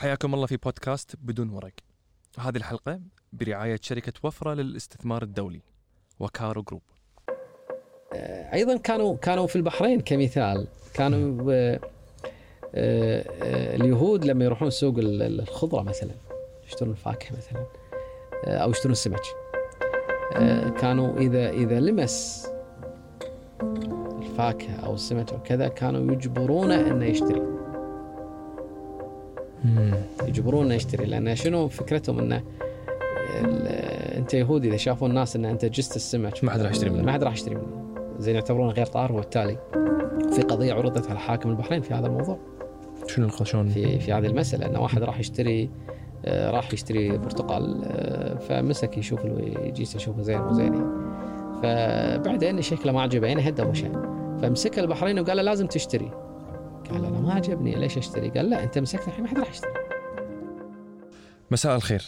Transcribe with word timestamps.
حياكم 0.00 0.34
الله 0.34 0.46
في 0.46 0.56
بودكاست 0.56 1.16
بدون 1.22 1.50
ورق. 1.50 1.72
هذه 2.38 2.56
الحلقة 2.56 3.00
برعاية 3.32 3.78
شركة 3.82 4.12
وفرة 4.22 4.54
للاستثمار 4.54 5.22
الدولي 5.22 5.60
وكارو 6.20 6.62
جروب. 6.62 6.82
أيضا 8.52 8.76
كانوا 8.76 9.16
كانوا 9.16 9.46
في 9.46 9.56
البحرين 9.56 10.00
كمثال 10.00 10.66
كانوا 10.94 11.52
آه، 11.52 11.80
آه، 12.74 13.24
آه، 13.42 13.76
اليهود 13.76 14.24
لما 14.24 14.44
يروحون 14.44 14.70
سوق 14.70 14.98
ال- 14.98 15.22
ال- 15.22 15.40
الخضرة 15.40 15.82
مثلا 15.82 16.10
يشترون 16.66 16.90
الفاكهة 16.92 17.36
مثلا 17.36 17.66
آه، 18.44 18.56
أو 18.58 18.70
يشترون 18.70 18.92
السمك 18.92 19.22
آه، 20.36 20.68
كانوا 20.68 21.18
اذا 21.18 21.50
إذا 21.50 21.80
لمس 21.80 22.46
الفاكهة 24.22 24.86
أو 24.86 24.94
السمك 24.94 25.32
أو 25.32 25.42
كذا 25.42 25.68
كانوا 25.68 26.12
يجبرونه 26.12 26.80
إنه 26.90 27.04
يشتري 27.04 27.42
يجبرونه 30.26 30.74
يشتري 30.74 31.04
لأن 31.04 31.36
شنو 31.36 31.68
فكرتهم 31.68 32.18
إنه 32.18 32.42
أنت 34.16 34.34
يهودي 34.34 34.68
إذا 34.68 34.76
شافوا 34.76 35.08
الناس 35.08 35.36
إن 35.36 35.44
أنت 35.44 35.64
جست 35.64 35.96
السمك 35.96 36.44
ما 36.44 36.50
حد 36.50 36.60
راح 36.60 36.70
يشتري 36.70 36.90
منه. 36.90 37.02
ما 37.02 37.12
حد 37.12 37.24
راح 37.24 37.32
يشتري 37.32 37.54
منه 37.54 37.66
زين 38.18 38.34
يعتبرونه 38.34 38.72
غير 38.72 38.86
طاهر 38.86 39.12
وبالتالي 39.12 39.58
في 40.32 40.42
قضية 40.42 40.74
عرضت 40.74 41.10
على 41.10 41.18
حاكم 41.18 41.50
البحرين 41.50 41.82
في 41.82 41.94
هذا 41.94 42.06
الموضوع 42.06 42.38
شنو 43.06 43.28
شلون؟ 43.28 43.68
في 43.68 43.98
في 43.98 44.12
هذه 44.12 44.26
المسألة 44.26 44.66
ان 44.66 44.76
واحد 44.76 45.02
راح 45.02 45.20
يشتري 45.20 45.70
آه، 46.24 46.50
راح 46.50 46.72
يشتري 46.72 47.18
برتقال 47.18 47.80
آه، 47.84 48.38
فمسك 48.38 48.98
يشوف 48.98 49.20
يجيس 49.64 49.96
يشوفه 49.96 50.22
زين 50.22 50.40
مو 50.40 50.52
زين 50.52 50.74
يعني. 50.74 51.10
فبعدين 51.62 52.62
شكله 52.62 52.92
ما 52.92 53.02
عجبه 53.02 53.26
يعني 53.26 53.48
هدى 53.48 53.62
ومشى 53.62 53.86
فمسك 54.42 54.78
البحرين 54.78 55.18
وقال 55.18 55.36
له 55.36 55.42
لازم 55.42 55.66
تشتري 55.66 56.10
قال 56.90 57.04
أنا 57.04 57.20
ما 57.20 57.32
عجبني 57.34 57.74
ليش 57.74 57.98
أشتري؟ 57.98 58.30
قال 58.30 58.50
لا 58.50 58.64
أنت 58.64 58.78
مسكت 58.78 59.08
الحين 59.08 59.24
ما 59.24 59.28
حد 59.30 59.38
راح 59.38 59.50
يشتري 59.50 59.70
مساء 61.50 61.76
الخير. 61.76 62.02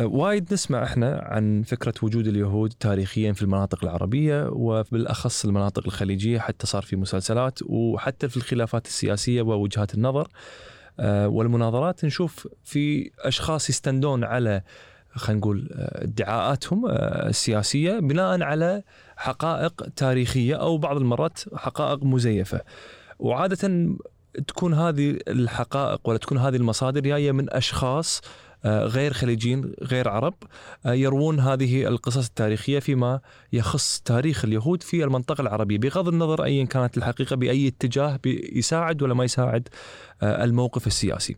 أه، 0.00 0.06
وايد 0.06 0.52
نسمع 0.52 0.84
إحنا 0.84 1.20
عن 1.22 1.62
فكرة 1.62 1.94
وجود 2.02 2.26
اليهود 2.26 2.72
تاريخيا 2.80 3.32
في 3.32 3.42
المناطق 3.42 3.84
العربية 3.84 4.48
وبالأخص 4.52 5.44
المناطق 5.44 5.82
الخليجية 5.86 6.38
حتى 6.38 6.66
صار 6.66 6.82
في 6.82 6.96
مسلسلات 6.96 7.58
وحتى 7.62 8.28
في 8.28 8.36
الخلافات 8.36 8.86
السياسية 8.86 9.42
ووجهات 9.42 9.94
النظر 9.94 10.28
أه، 11.00 11.28
والمناظرات 11.28 12.04
نشوف 12.04 12.48
في 12.64 13.10
أشخاص 13.18 13.70
يستندون 13.70 14.24
على 14.24 14.62
خلينا 15.10 15.40
نقول 15.40 15.68
أه، 15.72 16.04
ادعاءاتهم 16.04 16.86
السياسية 17.26 17.98
بناء 17.98 18.42
على 18.42 18.82
حقائق 19.16 19.88
تاريخية 19.96 20.54
أو 20.54 20.78
بعض 20.78 20.96
المرات 20.96 21.38
حقائق 21.54 22.04
مزيفة 22.04 22.60
وعادة 23.18 23.96
تكون 24.48 24.74
هذه 24.74 25.18
الحقائق 25.28 26.08
ولا 26.08 26.18
تكون 26.18 26.38
هذه 26.38 26.56
المصادر 26.56 27.00
جاية 27.00 27.32
من 27.32 27.52
أشخاص 27.52 28.20
آه، 28.64 28.84
غير 28.84 29.12
خليجيين 29.12 29.74
غير 29.82 30.08
عرب 30.08 30.34
آه، 30.86 30.92
يروون 30.92 31.40
هذه 31.40 31.86
القصص 31.86 32.26
التاريخية 32.26 32.78
فيما 32.78 33.20
يخص 33.52 34.00
تاريخ 34.00 34.44
اليهود 34.44 34.82
في 34.82 35.04
المنطقة 35.04 35.42
العربية 35.42 35.78
بغض 35.78 36.08
النظر 36.08 36.44
أيا 36.44 36.64
كانت 36.64 36.96
الحقيقة 36.96 37.36
بأي 37.36 37.68
اتجاه 37.68 38.18
يساعد 38.52 39.02
ولا 39.02 39.14
ما 39.14 39.24
يساعد 39.24 39.68
آه، 40.22 40.44
الموقف 40.44 40.86
السياسي. 40.86 41.36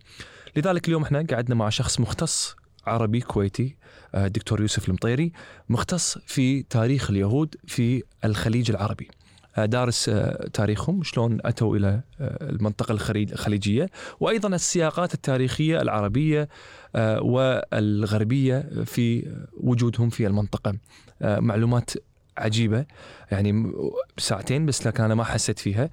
لذلك 0.57 0.89
اليوم 0.89 1.03
إحنا 1.03 1.27
قعدنا 1.31 1.55
مع 1.55 1.69
شخص 1.69 2.01
مختص 2.01 2.57
عربي 2.87 3.21
كويتي 3.21 3.77
الدكتور 4.15 4.61
يوسف 4.61 4.89
المطيري 4.89 5.33
مختص 5.69 6.19
في 6.27 6.63
تاريخ 6.63 7.11
اليهود 7.11 7.55
في 7.67 8.03
الخليج 8.25 8.71
العربي. 8.71 9.09
دارس 9.59 10.09
آه، 10.09 10.49
تاريخهم 10.53 11.03
شلون 11.03 11.39
أتوا 11.45 11.77
إلى 11.77 12.01
آه، 12.21 12.51
المنطقة 12.51 12.93
الخليج- 12.93 13.33
الخليجية. 13.33 13.87
وأيضا 14.21 14.49
السياقات 14.49 15.15
التاريخية 15.15 15.83
العربية 15.83 16.49
آه، 16.97 17.21
والغربية 17.23 18.69
في 18.85 19.33
وجودهم 19.61 20.11
في 20.11 20.27
المنطقة. 20.27 20.75
آه، 21.23 21.41
معلومات 21.41 21.91
عجيبة. 22.39 22.85
يعني 23.31 23.73
ساعتين 24.19 24.67
بس 24.67 24.87
لكن 24.87 25.03
أنا 25.05 25.15
ما 25.15 25.25
حسيت 25.25 25.59
فيها. 25.59 25.91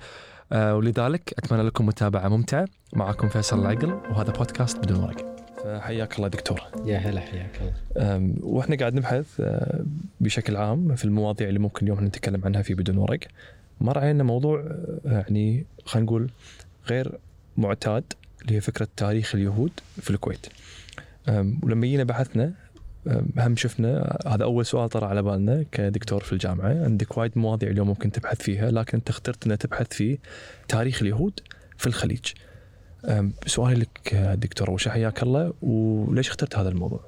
آه، 0.52 0.76
ولذلك 0.76 1.34
أتمنى 1.38 1.64
لكم 1.64 1.86
متابعة 1.86 2.28
ممتعة. 2.28 2.68
معكم 2.94 3.30
فيصل 3.30 3.60
العقل 3.60 3.92
وهذا 3.92 4.32
بودكاست 4.32 4.78
بدون 4.78 5.04
ورق 5.04 5.39
فحياك 5.64 6.16
الله 6.16 6.28
دكتور. 6.28 6.62
يا 6.86 6.98
هلا 6.98 7.22
حياك 7.22 7.60
الله. 7.62 8.34
وإحنا 8.42 8.76
قاعد 8.76 8.94
نبحث 8.94 9.42
أه، 9.42 9.86
بشكل 10.20 10.56
عام 10.56 10.96
في 10.96 11.06
المواضيع 11.06 11.48
اللي 11.48 11.60
ممكن 11.60 11.86
اليوم 11.86 12.06
نتكلم 12.06 12.42
عنها 12.46 12.62
في 12.62 12.74
بدون 12.74 12.98
ورق. 12.98 13.20
مر 13.82 14.00
علينا 14.00 14.24
موضوع 14.24 14.60
أه، 14.60 15.00
يعني 15.06 15.66
خلينا 15.86 16.06
نقول 16.06 16.30
غير 16.88 17.20
معتاد 17.58 18.04
اللي 18.42 18.56
هي 18.56 18.62
فكرة 18.62 18.88
تاريخ 18.98 19.36
اليهود 19.36 19.72
في 20.02 20.10
الكويت. 20.10 20.46
ولما 21.64 21.88
جينا 21.88 22.04
بحثنا 22.04 22.54
هم 23.38 23.56
شفنا 23.56 24.18
هذا 24.28 24.44
أول 24.44 24.66
سؤال 24.66 24.90
طرى 24.90 25.06
على 25.06 25.22
بالنا 25.22 25.66
كدكتور 25.72 26.24
في 26.24 26.34
الجامعة. 26.34 26.84
عندك 26.84 27.18
وايد 27.18 27.32
مواضيع 27.36 27.70
اليوم 27.70 27.88
ممكن 27.88 28.12
تبحث 28.12 28.42
فيها 28.42 28.72
لكن 28.72 28.98
أنت 28.98 29.10
اخترت 29.10 29.48
ان 29.48 29.58
تبحث 29.58 29.88
في 29.94 30.18
تاريخ 30.68 31.02
اليهود 31.02 31.40
في 31.78 31.88
الخليج. 31.88 32.26
سؤالي 33.46 33.76
لك 33.76 34.14
أه، 34.14 34.36
دكتور 34.36 34.78
شيء 34.78 34.92
حياك 34.92 35.24
الله. 35.24 35.54
وليش 35.62 36.30
اخترت 36.30 36.56
هذا 36.56 36.70
الموضوع؟ 36.70 37.00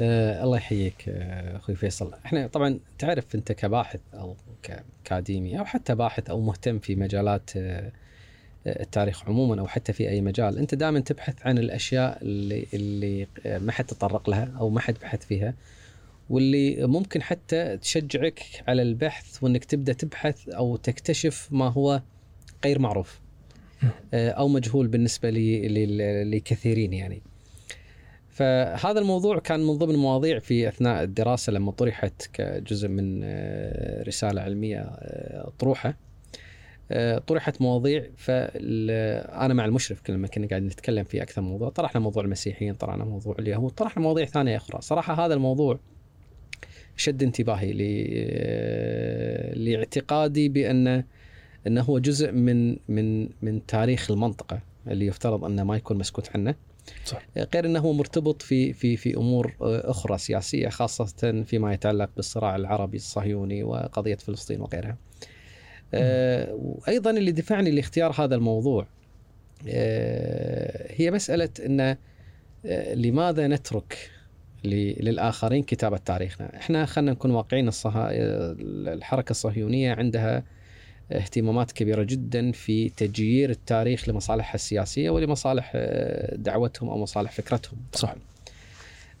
آه 0.00 0.44
الله 0.44 0.56
يحييك 0.56 1.04
آه، 1.08 1.56
أخوي 1.56 1.76
فيصل. 1.76 2.14
إحنا 2.26 2.46
طبعا 2.46 2.78
تعرف 2.98 3.34
أنت 3.34 3.52
كباحث 3.52 4.00
أو 4.14 4.36
كأكاديمي 4.62 5.58
أو 5.58 5.64
حتى 5.64 5.94
باحث 5.94 6.30
أو 6.30 6.40
مهتم 6.40 6.78
في 6.78 6.96
مجالات 6.96 7.50
آه، 7.56 7.92
التاريخ 8.66 9.28
عموما 9.28 9.60
أو 9.60 9.66
حتى 9.66 9.92
في 9.92 10.08
أي 10.08 10.20
مجال 10.20 10.58
أنت 10.58 10.74
دائما 10.74 11.00
تبحث 11.00 11.46
عن 11.46 11.58
الأشياء 11.58 12.18
اللي 12.22 12.66
اللي 12.74 13.26
آه، 13.46 13.58
ما 13.58 13.72
حد 13.72 13.84
تطرق 13.84 14.30
لها 14.30 14.52
أو 14.58 14.70
ما 14.70 14.80
حد 14.80 14.94
بحث 15.02 15.26
فيها 15.26 15.54
واللي 16.30 16.86
ممكن 16.86 17.22
حتى 17.22 17.76
تشجعك 17.76 18.42
على 18.68 18.82
البحث 18.82 19.42
وإنك 19.42 19.64
تبدأ 19.64 19.92
تبحث 19.92 20.48
أو 20.48 20.76
تكتشف 20.76 21.48
ما 21.50 21.68
هو 21.68 22.02
غير 22.64 22.78
معروف. 22.78 23.20
أو 24.14 24.48
مجهول 24.48 24.88
بالنسبة 24.88 25.30
لكثيرين 26.24 26.92
يعني. 26.92 27.22
فهذا 28.32 29.00
الموضوع 29.00 29.38
كان 29.38 29.60
من 29.60 29.78
ضمن 29.78 29.94
مواضيع 29.94 30.38
في 30.38 30.68
أثناء 30.68 31.02
الدراسة 31.02 31.52
لما 31.52 31.72
طرحت 31.72 32.30
كجزء 32.32 32.88
من 32.88 33.20
آه، 33.24 34.02
رسالة 34.02 34.42
علمية 34.42 34.78
آه، 34.78 35.52
طروحة. 35.58 35.96
آه، 36.90 37.18
طرحت 37.18 37.60
مواضيع 37.60 38.06
فانا 38.16 39.54
مع 39.54 39.64
المشرف 39.64 40.10
لما 40.10 40.28
كنا 40.28 40.46
قاعدين 40.46 40.68
نتكلم 40.68 41.04
في 41.04 41.22
أكثر 41.22 41.42
موضوع. 41.42 41.68
طرحنا 41.68 42.00
موضوع 42.00 42.24
المسيحيين 42.24 42.74
طرحنا 42.74 43.04
موضوع 43.04 43.36
اليهود 43.38 43.72
طرحنا 43.72 44.02
مواضيع 44.02 44.24
ثانية 44.24 44.56
أخرى. 44.56 44.80
صراحة 44.80 45.26
هذا 45.26 45.34
الموضوع 45.34 45.78
شد 46.96 47.22
انتباهي 47.22 47.72
آه، 48.12 49.54
لاعتقادي 49.54 50.48
بأن 50.48 51.04
إنه 51.66 51.82
هو 51.82 51.98
جزء 51.98 52.32
من 52.32 52.76
من 52.88 53.28
من 53.42 53.66
تاريخ 53.66 54.10
المنطقة 54.10 54.60
اللي 54.86 55.06
يفترض 55.06 55.44
انه 55.44 55.64
ما 55.64 55.76
يكون 55.76 55.98
مسكوت 55.98 56.30
عنه 56.34 56.54
صح. 57.04 57.22
غير 57.54 57.66
إنه 57.66 57.78
هو 57.78 57.92
مرتبط 57.92 58.42
في 58.42 58.72
في 58.72 58.96
في 58.96 59.16
أمور 59.16 59.54
أخرى 59.60 60.18
سياسية 60.18 60.68
خاصة 60.68 61.44
فيما 61.46 61.72
يتعلق 61.72 62.10
بالصراع 62.16 62.56
العربي 62.56 62.96
الصهيوني 62.96 63.62
وقضية 63.62 64.14
فلسطين 64.14 64.60
وغيرها. 64.60 64.96
آه، 65.94 66.54
وأيضا 66.54 67.10
اللي 67.10 67.32
دفعني 67.32 67.70
لاختيار 67.70 68.12
هذا 68.24 68.34
الموضوع 68.34 68.86
آه، 69.68 70.92
هي 70.96 71.10
مسألة 71.10 71.48
إن 71.66 71.96
آه، 72.66 72.94
لماذا 72.94 73.48
نترك 73.48 74.10
للآخرين 74.64 75.62
كتابة 75.62 75.96
تاريخنا؟ 75.96 76.56
إحنا 76.56 76.86
خلينا 76.86 77.12
نكون 77.12 77.30
واقعيين 77.30 77.68
الصها... 77.68 78.08
الحركة 78.92 79.30
الصهيونية 79.30 79.94
عندها 79.94 80.44
اهتمامات 81.12 81.72
كبيرة 81.72 82.02
جدا 82.02 82.52
في 82.52 82.88
تجيير 82.88 83.50
التاريخ 83.50 84.08
لمصالحها 84.08 84.54
السياسية 84.54 85.10
ولمصالح 85.10 85.72
آه، 85.74 86.36
دعوتهم 86.36 86.88
أو 86.88 86.98
مصالح 86.98 87.32
فكرتهم. 87.32 87.78
صح. 87.92 88.14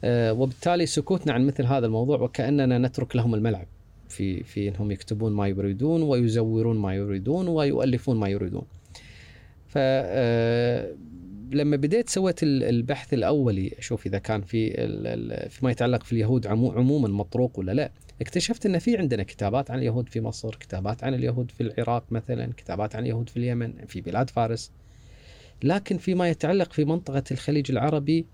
آه، 0.04 0.32
وبالتالي 0.32 0.86
سكوتنا 0.86 1.32
عن 1.32 1.46
مثل 1.46 1.64
هذا 1.66 1.86
الموضوع 1.86 2.20
وكأننا 2.20 2.78
نترك 2.78 3.16
لهم 3.16 3.34
الملعب 3.34 3.66
في 4.08 4.42
في 4.42 4.68
إنهم 4.68 4.90
يكتبون 4.90 5.32
ما 5.32 5.48
يريدون 5.48 6.02
ويزورون 6.02 6.76
ما 6.78 6.94
يريدون 6.94 7.48
ويؤلفون 7.48 8.16
ما 8.16 8.28
يريدون. 8.28 8.62
ف 9.68 9.74
آه، 9.78 10.92
لما 11.52 11.76
بديت 11.76 12.08
سويت 12.08 12.42
ال- 12.42 12.64
البحث 12.64 13.14
الأولي 13.14 13.72
أشوف 13.78 14.06
إذا 14.06 14.18
كان 14.18 14.40
في 14.42 14.70
فيما 15.50 15.70
يتعلق 15.70 16.02
في 16.02 16.12
اليهود 16.12 16.46
عمو- 16.46 16.72
عموما 16.72 17.08
مطروق 17.08 17.58
ولا 17.58 17.72
لا 17.72 17.90
اكتشفت 18.22 18.66
إن 18.66 18.78
في 18.78 18.96
عندنا 18.96 19.22
كتابات 19.22 19.70
عن 19.70 19.78
اليهود 19.78 20.08
في 20.08 20.20
مصر 20.20 20.54
كتابات 20.54 21.04
عن 21.04 21.14
اليهود 21.14 21.50
في 21.50 21.62
العراق 21.62 22.04
مثلا 22.10 22.52
كتابات 22.56 22.96
عن 22.96 23.02
اليهود 23.02 23.28
في 23.28 23.36
اليمن 23.36 23.86
في 23.86 24.00
بلاد 24.00 24.30
فارس. 24.30 24.72
لكن 25.62 25.98
فيما 25.98 26.28
يتعلق 26.28 26.72
في 26.72 26.84
منطقة 26.84 27.22
الخليج 27.30 27.70
العربي 27.70 28.26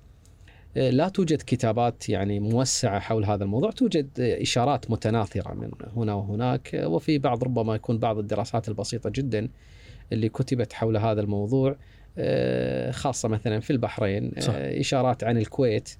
آه، 0.76 0.90
لا 0.90 1.08
توجد 1.08 1.42
كتابات 1.46 2.08
يعني 2.08 2.40
موسعة 2.40 3.00
حول 3.00 3.24
هذا 3.24 3.44
الموضوع، 3.44 3.70
توجد 3.70 4.20
إشارات 4.20 4.90
متناثرة 4.90 5.54
من 5.54 5.70
هنا 5.96 6.14
وهناك 6.14 6.74
آه، 6.74 6.88
وفي 6.88 7.18
بعض 7.18 7.44
ربما 7.44 7.74
يكون 7.74 7.98
بعض 7.98 8.18
الدراسات 8.18 8.68
البسيطة 8.68 9.10
جدا 9.10 9.48
اللي 10.12 10.28
كتبت 10.28 10.72
حول 10.72 10.96
هذا 10.96 11.20
الموضوع 11.20 11.76
آه، 12.18 12.90
خاصة 12.90 13.28
مثلا 13.28 13.60
في 13.60 13.70
البحرين 13.70 14.32
صح. 14.38 14.52
إشارات 14.54 15.24
عن 15.24 15.38
الكويت. 15.38 15.90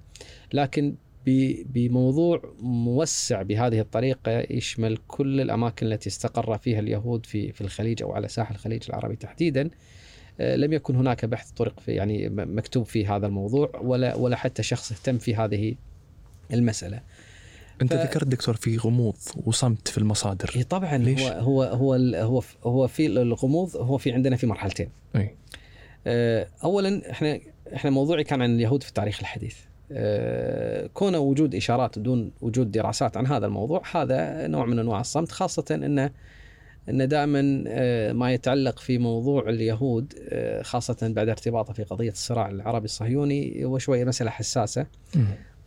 لكن 0.53 0.95
بموضوع 1.25 2.41
موسع 2.61 3.41
بهذه 3.41 3.79
الطريقة 3.79 4.45
يشمل 4.49 4.97
كل 5.07 5.41
الأماكن 5.41 5.85
التي 5.87 6.09
استقر 6.09 6.57
فيها 6.57 6.79
اليهود 6.79 7.25
في 7.25 7.51
في 7.51 7.61
الخليج 7.61 8.03
أو 8.03 8.11
على 8.13 8.27
ساحل 8.27 8.55
الخليج 8.55 8.83
العربي 8.89 9.15
تحديدا. 9.15 9.69
آه، 10.39 10.55
لم 10.55 10.73
يكن 10.73 10.95
هناك 10.95 11.25
بحث 11.25 11.51
طرق 11.51 11.79
في 11.79 11.91
يعني 11.91 12.29
مكتوب 12.29 12.85
في 12.85 13.07
هذا 13.07 13.27
الموضوع 13.27 13.71
ولا 13.81 14.15
ولا 14.15 14.35
حتى 14.35 14.63
شخص 14.63 14.91
اهتم 14.91 15.17
في 15.17 15.35
هذه 15.35 15.75
المسألة. 16.53 17.01
أنت 17.81 17.93
ف- 17.93 17.97
ذكرت 17.97 18.27
دكتور 18.27 18.55
في 18.55 18.77
غموض 18.77 19.15
وصمت 19.45 19.87
في 19.87 19.97
المصادر. 19.97 20.51
إيه 20.55 20.63
طبعا 20.63 20.97
ليش؟ 20.97 21.21
هو 21.21 21.63
هو 21.63 21.93
هو 22.15 22.41
هو 22.63 22.87
في 22.87 23.05
الغموض 23.07 23.75
هو 23.77 23.97
في 23.97 24.11
عندنا 24.11 24.35
في 24.35 24.47
مرحلتين. 24.47 24.89
أي. 25.15 25.35
آه، 26.07 26.47
اولا 26.63 27.11
إحنا 27.11 27.39
إحنا 27.75 27.89
موضوعي 27.89 28.23
كان 28.23 28.41
عن 28.41 28.55
اليهود 28.55 28.83
في 28.83 28.89
التاريخ 28.89 29.19
الحديث. 29.19 29.55
كون 30.93 31.15
وجود 31.15 31.55
إشارات 31.55 31.99
دون 31.99 32.31
وجود 32.41 32.71
دراسات 32.71 33.17
عن 33.17 33.27
هذا 33.27 33.45
الموضوع 33.45 33.81
هذا 33.91 34.47
نوع 34.47 34.65
من 34.65 34.79
أنواع 34.79 34.99
الصمت 34.99 35.31
خاصة 35.31 35.65
انه 35.71 36.11
ان 36.89 37.07
دائما 37.07 37.63
آه، 37.67 38.13
ما 38.13 38.33
يتعلق 38.33 38.79
في 38.79 38.97
موضوع 38.97 39.49
اليهود 39.49 40.13
آه، 40.29 40.61
خاصة 40.61 40.97
بعد 41.01 41.29
ارتباطه 41.29 41.73
في 41.73 41.83
قضية 41.83 42.11
الصراع 42.11 42.49
العربي 42.49 42.85
الصهيوني 42.85 43.65
هو 43.65 43.77
شوية 43.77 44.05
مسألة 44.05 44.29
حساسة. 44.29 44.85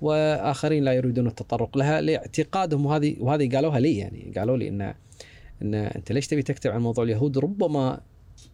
وآخرين 0.00 0.84
لا 0.84 0.92
يريدون 0.92 1.26
التطرق 1.26 1.78
لها 1.78 2.00
لاعتقادهم 2.00 2.86
وهذه 2.86 3.16
وهذه 3.20 3.56
قالوها 3.56 3.80
لي 3.80 3.98
يعني 3.98 4.32
قالوا 4.36 4.56
لي 4.56 4.68
ان 4.68 4.94
إن 5.62 5.74
أنت 5.74 6.12
ليش 6.12 6.26
تبي 6.26 6.42
تكتب 6.42 6.70
عن 6.70 6.80
موضوع 6.80 7.04
اليهود 7.04 7.38
ربما 7.38 8.00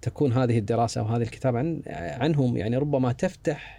تكون 0.03 0.33
هذه 0.33 0.59
الدراسة 0.59 1.03
وهذه 1.03 1.23
الكتاب 1.23 1.57
عن 1.57 1.83
عنهم 1.87 2.57
يعني 2.57 2.77
ربما 2.77 3.13
تفتح 3.13 3.78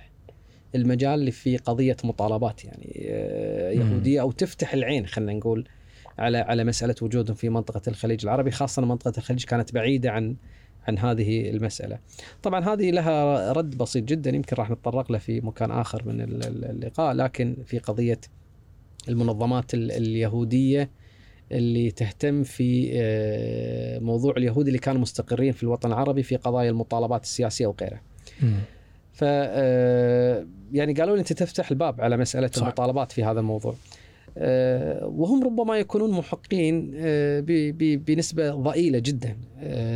المجال 0.75 1.31
في 1.31 1.57
قضية 1.57 1.98
مطالبات 2.04 2.66
يعني 2.66 3.07
آه،. 3.10 3.71
يهودية 3.71 4.21
أو 4.21 4.31
تفتح 4.31 4.74
العين 4.74 5.06
خلينا 5.07 5.33
نقول 5.33 5.68
على 6.18 6.38
على 6.38 6.63
مسألة 6.63 6.95
وجودهم 7.01 7.36
في 7.36 7.50
منطقة 7.50 7.81
الخليج 7.88 8.19
العربي 8.24 8.51
خاصة 8.51 8.86
منطقة 8.86 9.13
الخليج 9.18 9.44
كانت 9.45 9.74
بعيدة 9.74 10.12
عن 10.12 10.36
عن 10.88 10.98
هذه 10.98 11.50
المسألة. 11.50 12.00
طبعا 12.44 12.74
هذه 12.74 12.92
لها 12.92 13.51
رد 13.51 13.77
بسيط 13.77 14.04
جدا 14.04 14.30
يمكن 14.36 14.56
راح 14.56 14.69
نتطرق 14.71 15.12
له 15.12 15.18
في 15.18 15.42
مكان 15.42 15.71
آخر 15.71 16.04
من 16.06 16.21
ال- 16.21 16.48
ال- 16.48 16.66
اللقاء 16.66 17.13
لكن 17.13 17.57
في 17.66 17.80
قضية 17.80 18.19
المنظمات 19.10 19.74
ال- 19.74 19.92
اليهودية 19.92 20.89
اللي 21.51 21.92
تهتم 21.92 22.44
في 22.44 22.92
آه، 22.94 24.00
موضوع 24.00 24.33
اليهود 24.38 24.68
اللي 24.68 24.80
كانوا 24.80 25.01
مستقرين 25.01 25.51
في 25.51 25.63
الوطن 25.63 25.89
العربي 25.89 26.24
في 26.24 26.36
قضايا 26.36 26.69
المطالبات 26.69 27.24
السياسية 27.24 27.68
وغيرها. 27.68 28.01
ف 29.19 29.24
آه، 29.24 30.45
يعني 30.71 30.94
قالوا 30.94 31.16
لي 31.16 31.19
أنت 31.19 31.33
تفتح 31.33 31.71
الباب 31.71 32.01
على 32.01 32.18
مسألة 32.18 32.50
صح. 32.54 32.62
المطالبات 32.62 33.12
في 33.12 33.24
هذا 33.24 33.39
الموضوع. 33.39 33.75
آه، 34.38 35.06
وهم 35.06 35.44
ربما 35.44 35.77
يكونون 35.77 36.12
محقين 36.12 36.92
آه، 36.95 37.44
بنسبة 37.80 38.51
ضئيلة 38.51 39.00
جدا 39.00 39.38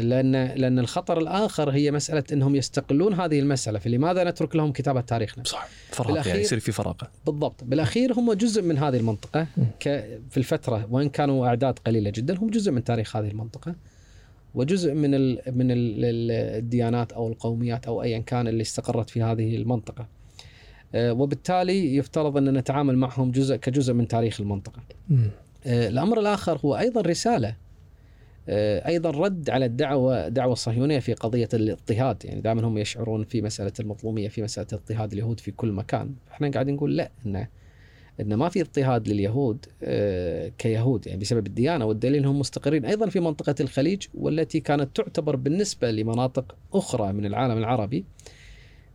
لأن 0.01 0.31
لأن 0.31 0.79
الخطر 0.79 1.17
الآخر 1.17 1.69
هي 1.69 1.91
مسألة 1.91 2.23
أنهم 2.33 2.55
يستقلون 2.55 3.13
هذه 3.13 3.39
المسألة 3.39 3.79
فلماذا 3.79 4.23
نترك 4.23 4.55
لهم 4.55 4.71
كتابه 4.71 5.01
تاريخنا؟ 5.01 5.43
صح 5.43 5.67
فراغ 5.89 6.27
يعني 6.27 6.41
يصير 6.41 6.59
في 6.59 6.71
فراغ 6.71 6.95
بالضبط 7.25 7.63
بالأخير 7.63 8.13
هم 8.13 8.33
جزء 8.33 8.61
من 8.61 8.77
هذه 8.77 8.97
المنطقة 8.97 9.47
في 10.29 10.37
الفترة 10.37 10.87
وإن 10.91 11.09
كانوا 11.09 11.47
أعداد 11.47 11.79
قليلة 11.79 12.09
جدا 12.09 12.37
هم 12.37 12.49
جزء 12.49 12.71
من 12.71 12.83
تاريخ 12.83 13.15
هذه 13.15 13.27
المنطقة 13.27 13.75
وجزء 14.55 14.94
من 14.94 15.15
ال 15.15 15.39
من 15.47 15.71
ال 15.71 16.05
الديانات 16.31 17.11
أو 17.11 17.27
القوميات 17.27 17.85
أو 17.88 18.03
ايا 18.03 18.19
كان 18.19 18.47
اللي 18.47 18.61
استقرت 18.61 19.09
في 19.09 19.21
هذه 19.21 19.55
المنطقة. 19.55 20.07
آه، 20.95 21.13
وبالتالي 21.13 21.95
يفترض 21.95 22.38
أن 22.38 22.57
نتعامل 22.57 22.97
معهم 22.97 23.31
جزء 23.31 23.55
كجزء 23.55 23.94
من 23.94 24.07
تاريخ 24.07 24.41
المنطقة. 24.41 24.81
آه، 25.65 25.88
الأمر 25.88 26.19
الآخر 26.19 26.59
هو 26.65 26.77
أيضا 26.77 27.01
رسالة. 27.01 27.55
آه، 28.50 28.88
أيضا 28.88 29.09
رد 29.09 29.50
على 29.50 29.65
الدعوة 29.65 30.27
دعوة 30.27 30.53
الصهيونيه 30.53 30.99
في 30.99 31.13
قضية 31.13 31.49
الاضطهاد. 31.53 32.25
يعني 32.25 32.41
دائما 32.41 32.67
هم 32.67 32.77
يشعرون 32.77 33.23
في 33.23 33.41
مسألة 33.41 33.73
المظلومية 33.79 34.27
في 34.27 34.41
مسألة 34.41 34.67
اضطهاد 34.73 35.13
اليهود 35.13 35.39
في 35.39 35.51
كل 35.51 35.71
مكان. 35.71 36.15
إحنا 36.31 36.49
قاعدين 36.51 36.75
نقول 36.75 36.97
لا 36.97 37.11
ان 37.25 37.47
إن 38.21 38.33
ما 38.33 38.50
في 38.50 38.62
اضطهاد 38.62 39.07
لليهود 39.07 39.65
آه، 39.83 40.51
كيهود 40.57 41.07
يعني 41.07 41.19
بسبب 41.19 41.48
الديانة 41.48 41.86
والدليل 41.86 42.15
إنهم 42.15 42.39
مستقرين. 42.39 42.86
أيضا 42.86 43.10
في 43.10 43.19
منطقة 43.19 43.56
الخليج 43.60 44.07
والتي 44.13 44.60
كانت 44.60 44.95
تعتبر 44.95 45.36
بالنسبة 45.36 45.92
لمناطق 45.92 46.56
أخرى 46.74 47.13
من 47.13 47.25
العالم 47.25 47.57
العربي 47.57 48.06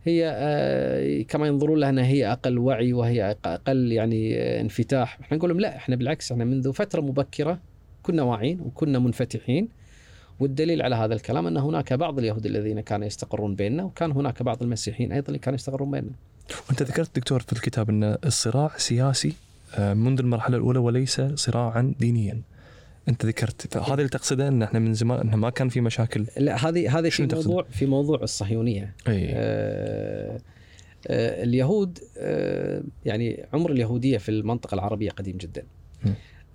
هي 0.03 0.31
آه، 0.35 1.21
كما 1.21 1.47
ينظرون 1.47 1.79
لها 1.79 1.89
إنها 1.89 2.05
هي 2.05 2.31
أقل 2.31 2.57
وعي 2.57 2.93
وهي 2.93 3.35
أقل 3.45 3.91
يعني 3.91 4.37
آه، 4.37 4.61
انفتاح، 4.61 5.19
إحنا 5.21 5.37
نقول 5.37 5.49
لهم 5.49 5.59
لا 5.59 5.75
إحنا 5.75 5.95
بالعكس 5.95 6.31
إحنا 6.31 6.45
منذ 6.45 6.73
فترة 6.73 7.01
مبكرة 7.01 7.59
كنا 8.03 8.23
واعيين 8.23 8.61
وكنا 8.61 8.99
منفتحين. 8.99 9.79
والدليل 10.39 10.81
على 10.81 10.95
هذا 10.95 11.13
الكلام 11.13 11.47
أن 11.47 11.57
هناك 11.57 11.93
بعض 11.93 12.19
اليهود 12.19 12.45
الذين 12.45 12.79
كانوا 12.79 13.07
يستقرون 13.07 13.55
بيننا 13.55 13.83
وكان 13.83 14.11
هناك 14.11 14.43
بعض 14.43 14.63
المسيحيين 14.63 15.11
أيضا 15.11 15.27
اللي 15.27 15.39
كانوا 15.39 15.55
يستقرون 15.55 15.91
بيننا. 15.91 16.11
وانت 16.69 16.83
ذكرت 16.83 17.15
دكتور 17.15 17.39
في 17.39 17.53
الكتاب 17.53 17.89
إن 17.89 18.17
الصراع 18.25 18.71
سياسي 18.77 19.33
آه، 19.75 19.93
منذ 19.93 20.19
المرحلة 20.19 20.57
الأولى 20.57 20.79
وليس 20.79 21.21
صراعا 21.21 21.93
دينيا 21.99 22.41
أنت 23.09 23.25
ذكرت 23.25 23.73
فهذا 23.77 23.93
اللي 23.93 24.09
تقصده 24.09 24.47
إن 24.47 24.63
إحنا 24.63 24.79
من 24.79 24.93
زمان 24.93 25.19
انه 25.19 25.35
ما 25.37 25.49
كان 25.49 25.69
في 25.69 25.81
مشاكل 25.81 26.25
لا 26.37 26.67
هذه 26.69 26.99
هذه 26.99 27.09
في؟ 27.09 27.23
موضوع 27.25 27.63
في 27.71 27.85
موضوع 27.85 28.23
الصهيونية 28.23 28.95
أي 29.07 29.25
آه، 29.29 30.39
آه، 31.07 31.43
اليهود 31.43 31.99
آه، 32.17 32.83
يعني 33.05 33.45
عمر 33.53 33.71
اليهودية 33.71 34.17
في 34.17 34.29
المنطقة 34.29 34.75
العربية 34.75 35.09
قديم 35.11 35.37
جدا. 35.37 35.63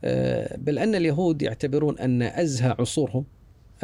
آه، 0.04 0.56
بل 0.56 0.78
أن 0.78 0.94
اليهود 0.94 1.42
يعتبرون 1.42 1.98
أن 1.98 2.22
أزهى 2.22 2.76
عصورهم 2.78 3.24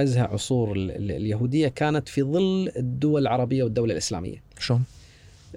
أزهى 0.00 0.22
عصور 0.22 0.72
ال- 0.72 0.90
ال- 0.90 1.10
اليهودية 1.10 1.68
كانت 1.68 2.08
في 2.08 2.22
ظل 2.22 2.72
الدول 2.76 3.22
العربية 3.22 3.62
والدولة 3.64 3.92
الإسلامية. 3.92 4.42
شلون؟ 4.58 4.84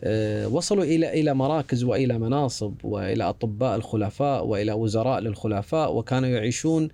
آه، 0.06 0.48
وصلوا 0.48 0.84
إلى 0.84 1.20
إلى 1.22 1.34
مراكز 1.34 1.84
وإلى 1.84 2.18
مناصب 2.20 2.74
وإلى 2.84 3.24
أطباء 3.24 3.76
الخلفاء 3.76 4.46
وإلى 4.46 4.74
وزراء 4.74 5.20
للخلفاء 5.20 5.96
وكانوا 5.96 6.30
يعيشون 6.30 6.90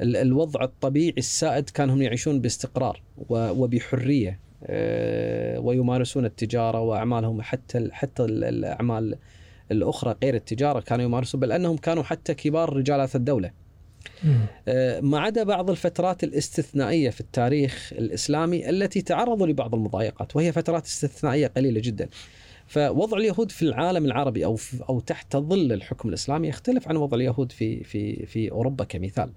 ال- 0.00 0.16
الوضع 0.16 0.64
الطبيعي 0.64 1.14
السائد 1.18 1.70
كانوا 1.70 1.94
هم 1.94 2.02
يعيشون 2.02 2.40
باستقرار 2.40 3.02
وبحرية 3.30 4.40
آه، 4.64 5.60
ويمارسون 5.60 6.24
التجارة 6.24 6.80
وأعمالهم 6.80 7.42
حتى 7.42 7.88
حتى 7.92 8.24
ال- 8.24 8.44
الأعمال 8.44 9.16
الأخرى 9.72 10.14
غير 10.22 10.34
التجارة 10.34 10.80
كانوا 10.80 11.04
يمارسون 11.04 11.40
بل 11.40 11.52
أنهم 11.52 11.76
كانوا 11.76 12.02
حتى 12.02 12.34
كبار 12.34 12.76
رجالات 12.76 13.16
الدولة. 13.16 13.50
آه، 14.68 15.00
ما 15.00 15.18
عدا 15.20 15.42
بعض 15.44 15.70
الفترات 15.70 16.24
الاستثنائية 16.24 17.10
في 17.10 17.20
التاريخ 17.20 17.92
الإسلامي 17.98 18.70
التي 18.70 19.02
تعرضوا 19.02 19.46
لبعض 19.46 19.74
المضايقات 19.74 20.36
وهي 20.36 20.52
فترات 20.52 20.84
استثنائية 20.86 21.46
قليلة 21.46 21.80
جدا. 21.80 22.08
فوضع 22.68 23.18
اليهود 23.18 23.50
في 23.50 23.62
العالم 23.62 24.04
العربي 24.04 24.44
أو 24.44 24.58
أو 24.88 25.00
تحت 25.00 25.36
ظل 25.36 25.72
الحكم 25.72 26.08
الإسلامي 26.08 26.48
يختلف 26.48 26.88
عن 26.88 26.96
وضع 26.96 27.16
اليهود 27.16 27.52
في 27.52 27.84
في 27.84 28.26
في 28.26 28.50
أوروبا 28.50 28.84
كمثال. 28.84 29.30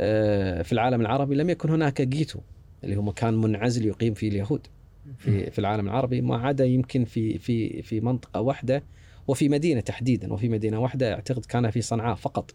آه، 0.00 0.62
في 0.62 0.72
العالم 0.72 1.00
العربي 1.00 1.34
لم 1.34 1.50
يكن 1.50 1.70
هناك 1.70 2.02
جيتو 2.02 2.40
اللي 2.84 2.96
هو 2.96 3.02
مكان 3.02 3.34
منعزل 3.34 3.86
يقيم 3.86 4.14
فيه 4.14 4.28
اليهود 4.28 4.66
في 5.18 5.50
في 5.50 5.58
العالم 5.58 5.86
العربي 5.86 6.20
ما 6.20 6.36
عدا 6.36 6.64
يمكن 6.64 7.04
في 7.04 7.38
في 7.38 7.82
في 7.82 8.00
منطقة 8.00 8.40
واحدة 8.40 8.82
وفي 9.28 9.48
مدينة 9.48 9.80
تحديدا 9.80 10.32
وفي 10.32 10.48
مدينة 10.48 10.80
واحدة 10.80 11.14
أعتقد 11.14 11.46
كان 11.46 11.70
في 11.70 11.80
صنعاء 11.80 12.14
فقط 12.14 12.54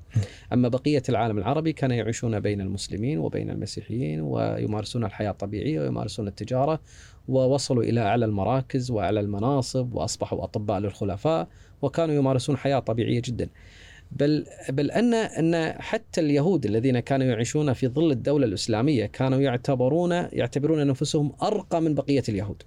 أما 0.53 0.67
بقية 0.67 1.03
العالم 1.09 1.37
العربي 1.37 1.73
كان 1.73 1.91
يعيشون 1.91 2.39
بين 2.39 2.61
المسلمين 2.61 3.17
وبين 3.17 3.49
المسيحيين 3.49 4.21
ويمارسون 4.21 5.03
الحياة 5.03 5.29
الطبيعية 5.29 5.81
ويمارسون 5.81 6.27
التجارة 6.27 6.79
ووصلوا 7.27 7.83
إلى 7.83 8.01
أعلى 8.01 8.25
المراكز 8.25 8.91
وأعلى 8.91 9.19
المناصب 9.19 9.93
وأصبحوا 9.93 10.43
أطباء 10.43 10.79
للخلفاء 10.79 11.47
وكانوا 11.81 12.15
يمارسون 12.15 12.57
حياة 12.57 12.79
طبيعية 12.79 13.21
جدا. 13.25 13.49
بل 14.11 14.45
بل 14.69 14.91
أن 14.91 15.13
أن 15.13 15.81
حتى 15.81 16.21
اليهود 16.21 16.65
الذين 16.65 16.99
كانوا 16.99 17.27
يعيشون 17.27 17.73
في 17.73 17.87
ظل 17.87 18.11
الدولة 18.11 18.45
الإسلامية 18.45 19.05
كانوا 19.05 19.39
يعتبرون 19.39 20.11
يعتبرون 20.11 20.79
أنفسهم 20.79 21.31
أرقى 21.43 21.81
من 21.81 21.95
بقية 21.95 22.23
اليهود. 22.29 22.63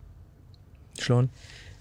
شلون؟ 0.95 1.29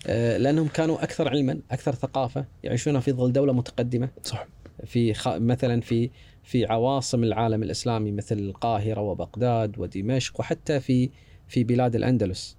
آه، 0.07 0.37
لأنهم 0.37 0.67
كانوا 0.67 1.03
أكثر 1.03 1.29
علما، 1.29 1.59
أكثر 1.71 1.95
ثقافة، 1.95 2.45
يعيشون 2.63 2.99
في 2.99 3.11
ظل 3.11 3.31
دولة 3.31 3.53
متقدمة 3.53 4.09
صح 4.23 4.47
في 4.85 5.13
خ... 5.13 5.27
مثلا 5.27 5.81
في 5.81 6.09
في 6.43 6.65
عواصم 6.65 7.23
العالم 7.23 7.63
الإسلامي 7.63 8.11
مثل 8.11 8.39
القاهرة 8.39 9.01
وبغداد 9.01 9.79
ودمشق 9.79 10.39
وحتى 10.39 10.79
في 10.79 11.09
في 11.47 11.63
بلاد 11.63 11.95
الأندلس. 11.95 12.57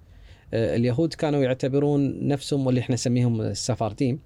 آه، 0.54 0.76
اليهود 0.76 1.14
كانوا 1.14 1.42
يعتبرون 1.42 2.28
نفسهم 2.28 2.66
واللي 2.66 2.80
إحنا 2.80 2.94
نسميهم 2.94 3.40
السفارديم 3.40 4.20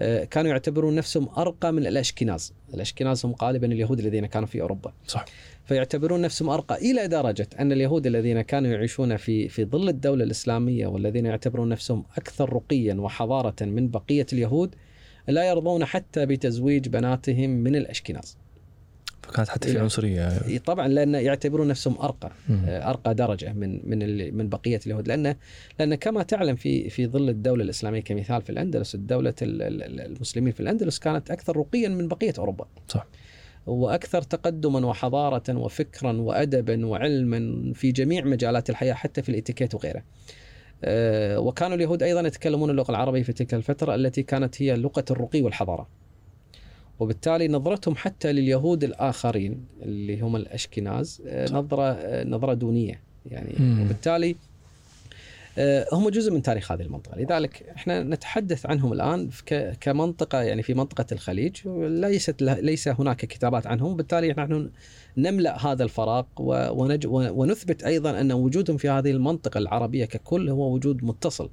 آه، 0.00 0.24
كانوا 0.24 0.50
يعتبرون 0.50 0.94
نفسهم 0.94 1.28
أرقى 1.38 1.72
من 1.72 1.86
الأشكناز، 1.86 2.52
الأشكناز 2.74 3.26
هم 3.26 3.34
غالبا 3.42 3.66
اليهود 3.66 3.98
الذين 3.98 4.26
كانوا 4.26 4.48
في 4.48 4.60
أوروبا. 4.60 4.92
صح 5.06 5.24
فيعتبرون 5.64 6.20
نفسهم 6.20 6.48
أرقى 6.48 6.76
إلى 6.90 7.08
درجة 7.08 7.48
أن 7.60 7.72
اليهود 7.72 8.06
الذين 8.06 8.40
كانوا 8.40 8.70
يعيشون 8.70 9.16
في 9.16 9.48
في 9.48 9.64
ظل 9.64 9.88
الدولة 9.88 10.24
الإسلامية 10.24 10.86
والذين 10.86 11.26
يعتبرون 11.26 11.68
نفسهم 11.68 12.04
أكثر 12.18 12.52
رقيا 12.52 12.94
وحضارة 12.94 13.64
من 13.64 13.88
بقية 13.88 14.26
اليهود 14.32 14.74
لا 15.28 15.48
يرضون 15.48 15.84
حتى 15.84 16.26
بتزويج 16.26 16.88
بناتهم 16.88 17.50
من 17.50 17.76
الأشكناز. 17.76 18.38
فكانت 19.28 19.48
حتى 19.48 19.68
في 19.68 19.74
إيه. 19.76 19.82
عنصرية 19.82 20.58
طبعا 20.66 20.88
لأن 20.88 21.14
يعتبرون 21.14 21.68
نفسهم 21.68 21.98
أرقى 22.00 22.30
مم. 22.48 22.62
أرقى 22.68 23.14
درجة 23.14 23.52
من 23.52 23.80
من 23.90 24.34
من 24.36 24.48
بقية 24.48 24.80
اليهود 24.86 25.08
لأن 25.08 25.36
لأن 25.78 25.94
كما 25.94 26.22
تعلم 26.22 26.56
في 26.56 26.90
في 26.90 27.06
ظل 27.06 27.28
الدولة 27.28 27.64
الإسلامية 27.64 28.00
كمثال 28.00 28.42
في 28.42 28.50
الأندلس 28.50 28.94
الدولة 28.94 29.34
ال- 29.42 29.62
ال- 29.62 30.00
المسلمين 30.00 30.52
في 30.52 30.60
الأندلس 30.60 30.98
كانت 30.98 31.30
أكثر 31.30 31.56
رقيا 31.56 31.88
من 31.88 32.08
بقية 32.08 32.34
أوروبا 32.38 32.66
صح. 32.88 33.06
وأكثر 33.66 34.22
تقدما 34.22 34.86
وحضارة 34.86 35.56
وفكرا 35.58 36.12
وادبا 36.12 36.86
وعلما 36.86 37.72
في 37.74 37.92
جميع 37.92 38.24
مجالات 38.24 38.70
الحياة 38.70 38.94
حتى 38.94 39.22
في 39.22 39.28
الإتيكيت 39.28 39.74
وغيره. 39.74 40.02
آه، 40.84 41.38
وكانوا 41.40 41.76
اليهود 41.76 42.02
أيضا 42.02 42.20
يتكلمون 42.20 42.70
اللغة 42.70 42.90
العربية 42.90 43.22
في 43.22 43.32
تلك 43.32 43.54
الفترة 43.54 43.94
التي 43.94 44.22
كانت 44.22 44.62
هي 44.62 44.76
لغة 44.76 45.04
الرقي 45.10 45.42
والحضارة. 45.42 45.88
وبالتالي 47.00 47.48
نظرتهم 47.48 47.96
حتى 47.96 48.32
لليهود 48.32 48.84
الآخرين 48.84 49.64
اللي 49.82 50.20
هم 50.20 50.36
الأشكناز 50.36 51.22
آه، 51.26 51.46
صح. 51.46 51.54
نظرة 51.54 51.92
آه، 51.92 52.24
نظرة 52.24 52.54
دونية 52.54 53.00
يعني 53.30 53.54
مم. 53.58 53.82
وبالتالي 53.82 54.36
آه، 55.58 55.86
هم 55.92 56.08
جزء 56.08 56.32
من 56.32 56.42
تاريخ 56.42 56.72
هذه 56.72 56.82
المنطقة 56.82 57.18
لذلك 57.18 57.62
إحنا 57.76 58.02
نتحدث 58.02 58.66
عنهم 58.66 58.92
الآن 58.92 59.30
كمنطقة 59.80 60.42
يعني 60.42 60.62
في 60.62 60.74
منطقة 60.74 61.06
الخليج 61.12 61.56
ليست 61.78 62.42
ليس 62.42 62.88
هناك 62.88 63.16
كتابات 63.16 63.66
عنهم 63.66 63.96
بالتالي 63.96 64.32
نحن 64.32 64.70
نملأ 65.16 65.66
هذا 65.66 65.84
الفراغ 65.84 66.24
ونثبت 67.10 67.82
أيضا 67.82 68.20
أن 68.20 68.32
وجودهم 68.32 68.76
في 68.76 68.88
هذه 68.88 69.10
المنطقة 69.10 69.58
العربية 69.58 70.04
ككل 70.04 70.48
هو 70.48 70.74
وجود 70.74 71.04
متصل 71.04 71.50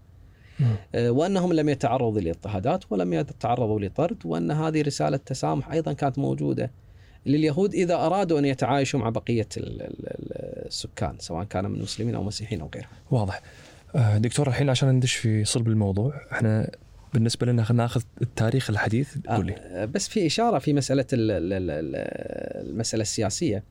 وأنهم 0.96 1.54
لم 1.54 1.70
يتعرضوا 1.70 2.22
لاضطهادات 2.22 2.84
ولم 2.90 3.14
يتعرضوا 3.14 3.80
لطرد 3.80 4.18
وأن 4.26 4.52
هذه 4.52 4.82
رسالة 4.82 5.18
تسامح 5.18 5.72
أيضا 5.72 5.94
كانت 5.94 6.20
موجودة 6.20 6.72
لليهود 7.26 7.74
إذا 7.74 7.96
أرادوا 7.96 8.40
أن 8.40 8.46
يتعايشوا 8.46 9.00
مع 9.00 9.10
بقية 9.10 9.48
ال- 9.58 9.82
ال- 9.82 10.08
ال- 10.08 10.66
السكان 10.68 11.16
سواء 11.20 11.44
كانوا 11.44 11.70
من 11.70 11.80
مسلمين 11.82 12.16
أو 12.16 12.24
مسيحيين 12.24 12.62
أو 12.62 12.70
غيرهم. 12.76 12.90
واضح. 13.12 13.42
آه، 13.96 14.18
دكتور 14.18 14.48
الحين 14.48 14.70
عشان 14.70 14.90
ندش 14.90 15.14
في 15.14 15.46
صلب 15.46 15.68
الموضوع 15.68 16.14
إحنا 16.32 16.72
بالنسبة 17.14 17.46
لنا 17.48 17.64
خلينا 17.64 17.84
ناخذ 17.84 18.02
التاريخ 18.22 18.70
الحديث 18.70 19.18
قول 19.28 19.46
لي. 19.46 19.54
آه، 19.58 19.86
بس 19.86 20.08
في 20.08 20.26
إشارة 20.26 20.60
في 20.60 20.74
مسألة 20.74 21.06
ال- 21.14 21.32
ال- 21.32 21.54
ال- 21.54 21.72
ال- 21.72 22.70
المسألة 22.70 23.02
السياسية. 23.02 23.58
آه، 23.58 23.64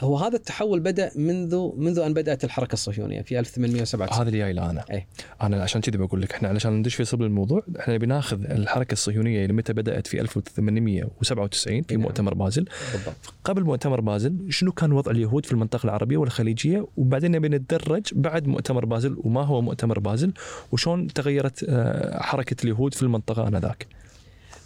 هو 0.00 0.16
هذا 0.16 0.36
التحول 0.36 0.80
بدأ 0.80 1.10
منذ 1.16 1.70
منذ 1.76 1.98
أن 1.98 2.14
بدأت 2.14 2.44
الحركة 2.44 2.72
الصهيونية 2.72 3.22
في 3.22 3.38
1897 3.38 4.20
هذا 4.20 4.28
اللي 4.28 4.38
جاي 4.38 4.50
أنا 4.50 4.84
أي. 4.90 5.06
أنا 5.42 5.62
عشان 5.62 5.80
كذا 5.80 5.96
بقول 5.96 6.22
لك 6.22 6.32
إحنا 6.32 6.48
علشان 6.48 6.72
ندش 6.72 6.94
في 6.94 7.04
صلب 7.04 7.22
الموضوع 7.22 7.62
إحنا 7.80 7.96
بناخذ 7.96 8.44
الحركة 8.44 8.92
الصهيونية 8.92 9.42
اللي 9.42 9.52
متى 9.52 9.72
بدأت 9.72 10.06
في 10.06 10.20
1897 10.20 11.82
في 11.82 11.94
نعم. 11.94 12.02
مؤتمر 12.02 12.34
بازل. 12.34 12.64
بالضبط. 12.92 13.34
قبل 13.44 13.64
مؤتمر 13.64 14.00
بازل 14.00 14.46
شنو 14.48 14.72
كان 14.72 14.92
وضع 14.92 15.12
اليهود 15.12 15.46
في 15.46 15.52
المنطقة 15.52 15.84
العربية 15.84 16.16
والخليجية؟ 16.16 16.86
وبعدين 16.96 17.30
نبي 17.30 17.48
نتدرج 17.48 18.02
بعد 18.12 18.46
مؤتمر 18.46 18.84
بازل 18.84 19.16
وما 19.24 19.42
هو 19.42 19.60
مؤتمر 19.60 19.98
بازل؟ 19.98 20.32
وشون 20.72 21.06
تغيرت 21.06 21.64
آه، 21.68 22.22
حركة 22.22 22.56
اليهود 22.64 22.94
في 22.94 23.02
المنطقة 23.02 23.48
آنذاك؟ 23.48 23.86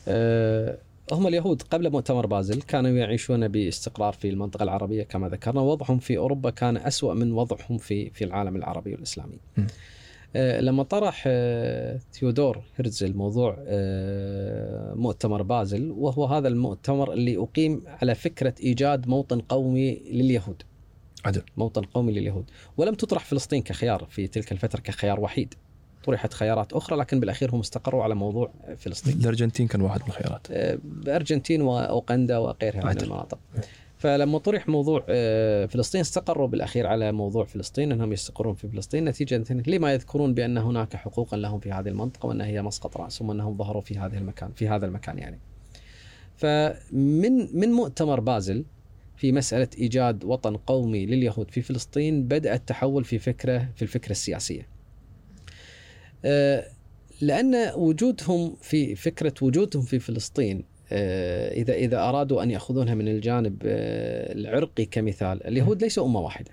آه، 0.08 0.78
هم 1.12 1.26
اليهود 1.26 1.62
قبل 1.62 1.90
مؤتمر 1.90 2.26
بازل 2.26 2.62
كانوا 2.62 2.90
يعيشون 2.90 3.48
باستقرار 3.48 4.12
في 4.12 4.28
المنطقة 4.28 4.62
العربية 4.62 5.02
كما 5.02 5.28
ذكرنا 5.28 5.60
وضعهم 5.60 5.98
في 5.98 6.16
أوروبا 6.16 6.50
كان 6.50 6.76
أسوأ 6.76 7.14
من 7.14 7.32
وضعهم 7.32 7.78
في 7.78 8.10
في 8.10 8.24
العالم 8.24 8.56
العربي 8.56 8.92
والإسلامي. 8.92 9.38
م. 9.56 9.62
آه، 10.36 10.60
لما 10.60 10.82
طرح 10.82 11.24
آه، 11.26 12.00
ثيودور 12.12 12.62
هرتزل 12.78 13.16
موضوع 13.16 13.56
آه، 13.66 14.94
مؤتمر 14.94 15.42
بازل 15.42 15.90
وهو 15.90 16.24
هذا 16.24 16.48
المؤتمر 16.48 17.12
اللي 17.12 17.36
أقيم 17.36 17.82
على 17.86 18.14
فكرة 18.14 18.54
إيجاد 18.62 19.08
موطن 19.08 19.40
قومي 19.40 19.94
لليهود. 19.94 20.62
عدل. 21.24 21.42
موطن 21.56 21.82
قومي 21.82 22.12
لليهود. 22.12 22.50
ولم 22.76 22.94
تطرح 22.94 23.24
فلسطين 23.24 23.62
كخيار 23.62 24.06
في 24.10 24.26
تلك 24.26 24.52
الفترة 24.52 24.80
كخيار 24.80 25.20
وحيد. 25.20 25.54
طرحت 26.04 26.34
خيارات 26.34 26.72
أخرى 26.72 26.96
لكن 26.96 27.20
بالأخير 27.20 27.54
هم 27.54 27.60
استقروا 27.60 28.02
على 28.02 28.14
موضوع 28.14 28.50
فلسطين 28.76 29.20
الأرجنتين 29.20 29.66
كان 29.66 29.80
واحد 29.80 30.00
من 30.00 30.08
الخيارات 30.08 30.46
بارجنتين 30.84 31.62
وأوغندا 31.62 32.38
وغيرها 32.38 32.84
من. 32.84 33.00
المناطق. 33.02 33.38
فلما 33.98 34.38
طرح 34.38 34.68
موضوع 34.68 35.04
آه، 35.08 35.66
فلسطين 35.66 36.00
استقروا 36.00 36.48
بالأخير 36.48 36.86
على 36.86 37.12
موضوع 37.12 37.44
فلسطين 37.44 37.92
إنهم 37.92 38.12
يستقرون 38.12 38.54
في 38.54 38.68
فلسطين 38.68 39.04
نتيجة 39.04 39.44
لما 39.66 39.92
يذكرون 39.92 40.34
بأن 40.34 40.58
هناك 40.58 40.96
حقوقا 40.96 41.36
لهم 41.36 41.60
في 41.60 41.72
هذه 41.72 41.88
المنطقة 41.88 42.26
وأن 42.26 42.40
هي 42.40 42.62
مسقط 42.62 42.96
راسهم 42.96 43.28
وانهم 43.28 43.56
ظهروا 43.56 43.82
في 43.82 43.98
هذه 43.98 44.18
المكان 44.18 44.52
في 44.52 44.68
هذا 44.68 44.86
المكان 44.86 45.18
يعني. 45.18 45.38
فمن 46.36 47.58
من 47.58 47.72
مؤتمر 47.72 48.20
بازل 48.20 48.64
في 49.16 49.32
مسألة 49.32 49.68
إيجاد 49.78 50.24
وطن 50.24 50.56
قومي 50.56 51.06
لليهود 51.06 51.50
في 51.50 51.62
فلسطين 51.62 52.24
بدأ 52.24 52.54
التحول 52.54 53.04
في 53.04 53.18
فكرة 53.18 53.68
في 53.76 53.82
الفكرة 53.82 54.10
السياسية. 54.10 54.71
آه، 56.24 56.64
لأن 57.20 57.72
وجودهم 57.76 58.56
في 58.60 58.94
فكرة 58.94 59.34
وجودهم 59.42 59.82
في 59.82 59.98
فلسطين 59.98 60.64
آه، 60.92 61.52
إذا 61.52 61.74
إذا 61.74 61.98
أرادوا 61.98 62.42
أن 62.42 62.50
يأخذونها 62.50 62.94
من 62.94 63.08
الجانب 63.08 63.56
آه، 63.64 64.32
العرقي 64.32 64.84
كمثال، 64.84 65.46
اليهود 65.46 65.82
ليسوا 65.82 66.06
أمة 66.06 66.20
واحدة. 66.20 66.50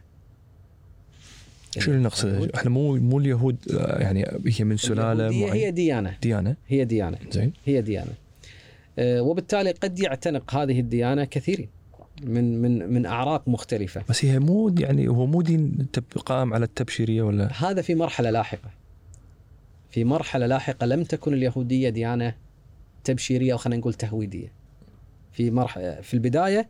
شو 1.77 1.91
اللي 1.91 2.03
نقصد 2.03 2.51
إحنا 2.55 2.69
مو 2.69 2.95
مو 2.95 3.19
اليهود 3.19 3.57
يعني 3.99 4.25
هي 4.45 4.65
من 4.65 4.77
سلالة 4.77 5.23
معينة. 5.23 5.53
هي 5.53 5.71
ديانة 5.71 6.17
ديانة 6.21 6.55
هي 6.67 6.85
ديانة 6.85 7.17
زين 7.31 7.53
هي 7.65 7.81
ديانة. 7.81 8.13
وبالتالي 8.99 9.71
قد 9.71 9.99
يعتنق 9.99 10.55
هذه 10.55 10.79
الديانة 10.79 11.25
كثيرين 11.25 11.69
من 12.23 12.61
من 12.61 12.93
من 12.93 13.05
أعراق 13.05 13.47
مختلفة. 13.47 14.03
بس 14.09 14.25
هي 14.25 14.39
مو 14.39 14.75
يعني 14.79 15.07
هو 15.07 15.25
مو 15.25 15.41
دين 15.41 15.87
قائم 16.25 16.53
على 16.53 16.65
التبشيرية 16.65 17.21
ولا 17.21 17.49
هذا 17.57 17.81
في 17.81 17.95
مرحلة 17.95 18.29
لاحقة. 18.29 18.78
في 19.89 20.03
مرحلة 20.03 20.45
لاحقة 20.45 20.85
لم 20.85 21.03
تكن 21.03 21.33
اليهودية 21.33 21.89
ديانة 21.89 22.35
تبشيرية 23.03 23.53
وخلينا 23.53 23.79
نقول 23.79 23.93
تهويدية. 23.93 24.53
في 25.31 25.51
مرحله 25.51 26.01
في 26.01 26.13
البداية 26.13 26.69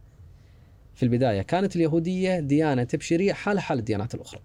في 0.93 1.03
البداية 1.03 1.41
كانت 1.41 1.75
اليهودية 1.75 2.39
ديانة 2.39 2.83
تبشيرية 2.83 3.33
حال 3.33 3.59
حال 3.59 3.79
الديانات 3.79 4.15
الأخرى. 4.15 4.41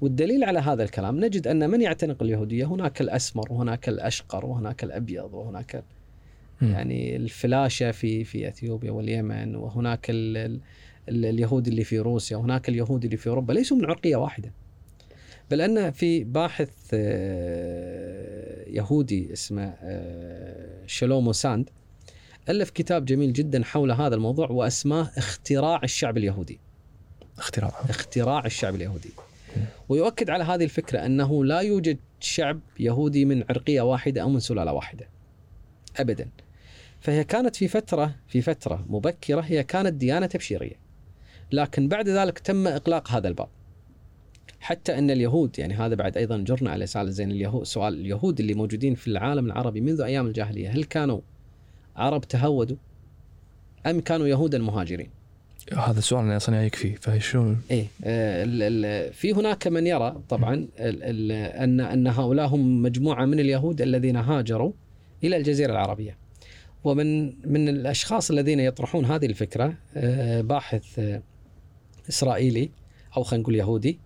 والدليل 0.00 0.44
على 0.44 0.58
هذا 0.58 0.82
الكلام 0.82 1.24
نجد 1.24 1.46
أن 1.46 1.70
من 1.70 1.80
يعتنق 1.80 2.22
اليهودية 2.22 2.64
هناك 2.64 3.00
الأسمر 3.00 3.52
وهناك 3.52 3.88
الأشقر 3.88 4.46
وهناك 4.46 4.84
الأبيض 4.84 5.34
وهناك. 5.34 5.84
يعني 6.62 7.16
الفلاشة 7.16 7.90
في 7.90 8.24
في 8.24 8.48
إثيوبيا 8.48 8.90
واليمن 8.90 9.56
وهناك 9.56 10.10
ال 10.10 10.36
ال 11.08 11.24
اليهود 11.24 11.68
اللي 11.68 11.84
في 11.84 11.98
روسيا 11.98 12.36
وهناك 12.36 12.68
اليهود 12.68 13.04
اللي 13.04 13.16
في 13.16 13.28
أوروبا 13.28 13.52
ليسوا 13.52 13.76
من 13.76 13.84
عرقية 13.84 14.16
واحدة. 14.16 14.52
بل 15.50 15.60
أن 15.60 15.90
في 15.90 16.24
باحث 16.24 16.70
آه، 16.94 18.64
يهودي 18.68 19.32
اسمه 19.32 19.74
آه، 19.82 20.86
شلومو 20.86 21.32
ساند 21.32 21.70
ألف 22.48 22.70
كتاب 22.70 23.04
جميل 23.04 23.32
جدا 23.32 23.64
حول 23.64 23.92
هذا 23.92 24.14
الموضوع 24.14 24.50
وأسماه 24.50 25.10
اختراع 25.16 25.80
الشعب 25.84 26.16
اليهودي. 26.16 26.60
اختراع. 27.38 27.72
اختراع 27.88 28.46
الشعب 28.46 28.74
اليهودي. 28.74 29.10
ويؤكد 29.88 30.30
على 30.30 30.44
هذه 30.44 30.64
الفكرة 30.64 31.06
أنه 31.06 31.44
لا 31.44 31.60
يوجد 31.60 31.98
شعب 32.20 32.60
يهودي 32.80 33.24
من 33.24 33.44
عرقية 33.50 33.80
واحدة 33.80 34.22
أو 34.22 34.28
من 34.28 34.40
سلالة 34.40 34.72
واحدة. 34.72 35.08
أبدا. 35.96 36.28
فهي 37.00 37.24
كانت 37.24 37.56
في 37.56 37.68
فترة 37.68 38.14
في 38.28 38.40
فترة 38.40 38.84
مبكرة 38.88 39.40
هي 39.40 39.64
كانت 39.64 39.92
ديانة 39.92 40.26
تبشيرية. 40.26 40.76
لكن 41.52 41.88
بعد 41.88 42.08
ذلك 42.08 42.38
تم 42.38 42.66
إغلاق 42.66 43.10
هذا 43.10 43.28
الباب. 43.28 43.48
حتى 44.60 44.98
أن 44.98 45.10
اليهود 45.10 45.58
يعني 45.58 45.74
هذا 45.74 45.94
بعد 45.94 46.16
أيضا 46.16 46.36
جرنا 46.38 46.70
على 46.70 46.86
سؤال 46.86 47.12
زين 47.12 47.30
اليهود 47.30 47.64
سؤال 47.66 47.94
اليهود 47.94 48.40
اللي 48.40 48.54
موجودين 48.54 48.94
في 48.94 49.08
العالم 49.08 49.46
العربي 49.46 49.80
منذ 49.80 50.00
أيام 50.00 50.26
الجاهلية 50.26 50.70
هل 50.70 50.84
كانوا 50.84 51.20
عرب 51.96 52.24
تهودوا 52.28 52.76
أم 53.86 54.00
كانوا 54.00 54.26
يهودا 54.26 54.58
مهاجرين 54.58 55.08
هذا 55.72 55.98
السؤال 55.98 56.24
أنا 56.24 56.36
أصلا 56.36 56.54
جايك 56.60 56.74
فيه 56.74 56.94
فشلون 56.94 57.60
إيه 57.70 57.86
آه، 58.04 59.10
في 59.10 59.32
هناك 59.32 59.66
من 59.66 59.86
يرى 59.86 60.16
طبعا 60.28 60.54
ال- 60.54 60.68
ال- 61.02 61.32
ان 61.32 61.80
أن 61.80 62.06
هؤلاء 62.06 62.46
هم 62.46 62.82
مجموعة 62.82 63.24
من 63.24 63.40
اليهود 63.40 63.80
الذين 63.82 64.16
هاجروا 64.16 64.72
إلى 65.24 65.36
الجزيرة 65.36 65.72
العربية. 65.72 66.16
ومن 66.84 67.26
من 67.50 67.68
الأشخاص 67.68 68.30
الذين 68.30 68.60
يطرحون 68.60 69.04
هذه 69.04 69.26
الفكرة 69.26 69.74
آه، 69.96 70.40
باحث 70.40 70.98
آه، 70.98 71.22
إسرائيلي 72.08 72.70
أو 73.16 73.22
خلينا 73.22 73.42
نقول 73.42 73.54
يهودي 73.54 73.98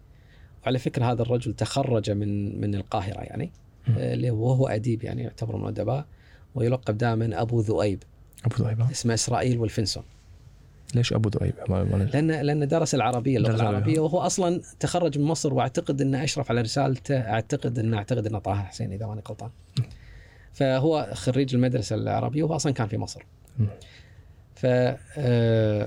وعلى 0.64 0.78
فكرة 0.78 1.12
هذا 1.12 1.22
الرجل 1.22 1.54
تخرج 1.54 2.10
من 2.10 2.60
من 2.60 2.74
القاهرة 2.74 3.20
يعني 3.20 3.50
آه، 3.98 4.14
اللي 4.14 4.30
هو 4.30 4.50
وهو 4.50 4.66
أديب 4.68 5.04
يعني 5.04 5.22
يعتبر 5.22 5.56
من 5.56 5.62
الأدباء 5.62 6.06
ويلقب 6.54 6.98
دائما 6.98 7.42
أبو 7.42 7.60
ذؤيب 7.60 8.02
أبو 8.44 8.54
ذؤيب 8.56 8.80
اسمه 8.80 9.14
إسرائيل 9.14 9.58
والفنسون 9.58 10.04
ليش 10.94 11.12
أبو 11.12 11.28
ذؤيب؟ 11.28 11.54
لأن 12.14 12.30
لأن 12.30 12.68
درس 12.68 12.94
العربية 12.94 13.36
اللغة. 13.36 13.54
العربية 13.54 14.00
وهو 14.00 14.18
أصلا 14.18 14.60
تخرج 14.80 15.18
من 15.18 15.24
مصر 15.24 15.54
وأعتقد 15.54 16.00
أنه 16.00 16.24
أشرف 16.24 16.50
على 16.50 16.60
رسالته 16.60 17.18
أعتقد 17.18 17.78
أنه 17.78 17.96
أعتقد 17.96 18.26
أنه 18.26 18.38
طه 18.38 18.54
حسين 18.54 18.92
إذا 18.92 19.06
ماني 19.06 19.22
غلطان. 19.28 19.50
فهو 20.52 21.10
خريج 21.14 21.54
المدرسة 21.54 21.96
العربية 21.96 22.42
وهو 22.42 22.56
أصلا 22.56 22.72
كان 22.72 22.86
في 22.86 22.98
مصر. 22.98 23.26
ف 24.54 24.66
آه، 25.16 25.86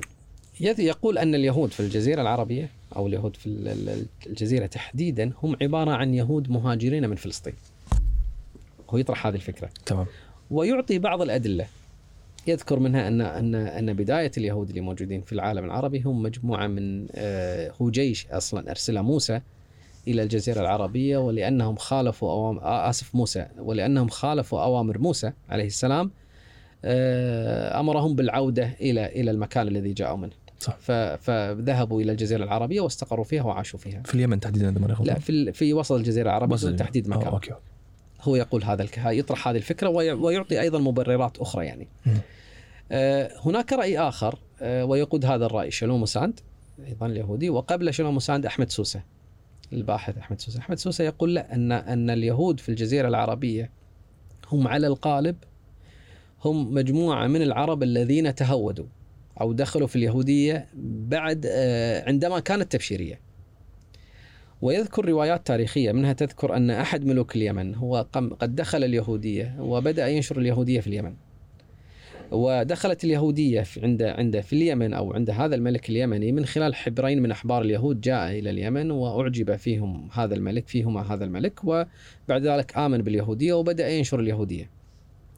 يقول 0.60 1.18
أن 1.18 1.36
اليهود 1.36 1.72
في 1.72 1.80
الجزيرة 1.80 2.22
العربية 2.22 2.70
أو 2.96 3.08
اليهود 3.08 3.36
في 3.36 3.48
ال- 3.48 3.68
ال- 3.68 4.06
الجزيرة 4.28 4.66
تحديدا 4.66 5.32
هم 5.44 5.56
عبارة 5.62 5.92
عن 5.92 6.14
يهود 6.14 6.50
مهاجرين 6.52 7.10
من 7.10 7.16
فلسطين. 7.16 7.54
هو 8.90 8.98
يطرح 8.98 9.28
هذه 9.28 9.36
الفكرة. 9.36 9.70
تمام 9.86 10.06
ويعطي 10.52 11.00
بعض 11.00 11.22
الأدلة 11.22 11.66
يذكر 12.48 12.80
منها 12.80 13.08
ان 13.08 13.22
ان 13.22 13.56
أن 13.56 13.94
بداية 13.94 14.32
اليهود 14.38 14.70
اللي 14.70 14.82
موجودين 14.82 15.22
في 15.22 15.34
العالم 15.34 15.66
العربي 15.66 16.02
هم 16.02 16.24
مجموعة 16.24 16.68
من 16.68 17.08
آه، 17.16 17.72
هو 17.82 17.90
جيش 17.90 18.28
أصلا 18.28 18.70
أرسله 18.70 19.02
موسى 19.02 19.42
إلى 20.08 20.24
الجزيرة 20.24 20.62
العربية 20.62 21.18
ولأنهم 21.18 21.76
خالفوا 21.76 22.32
اوامر 22.32 22.60
آسف 22.64 23.16
موسى 23.16 23.46
ولأنهم 23.58 24.08
خالفوا 24.08 24.64
أوامر 24.64 24.98
موسى 24.98 25.32
عليه 25.50 25.66
السلام 25.66 26.12
آه، 26.86 27.80
أمرهم 27.80 28.16
بالعودة 28.16 28.70
إلى 28.82 29.06
إلى 29.06 29.32
المكان 29.32 29.68
الذي 29.68 29.94
جاءوا 29.94 30.18
منه 30.18 30.32
صح. 30.60 30.78
فذهبوا 31.18 32.02
إلى 32.02 32.12
الجزيرة 32.12 32.44
العربية 32.44 32.82
واستقروا 32.82 33.26
فيها 33.26 33.44
وعاشوا 33.44 33.80
فيها. 33.80 34.04
في 34.06 34.16
اليمن 34.16 34.40
تحديدا 34.40 34.70
اذا 34.70 34.80
غلطان 34.80 35.08
لا 35.08 35.20
في 35.20 35.52
في 35.52 35.74
وسط 35.74 35.92
الجزيرة 35.92 36.30
العربية 36.30 36.56
بدون 36.56 36.76
تحديد 36.76 37.12
آه، 37.12 37.18
مكان 37.18 37.28
أوكي. 37.28 37.54
هو 38.22 38.36
يقول 38.36 38.64
هذا 38.64 38.84
الك... 38.84 38.98
يطرح 38.98 39.48
هذه 39.48 39.58
الفكرة 39.58 39.90
وي... 39.90 40.12
ويعطي 40.12 40.62
أيضا 40.62 40.80
مبررات 40.80 41.38
أخرى 41.38 41.66
يعني. 41.66 41.88
آه 42.92 43.32
هناك 43.46 43.74
رأي 43.74 44.00
آخر 44.00 44.40
آه 44.62 44.86
ويقود 44.86 45.26
هذا 45.26 45.46
الرأي 45.46 45.72
شلومو 45.72 46.06
ساند 46.06 46.40
أيضا 46.88 47.06
اليهودي. 47.06 47.50
وقبل 47.50 47.94
شلومو 47.94 48.20
ساند 48.20 48.46
أحمد 48.46 48.70
سوسة 48.70 49.04
الباحث 49.74 50.18
أحمد 50.18 50.42
سوسة، 50.42 50.60
أحمد 50.60 50.78
سوسة 50.78 51.04
يقول 51.04 51.34
لا 51.34 51.56
ان 51.56 51.72
أن 51.72 52.10
اليهود 52.10 52.60
في 52.60 52.70
الجزيرة 52.70 53.08
العربية 53.08 53.72
هم 54.52 54.68
على 54.68 54.88
القالب 54.88 55.36
هم 56.46 56.74
مجموعة 56.74 57.28
من 57.28 57.42
العرب 57.42 57.84
الذين 57.84 58.36
تهودوا. 58.36 58.86
أو 59.42 59.54
دخلوا 59.54 59.88
في 59.88 59.96
اليهودية 59.96 60.68
بعد 60.84 61.46
آه 61.50 62.08
عندما 62.08 62.40
كانت 62.40 62.72
تبشيرية. 62.72 63.20
ويذكر 64.62 65.06
روايات 65.06 65.48
تاريخية 65.48 65.92
منها 65.92 66.14
تذكر 66.14 66.56
أن 66.56 66.72
أحد 66.72 67.06
ملوك 67.06 67.36
اليمن 67.36 67.76
هو 67.76 68.08
قد 68.14 68.56
دخل 68.56 68.84
اليهودية 68.84 69.56
وبدأ 69.60 70.08
ينشر 70.08 70.40
اليهودية 70.40 70.80
في 70.80 70.88
اليمن 70.88 71.14
ودخلت 72.32 73.04
اليهودية 73.04 73.62
في 73.62 73.82
عند 73.82 74.02
عند 74.02 74.40
في 74.40 74.54
اليمن 74.54 74.94
أو 74.94 75.14
عند 75.14 75.30
هذا 75.30 75.56
الملك 75.56 75.90
اليمني 75.90 76.32
من 76.32 76.46
خلال 76.46 76.76
حبرين 76.76 77.22
من 77.22 77.32
أحبار 77.32 77.62
اليهود 77.62 78.02
جاء 78.02 78.40
إلى 78.40 78.50
اليمن 78.50 78.92
وأعجب 78.92 79.56
فيهم 79.56 80.10
هذا 80.14 80.36
الملك 80.36 80.68
فيهما 80.68 81.14
هذا 81.14 81.26
الملك 81.26 81.64
وبعد 81.64 81.88
ذلك 82.30 82.78
آمن 82.78 83.02
باليهودية 83.02 83.54
وبدأ 83.54 83.90
ينشر 83.90 84.20
اليهودية 84.20 84.70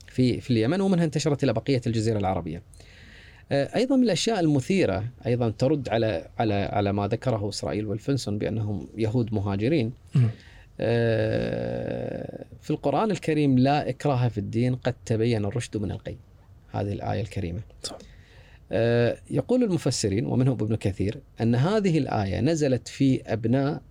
في 0.08 0.42
في 0.42 0.52
اليمن 0.52 0.82
ومنها 0.82 1.06
انتشرت 1.06 1.44
إلى 1.44 1.54
بقية 1.54 1.82
الجزيرة 1.88 2.18
العربية 2.18 2.58
آه، 2.58 2.87
أيضا 3.52 3.96
من 3.96 4.04
الأشياء 4.04 4.40
المثيرة 4.40 5.04
أيضا 5.26 5.50
ترد 5.50 5.90
على 5.90 6.28
على 6.40 6.54
على 6.54 6.94
ما 6.94 7.08
ذكره 7.08 7.50
إسرائيل 7.50 7.86
والفنسون 7.86 8.38
بأنهم 8.38 8.88
يهود 8.98 9.34
مهاجرين. 9.34 9.94
آه، 10.80 12.46
في 12.62 12.70
القرآن 12.70 13.12
الكريم 13.12 13.60
لا 13.60 13.90
إكراه 13.90 14.28
في 14.28 14.38
الدين 14.38 14.76
قد 14.76 14.96
تبين 15.06 15.46
الرشد 15.46 15.78
من 15.78 15.92
الغي 15.92 16.18
هذه 16.72 16.94
الآية 16.94 17.22
الكريمة 17.22 17.60
صح. 17.84 17.98
آه، 18.72 19.18
يقول 19.32 19.64
المفسرين 19.64 20.26
ومنهم 20.26 20.54
ابن 20.54 20.76
كثير 20.76 21.20
أن 21.42 21.56
هذه 21.56 21.98
الآية 21.98 22.40
نزلت 22.42 22.88
في 22.88 23.22
أبناء 23.34 23.82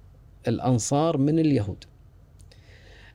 الأنصار 0.48 1.16
من 1.16 1.38
اليهود 1.38 1.84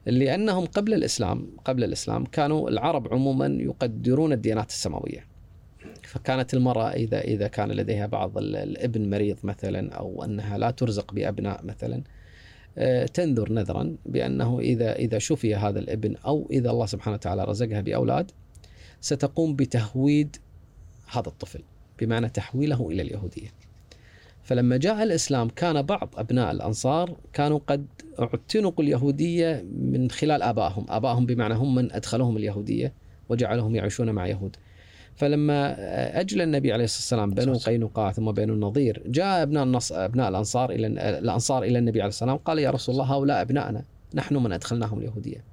لأنهم 0.06 0.66
قبل 0.66 0.94
الإسلام 0.94 1.48
قبل 1.66 1.84
الإسلام 1.84 2.26
كانوا 2.26 2.70
العرب 2.70 3.14
عموما 3.14 3.48
يقدرون 3.48 4.34
الديانات 4.34 4.70
السماوية 4.70 5.31
فكانت 6.12 6.54
المرأة 6.54 6.90
إذا 6.92 7.22
إذا 7.22 7.48
كان 7.48 7.72
لديها 7.72 8.06
بعض 8.06 8.38
ال- 8.38 8.56
الابن 8.56 9.10
مريض 9.10 9.38
مثلا 9.44 9.94
أو 9.94 10.24
أنها 10.24 10.58
لا 10.58 10.72
ترزق 10.72 11.14
بأبناء 11.14 11.66
مثلا 11.66 12.04
آه، 12.78 13.06
تنذر 13.06 13.52
نذرا 13.52 13.96
بأنه 14.06 14.60
إذا 14.60 14.96
إذا 14.96 15.20
شفي 15.20 15.56
هذا 15.56 15.80
الابن 15.80 16.16
أو 16.16 16.48
إذا 16.52 16.70
الله 16.70 16.86
سبحانه 16.86 17.16
وتعالى 17.16 17.44
رزقها 17.44 17.82
بأولاد 17.82 18.32
ستقوم 19.02 19.56
بتهويد 19.56 20.36
هذا 21.12 21.28
الطفل 21.28 21.62
بمعنى 22.00 22.30
تحويله 22.30 22.90
إلى 22.90 23.02
اليهودية. 23.02 23.48
فلما 24.44 24.78
جاء 24.78 25.04
الإسلام 25.04 25.50
كان 25.50 25.82
بعض 25.82 26.14
أبناء 26.18 26.52
الأنصار 26.52 27.16
كانوا 27.34 27.60
قد 27.68 27.86
اعتنقوا 28.20 28.84
اليهودية 28.84 29.66
من 29.82 30.12
خلال 30.12 30.42
آبائهم. 30.42 30.86
آبائهم 30.90 31.26
بمعنى 31.26 31.54
هم 31.54 31.76
من 31.76 31.92
أدخلهم 31.92 32.38
اليهودية 32.38 32.94
وجعلهم 33.30 33.76
يعيشون 33.76 34.12
مع 34.12 34.28
يهود. 34.28 34.56
فلما 35.22 35.76
أجل 36.20 36.42
النبي 36.42 36.74
عليه 36.74 36.84
الصلاة 36.84 37.22
والسلام 37.22 37.46
بنو. 37.46 37.58
قينقاع 37.58 38.12
ثم 38.12 38.32
بنو 38.32 38.54
النضير 38.54 39.04
جاء 39.06 39.44
أبناء 39.44 39.64
النص 39.64 39.92
أبناء 39.92 40.30
الأنصار 40.30 40.72
إلى 40.72 40.88
الأنصار 41.20 41.64
إلى 41.64 41.80
النبي 41.80 42.02
عليه 42.02 42.10
الصلاة 42.10 42.32
والسلام 42.32 42.46
قال 42.46 42.60
يا 42.60 42.72
رسول 42.72 42.96
الله 42.96 43.06
هؤلاء 43.06 43.42
ابنائنا 43.42 43.84
نحن 44.14 44.36
من 44.36 44.52
أدخلناهم 44.52 45.00
اليهودية 45.00 45.44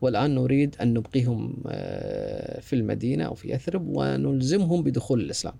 والآن 0.00 0.34
نريد 0.34 0.76
أن 0.80 0.94
نبقيهم 0.94 1.54
آه، 1.66 2.60
في 2.60 2.72
المدينة 2.72 3.24
أو 3.24 3.34
في 3.34 3.52
يثرب 3.52 3.86
ونلزمهم 3.86 4.82
بدخول 4.82 5.20
الإسلام. 5.20 5.54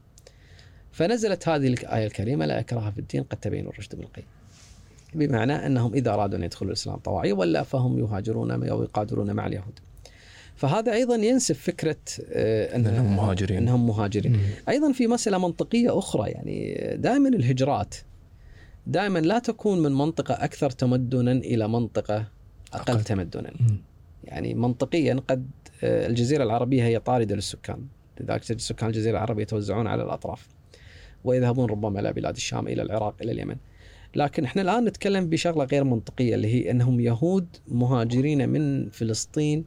فنزلت 0.93 1.49
هذه 1.49 1.67
الآية 1.67 2.07
الكريمة 2.07 2.47
لا 2.47 2.61
اكراه 2.61 2.90
في 2.90 2.99
الدين 2.99 3.23
قد 3.23 3.37
تبين 3.37 3.67
الرشد 3.67 3.95
من 3.95 4.05
الغي. 4.05 4.25
بمعنى 5.14 5.67
أنهم 5.67 5.95
إذا 5.95 6.14
أرادوا 6.14 6.38
أن 6.38 6.45
يدخلوا 6.45 6.71
الإسلام 6.71 6.97
طواعية 6.97 7.33
ولا 7.33 7.62
فهم 7.62 7.99
يهاجرون 7.99 8.51
أو 8.51 8.83
يقاتلون 8.83 9.33
مع 9.33 9.47
اليهود. 9.47 9.81
فهذا 10.57 10.93
أيضا 10.93 11.14
ينسف 11.17 11.59
فكرة 11.62 11.97
آه، 12.33 12.77
أن 12.77 12.87
أنهم 12.87 13.17
مهاجرين. 13.17 13.57
إنهم 13.59 13.87
مهاجرين. 13.87 14.33
مم. 14.33 14.38
أيضا 14.69 14.93
في 14.93 15.07
مسألة 15.07 15.38
منطقية 15.38 15.99
أخرى 15.99 16.31
يعني 16.31 16.75
دائما 16.97 17.29
الهجرات 17.29 17.95
دائما 18.87 19.19
لا 19.19 19.38
تكون 19.38 19.83
من 19.83 19.93
منطقة 19.93 20.35
أكثر 20.35 20.71
تمدنا 20.71 21.33
إلى 21.33 21.69
منطقة 21.69 22.17
أقل 22.73 22.93
أقل. 22.93 23.05
تمدنا 23.05 23.51
مم. 23.61 23.77
يعني 24.25 24.55
منطقيا 24.55 25.21
قد 25.29 25.47
آه، 25.85 26.07
الجزيرة 26.07 26.45
العربية 26.45 26.85
هي 26.85 26.99
طاردة 26.99 27.35
للسكان 27.35 27.87
لذلك 28.21 28.45
تجد 28.45 28.61
سكان 28.61 28.88
الجزيرة 28.88 29.17
العربية 29.17 29.43
يتوزعون 29.43 29.87
على 29.87 30.03
الأطراف 30.03 30.49
ويذهبون 31.25 31.71
ربما 31.71 32.01
إلى 32.01 32.12
بلاد 32.12 32.37
الشام 32.37 32.69
إلى 32.69 32.83
العراق 32.83 33.14
إلى 33.23 33.33
اليمن 33.33 33.57
لكن 34.17 34.45
إحنا 34.45 34.62
الآن 34.62 34.85
نتكلم 34.85 35.29
بشغلة 35.29 35.64
غير 35.64 35.85
منطقية 35.85 36.35
اللي 36.35 36.49
هي 36.49 36.71
إنهم 36.71 37.01
يهود 37.01 37.47
مهاجرين 37.69 38.49
من 38.49 38.88
فلسطين 38.90 39.64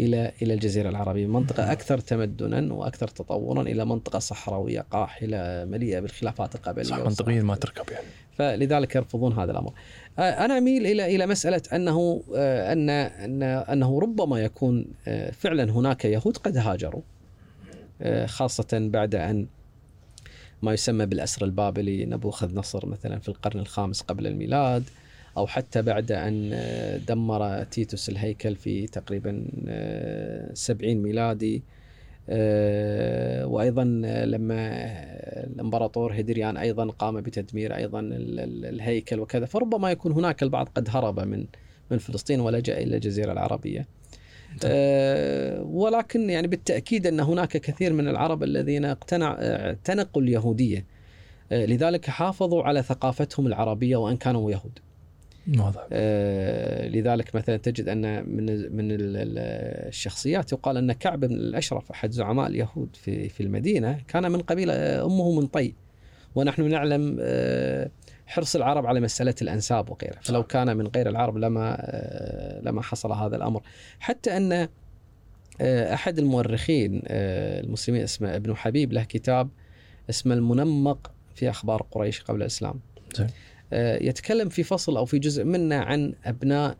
إلى 0.00 0.32
إلى 0.42 0.54
الجزيرة 0.54 0.88
العربية، 0.88 1.26
منطقة 1.26 1.72
أكثر 1.72 1.98
تمدنا 1.98 2.74
وأكثر 2.74 3.08
تطورا 3.08 3.62
إلى 3.62 3.84
منطقة 3.84 4.18
صحراوية 4.18 4.80
قاحلة 4.80 5.64
مليئة 5.64 6.00
بالخلافات 6.00 6.54
القبليه 6.54 6.84
صح. 6.84 6.98
منطقيا 6.98 7.42
ما 7.42 7.54
تركب 7.54 7.90
يعني 7.92 8.06
فلذلك 8.32 8.96
يرفضون 8.96 9.32
هذا 9.32 9.52
الأمر. 9.52 9.72
آه، 10.18 10.44
أنا 10.44 10.58
أميل 10.58 10.86
إلى 10.86 11.16
إلى 11.16 11.26
مسألة 11.26 11.62
أنه 11.72 12.22
آه، 12.36 12.72
أن 12.72 12.90
أن 12.90 13.42
أنه 13.42 14.00
ربما 14.00 14.40
يكون 14.40 14.86
آه، 15.08 15.30
فعلا 15.30 15.72
هناك 15.72 16.04
يهود 16.04 16.36
قد 16.36 16.56
هاجروا 16.56 17.02
خاصة 18.26 18.66
بعد 18.72 19.14
أن 19.14 19.46
ما 20.62 20.72
يسمى 20.72 21.06
بالأسر 21.06 21.44
البابلي 21.44 22.04
نبوخذ 22.04 22.54
نصر 22.54 22.86
مثلا 22.86 23.18
في 23.18 23.28
القرن 23.28 23.60
الخامس 23.60 24.02
قبل 24.02 24.26
الميلاد 24.26 24.84
أو 25.36 25.46
حتى 25.46 25.82
بعد 25.82 26.12
أن 26.12 26.50
آه، 26.52 26.96
دمر 26.96 27.64
تيتوس 27.64 28.08
الهيكل 28.08 28.56
في 28.56 28.86
تقريبا 28.86 29.46
آه، 29.68 30.54
70 30.54 30.96
ميلادي 31.02 31.62
آه، 32.28 33.46
وأيضا 33.46 34.02
آه، 34.04 34.24
لما 34.24 34.70
الإمبراطور 35.46 36.12
هيدريان 36.12 36.56
أيضا 36.56 36.86
قام 36.90 37.20
بتدمير 37.20 37.76
أيضا 37.76 38.00
ال- 38.00 38.40
ال- 38.40 38.64
الهيكل 38.66 39.20
وكذا 39.20 39.46
فربما 39.46 39.90
يكون 39.90 40.12
هناك 40.12 40.42
البعض 40.42 40.68
قد 40.74 40.88
هرب 40.90 41.20
من 41.20 41.46
من 41.90 41.98
فلسطين 41.98 42.40
ولجا 42.40 42.78
إلى 42.78 42.94
الجزيرة 42.96 43.32
العربية. 43.32 43.86
آه، 44.64 45.62
ولكن 45.62 46.30
يعني 46.30 46.46
بالتأكيد 46.46 47.06
أن 47.06 47.20
هناك 47.20 47.48
كثير 47.48 47.92
من 47.92 48.08
العرب 48.08 48.42
الذين 48.42 48.84
اقتنع 48.84 49.36
اعتنقوا 49.40 50.22
اليهودية 50.22 50.84
آه، 51.52 51.66
لذلك 51.66 52.06
حافظوا 52.10 52.62
على 52.62 52.82
ثقافتهم 52.82 53.46
العربية 53.46 53.96
وأن 53.96 54.16
كانوا 54.16 54.50
يهود. 54.50 54.78
واضح. 55.58 55.86
آه، 55.92 56.88
لذلك 56.88 57.34
مثلا 57.34 57.56
تجد 57.56 57.88
أن 57.88 58.28
من 58.36 58.46
من 58.76 58.90
ال- 58.92 59.16
ال- 59.16 59.88
الشخصيات 59.88 60.52
يقال 60.52 60.76
أن 60.76 60.92
كعب 60.92 61.20
بن 61.20 61.34
الأشرف 61.34 61.90
أحد 61.90 62.10
زعماء 62.10 62.46
اليهود 62.46 62.96
في 62.96 63.28
في 63.28 63.42
المدينة 63.42 64.00
كان 64.08 64.32
من 64.32 64.40
قبيله 64.40 64.72
آه، 64.72 65.04
أمه 65.06 65.40
من 65.40 65.46
طي. 65.46 65.74
ونحن 66.34 66.68
نعلم 66.68 67.16
آه، 67.20 67.90
حرص 68.26 68.56
العرب 68.56 68.86
على 68.86 69.00
مسألة 69.00 69.34
الأنساب 69.42 69.90
وغيرها. 69.90 70.20
فلو 70.22 70.42
كان 70.42 70.76
من 70.76 70.86
غير 70.86 71.08
العرب 71.08 71.36
لما 71.38 72.60
لما 72.62 72.82
حصل 72.82 73.12
هذا 73.12 73.36
الأمر. 73.36 73.62
حتى 74.00 74.36
أن 74.36 74.68
أحد 75.92 76.18
المؤرخين 76.18 77.02
المسلمين 77.06 78.02
اسمه 78.02 78.36
ابن 78.36 78.56
حبيب 78.56 78.92
له 78.92 79.02
كتاب 79.04 79.48
اسمه 80.10 80.34
المنمق 80.34 81.10
في 81.34 81.50
أخبار 81.50 81.82
قريش 81.90 82.22
قبل 82.22 82.40
الإسلام. 82.42 82.80
زين. 83.16 83.26
يتكلم 84.00 84.48
في 84.48 84.62
فصل 84.62 84.96
أو 84.96 85.04
في 85.04 85.18
جزء 85.18 85.44
منه 85.44 85.76
عن 85.76 86.14
أبناء 86.24 86.76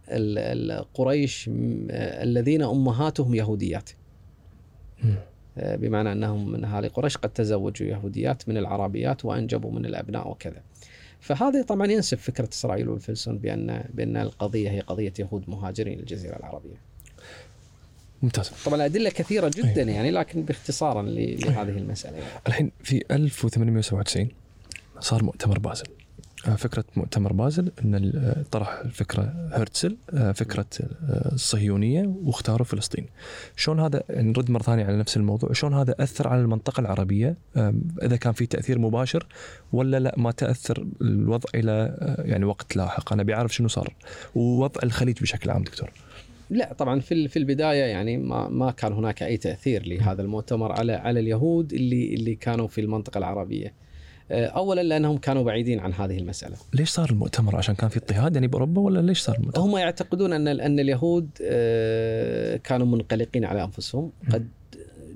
قريش 0.95 1.51
الذين 1.51 2.63
أمهاتهم 2.63 3.35
يهوديات 3.35 3.91
بمعنى 5.57 6.13
أنهم 6.13 6.53
من 6.53 6.65
أهالي 6.65 6.89
قريش 6.89 7.17
قد 7.17 7.31
تزوجوا 7.31 7.89
يهوديات 7.89 8.49
من 8.49 8.57
العربيات 8.57 9.25
وأنجبوا 9.25 9.73
من 9.73 9.87
الأبناء 9.87 10.31
وكذا. 10.31 10.63
فهذا 11.21 11.63
طبعا 11.63 11.87
ينسف 11.87 12.23
فكرة 12.23 12.49
إسرائيل 12.53 12.89
والفلسطين 12.89 13.39
بان 13.39 13.85
بأن 13.95 14.17
القضية 14.17 14.71
هي 14.71 14.81
قضية 14.81 15.13
يهود 15.19 15.51
مهاجرين 15.51 15.99
للجزيرة 15.99 16.37
العربية. 16.37 16.77
ممتاز. 18.23 18.51
طبعا 18.65 18.77
الأدلة 18.77 19.11
كثيرة 19.11 19.51
جدا 19.57 19.83
يعني 19.83 20.11
لكن 20.11 20.43
باختصارا 20.43 21.03
لهذه 21.03 21.79
المسألة. 21.79 22.17
يعني. 22.17 22.31
الحين 22.47 22.73
في 22.83 23.05
1897 23.11 24.29
صار 25.01 25.25
مؤتمر 25.25 25.59
بازل. 25.59 25.87
فكرة 26.57 26.85
مؤتمر 26.97 27.33
بازل 27.33 27.73
أن 27.85 28.13
طرح 28.51 28.81
الفكرة 28.85 29.35
هرتزل 29.53 29.97
فكرة 30.35 30.67
الصهيونية 31.33 32.15
واختاروا 32.25 32.65
فلسطين. 32.65 33.07
شلون 33.57 33.81
هذا 33.81 34.03
نرد 34.11 34.51
مرة 34.51 34.63
ثانية 34.63 34.85
على 34.85 34.97
نفس 34.97 35.17
الموضوع 35.17 35.53
شلون 35.53 35.75
هذا 35.75 35.95
أثر 36.01 36.29
على 36.29 36.41
المنطقة 36.41 36.81
العربية؟ 36.81 37.37
إذا 38.03 38.17
كان 38.17 38.33
في 38.33 38.47
تأثير 38.47 38.79
مباشر 38.79 39.27
ولا 39.73 40.01
لا 40.01 40.15
ما 40.17 40.31
تأثر 40.31 40.87
الوضع 41.01 41.51
إلى 41.55 41.97
يعني 42.19 42.45
وقت 42.45 42.77
لاحق. 42.77 43.13
أنا 43.13 43.23
بيعرف 43.23 43.55
شنو 43.55 43.69
صار 43.69 43.95
ووضع 44.35 44.81
الخليج 44.83 45.21
بشكل 45.21 45.51
عام 45.51 45.63
دكتور. 45.63 45.91
لا 46.51 46.73
طبعا 46.73 47.01
في 47.01 47.29
في 47.29 47.39
البداية 47.39 47.85
يعني 47.85 48.17
ما 48.17 48.49
ما 48.49 48.71
كان 48.71 48.93
هناك 48.93 49.23
أي 49.23 49.37
تأثير 49.37 49.87
لهذا 49.87 50.23
المؤتمر 50.23 50.73
على 50.73 50.93
على 50.93 51.21
اليهود 51.21 51.73
اللي 51.73 52.15
اللي 52.15 52.35
كانوا 52.35 52.69
في 52.69 52.81
المنطقة 52.81 53.19
العربية. 53.19 53.84
اولا 54.31 54.81
لأنهم 54.81 55.19
كانوا 55.19 55.43
بعيدين 55.43 55.81
عن 55.81 55.93
هذه 55.93 56.19
المسألة. 56.19 56.57
ليش 56.75 56.91
صار 56.91 57.11
المؤتمر 57.11 57.57
عشان 57.57 57.75
كان 57.75 57.89
في 57.89 57.97
اضطهاد 57.97 58.35
يعني 58.35 58.47
بأوروبا 58.47 58.81
ولا 58.81 59.01
ليش 59.01 59.21
صار 59.21 59.37
المؤتمر؟ 59.37 59.65
هم 59.65 59.77
يعتقدون 59.77 60.33
أن 60.33 60.49
أن 60.49 60.81
اليهود 60.81 61.29
كانوا 62.65 62.87
منقلقين 62.87 63.45
على 63.45 63.65
أنفسهم، 63.65 64.13
قد 64.33 64.49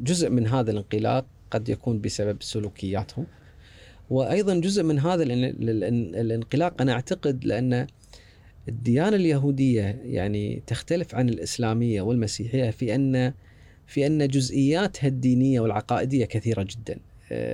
جزء 0.00 0.30
من 0.30 0.46
هذا 0.46 0.70
الانقلاق 0.70 1.26
قد 1.50 1.68
يكون 1.68 2.00
بسبب 2.00 2.42
سلوكياتهم. 2.42 3.26
وأيضا 4.10 4.54
جزء 4.54 4.82
من 4.82 4.98
هذا 4.98 5.22
الانقلاق 5.22 6.82
أنا 6.82 6.92
أعتقد 6.92 7.44
لأن 7.44 7.86
الديانة 8.68 9.16
اليهودية 9.16 10.00
يعني 10.04 10.62
تختلف 10.66 11.14
عن 11.14 11.28
الإسلامية 11.28 12.02
والمسيحية 12.02 12.70
في 12.70 12.94
أن 12.94 13.32
في 13.86 14.06
أن 14.06 14.28
جزئياتها 14.28 15.08
الدينية 15.08 15.60
والعقائدية 15.60 16.24
كثيرة 16.24 16.62
جدا. 16.62 16.98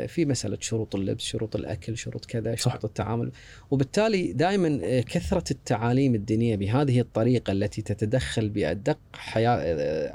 في 0.07 0.25
مسألة 0.25 0.59
شروط 0.61 0.95
اللبس 0.95 1.23
شروط 1.23 1.57
الأكل 1.57 1.97
شروط 1.97 2.25
كذا 2.25 2.55
شروط 2.55 2.77
صح. 2.77 2.85
التعامل. 2.85 3.33
وبالتالي 3.71 4.33
دائما 4.33 5.01
كثرة 5.01 5.45
التعاليم 5.51 6.15
الدينية 6.15 6.57
بهذه 6.57 7.01
الطريقة 7.01 7.53
التي 7.53 7.83
تتدخل 7.83 8.49
بأدق 8.49 8.99
حياة 9.13 9.59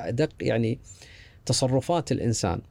أدق 0.09 0.29
يعني 0.41 0.79
تصرفات 1.45 2.11
الإنسان 2.11 2.61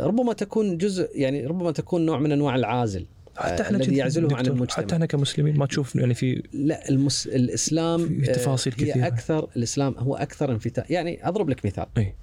ربما 0.00 0.32
تكون 0.32 0.78
جزء 0.78 1.10
يعني 1.14 1.46
ربما 1.46 1.70
تكون 1.70 2.06
نوع 2.06 2.18
من 2.18 2.32
أنواع 2.32 2.56
العازل 2.56 3.06
حتى 3.36 3.62
إحنا 3.62 3.78
الذي 3.78 3.96
يعزله 3.96 4.36
عن 4.36 4.46
المجتمع. 4.46 4.84
حتى 4.84 4.94
إحنا 4.94 5.06
كمسلمين 5.06 5.56
ما 5.56 5.66
تشوف 5.66 5.96
يعني 5.96 6.14
في 6.14 6.42
لا 6.52 6.88
المس... 6.88 7.26
الإسلام 7.26 8.08
في 8.08 8.32
تفاصيل 8.32 8.74
هي 8.78 8.90
كثيرة. 8.90 9.06
أكثر 9.06 9.50
الإسلام 9.56 9.94
هو 9.98 10.16
أكثر 10.16 10.52
انفتاح 10.52 10.90
يعني 10.90 11.28
أضرب 11.28 11.50
لك 11.50 11.66
مثال. 11.66 11.86
اي 11.98 12.14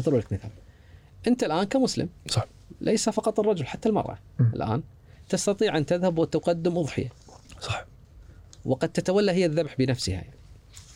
أضرب 0.00 0.18
لك 0.18 0.32
مثال. 0.32 0.50
أنت 1.26 1.44
الآن 1.44 1.64
كمسلم 1.64 2.08
صح. 2.28 2.46
ليس 2.84 3.08
فقط 3.08 3.40
الرجل 3.40 3.66
حتى 3.66 3.88
المرأة 3.88 4.18
م. 4.38 4.42
الآن 4.54 4.82
تستطيع 5.28 5.76
أن 5.78 5.86
تذهب 5.86 6.18
وتقدم 6.18 6.78
أضحية 6.78 7.12
صح 7.60 7.84
وقد 8.64 8.88
تتولى 8.88 9.32
هي 9.32 9.46
الذبح 9.46 9.74
بنفسها 9.78 10.14
يعني. 10.14 10.30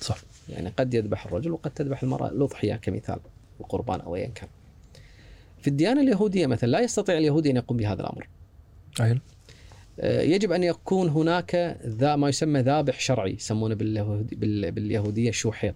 صح 0.00 0.18
يعني 0.48 0.68
قد 0.68 0.94
يذبح 0.94 1.26
الرجل 1.26 1.50
وقد 1.50 1.70
تذبح 1.70 2.02
المرأة 2.02 2.28
الأضحية 2.28 2.74
كمثال 2.74 3.18
القربان 3.60 4.00
أو 4.00 4.16
ايا 4.16 4.26
كان 4.26 4.48
في 5.62 5.68
الديانة 5.68 6.00
اليهودية 6.00 6.46
مثلا 6.46 6.68
لا 6.70 6.80
يستطيع 6.80 7.18
اليهودي 7.18 7.50
أن 7.50 7.56
يقوم 7.56 7.76
بهذا 7.76 8.00
الأمر 8.00 8.28
أيوة. 9.00 9.20
يجب 10.02 10.52
أن 10.52 10.62
يكون 10.62 11.08
هناك 11.08 11.78
ذا 11.86 12.16
ما 12.16 12.28
يسمى 12.28 12.60
ذابح 12.60 13.00
شرعي 13.00 13.32
يسمونه 13.34 13.74
باليهودي 13.74 14.36
بال- 14.36 14.72
باليهودية 14.72 15.30
شوحيط. 15.30 15.74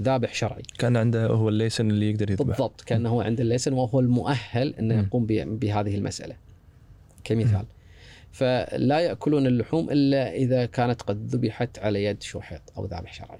ذابح 0.00 0.34
شرعي. 0.34 0.62
كان 0.78 0.96
عنده 0.96 1.26
هو 1.26 1.48
الليسن 1.48 1.90
اللي 1.90 2.10
يقدر 2.10 2.30
يذبح 2.30 2.46
بالضبط 2.46 2.80
كانه 2.80 3.08
هو 3.08 3.20
عند 3.20 3.40
الليسن 3.40 3.72
وهو 3.72 4.00
المؤهل 4.00 4.74
إنه. 4.74 4.94
يقوم 4.94 5.26
بهذه 5.26 5.94
المسألة. 5.94 6.36
كمثال. 7.24 7.66
فلا 8.32 9.00
يأكلون 9.00 9.46
اللحوم 9.46 9.90
إلا 9.90 10.34
إذا 10.34 10.66
كانت 10.66 11.02
قد 11.02 11.26
ذبحت 11.26 11.78
على 11.78 12.04
يد 12.04 12.22
شوحيط 12.22 12.62
أو 12.76 12.86
ذابح 12.86 13.12
شرعي. 13.12 13.38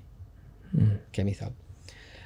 كمثال. 1.13 1.51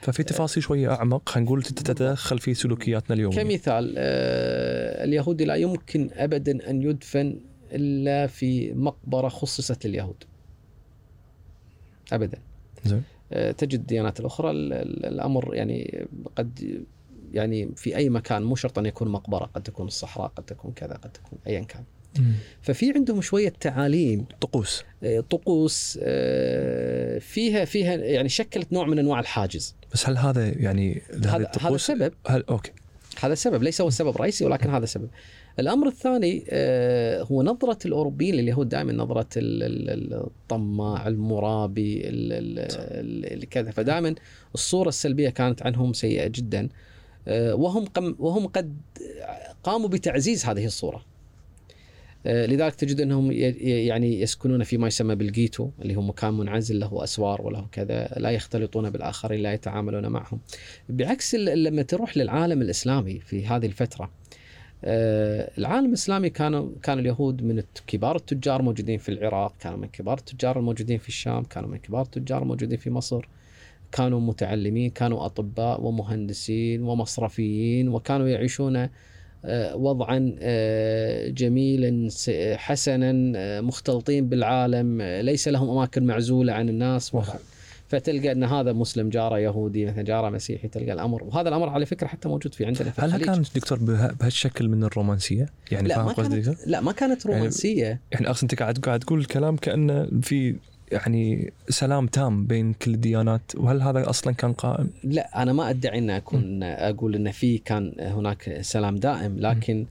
ففي 0.03 0.23
تفاصيل 0.23 0.63
شوية 0.63 0.95
أعمق 0.95 1.29
خلينا 1.29 1.47
نقول 1.47 1.63
تتدخل 1.63 2.39
في 2.39 2.55
سلوكياتنا 2.55 3.17
اليومية. 3.17 3.43
كمثال 3.43 3.95
آه، 3.99 5.05
اليهودي 5.05 5.45
لا 5.45 5.55
يمكن 5.55 6.11
ابدا 6.13 6.71
أن 6.71 6.83
يدفن 6.83 7.41
إلا 7.73 8.27
في 8.27 8.73
مقبرة 8.73 9.29
خصصت 9.29 9.87
لليهود. 9.87 10.25
ابدا. 12.13 12.39
زين. 12.85 13.03
تجد 13.31 13.81
الديانات 13.81 14.21
الأخرى 14.21 14.51
ال- 14.51 14.73
ال- 14.73 15.07
الأمر 15.07 15.55
يعني 15.55 16.07
قد 16.37 16.85
يعني 17.33 17.69
في 17.77 17.97
أي 17.97 18.09
مكان 18.09 18.43
مو 18.43 18.57
شرط 18.57 18.79
أن 18.79 18.87
يكون 18.87 19.09
مقبرة 19.09 19.45
قد 19.55 19.63
تكون 19.63 19.87
الصحراء 19.87 20.29
قد 20.29 20.45
تكون 20.45 20.73
كذا 20.73 20.95
قد 20.95 21.13
تكون 21.13 21.39
ايا 21.47 21.61
كان. 21.61 21.85
مم. 22.19 22.33
ففي 22.63 22.93
عندهم 22.93 23.21
شوية 23.21 23.53
تعاليم. 23.61 24.25
طقوس. 24.41 24.85
آه، 25.03 25.21
طقوس 25.21 25.99
آه، 26.03 27.19
فيها 27.19 27.65
فيها 27.65 27.95
يعني 27.95 28.29
شكلت 28.29 28.73
نوع 28.73 28.87
من 28.87 28.99
أنواع 28.99 29.21
الحاجز. 29.21 29.75
بس 29.93 30.09
هل 30.09 30.19
هذا 30.19 30.49
يعني 30.49 31.03
هذا 31.25 31.51
هذا 31.61 31.77
سبب. 31.77 32.13
هل 32.27 32.45
أوكي. 32.49 32.73
هذا 33.21 33.33
السبب 33.33 33.63
ليس 33.63 33.81
هو 33.81 33.89
السبب 33.89 34.09
الرئيسي 34.09 34.45
ولكن 34.45 34.71
هذا 34.71 34.85
السبب 34.85 35.09
الأمر 35.59 35.87
الثاني 35.87 36.45
آه، 36.51 37.23
هو 37.23 37.43
نظرة 37.43 37.79
الأوروبيين 37.87 38.35
لليهود 38.35 38.69
دائما 38.69 38.93
نظرة 38.93 39.29
ال- 39.37 39.63
ال- 39.91 40.15
الطماع 40.15 41.07
المرابي 41.09 42.09
ال- 42.09 42.33
ال- 42.33 43.33
ال- 43.43 43.49
كذا. 43.49 43.71
فدائما 43.71 44.15
الصورة 44.55 44.89
السلبية 44.89 45.29
كانت 45.29 45.63
عنهم 45.63 45.93
سيئة 45.93 46.27
جدا. 46.27 46.69
آه، 47.29 47.55
وهم 47.55 47.85
وهم 48.19 48.47
قد 48.47 48.77
قاموا 49.65 49.89
بتعزيز 49.89 50.45
هذه 50.47 50.65
الصورة. 50.67 51.05
آه، 52.27 52.47
لذلك 52.47 52.75
تجد 52.75 53.01
أنهم 53.01 53.33
يعني 53.33 54.21
يسكنون 54.21 54.65
في 54.65 54.79
ما 54.79 54.87
يسمى 54.87 55.15
بالجيتو 55.15 55.71
اللي 55.83 55.97
هو 55.97 56.03
مكان 56.03 56.35
منعزل 56.35 56.81
له 56.81 57.05
أسوار 57.05 57.43
وله 57.43 57.67
كذا 57.73 58.15
لا 58.17 58.31
يختلطون 58.31 58.91
بالآخرين 58.91 59.41
لا 59.41 59.53
يتعاملون 59.53 60.07
معهم. 60.07 60.41
بعكس 60.89 61.35
لما 61.35 61.83
تروح 61.83 62.17
للعالم 62.17 62.63
الإسلامي 62.63 63.21
في 63.21 63.47
هذه 63.47 63.67
الفترة 63.67 64.11
العالم 64.85 65.89
الإسلامي 65.89 66.31
كانوا 66.31 66.69
كان 66.83 66.99
اليهود 66.99 67.43
من 67.43 67.63
كبار 67.87 68.17
التجار 68.17 68.63
موجودين 68.63 68.99
في 68.99 69.09
العراق، 69.09 69.55
كانوا 69.61 69.79
من 69.79 69.89
كبار 69.89 70.19
التجار 70.19 70.59
الموجودين 70.59 70.99
في 70.99 71.09
الشام، 71.09 71.45
كانوا 71.45 71.69
من 71.69 71.79
كبار 71.79 72.03
التجار 72.03 72.43
الموجودين 72.43 72.79
في 72.79 72.91
مصر. 72.91 73.29
كانوا 73.93 74.21
متعلمين، 74.21 74.91
كانوا 74.91 75.27
أطباء 75.27 75.83
ومهندسين 75.83 76.83
ومصرفيين 76.83 77.89
وكانوا 77.89 78.29
يعيشون 78.29 78.89
آه، 79.45 79.77
وضعا 79.77 80.37
آه، 80.41 81.29
جميلا 81.29 82.09
حسنا 82.57 83.33
آه، 83.37 83.61
مختلطين 83.61 84.29
بالعالم 84.29 85.01
آه، 85.01 85.21
ليس 85.21 85.49
لهم 85.49 85.71
أماكن 85.71 86.07
معزولة 86.07 86.53
عن 86.53 86.69
الناس. 86.69 87.17
فتلقى 87.91 88.33
إن 88.33 88.45
هذا 88.45 88.73
مسلم 88.73 89.09
جارة 89.09 89.39
يهودي 89.39 89.87
مثلا 89.87 90.03
جارة 90.03 90.31
مسيحي 90.31 90.69
تلقى 90.69 90.93
الأمر 90.93 91.25
وهذا 91.25 91.49
الأمر 91.49 91.69
على 91.69 91.87
فكرة 91.87 92.07
حتى 92.07 92.29
موجود 92.29 92.55
في 92.55 92.67
عندنا 92.67 92.91
في 92.91 93.01
هل 93.03 93.07
الخليج. 93.09 93.27
كان 93.27 93.43
دكتور 93.55 93.79
به- 93.79 94.13
بهالشكل 94.13 94.69
من 94.69 94.85
الرومانسية؟ 94.85 95.47
يعني 95.71 95.89
لا 95.89 95.95
فاهم 95.95 96.07
ما 96.07 96.13
قصدي؟ 96.13 96.43
كانت 96.43 96.59
لا 96.67 96.81
ما 96.81 96.93
كانت 96.93 97.25
يعني- 97.27 97.37
رومانسية 97.37 98.01
يعني 98.13 98.31
أصلا 98.31 98.43
أنت 98.43 98.55
قاعد 98.55 98.79
قاعد 98.79 99.01
تقول 99.01 99.19
الكلام 99.21 99.57
كانه 99.57 100.09
في 100.23 100.57
يعني 100.93 101.53
سلام 101.69 102.07
تام 102.07 102.47
بين 102.47 102.73
كل 102.73 102.95
الديانات 102.95 103.43
وهل 103.57 103.83
هذا 103.83 104.11
أصلا 104.11 104.35
كان 104.35 104.53
قائم؟ 104.53 104.91
لا 105.05 105.43
أنا 105.43 105.53
ما 105.53 105.71
أدعي 105.71 105.99
إن 105.99 106.11
أكون 106.11 106.63
أقول 106.63 107.15
إن 107.15 107.31
في 107.31 107.59
كان 107.59 107.93
هناك 108.01 108.59
سلام 108.61 108.97
دائم 108.97 109.37
لكن 109.39 109.87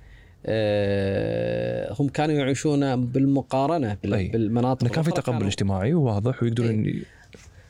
آه 0.79 1.93
هم 1.99 2.07
كانوا 2.09 2.35
يعيشون 2.35 3.05
بالمقارنة 3.05 3.93
بال-. 4.03 4.31
بالمناطق 4.31 4.87
كان 4.87 5.03
في 5.03 5.11
تقبل 5.11 5.33
كانوا- 5.33 5.47
اجتماعي 5.47 5.93
وواضح 5.93 6.43
ويقدرون 6.43 6.93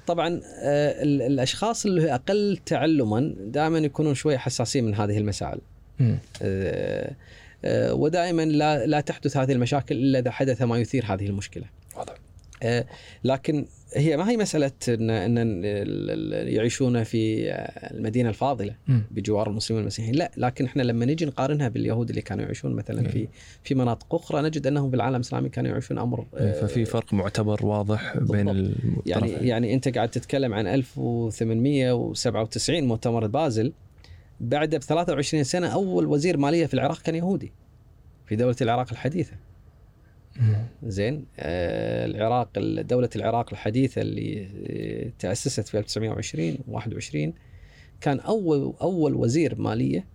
طبعا 0.10 0.42
آه 0.62 1.04
ال- 1.04 1.22
الأشخاص 1.22 1.86
اللي 1.86 2.14
أقل 2.16 2.58
تعلما 2.66 3.34
دائما 3.40 3.78
يكونون 3.80 4.14
شوي 4.16 4.38
حساسين 4.38 4.84
من 4.84 4.96
هذه 4.96 5.18
المسائل. 5.18 5.60
آه 6.42 7.12
آه، 7.66 7.94
ودائما 7.94 8.42
لا 8.46 8.86
لا 8.86 9.02
تحدث 9.02 9.38
هذه 9.38 9.52
المشاكل 9.52 9.96
إلا 9.96 10.20
إذا 10.20 10.32
حدث 10.32 10.62
ما 10.62 10.78
يثير 10.78 11.06
هذه 11.08 11.26
المشكلة. 11.28 11.64
واضح 11.98 12.14
لكن 13.24 13.66
هي 13.96 14.18
ما 14.18 14.30
هي 14.30 14.38
مسألة 14.38 14.72
ان 14.88 15.38
إن 15.38 15.64
يعيشون 16.48 17.04
في 17.04 17.52
المدينة 17.94 18.30
الفاضلة. 18.30 18.76
بجوار 19.12 19.50
المسلمين 19.50 19.80
والمسيحيين، 19.80 20.16
لا 20.16 20.32
لكن 20.38 20.66
إحنا 20.66 20.82
لما 20.82 21.06
نجي 21.06 21.26
نقارنها 21.26 21.68
باليهود 21.68 22.10
اللي 22.10 22.22
كانوا 22.22 22.44
يعيشون 22.44 22.76
مثلا 22.76 23.08
في 23.08 23.28
في 23.64 23.76
مناطق 23.76 24.16
أخرى 24.16 24.42
نجد 24.42 24.68
أنهم 24.68 24.90
بالعالم 24.90 25.16
الإسلامي 25.16 25.50
كانوا 25.50 25.72
يعيشون 25.72 25.98
أمر 25.98 26.26
ففي 26.32 26.86
فرق 26.86 27.14
معتبر 27.14 27.66
واضح 27.66 28.18
بين 28.18 28.46
بالضبط. 28.46 28.78
يعني 29.06 29.26
الطرفين 29.26 29.48
يعني 29.48 29.74
أنت 29.74 29.96
قاعد 29.96 30.10
تتكلم 30.10 30.54
عن 30.54 30.68
1897 30.68 32.84
مؤتمر 32.84 33.28
بازل 33.28 33.74
بعد 34.40 34.76
ب 34.76 34.80
23 34.80 35.44
سنة 35.44 35.68
أول 35.68 36.06
وزير 36.06 36.38
مالية 36.38 36.66
في 36.66 36.74
العراق 36.74 37.02
كان 37.02 37.16
يهودي 37.16 37.52
في 38.26 38.36
دولة 38.36 38.56
العراق 38.62 38.88
الحديثة. 38.92 39.34
زين. 40.84 41.26
آه 41.40 42.06
العراق 42.06 42.50
دولة 42.82 43.10
العراق 43.16 43.50
الحديثة 43.52 44.02
اللي 44.02 44.48
آه، 44.70 45.12
تأسست 45.20 45.68
في 45.68 45.78
1920 45.80 46.58
21 46.68 47.34
كان 48.02 48.20
أول 48.20 48.74
أول 48.82 49.14
وزير 49.16 49.62
مالية 49.62 50.06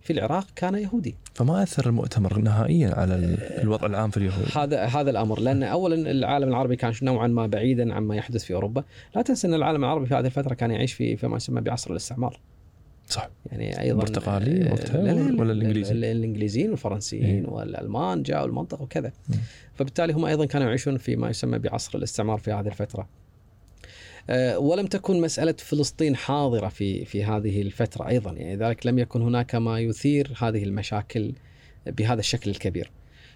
في 0.00 0.12
العراق 0.12 0.46
كان 0.56 0.74
يهودي. 0.74 1.14
فما 1.34 1.62
أثر 1.62 1.86
المؤتمر 1.88 2.38
نهائيا 2.38 2.94
على 2.94 3.14
ال- 3.14 3.42
الوضع 3.42 3.86
العام 3.86 4.10
في 4.10 4.16
اليهود؟ 4.16 4.44
هذا 4.56 4.84
هذا 4.84 5.10
الأمر 5.10 5.40
لأن 5.40 5.62
اولا 5.62 6.10
العالم 6.10 6.48
العربي 6.48 6.76
كان 6.76 6.92
نوعا 7.02 7.26
ما 7.26 7.46
بعيدا 7.46 7.94
عما 7.94 8.16
يحدث 8.16 8.44
في 8.44 8.54
أوروبا، 8.54 8.84
لا 9.16 9.22
تنسى 9.22 9.46
أن 9.46 9.54
العالم 9.54 9.84
العربي 9.84 10.06
في 10.06 10.14
هذه 10.14 10.26
الفترة 10.26 10.54
كان 10.54 10.70
يعيش 10.70 10.92
في 10.92 11.16
فيما 11.16 11.36
يسمى 11.36 11.60
بعصر 11.60 11.90
الاستعمار، 11.90 12.40
صح 13.12 13.30
يعني 13.52 13.80
أيضا 13.80 13.92
البرتغالي 14.02 14.68
آه، 14.68 14.72
وقتها 14.72 15.02
لا 15.02 15.40
ولا 15.40 15.52
الإنجليزي؟ 15.52 15.92
ال- 15.92 16.04
الإنجليزيين 16.04 16.70
والفرنسيين 16.70 17.44
إيه. 17.44 17.50
والألمان 17.50 18.22
جاءوا 18.22 18.46
المنطقة 18.46 18.82
وكذا 18.82 19.12
مم. 19.28 19.36
فبالتالي 19.74 20.12
هم 20.12 20.24
أيضا 20.24 20.44
كانوا 20.44 20.66
يعيشون 20.66 20.98
في 20.98 21.16
ما 21.16 21.30
يسمى 21.30 21.58
بعصر 21.58 21.98
الاستعمار 21.98 22.38
في 22.38 22.52
هذه 22.52 22.66
الفترة. 22.66 23.08
آه، 24.30 24.58
ولم 24.58 24.86
تكن 24.86 25.20
مسألة 25.20 25.54
فلسطين 25.58 26.16
حاضرة 26.16 26.68
في 26.68 27.04
في 27.04 27.24
هذه 27.24 27.62
الفترة 27.62 28.08
أيضا 28.08 28.32
يعني 28.32 28.56
لذلك 28.56 28.86
لم 28.86 28.98
يكن 28.98 29.22
هناك 29.22 29.54
ما 29.54 29.80
يثير 29.80 30.32
هذه 30.38 30.62
المشاكل 30.64 31.32
بهذا 31.86 32.20
الشكل 32.20 32.50
الكبير. 32.50 32.90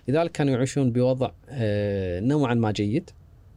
لذلك 0.08 0.32
كانوا 0.32 0.54
يعيشون 0.54 0.92
بوضع 0.92 1.30
آه، 1.48 2.20
نوعا 2.20 2.54
ما 2.54 2.70
جيد 2.70 3.10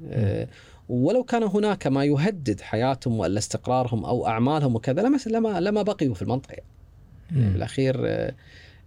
آه، 0.09 0.47
ولو 0.89 1.23
كان 1.23 1.43
هناك 1.43 1.87
ما 1.87 2.05
يهدد 2.05 2.61
حياتهم 2.61 3.19
ولا 3.19 3.37
استقرارهم 3.37 4.05
أو 4.05 4.27
أعمالهم 4.27 4.75
وكذا 4.75 5.01
لما 5.01 5.17
لما 5.27 5.59
لما 5.59 5.81
بقيوا 5.81 6.13
في 6.13 6.21
المنطقة 6.21 6.61
مم. 7.31 7.53
بالاخير 7.53 7.95
آه، 8.07 8.33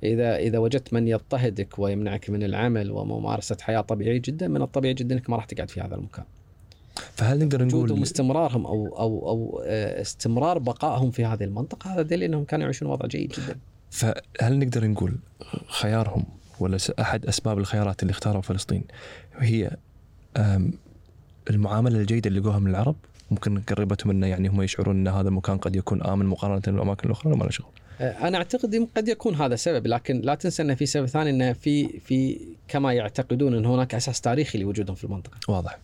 إذا 0.03 0.37
إذا 0.37 0.59
وجدت 0.59 0.93
من 0.93 1.09
يضطهدك 1.09 1.79
ويمنعك 1.79 2.31
من 2.31 2.43
العمل 2.43 2.91
وممارسة 2.91 3.57
حياة 3.61 3.81
طبيعية 3.81 4.23
جدا 4.25 4.49
من 4.49 4.63
الطبيعي 4.63 4.95
جدا 4.95 5.15
إنك 5.15 5.31
ما 5.31 5.37
راح 5.37 5.45
تقعد 5.45 5.71
في 5.71 5.81
هذا 5.81 5.95
المكان. 5.95 6.25
فهل 6.95 7.39
نقدر 7.39 7.65
نقول 7.65 8.03
استمرارهم 8.03 8.67
أو 8.67 8.87
أو 8.87 9.29
أو 9.29 9.63
آه، 9.67 10.01
استمرار 10.01 10.59
بقائهم 10.59 11.11
في 11.11 11.25
هذه 11.25 11.45
المنطقة 11.45 11.95
هذا 11.95 12.03
دليل 12.03 12.23
إنهم 12.23 12.45
كانوا 12.45 12.65
يعيشون 12.65 12.89
وضع 12.89 13.07
جيد 13.07 13.33
جدا. 13.33 13.59
فهل 13.91 14.59
نقدر 14.59 14.87
نقول 14.87 15.17
خيارهم 15.67 16.25
ولا 16.61 16.79
أحد 17.01 17.27
أسباب 17.27 17.59
الخيارات 17.59 18.03
اللي 18.03 18.11
اختاروا 18.11 18.43
فلسطين 18.43 18.85
هي 19.39 19.77
المعاملة 21.51 21.99
الجيدة 22.01 22.29
اللي 22.29 22.41
لقوها 22.41 22.59
من 22.59 22.71
العرب 22.71 22.97
ممكن 23.31 23.59
قربتهم 23.61 24.11
إنه 24.11 24.27
يعني 24.27 24.49
هم 24.49 24.63
يشعرون 24.63 24.97
إن 24.97 25.09
هذا 25.09 25.29
المكان 25.29 25.59
قد 25.59 25.77
يكون 25.77 26.03
آمن 26.03 26.27
مقارنة 26.27 26.61
بالأماكن 26.67 27.07
الأخرى 27.07 27.31
ولا 27.31 27.39
ما 27.39 27.45
له 27.45 27.51
شغل؟ 27.51 27.67
آه، 28.01 28.29
أنا 28.29 28.39
أعتقد 28.39 28.89
قد 28.97 29.09
يكون 29.09 29.35
هذا 29.35 29.57
سبب 29.57 29.87
لكن 29.87 30.21
لا 30.21 30.35
تنسى 30.35 30.63
إن 30.63 30.75
في 30.75 30.87
سبب 30.87 31.07
ثاني 31.07 31.31
إن 31.31 31.53
في 31.53 31.99
في 32.01 32.41
كما 32.69 32.93
يعتقدون 32.93 33.55
إن 33.55 33.67
هناك 33.67 33.95
أساس 33.95 34.21
تاريخي 34.21 34.59
لوجودهم 34.59 34.97
في 34.97 35.05
المنطقة. 35.05 35.37
واضح. 35.49 35.79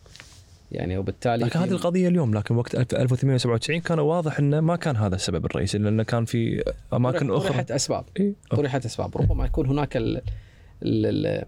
يعني 0.71 0.97
وبالتالي 0.97 1.45
لكن 1.45 1.59
هذه 1.59 1.71
القضية 1.71 2.07
اليوم 2.07 2.33
لكن 2.33 2.55
وقت 2.55 2.75
1897 2.75 3.79
كان 3.81 3.99
واضح 3.99 4.39
إنه 4.39 4.59
ما 4.59 4.75
كان 4.75 4.95
هذا 4.95 5.15
السبب 5.15 5.45
الرئيسي 5.45 5.77
لأنه 5.77 6.03
كان 6.03 6.25
في 6.25 6.63
أماكن 6.93 7.27
طرح- 7.27 7.37
أخرى. 7.37 7.49
طرحت 7.49 7.71
أسباب. 7.71 8.05
إيه؟ 8.19 8.33
طرحت 8.49 8.85
أسباب. 8.85 9.17
ربما 9.17 9.45
يكون 9.45 9.67
هناك 9.67 9.97
ال 9.97 10.17
ال 10.17 11.25
ال 11.27 11.45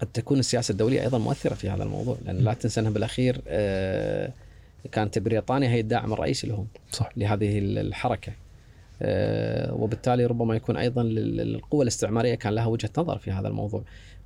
قد 0.00 0.06
تكون 0.06 0.38
السياسة 0.38 0.72
الدولية 0.72 1.02
أيضا 1.02 1.18
مؤثرة 1.18 1.54
في 1.54 1.70
هذا 1.70 1.82
الموضوع 1.82 2.16
لأن 2.24 2.36
لا 2.38 2.54
تنسى 2.54 2.80
أنها 2.80 2.90
بالأخير 2.90 3.40
آه، 3.48 4.30
كانت 4.92 5.18
بريطانيا 5.18 5.68
هي 5.68 5.80
الداعم 5.80 6.12
الرئيسي 6.12 6.46
لهم 6.46 6.66
صح. 6.90 7.08
لهذه 7.16 7.58
ال- 7.58 7.78
الحركة. 7.78 8.32
آه، 9.02 9.74
وبالتالي 9.74 10.26
ربما 10.26 10.56
يكون 10.56 10.76
أيضا 10.76 11.02
لل- 11.02 11.36
للقوى 11.36 11.82
الاستعمارية 11.82 12.34
كان 12.34 12.52
لها 12.54 12.66
وجهة 12.66 12.90
نظر 12.98 13.18
في 13.18 13.30
هذا 13.30 13.48
الموضوع. 13.48 13.82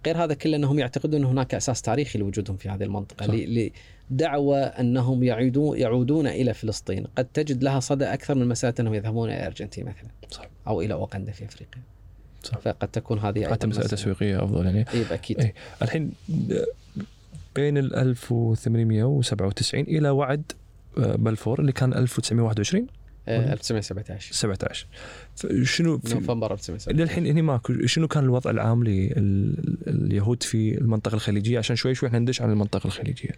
غير 0.07 0.24
هذا 0.24 0.35
كله 0.35 0.57
أنهم 0.57 0.78
يعتقدون 0.78 1.20
أن 1.20 1.26
هناك 1.26 1.54
أساس 1.54 1.83
تاريخي 1.83 2.18
لوجودهم 2.18 2.57
في 2.57 2.68
هذه 2.68 2.83
المنطقة 2.85 3.26
صح. 3.26 3.35
ل- 3.35 3.70
لدعوى 4.11 4.59
أنهم 4.61 5.22
يعودون 5.24 5.78
يعودون 5.78 6.26
إلى 6.26 6.54
فلسطين. 6.54 7.04
قد 7.18 7.24
تجد 7.24 7.62
لها 7.64 7.81
صدى 7.81 8.04
أكثر 8.04 8.35
من 8.35 8.48
مسألة 8.48 8.74
أنهم 8.81 8.94
يذهبون 8.94 9.28
إلى 9.31 9.38
الارجنتين 9.38 9.85
مثلا 9.85 10.09
صح. 10.31 10.48
أو 10.66 10.81
إلى 10.83 10.94
اوغندا 10.94 11.33
في 11.33 11.44
أفريقيا. 11.44 11.83
صح. 12.42 12.59
فقد 12.59 12.88
تكون 12.88 13.18
هذه 13.18 13.46
حتى 13.46 13.66
مساله 13.66 13.85
مسألة. 13.85 14.03
تسويقية 14.03 14.44
أفضل 14.44 14.66
يعني. 14.66 14.85
اي 14.94 15.05
أكيد 15.14 15.40
إيه. 15.40 15.55
الحين 15.83 16.12
بين 17.55 17.79
ال 17.79 17.94
1897 17.94 19.81
إلى 19.81 20.11
وعد 20.11 20.53
آه، 20.98 21.16
بلفور 21.16 21.61
اللي 21.61 21.72
كان 21.72 21.94
1921 21.94 22.87
آه، 23.29 23.53
1917 23.53 24.33
17 24.33 24.87
شنو 25.62 25.98
في 25.98 26.14
نوفمبر 26.14 26.53
1917 26.53 26.92
للحين 26.92 27.27
هني 27.27 27.42
ماكو 27.42 27.87
شنو 27.87 28.09
كان 28.09 28.24
الوضع 28.24 28.51
العام 28.51 28.85
لليهود 28.85 30.42
في 30.42 30.79
المنطقة 30.79 31.14
الخليجية؟ 31.14 31.59
عشان 31.59 31.77
شوي 31.77 31.94
شوي 31.94 32.09
إحنا 32.09 32.18
ندش 32.18 32.42
على 32.42 32.53
المنطقة 32.53 32.87
الخليجية. 32.87 33.31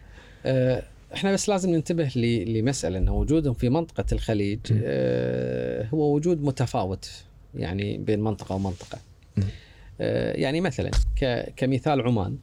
آه، 0.45 0.83
إحنا 1.13 1.33
بس 1.33 1.49
لازم 1.49 1.69
ننتبه 1.69 2.11
لمسألة 2.47 2.97
إن 2.97 3.09
وجودهم 3.09 3.53
في 3.53 3.69
منطقة 3.69 4.05
الخليج. 4.11 4.59
آه، 4.71 5.87
هو 5.93 6.15
وجود 6.15 6.43
متفاوت 6.43 7.11
يعني 7.55 7.97
بين 7.97 8.19
منطقة 8.19 8.55
ومنطقة. 8.55 8.97
م. 9.37 9.41
آه، 10.01 10.33
يعني 10.37 10.61
مثلا 10.61 10.91
كمثال 11.57 12.01
عمان 12.01 12.37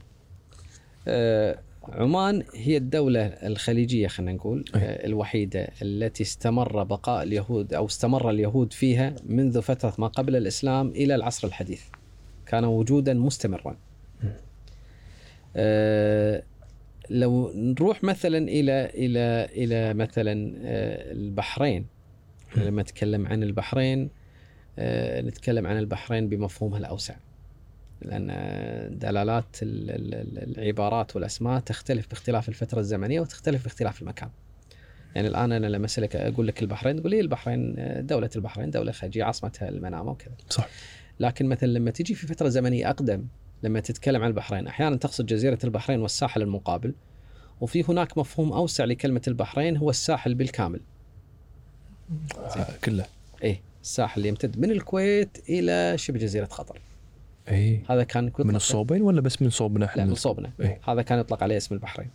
آه، 1.09 1.59
عمان 1.88 2.42
هي 2.55 2.77
الدولة 2.77 3.21
الخليجية 3.27 4.09
خلينا 4.09 4.33
نقول. 4.33 4.64
آه، 4.75 5.07
الوحيدة 5.07 5.68
التي 5.83 6.23
استمر 6.23 6.83
بقاء 6.83 7.23
اليهود 7.23 7.75
أو 7.75 7.87
استمر 7.87 8.31
اليهود 8.31 8.73
فيها 8.73 9.14
منذ 9.27 9.62
فترة 9.62 9.94
ما 9.99 10.07
قبل 10.07 10.37
الإسلام 10.37 10.88
إلى 10.88 11.14
العصر 11.14 11.49
الحديث 11.49 11.83
كان 12.47 12.64
وجودا 12.64 13.14
مستمرا 13.14 13.77
آه، 15.57 16.42
لو 17.11 17.53
نروح 17.55 18.05
مثلا 18.05 18.38
إلى 18.38 18.90
إلى 18.94 19.49
إلى 19.64 19.94
مثلا 19.94 20.53
البحرين 21.12 21.87
إحنا 22.49 22.62
لما 22.62 22.83
نتكلم 22.83 23.27
عن 23.27 23.42
البحرين 23.42 24.11
نتكلم 25.21 25.67
عن 25.67 25.79
البحرين 25.79 26.29
بمفهومها 26.29 26.79
الأوسع. 26.79 27.14
لأن 28.03 28.29
دلالات 28.99 29.62
ال- 29.62 29.91
ال- 29.91 30.14
ال- 30.14 30.59
العبارات 30.59 31.17
والأسماء 31.17 31.61
تختلف 31.61 32.09
باختلاف 32.09 32.49
الفترة 32.49 32.81
الزمنية 32.81 33.21
وتختلف 33.21 33.62
باختلاف 33.62 34.03
المكان. 34.03 34.31
يعني 35.14 35.29
الآن 35.29 35.53
أنا 35.53 35.67
لما 35.67 35.87
أسألك 35.87 36.17
أقول 36.17 36.47
لك 36.47 36.62
البحرين 36.62 36.97
تقول 37.01 37.11
لي 37.11 37.21
البحرين 37.21 37.75
آه، 37.79 38.01
دولة 38.01 38.31
البحرين 38.37 38.71
دولة 38.71 38.93
خليجية 38.93 39.25
عاصمتها 39.25 39.69
المنامة 39.69 40.11
وكذا. 40.11 40.35
صح. 40.51 40.69
لكن 41.21 41.47
مثلا 41.47 41.69
لما 41.69 41.91
تجي 41.91 42.14
في 42.14 42.27
فترة 42.27 42.49
زمنية 42.49 42.91
أقدم 42.91 43.25
لما 43.62 43.81
تتكلم 43.81 44.23
عن 44.23 44.29
البحرين 44.29 44.67
أحيانا 44.67 44.97
تقصد 44.97 45.27
جزيرة 45.27 45.59
البحرين 45.64 46.01
والساحل 46.01 46.43
المقابل 46.43 46.95
وفي 47.61 47.85
هناك 47.88 48.19
مفهوم 48.19 48.53
أوسع 48.53 48.85
لكلمة 48.85 49.23
البحرين 49.29 49.77
هو 49.77 49.91
الساحل 49.91 50.35
بالكامل. 50.35 50.81
آه، 52.38 52.67
كله. 52.85 53.07
إيه. 53.45 53.61
الساحل 53.88 54.16
اللي 54.18 54.29
يمتد 54.29 54.59
من 54.59 54.70
الكويت 54.70 55.38
إلى 55.48 55.98
شبه 55.98 56.18
جزيرة 56.18 56.44
قطر 56.44 56.81
إي. 57.51 57.83
هذا 57.90 58.03
كان 58.05 58.27
يطلق- 58.29 58.46
من 58.46 58.57
الصوبين 58.57 59.03
ولا 59.03 59.20
بس 59.20 59.42
من 59.42 59.51
صوبنا 59.51 59.87
إحنا؟ 59.87 60.03
لا 60.03 60.09
من 60.09 60.14
صوبنا. 60.14 60.51
إيه. 60.61 60.81
هذا 60.88 61.03
كان 61.03 61.18
يطلق 61.18 61.42
عليه 61.42 61.57
اسم 61.57 61.74
البحرين. 61.74 62.11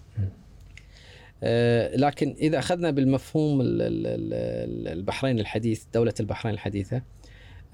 آه 1.43 1.95
لكن 1.95 2.36
إذا 2.41 2.59
أخذنا 2.59 2.91
بالمفهوم 2.91 3.62
ال- 3.62 3.81
ال- 3.81 4.07
ال- 4.07 4.88
البحرين 4.97 5.39
الحديث 5.39 5.83
دولة 5.93 6.13
البحرين 6.19 6.53
الحديثة 6.53 7.01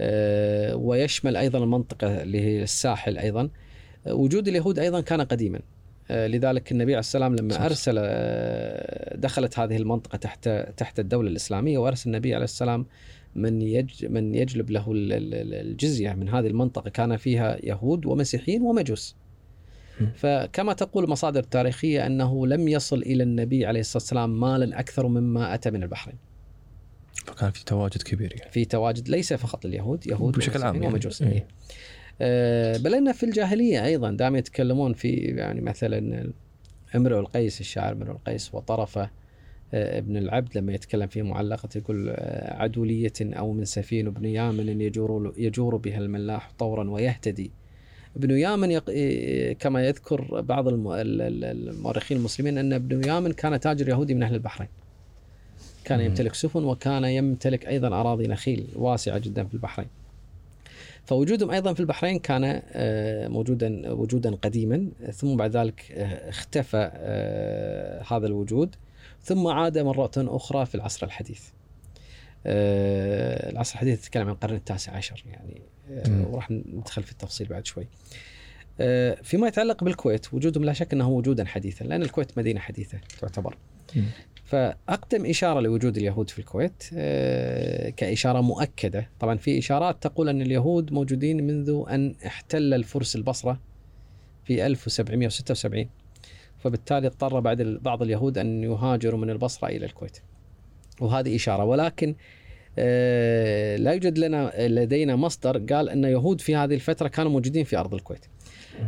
آه 0.01 0.75
ويشمل 0.75 1.38
أيضا 1.38 1.59
المنطقة 1.59 2.21
اللي 2.21 2.41
هي 2.41 2.63
الساحل 2.63 3.17
أيضا. 3.17 3.49
آه 4.07 4.13
وجود 4.13 4.47
اليهود 4.47 4.79
أيضا 4.79 5.01
كان 5.01 5.21
قديما. 5.21 5.59
آه 6.12 6.27
لذلك 6.27 6.71
النبي 6.71 6.91
عليه 6.91 6.99
السلام 6.99 7.35
لما 7.35 7.53
صح. 7.53 7.62
أرسل 7.62 7.95
آه 7.99 9.15
دخلت 9.17 9.59
هذه 9.59 9.77
المنطقة 9.77 10.15
تحت 10.17 10.49
تحت 10.77 10.99
الدولة 10.99 11.29
الإسلامية 11.29 11.77
وأرسل 11.77 12.09
النبي 12.09 12.35
عليه 12.35 12.43
السلام 12.43 12.85
من 13.35 13.61
يج 13.61 14.05
من 14.05 14.35
يجلب 14.35 14.69
له 14.69 14.91
ال- 14.91 15.13
ال- 15.13 15.53
الجزية 15.53 16.13
من 16.13 16.29
هذه 16.29 16.47
المنطقة 16.47 16.89
كان 16.89 17.17
فيها 17.17 17.57
يهود 17.65 18.05
ومسيحيين 18.05 18.61
ومجوس 18.61 19.15
فكما 20.15 20.73
تقول 20.73 21.03
المصادر 21.03 21.39
التاريخية 21.39 22.05
أنه 22.05 22.47
لم 22.47 22.67
يصل 22.67 23.01
إلى 23.01 23.23
النبي 23.23 23.65
عليه 23.65 23.79
الصلاة 23.79 24.03
والسلام 24.03 24.39
مالا 24.39 24.79
أكثر 24.79 25.07
مما 25.07 25.53
أتى 25.53 25.71
من 25.71 25.83
البحرين 25.83 26.17
فكان 27.25 27.51
في 27.51 27.65
تواجد 27.65 28.01
كبير 28.01 28.33
يعني 28.39 28.51
في 28.51 28.65
تواجد 28.65 29.09
ليس 29.09 29.33
فقط 29.33 29.65
لليهود 29.65 30.07
يهود 30.07 30.37
بشكل 30.37 30.63
عام 30.63 30.75
يعني. 30.75 30.87
ومجوس 30.87 31.21
إيه. 31.21 31.29
إيه. 31.31 31.47
آه، 32.21 32.77
بل 32.77 32.95
إن 32.95 33.11
في 33.11 33.23
الجاهلية 33.25 33.85
أيضا 33.85 34.11
دائما 34.11 34.37
يتكلمون 34.37 34.93
في 34.93 35.09
يعني 35.11 35.61
مثلا 35.61 36.31
امرؤ 36.95 37.19
القيس 37.19 37.61
الشاعر 37.61 37.93
امرؤ 37.93 38.11
القيس 38.11 38.53
وطرفه 38.55 39.09
ابن 39.73 40.17
العبد 40.17 40.58
لما 40.58 40.73
يتكلم 40.73 41.08
في 41.08 41.21
معلقة 41.21 41.69
يقول 41.75 42.10
آه، 42.10 42.53
عدولية 42.62 43.13
أو 43.21 43.53
من 43.53 43.65
سفين 43.65 44.10
بن 44.10 44.25
يامن 44.25 44.82
يجور, 44.82 45.34
يجور 45.38 45.75
بها 45.75 45.97
الملاح 45.97 46.51
طورا 46.60 46.89
ويهتدي. 46.89 47.51
ابن 48.15 48.38
يامن 48.38 48.71
يق... 48.71 48.91
كما 49.53 49.86
يذكر 49.88 50.41
بعض 50.41 50.67
المؤرخين 50.67 52.17
المسلمين 52.17 52.58
أن 52.58 52.73
ابن 52.73 53.08
يامن 53.08 53.32
كان 53.34 53.60
تاجر 53.60 53.89
يهودي 53.89 54.13
من 54.13 54.23
أهل 54.23 54.36
البحرين. 54.36 54.69
كان 55.84 55.99
يمتلك 55.99 56.34
سفن 56.34 56.63
وكان 56.63 57.03
يمتلك 57.03 57.67
أيضا 57.67 57.88
أراضي 57.88 58.27
نخيل 58.27 58.67
واسعة 58.75 59.17
جدا 59.17 59.43
في 59.43 59.53
البحرين. 59.53 59.88
فوجودهم 61.05 61.51
أيضا 61.51 61.73
في 61.73 61.79
البحرين 61.79 62.19
كان 62.19 62.62
آه، 62.71 63.27
موجودا 63.27 63.91
وجودا 63.91 64.36
قديما 64.36 64.88
ثم 65.13 65.36
بعد 65.36 65.58
ذلك 65.58 65.91
اختفى 66.27 66.91
هذا 68.08 68.27
الوجود. 68.27 68.75
ثم 69.23 69.47
عاد 69.47 69.77
مرة 69.77 70.12
أخرى 70.17 70.65
في 70.65 70.75
العصر 70.75 71.05
الحديث. 71.05 71.41
آه 72.45 73.49
العصر 73.49 73.73
الحديث 73.73 73.99
يتكلم 73.99 74.27
عن 74.27 74.34
القرن 74.34 74.55
التاسع 74.55 74.91
عشر 74.91 75.23
يعني. 75.29 75.62
آه 75.91 76.27
وراح 76.32 76.51
ندخل 76.51 77.03
في 77.03 77.12
التفصيل 77.12 77.47
بعد 77.47 77.65
شوي. 77.65 77.88
آه 78.79 79.17
فيما 79.23 79.47
يتعلق 79.47 79.84
بالكويت 79.84 80.34
وجودهم 80.34 80.63
لا 80.63 80.73
شك 80.73 80.93
أنه 80.93 81.10
وجودا 81.10 81.45
حديثا 81.45 81.84
لأن 81.84 82.01
الكويت 82.01 82.38
مدينة 82.38 82.60
حديثة 82.60 82.99
تعتبر. 83.21 83.58
فأقدم 84.45 85.25
إشارة 85.25 85.60
لوجود 85.60 85.97
اليهود 85.97 86.29
في 86.29 86.39
الكويت 86.39 86.84
كإشارة 87.97 88.41
مؤكدة. 88.41 89.10
طبعا 89.19 89.38
في 89.38 89.60
إشارات 89.60 90.03
تقول 90.03 90.29
أن 90.29 90.41
اليهود 90.41 90.93
موجودين 90.93 91.47
منذ 91.47 91.84
أن 91.89 92.15
احتل 92.25 92.73
الفرس 92.73 93.15
البصرة 93.15 93.60
في 94.45 94.65
1776 94.65 95.89
فبالتالي 96.59 97.07
اضطر 97.07 97.39
بعد 97.39 97.61
بعض 97.61 98.01
اليهود 98.01 98.37
أن 98.37 98.63
يهاجروا 98.63 99.19
من 99.19 99.29
البصرة 99.29 99.67
إلى 99.67 99.85
الكويت. 99.85 100.17
وهذه 101.01 101.35
إشارة. 101.35 101.63
ولكن 101.63 102.15
آه، 102.79 103.77
لا 103.77 103.91
يوجد 103.91 104.17
لنا 104.17 104.67
لدينا 104.67 105.15
مصدر 105.15 105.57
قال 105.57 105.89
أن 105.89 106.03
يهود 106.03 106.41
في 106.41 106.55
هذه 106.55 106.73
الفترة 106.73 107.07
كانوا 107.07 107.31
موجودين 107.31 107.63
في 107.63 107.77
أرض 107.77 107.93
الكويت. 107.93 108.25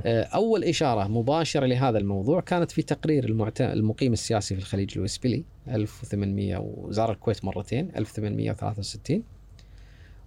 آه، 0.05 0.23
أول 0.23 0.63
إشارة 0.63 1.07
مباشرة 1.07 1.65
لهذا 1.65 1.97
الموضوع 1.97 2.41
كانت 2.41 2.71
في 2.71 2.81
تقرير 2.81 3.25
المقيم 3.59 4.13
السياسي 4.13 4.55
في 4.55 4.61
الخليج 4.61 4.91
الويسبلي 4.95 5.43
1800 5.67 6.57
وزار 6.57 7.11
الكويت 7.11 7.45
مرتين 7.45 7.91
1863 7.95 9.23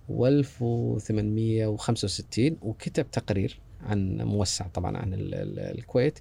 و 0.09 0.27
1865 0.27 2.57
وكتب 2.63 3.11
تقرير 3.11 3.61
عن 3.81 4.17
موسع 4.17 4.67
طبعا 4.67 4.97
عن 4.97 5.11
الكويت 5.15 6.19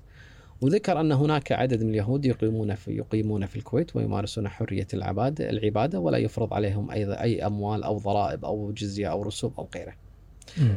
وذكر 0.63 0.99
أن 0.99 1.11
هناك 1.11 1.51
عدد 1.51 1.83
من 1.83 1.89
اليهود 1.89 2.25
يقيمون 2.25 2.75
في 2.75 2.91
يقيمون 2.91 3.45
في 3.45 3.55
الكويت 3.55 3.95
ويمارسون 3.95 4.47
حرية 4.47 4.87
العبادة 4.93 5.49
العبادة 5.49 5.99
ولا 5.99 6.17
يفرض 6.17 6.53
عليهم 6.53 6.91
أيضا 6.91 7.21
أي 7.21 7.45
أموال 7.45 7.83
أو 7.83 7.97
ضرائب 7.97 8.45
أو 8.45 8.71
جزية 8.71 9.11
أو 9.11 9.21
رسوم 9.21 9.53
أو 9.57 9.67
غيره. 9.75 9.93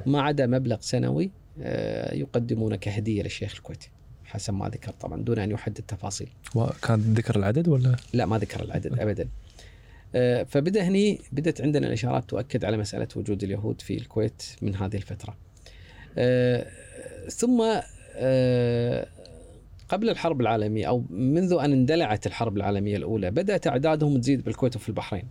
ما 0.06 0.22
عدا 0.22 0.46
مبلغ 0.46 0.76
سنوي 0.80 1.30
آه، 1.60 2.14
يقدمونه 2.14 2.76
كهدية 2.76 3.22
للشيخ 3.22 3.54
الكويتي 3.54 3.90
حسب 4.24 4.54
ما 4.54 4.68
ذكر 4.68 4.92
طبعا 4.92 5.22
دون 5.22 5.38
أن 5.38 5.50
يحدد 5.50 5.80
تفاصيل. 5.88 6.28
وكان 6.54 7.00
ذكر 7.00 7.36
العدد 7.36 7.68
ولا؟ 7.68 7.96
لا 8.12 8.26
ما 8.26 8.38
ذكر 8.38 8.62
العدد 8.62 9.00
أبدا. 9.00 9.28
آه، 10.14 10.42
فبدأ 10.42 10.82
هني 10.82 11.20
بدأت 11.32 11.60
عندنا 11.60 11.86
الإشارات 11.86 12.24
تؤكد 12.28 12.64
على 12.64 12.76
مسألة 12.76 13.08
وجود 13.16 13.42
اليهود 13.42 13.80
في 13.80 13.96
الكويت 13.96 14.42
من 14.62 14.74
هذه 14.74 14.96
الفترة. 14.96 15.36
آه، 16.18 16.66
ثم 17.28 17.62
قبل 19.88 20.10
الحرب 20.10 20.40
العالمية 20.40 20.88
أو 20.88 21.04
منذ 21.10 21.52
أن 21.60 21.72
اندلعت 21.72 22.26
الحرب 22.26 22.56
العالمية 22.56 22.96
الأولى 22.96 23.30
بدأت 23.30 23.66
أعدادهم 23.66 24.20
تزيد 24.20 24.44
بالكويت 24.44 24.76
وفي 24.76 24.88
البحرين. 24.88 25.24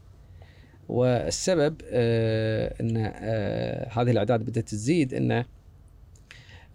والسبب 0.90 1.82
آه 1.86 2.74
أن 2.82 2.98
آه 2.98 3.90
هذه 3.92 4.12
الأعداد 4.12 4.40
بدأت 4.40 4.70
تزيد 4.70 5.14
أن 5.14 5.46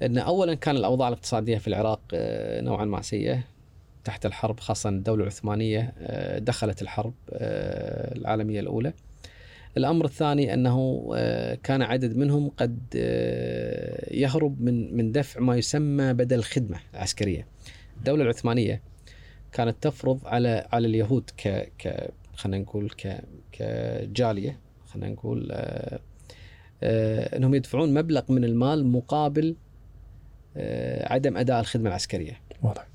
أن 0.02 0.18
أولا 0.18 0.54
كان 0.54 0.76
الأوضاع 0.76 1.08
الاقتصادية 1.08 1.58
في 1.58 1.68
العراق 1.68 2.00
آه 2.14 2.60
نوعا 2.60 2.84
ما 2.84 3.02
سيئة. 3.02 3.44
تحت 4.04 4.26
الحرب 4.26 4.60
خاصة 4.60 4.88
الدولة 4.88 5.22
العثمانية 5.22 5.92
دخلت 6.38 6.82
الحرب 6.82 7.14
العالمية 7.32 8.60
الأولى. 8.60 8.92
الأمر 9.76 10.04
الثاني 10.04 10.54
آه، 11.14 11.54
كان 11.54 11.82
عدد 11.82 12.16
منهم 12.16 12.48
قد 12.48 12.78
يهرب 14.10 14.60
من 14.60 14.96
من 14.96 15.12
دفع 15.12 15.40
ما 15.40 15.56
يسمى 15.56 16.12
بدل 16.12 16.38
الخدمه 16.38 16.78
العسكريه. 16.94 17.46
الدولة 18.00 18.22
العثمانية 18.22 18.82
كانت 19.52 19.76
تفرض 19.80 20.20
على 20.24 20.66
على 20.72 20.86
اليهود 20.86 21.30
ك 21.36 21.72
ك 21.78 22.10
خلينا 22.34 22.64
نقول 22.64 22.90
ك 22.90 23.20
كجالية 23.52 24.58
خلينا 24.86 25.08
نقول 25.08 25.48
آه، 25.52 26.00
إنهم 27.36 27.54
يدفعون 27.54 27.94
مبلغ 27.94 28.22
من 28.28 28.44
المال 28.44 28.86
مقابل 28.86 29.56
عدم 31.00 31.36
أداء 31.36 31.60
الخدمة 31.60 31.88
العسكرية. 31.88 32.40
واضح. 32.62 32.86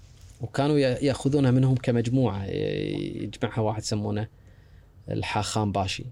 وكانوا 0.42 0.78
يأخذونها 0.78 1.52
منهم 1.52 1.76
كمجموعة 1.76 2.46
يجمعها 2.46 3.60
واحد 3.60 3.82
يسمونه 3.82 4.28
الحاخام 5.10 5.72
باشي 5.72 6.06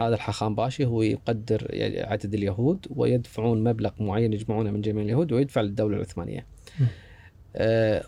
هذا 0.00 0.14
الحاخام 0.14 0.54
باشي 0.54 0.84
هو 0.84 1.02
يقدر 1.02 1.68
عدد 2.04 2.34
اليهود 2.34 2.86
ويدفعون 2.90 3.64
مبلغ 3.64 3.90
معين 4.00 4.32
يجمعونه 4.32 4.70
من 4.70 4.80
جميع 4.80 5.04
اليهود 5.04 5.32
ويدفع 5.32 5.60
للدولة 5.60 5.96
العثمانية. 5.96 6.46
آه 6.80 6.84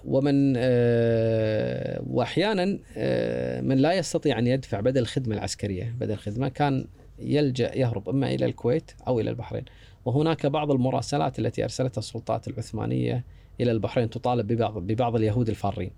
ومن 0.05 0.55
آه 0.57 2.03
واحيانا 2.07 2.79
آه 2.97 3.61
من 3.61 3.77
لا 3.79 3.93
يستطيع 3.93 4.39
أن 4.39 4.47
يدفع 4.47 4.81
بدل 4.81 5.01
الخدمه 5.01 5.35
العسكرية، 5.35 5.95
بدل 6.01 6.13
الخدمه 6.13 6.49
كان 6.49 6.85
يلجأ 7.19 7.79
يهرب 7.79 8.09
إما 8.09 8.35
إلى 8.35 8.47
الكويت 8.47 8.91
أو 9.07 9.21
إلى 9.21 9.31
البحرين. 9.31 9.65
وهناك 10.05 10.47
بعض 10.47 10.71
المراسلات 10.71 11.39
التي 11.39 11.65
أرسلتها 11.65 11.99
السلطات 11.99 12.49
العثمانية 12.49 13.25
إلى 13.61 13.71
البحرين 13.71 14.11
تطالب 14.11 14.47
ببعض 14.47 14.79
ببعض 14.79 15.17
اليهود 15.17 15.49
الفارين. 15.49 15.91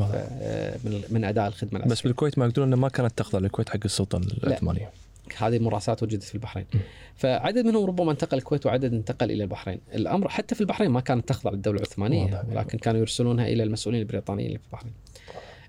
آه، 0.00 0.76
من 0.84 1.02
من 1.10 1.24
أداء 1.24 1.48
الخدمة 1.48 1.70
العسكرية. 1.70 1.92
بس 1.92 2.02
بالكويت 2.02 2.38
ما 2.38 2.46
يقولون 2.46 2.68
إنه 2.68 2.76
ما 2.76 2.88
كانت 2.88 3.18
تخضع 3.18 3.38
للكويت 3.38 3.68
حق 3.68 3.80
السلطة 3.84 4.20
العثمانية. 4.44 4.90
هذه 5.38 5.56
المراسلات 5.56 6.02
وجدت 6.02 6.22
في 6.22 6.34
البحرين. 6.34 6.66
فعدد 7.14 7.66
منهم 7.66 7.84
ربما 7.84 8.12
انتقل 8.12 8.38
الكويت 8.38 8.66
وعدد 8.66 8.94
انتقل 8.94 9.30
إلى 9.30 9.42
البحرين، 9.42 9.80
الأمر 9.94 10.28
حتى 10.28 10.54
في 10.54 10.60
البحرين 10.60 10.90
ما 10.90 11.00
كانت 11.00 11.28
تخضع 11.28 11.50
للدولة 11.50 11.76
العثمانية 11.76 12.44
ولكن 12.50 12.78
كانوا 12.78 13.00
يرسلونها 13.00 13.46
إلى 13.46 13.62
المسؤولين 13.62 14.00
البريطانيين 14.00 14.48
اللي 14.48 14.58
في 14.58 14.64
البحرين. 14.66 14.92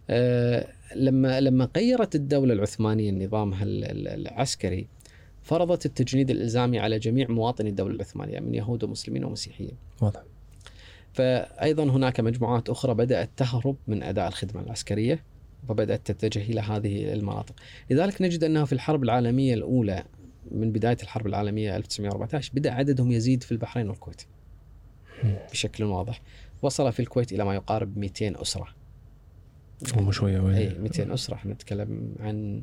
أه 0.09 0.67
لما 0.95 1.41
لما 1.41 1.69
غيرت 1.75 2.15
الدولة 2.15 2.53
العثمانية 2.53 3.11
نظامها 3.11 3.63
العسكري 3.63 4.87
فرضت 5.43 5.85
التجنيد 5.85 6.29
الإلزامي 6.29 6.79
على 6.79 6.99
جميع 6.99 7.27
مواطني 7.29 7.69
الدولة 7.69 7.95
العثمانية 7.95 8.39
من 8.39 8.55
يهود 8.55 8.83
ومسلمين 8.83 9.23
ومسيحيين. 9.23 9.77
واضح. 10.01 10.23
فأيضا 11.13 11.83
هناك 11.83 12.19
مجموعات 12.19 12.69
أخرى 12.69 12.93
بدأت 12.93 13.29
تهرب 13.37 13.75
من 13.87 14.03
أداء 14.03 14.27
الخدمة 14.27 14.61
العسكرية 14.61 15.23
وبدأت 15.69 16.11
تتجه 16.11 16.41
إلى 16.41 16.61
هذه 16.61 17.13
المناطق. 17.13 17.55
لذلك 17.89 18.21
نجد 18.21 18.43
أنه 18.43 18.65
في 18.65 18.73
الحرب 18.73 19.03
العالمية 19.03 19.53
الأولى 19.53 20.03
من 20.51 20.71
بداية 20.71 20.97
الحرب 21.03 21.27
العالمية 21.27 21.75
1914 21.75 22.51
بدأ 22.53 22.71
عددهم 22.71 23.11
يزيد 23.11 23.43
في 23.43 23.51
البحرين 23.51 23.89
والكويت. 23.89 24.21
بشكل 25.51 25.83
واضح. 25.83 26.21
وصل 26.61 26.93
في 26.93 26.99
الكويت 26.99 27.31
إلى 27.31 27.45
ما 27.45 27.55
يقارب 27.55 27.97
200 27.97 28.41
أسرة. 28.41 28.67
مو 29.95 30.11
شوية 30.11 30.57
أي 30.57 30.69
200 30.79 31.13
أسرة. 31.13 31.35
إحنا 31.35 31.53
نتكلم 31.53 32.15
عن 32.19 32.61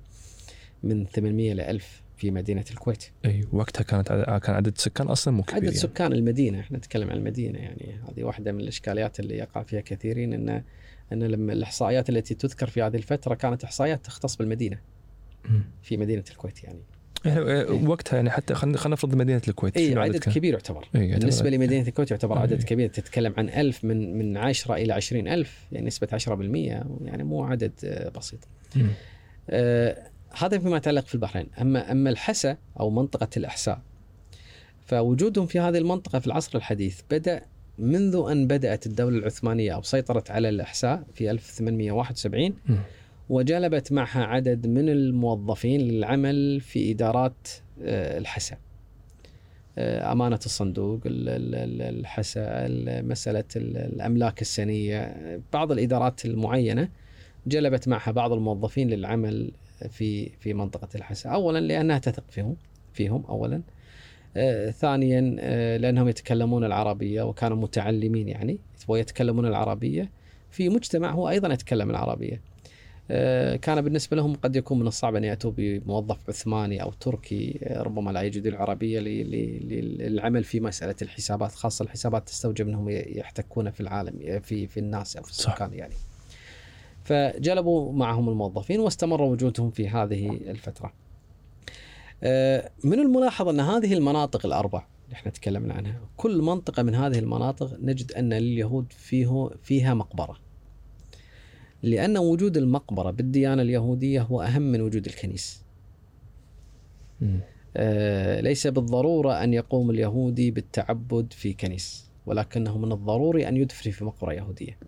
من 0.82 1.06
800 1.06 1.54
ل 1.54 1.60
1000 1.60 2.02
في 2.16 2.30
مدينة 2.30 2.64
الكويت. 2.70 3.04
أي 3.24 3.44
وقتها 3.52 3.82
كانت 3.82 4.08
كان 4.44 4.54
عدد 4.54 4.74
السكان 4.76 5.06
أصلا 5.06 5.34
مو 5.34 5.42
كبير 5.42 5.56
عدد 5.56 5.64
يعني. 5.64 5.76
سكان 5.76 6.12
المدينة. 6.12 6.60
إحنا 6.60 6.78
نتكلم 6.78 7.10
عن 7.10 7.16
المدينة 7.16 7.58
يعني. 7.58 8.00
هذه 8.08 8.24
واحدة 8.24 8.52
من 8.52 8.60
الإشكاليات 8.60 9.20
اللي 9.20 9.36
يقع 9.36 9.62
فيها 9.62 9.80
كثيرين 9.80 10.32
إن 10.32 10.64
إن 11.12 11.22
لما 11.22 11.52
الإحصائيات 11.52 12.08
التي 12.10 12.34
تذكر 12.34 12.66
في 12.66 12.82
هذه 12.82 12.96
الفترة 12.96 13.34
كانت 13.34 13.64
إحصائيات 13.64 14.04
تختص 14.04 14.36
بالمدينة. 14.36 14.78
في 15.82 15.96
مدينة 15.96 16.24
الكويت 16.30 16.64
يعني. 16.64 16.82
يعني 17.24 17.40
إيه. 17.40 17.88
وقتها 17.88 18.16
يعني 18.16 18.30
حتى 18.30 18.54
خلينا 18.54 18.88
نفرض 18.88 19.14
مدينة 19.14 19.42
الكويت 19.48 19.76
اي 19.76 19.98
عدد 19.98 20.16
كان؟ 20.16 20.34
كبير 20.34 20.52
يعتبر 20.52 20.88
إيه 20.94 21.16
بالنسبة 21.16 21.50
لمدينة 21.50 21.88
الكويت 21.88 22.10
يعتبر 22.10 22.38
عدد 22.38 22.52
إيه. 22.52 22.66
كبير 22.66 22.88
تتكلم 22.88 23.34
عن 23.36 23.48
ألف 23.48 23.84
من 23.84 24.18
من 24.18 24.36
10 24.36 24.74
إلى 24.74 24.92
20000 24.92 25.66
يعني 25.72 25.86
نسبة 25.86 26.08
10% 26.18 26.30
يعني 27.04 27.24
مو 27.24 27.44
عدد 27.44 27.72
آه، 27.84 28.08
بسيط. 28.08 28.48
آه 29.50 29.96
هذا 30.38 30.58
فيما 30.58 30.76
يتعلق 30.76 31.06
في 31.06 31.14
البحرين 31.14 31.46
أما 31.60 31.92
أما 31.92 32.10
الحسا 32.10 32.56
أو 32.80 32.90
منطقة 32.90 33.28
الإحساء 33.36 33.80
فوجودهم 34.86 35.46
في 35.46 35.60
هذه 35.60 35.78
المنطقة 35.78 36.18
في 36.18 36.26
العصر 36.26 36.58
الحديث 36.58 37.00
بدأ 37.10 37.42
منذ 37.82 38.24
أن 38.30 38.46
بدأت 38.46 38.86
الدولة 38.86 39.18
العثمانية 39.18 39.74
أو 39.74 39.82
سيطرت 39.82 40.30
على 40.30 40.48
الإحساء 40.48 41.02
في 41.14 41.30
1871 41.30 42.54
وجلبت 43.28 43.92
معها 43.92 44.24
عدد 44.24 44.66
من 44.66 44.88
الموظفين 44.88 45.80
للعمل 45.80 46.60
في 46.60 46.90
إدارات 46.90 47.48
آه، 47.82 48.18
الحسا. 48.18 48.56
آه، 49.78 50.12
أمانة 50.12 50.40
الصندوق 50.46 51.00
ال- 51.06 51.28
ال- 51.28 51.54
ال- 51.54 51.98
الحسا 51.98 52.40
ال- 52.66 53.08
مسألة 53.08 53.44
ال- 53.56 53.76
الأملاك 53.76 54.42
السنية 54.42 55.16
بعض 55.52 55.72
الإدارات 55.72 56.24
المعينة 56.24 56.88
جلبت 57.46 57.88
معها 57.88 58.10
بعض 58.10 58.32
الموظفين 58.32 58.88
للعمل 58.90 59.50
في 59.90 60.28
في 60.28 60.54
منطقة 60.54 60.88
الحسا. 60.94 61.30
اولا 61.30 61.58
لأنها 61.58 61.98
تثق 61.98 62.24
فيهم 62.30 62.56
فيهم 62.92 63.24
اولا. 63.28 63.56
آه، 63.56 63.60
ثانيا 64.70 65.36
آه، 65.40 65.76
لأنهم 65.76 66.08
يتكلمون 66.08 66.64
العربية 66.64 67.22
وكانوا 67.22 67.56
متعلمين 67.56 68.28
يعني 68.28 68.58
ويتكلمون 68.88 69.46
العربية 69.46 70.10
في 70.50 70.68
مجتمع 70.68 71.10
هو 71.10 71.28
أيضا 71.28 71.52
يتكلم 71.52 71.90
العربية. 71.90 72.40
آه، 73.10 73.56
كان 73.56 73.80
بالنسبة 73.80 74.16
لهم 74.16 74.34
قد 74.34 74.56
يكون 74.56 74.78
من 74.78 74.86
الصعب 74.86 75.14
أن 75.14 75.24
يأتوا 75.24 75.52
بموظف 75.56 76.28
عثماني 76.28 76.82
أو 76.82 76.92
تركي 76.92 77.58
آه، 77.62 77.82
ربما 77.82 78.10
لا 78.10 78.22
يجد 78.22 78.46
العربية 78.46 79.00
للعمل 79.00 80.44
في 80.44 80.60
مسألة 80.60 80.94
الحسابات 81.02 81.52
خاصة 81.52 81.82
الحسابات 81.82 82.26
تستوجب 82.26 82.68
أنهم 82.68 82.88
يحتكون 82.88 83.70
في 83.70 83.80
العالم 83.80 84.40
في 84.40 84.66
في 84.66 84.80
الناس 84.80 85.16
أو 85.16 85.22
في 85.22 85.34
صح. 85.34 85.50
السكان 85.50 85.74
يعني. 85.74 85.94
فجلبوا 87.04 87.92
معهم 87.92 88.28
الموظفين 88.28 88.80
واستمر 88.80 89.22
وجودهم 89.22 89.70
في 89.70 89.88
هذه 89.88 90.28
الفترة. 90.30 91.01
آه، 92.22 92.70
من 92.84 92.98
الملاحظ 93.00 93.48
أن 93.48 93.60
هذه 93.60 93.92
المناطق 93.94 94.46
الأربع 94.46 94.86
اللي 95.04 95.14
إحنا 95.14 95.30
تكلمنا 95.32 95.74
عنها، 95.74 96.00
كل 96.16 96.42
منطقة 96.42 96.82
من 96.82 96.94
هذه 96.94 97.18
المناطق 97.18 97.76
نجد 97.80 98.12
أن 98.12 98.32
لليهود 98.32 98.92
فيه 98.92 99.50
فيها 99.62 99.94
مقبرة. 99.94 100.36
لأن 101.82 102.18
وجود 102.18 102.56
المقبرة 102.56 103.10
بالديانة 103.10 103.62
اليهودية 103.62 104.22
هو 104.22 104.42
أهم 104.42 104.62
من 104.62 104.80
وجود 104.80 105.06
الكنيس. 105.06 105.62
آه، 107.76 108.40
ليس 108.40 108.66
بالضرورة 108.66 109.44
أن 109.44 109.54
يقوم 109.54 109.90
اليهودي 109.90 110.50
بالتعبد 110.50 111.32
في 111.32 111.52
كنيس، 111.52 112.10
ولكنه 112.26 112.78
من 112.78 112.92
الضروري 112.92 113.48
أن 113.48 113.56
يدفن 113.56 113.90
في 113.90 114.04
مقبرة 114.04 114.32
يهودية. 114.32 114.78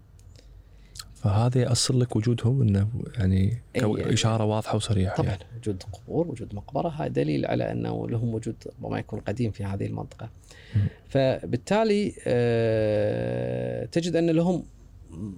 فهذا 1.24 1.60
يأصل 1.60 2.00
لك 2.00 2.16
وجودهم 2.16 2.62
إنه 2.62 2.88
يعني 3.18 3.62
أي 3.76 3.80
يعني. 3.80 4.12
إشارة 4.12 4.44
واضحة 4.44 4.76
وصريحه 4.76 5.16
طبعا 5.16 5.30
يعني. 5.30 5.44
وجود 5.58 5.82
قبور 5.92 6.28
وجود 6.28 6.54
مقبرة 6.54 6.88
هذا 6.88 7.08
دليل 7.08 7.46
على 7.46 7.72
إنه 7.72 8.08
لهم 8.08 8.34
وجود 8.34 8.56
ربما 8.66 8.98
يكون 8.98 9.20
قديم 9.20 9.50
في 9.50 9.64
هذه 9.64 9.86
المنطقة. 9.86 10.28
مم. 10.76 10.82
فبالتالي 11.08 12.12
آه، 12.26 13.84
تجد 13.84 14.16
أن 14.16 14.30
لهم 14.30 14.64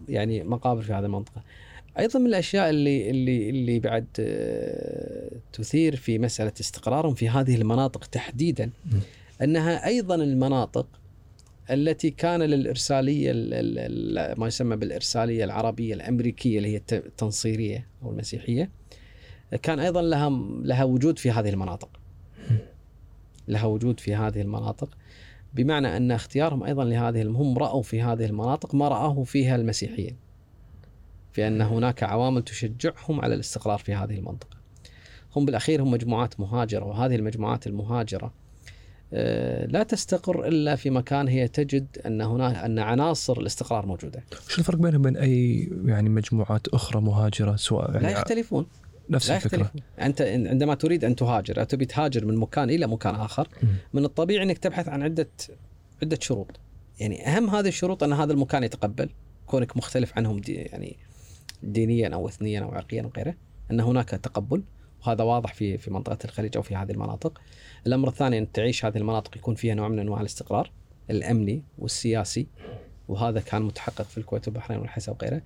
يعني 0.09 0.45
مقابر 0.45 0.83
في 0.83 0.93
هذه 0.93 1.05
المنطقة. 1.05 1.43
أيضا 1.99 2.19
من 2.19 2.27
الأشياء 2.27 2.71
اللي 2.71 3.11
اللي 3.11 3.51
اللي 3.51 3.81
بعد 3.81 4.07
آه، 4.21 5.31
تثير 5.53 5.97
في 5.97 6.19
مسألة 6.19 6.53
استقرارهم 6.61 7.15
في 7.15 7.29
هذه 7.29 7.55
المناطق 7.55 8.05
تحديدا. 8.05 8.71
أنها 9.43 9.87
أيضا 9.87 10.15
المناطق 10.15 10.87
التي 11.71 12.11
كان 12.11 12.43
ال- 12.43 14.41
ما 14.41 14.47
يسمى 14.47 14.77
بالإرسالية 14.77 15.45
العربية 15.45 15.95
الأمريكية 15.95 16.59
اللي 16.59 16.69
هي 16.69 16.77
الت- 16.77 16.93
التنصيرية 16.93 17.87
أو 18.03 18.11
المسيحية 18.11 18.71
كان 19.63 19.79
أيضا 19.79 20.03
لها 20.03 20.31
لها 20.63 20.85
وجود 20.85 21.19
في 21.19 21.31
هذه 21.31 21.49
المناطق. 21.49 21.89
لها 23.49 23.65
وجود 23.65 24.01
في 24.01 24.15
هذه 24.15 24.41
المناطق 24.41 24.97
بمعنى 25.55 25.97
أن 25.97 26.11
اختيارهم 26.13 26.63
أيضا 26.65 26.85
لهذه 26.85 27.23
الم- 27.23 27.37
هم 27.37 27.59
رأوا 27.59 27.83
في 27.83 28.03
هذه 28.03 28.25
المناطق 28.25 28.75
ما 28.75 28.89
رآه 28.89 29.23
فيها 29.25 29.57
المسيحيين. 29.57 30.17
في 31.33 31.47
أن 31.47 31.61
هناك 31.61 32.03
عوامل 32.03 32.43
تشجعهم 32.43 33.21
على 33.21 33.35
الاستقرار 33.35 33.79
في 33.79 33.95
هذه 33.95 34.15
المنطقة. 34.19 34.57
هم 35.37 35.45
بالأخير 35.45 35.83
هم 35.83 35.91
مجموعات 35.91 36.41
مهاجرة 36.41 36.85
وهذه 36.85 37.17
المجموعات 37.17 37.67
المهاجرة 37.67 38.27
آه، 38.27 38.46
لا 39.67 39.83
تستقر 39.83 40.49
إلا 40.49 40.77
في 40.77 40.91
مكان 40.91 41.29
هي 41.29 41.49
تجد 41.49 41.87
أن 42.07 42.21
هناك 42.21 42.57
أن 42.57 42.79
عناصر 42.79 43.41
الاستقرار 43.41 43.87
موجودة. 43.87 44.25
شو 44.49 44.61
الفرق 44.61 44.79
بينهم؟ 44.79 45.01
وبين 45.01 45.17
أي 45.17 45.69
يعني 45.85 46.09
مجموعات 46.09 46.69
أخرى 46.69 47.01
مهاجرة 47.01 47.57
سواء 47.57 47.91
لا 47.91 48.01
يعني 48.01 48.13
يختلفون. 48.13 48.67
نفس 49.11 49.31
لا 49.31 49.37
الفكرة. 49.37 49.61
يختلفون. 49.61 49.83
أنت 50.01 50.23
عندما 50.23 50.75
تريد 50.75 51.05
أن 51.05 51.17
تهاجر 51.17 51.61
أو 51.61 51.65
تبي 51.65 51.85
تهاجر 51.85 52.25
من 52.25 52.37
مكان 52.37 52.71
إلى 52.71 52.87
مكان 52.87 53.15
آخر. 53.15 53.49
من 53.93 54.05
الطبيعي 54.05 54.43
أنك 54.43 54.59
تبحث 54.59 54.89
عن 54.89 55.03
عده 55.03 55.29
عدة 56.03 56.19
شروط. 56.21 56.61
يعني 57.01 57.29
أهم 57.29 57.51
هذه 57.51 57.69
الشروط 57.69 58.03
أن 58.03 58.13
هذا 58.13 58.33
المكان 58.33 58.65
يتقبل 58.65 59.09
كونك 59.47 59.77
مختلف 59.77 60.13
عنهم 60.17 60.39
دي 60.39 60.55
يعني 60.55 60.97
دينيا 61.63 62.09
أو 62.09 62.29
اثنيا 62.29 62.61
أو 62.61 62.71
عرقيا 62.71 63.03
أو 63.03 63.11
غيره 63.17 63.35
أن 63.71 63.81
هناك 63.81 64.09
تقبل. 64.09 64.63
وهذا 65.07 65.25
واضح 65.25 65.55
في 65.55 65.79
في 65.79 65.91
منطقة 65.91 66.19
الخليج 66.25 66.57
أو 66.57 66.63
في 66.63 66.77
هذه 66.77 66.91
المناطق. 66.91 67.41
الأمر 67.87 68.09
الثاني 68.09 68.39
أن 68.39 68.53
تعيش 68.53 68.85
هذه 68.85 68.97
المناطق 68.99 69.37
يكون 69.37 69.55
فيها 69.55 69.75
نوع 69.75 69.89
من 69.89 69.99
أنواع 69.99 70.21
الاستقرار 70.21 70.71
الأمني 71.11 71.63
والسياسي 71.79 72.47
وهذا 73.09 73.41
كان 73.41 73.63
متحقق 73.63 74.03
في 74.03 74.19
الكويت 74.19 74.49
والبحرين 74.49 74.81
والحسا 74.81 75.13
وغيره. 75.13 75.43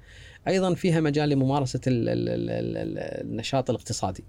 أيضا 0.48 0.74
فيها 0.74 1.00
مجال 1.00 1.28
لممارسة 1.28 1.80
ال 1.86 2.08
ال 2.08 2.28
ال 2.28 2.50
ال 2.50 2.76
ال 2.76 2.98
النشاط 3.30 3.70
الاقتصادي. 3.70 4.24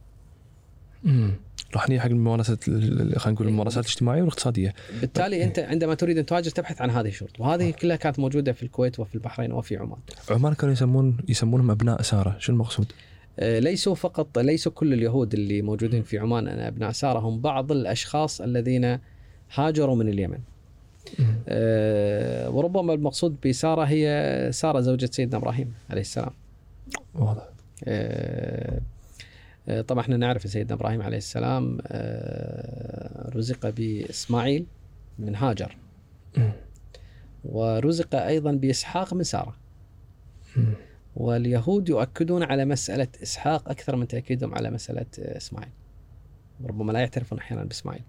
مم. 1.03 1.31
راح 1.73 1.89
نيجي 1.89 2.01
حق 2.01 2.07
الممارسة 2.07 2.57
ال- 2.67 3.19
خلينا 3.19 3.35
نقول 3.35 3.47
الممارسات 3.47 3.85
الاجتماعية 3.85 4.21
والاقتصادية 4.21 4.73
بالتالي 5.01 5.43
أنت 5.43 5.59
عندما 5.59 5.93
تريد 5.95 6.17
أن 6.17 6.25
تهاجر 6.25 6.51
تبحث 6.51 6.81
عن 6.81 6.89
هذه 6.89 7.07
الشروط 7.07 7.39
وهذه 7.39 7.71
كلها 7.71 7.95
كانت 7.95 8.19
موجودة 8.19 8.51
في 8.53 8.63
الكويت 8.63 8.99
وفي 8.99 9.15
البحرين 9.15 9.51
وفي 9.51 9.77
عمان. 9.77 9.99
عمان 10.29 10.53
كانوا 10.53 10.73
يسمون 10.73 11.17
يسمونهم 11.29 11.71
أبناء 11.71 12.01
ساره 12.01 12.35
شو 12.39 12.51
المقصود؟ 12.51 12.91
آه، 13.41 13.59
ليسوا 13.59 13.95
فقط 13.95 14.39
ليسوا 14.39 14.71
كل 14.71 14.93
اليهود 14.93 15.33
اللي 15.33 15.61
موجودين 15.61 16.03
في 16.03 16.19
عمان 16.19 16.47
أبناء 16.47 16.91
ساره 16.91 17.19
هم 17.19 17.41
بعض 17.41 17.71
الأشخاص 17.71 18.41
الذين 18.41 18.99
هاجروا 19.53 19.95
من 19.95 20.09
اليمن. 20.09 20.39
آه، 21.47 22.49
وربما 22.49 22.93
المقصود 22.93 23.35
بسارة 23.47 23.83
هي 23.83 24.49
سارة 24.53 24.79
زوجة 24.79 25.09
سيدنا 25.11 25.37
إبراهيم 25.37 25.73
عليه 25.89 26.01
السلام. 26.01 26.31
واضح 27.15 27.47
آه، 27.85 28.81
طبعا 29.87 30.01
إحنا 30.01 30.17
نعرف 30.17 30.49
سيدنا 30.49 30.73
إبراهيم 30.73 31.01
عليه 31.01 31.17
السلام 31.17 31.77
رزق 33.35 33.69
بإسماعيل 33.69 34.65
من 35.19 35.35
هاجر. 35.35 35.77
ورزق 37.45 38.15
أيضا 38.15 38.51
بإسحاق 38.51 39.13
من 39.13 39.23
سارة. 39.23 39.55
واليهود 41.15 41.89
يؤكدون 41.89 42.43
على 42.43 42.65
مسألة 42.65 43.07
إسحاق 43.23 43.69
أكثر 43.69 43.95
من 43.95 44.07
تأكيدهم 44.07 44.55
على 44.55 44.69
مسألة 44.71 45.05
إسماعيل. 45.17 45.71
ربما 46.65 46.91
لا 46.91 46.99
يعترفون 46.99 47.37
أحيانا 47.37 47.63
بإسماعيل. 47.63 48.01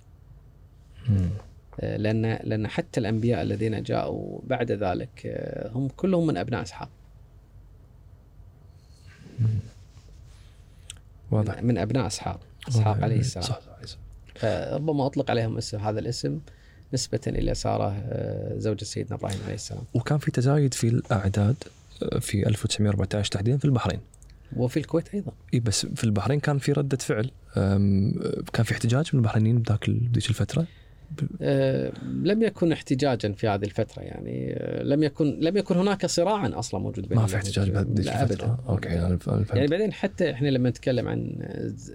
آه، 1.80 1.96
لأن 1.96 2.22
لأن 2.44 2.68
حتى 2.68 3.00
الأنبياء 3.00 3.42
الذين 3.42 3.82
جاءوا 3.82 4.40
بعد 4.46 4.72
ذلك 4.72 5.22
آه، 5.26 5.70
هم 5.72 5.88
كلهم 5.88 6.26
من 6.26 6.36
أبناء 6.36 6.62
إسحاق. 6.62 6.88
واضح. 11.30 11.62
من- 11.62 11.78
أبناء 11.78 12.06
إسحاق 12.06 12.40
إسحاق 12.68 13.02
عليه 13.02 13.18
السلام. 13.20 13.46
صح 13.46 13.60
صح. 13.84 13.96
فربما 14.34 15.06
أطلق 15.06 15.30
عليهم 15.30 15.56
اسم 15.58 15.78
هذا 15.78 16.00
الاسم 16.00 16.40
نسبة 16.94 17.20
إلى 17.26 17.54
سارة 17.54 17.96
آه، 18.08 18.58
زوجة 18.58 18.84
سيدنا 18.84 19.16
إبراهيم 19.16 19.40
عليه 19.44 19.54
السلام. 19.54 19.82
وكان 19.94 20.18
في 20.18 20.30
تزايد 20.30 20.74
في 20.74 20.88
الأعداد؟ 20.88 21.56
آه، 21.66 21.81
في 22.20 22.46
1914 22.48 23.32
تحديدا 23.32 23.58
في 23.58 23.64
البحرين. 23.64 24.00
وفي 24.56 24.76
الكويت 24.76 25.14
أيضا. 25.14 25.32
إي 25.54 25.60
بس 25.60 25.86
في 25.86 26.04
البحرين 26.04 26.40
كان 26.40 26.58
في 26.58 26.72
ردة 26.72 26.96
فعل 26.96 27.30
كان 28.52 28.64
في 28.64 28.72
احتجاج 28.72 29.10
من 29.12 29.20
البحرينيين 29.20 29.58
بذاك 29.58 29.90
بذيك 29.90 30.28
الفترة؟ 30.30 30.66
آه، 31.42 31.92
لم 32.04 32.42
يكن 32.42 32.72
احتجاجا 32.72 33.32
في 33.32 33.48
هذه 33.48 33.64
الفترة 33.64 34.02
يعني 34.02 34.52
آه، 34.52 34.82
لم 34.82 35.02
يكن 35.02 35.38
لم 35.40 35.56
يكن 35.56 35.76
هناك 35.76 36.06
صراعا 36.06 36.58
أصلا 36.58 36.80
موجود 36.80 37.08
بين 37.08 37.18
ما 37.18 37.26
في. 37.26 37.36
احتجاج 37.36 37.70
بهذيك 37.70 37.98
الفترة. 37.98 38.22
أبدا. 38.22 38.56
أوكي 38.68 38.88
أنا 38.88 38.96
يعني 38.96 39.18
فهمت 39.18 39.52
بعدين 39.70 39.92
حتى 39.92 40.30
إحنا 40.30 40.48
لما 40.48 40.70
نتكلم 40.70 41.08
عن 41.08 41.32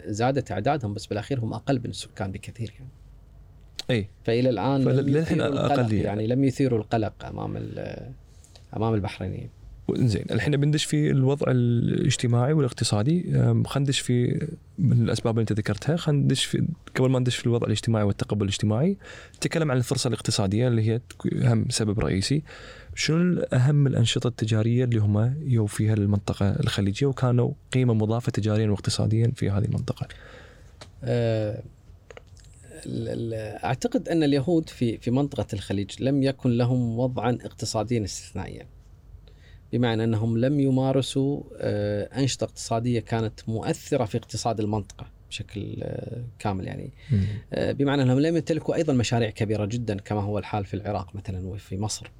زادت 0.05 0.51
اعدادهم 0.51 0.93
بس 0.93 1.05
بالأخير 1.05 1.39
هم 1.39 1.53
أقل 1.53 1.79
من 1.79 1.89
السكان 1.89 2.31
بكثير 2.31 2.73
يعني. 2.79 2.91
إي. 3.89 4.09
فإلى 4.23 4.49
الآن 4.49 4.81
يثيروا 5.09 5.47
القلق 5.47 5.79
أقلية. 5.79 6.03
يعني 6.03 6.27
لم 6.27 6.43
يثيروا 6.43 6.79
القلق 6.79 7.25
أمام 7.25 7.69
أمام 8.75 8.93
البحرينيين. 8.93 9.49
زين 9.95 10.25
الحين 10.31 10.57
بندش 10.57 10.85
في 10.85 11.09
الوضع 11.11 11.51
الاجتماعي 11.51 12.53
والاقتصادي. 12.53 13.23
خلينا 13.33 13.63
ندش 13.77 13.99
في 13.99 14.47
من 14.79 15.01
الأسباب 15.01 15.33
اللي 15.33 15.41
أنت 15.41 15.51
ذكرتها. 15.59 15.95
خلينا 15.95 16.23
ندش 16.23 16.45
في 16.45 16.67
قبل 16.95 17.09
ما 17.09 17.19
ندش 17.19 17.35
في 17.35 17.45
الوضع 17.45 17.67
الاجتماعي 17.67 18.03
والتقبل 18.05 18.43
الاجتماعي 18.43 18.97
نتكلم 19.35 19.71
عن 19.71 19.77
الفرصة 19.77 20.07
الاقتصادية 20.07 20.67
اللي 20.67 20.89
هي 20.89 21.01
أهم 21.33 21.65
سبب 21.69 21.99
رئيسي. 21.99 22.43
شنو 22.95 23.41
أهم 23.41 23.87
الأنشطة 23.87 24.27
التجارية 24.27 24.83
اللي 24.83 24.97
هم 24.99 25.35
يو 25.45 25.65
فيها 25.65 25.93
المنطقة 25.93 26.49
الخليجية؟ 26.59 27.07
وكانوا 27.07 27.51
قيمة 27.71 27.93
مضافة 27.93 28.31
تجاريا 28.31 28.69
واقتصاديا 28.69 29.31
في 29.35 29.49
هذه 29.49 29.65
المنطقة؟ 29.65 30.07
ال- 31.03 31.61
ال- 33.07 33.33
أعتقد 33.63 34.09
أن 34.09 34.23
اليهود 34.23 34.69
في 34.69 34.97
في 34.97 35.11
منطقة 35.11 35.47
الخليج 35.53 35.89
لم 35.99 36.23
يكن 36.23 36.49
لهم 36.49 36.99
وضعا 36.99 37.37
اقتصاديا 37.41 38.03
استثنائيا. 38.03 38.65
بمعنى 39.73 40.03
أنهم 40.03 40.37
لم 40.37 40.59
يمارسوا 40.59 41.43
آه، 41.57 42.03
أنشطة 42.03 42.43
اقتصادية 42.43 42.99
كانت 42.99 43.49
مؤثرة 43.49 44.05
في 44.05 44.17
اقتصاد 44.17 44.59
المنطقة 44.59 45.07
بشكل 45.29 45.77
آه، 45.81 46.23
كامل 46.39 46.67
يعني. 46.67 46.91
آه، 47.53 47.71
بمعنى 47.71 48.01
أنهم 48.01 48.19
لم 48.19 48.35
يمتلكوا 48.35 48.75
أيضا 48.75 48.93
مشاريع 48.93 49.29
كبيرة 49.29 49.65
جدا 49.65 49.97
كما 49.97 50.21
هو 50.21 50.37
الحال 50.37 50.65
في 50.65 50.73
العراق 50.73 51.15
مثلا 51.15 51.47
وفي 51.47 51.77
مصر. 51.77 52.11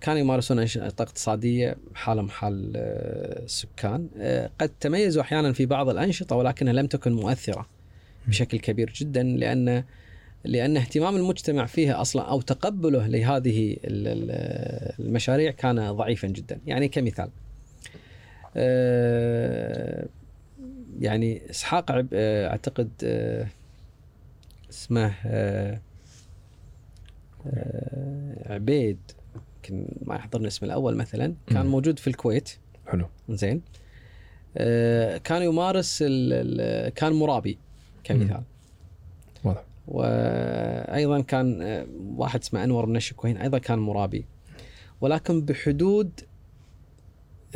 كانوا 0.00 0.18
يمارسون 0.20 0.58
أنشطة 0.58 1.02
اقتصادية 1.02 1.76
حالهم 1.94 2.28
حال 2.28 2.72
السكان، 3.44 4.08
قد 4.60 4.68
تميزوا 4.80 5.22
أحيانا 5.22 5.52
في 5.52 5.66
بعض 5.66 5.88
الأنشطة 5.88 6.36
ولكنها 6.36 6.72
لم 6.72 6.86
تكن 6.86 7.12
مؤثرة 7.12 7.66
بشكل 8.28 8.58
كبير 8.58 8.92
جدا 8.96 9.22
لأن 9.22 9.84
لأن 10.46 10.76
اهتمام 10.76 11.16
المجتمع 11.16 11.66
فيها 11.66 12.00
أصلا 12.00 12.22
أو 12.22 12.40
تقبله 12.40 13.06
لهذه 13.06 13.72
ال- 13.72 13.78
ال- 14.08 15.06
المشاريع 15.06 15.50
كان 15.50 15.92
ضعيفا 15.92 16.28
جدا، 16.28 16.60
يعني 16.66 16.88
كمثال. 16.88 17.28
آه، 18.56 20.06
يعني 21.00 21.50
إسحاق 21.50 21.90
عب- 21.92 22.08
آه، 22.12 22.48
أعتقد 22.48 22.90
آه، 23.04 23.46
اسمه 24.70 25.14
عبيد 28.46 28.98
يمكن 29.56 29.88
ما 30.02 30.14
يحضرني 30.14 30.46
اسمه 30.46 30.66
الأول 30.66 30.96
مثلا 30.96 31.34
كان. 31.46 31.66
موجود 31.66 31.98
في 31.98 32.06
الكويت. 32.06 32.50
حلو. 32.86 33.06
زين. 33.28 33.62
كان 35.24 35.42
يمارس 35.42 36.02
كان 36.94 37.12
مرابي 37.12 37.58
كمثال. 38.04 38.42
وأيضا 39.88 41.20
كان 41.20 41.62
آه، 41.62 41.86
واحد 42.16 42.40
اسمه 42.40 42.64
أنور 42.64 42.86
من 42.86 42.96
الشكوين 42.96 43.36
أيضا 43.36 43.58
كان 43.58 43.78
مرابي. 43.78 44.24
ولكن 45.00 45.40
بحدود 45.40 46.10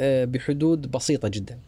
آه، 0.00 0.24
بحدود 0.24 0.90
بسيطة 0.90 1.28
جدا. 1.28 1.58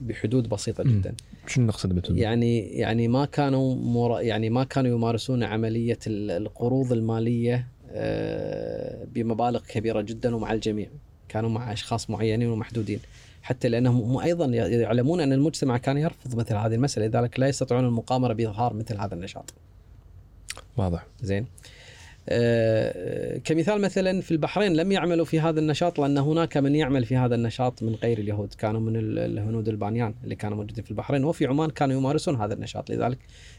بحدود 0.00 0.48
بسيطة. 0.48 0.84
جدا. 0.84 1.14
شنو 1.46 1.66
نقصد 1.66 1.92
بتقول؟ 1.92 2.18
يعني 2.18 2.58
يعني 2.58 3.08
ما 3.08 3.24
كانوا 3.24 3.74
مر... 3.74 4.20
يعني 4.20 4.50
ما 4.50 4.64
كانوا 4.64 4.90
يمارسون 4.96 5.42
عملية 5.42 5.98
ال- 6.06 6.30
القروض 6.30 6.92
المالية 6.92 7.66
آه، 7.90 9.04
بمبالغ 9.14 9.60
كبيرة 9.68 10.00
جدا 10.00 10.36
ومع 10.36 10.52
الجميع. 10.52 10.88
كانوا 11.28 11.50
مع 11.50 11.72
أشخاص 11.72 12.10
معينين 12.10 12.48
ومحدودين. 12.48 13.00
حتى 13.46 13.68
لأنهم 13.68 14.00
هم 14.02 14.18
أيضا 14.18 14.46
يعلمون 14.46 15.20
أن 15.20 15.32
المجتمع 15.32 15.76
كان 15.78 15.98
يرفض 15.98 16.36
مثل 16.36 16.54
هذه 16.54 16.74
المسألة 16.74 17.06
لذلك 17.06 17.40
لا 17.40 17.48
يستطيعون 17.48 17.84
المقامرة 17.84 18.32
بإظهار 18.32 18.74
مثل 18.74 18.98
هذا 19.00 19.14
النشاط. 19.14 19.54
واضح. 20.76 21.06
زين. 21.22 21.46
آه، 22.28 23.38
كمثال 23.38 23.80
مثلا 23.80 24.20
في 24.20 24.30
البحرين 24.30 24.72
لم 24.72 24.92
يعملوا 24.92 25.24
في 25.24 25.40
هذا 25.40 25.60
النشاط 25.60 25.98
لأن 26.00 26.18
هناك 26.18 26.56
من 26.56 26.74
يعمل 26.74 27.04
في 27.04 27.16
هذا 27.16 27.34
النشاط 27.34 27.82
من 27.82 27.94
غير 27.94 28.18
اليهود. 28.18 28.54
كانوا 28.54 28.80
من 28.80 28.96
ال- 28.96 29.18
الهنود 29.18 29.68
البانيان 29.68 30.14
اللي 30.24 30.34
كانوا 30.34 30.56
موجودين 30.56 30.84
في 30.84 30.90
البحرين 30.90 31.24
وفي 31.24 31.46
عمان 31.46 31.70
كانوا 31.70 31.96
يمارسون 31.96 32.36
هذا 32.36 32.54
النشاط 32.54 32.90
لذلك 32.90 33.18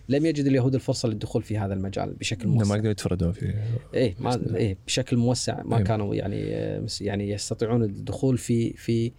لم 0.10 0.26
يجد 0.26 0.46
اليهود 0.46 0.76
الفرصة 0.76 1.10
للدخول 1.10 1.44
في 1.44 1.58
هذا 1.58 1.74
المجال 1.74 2.14
بشكل 2.14 2.44
إنه 2.44 2.52
ما 2.54 2.58
موسع. 2.60 2.76
يقدروا 2.76 2.92
يتفردون 2.92 3.32
في 3.32 3.54
إيه 3.94 4.16
ما 4.20 4.42
إيه 4.56 4.78
بشكل 4.88 5.18
موسع. 5.18 5.64
ما 5.64 5.76
أيوة. 5.76 5.88
كانوا 5.88 6.16
يعني 6.16 6.56
آه، 6.56 6.86
يعني 7.02 7.30
يستطيعون 7.30 7.84
الدخول 7.84 8.38
في 8.38 8.74
في 8.74 9.12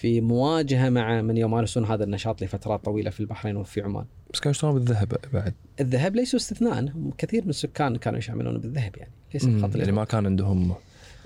في 0.00 0.20
مواجهة 0.20 0.88
مع 0.88 1.22
من 1.22 1.36
يمارسون 1.36 1.84
هذا 1.84 2.04
النشاط 2.04 2.42
لفترات 2.42 2.84
طويلة 2.84 3.10
في 3.10 3.20
البحرين 3.20 3.56
وفي 3.56 3.82
عمان. 3.82 4.04
بس 4.32 4.40
كانوا 4.40 4.50
يشتغلون 4.50 4.78
بالذهب 4.78 5.16
بعد 5.32 5.54
الذهب 5.80 6.16
ليسوا 6.16 6.38
استثناء 6.38 6.92
كثير 7.18 7.44
من 7.44 7.50
السكان 7.50 7.96
كانوا 7.96 8.20
يعملون 8.28 8.58
بالذهب 8.58 8.96
يعني 8.96 9.12
ليس. 9.34 9.46
فقط 9.46 9.76
يعني. 9.76 9.92
ما 9.92 10.04
كان 10.04 10.26
عندهم 10.26 10.74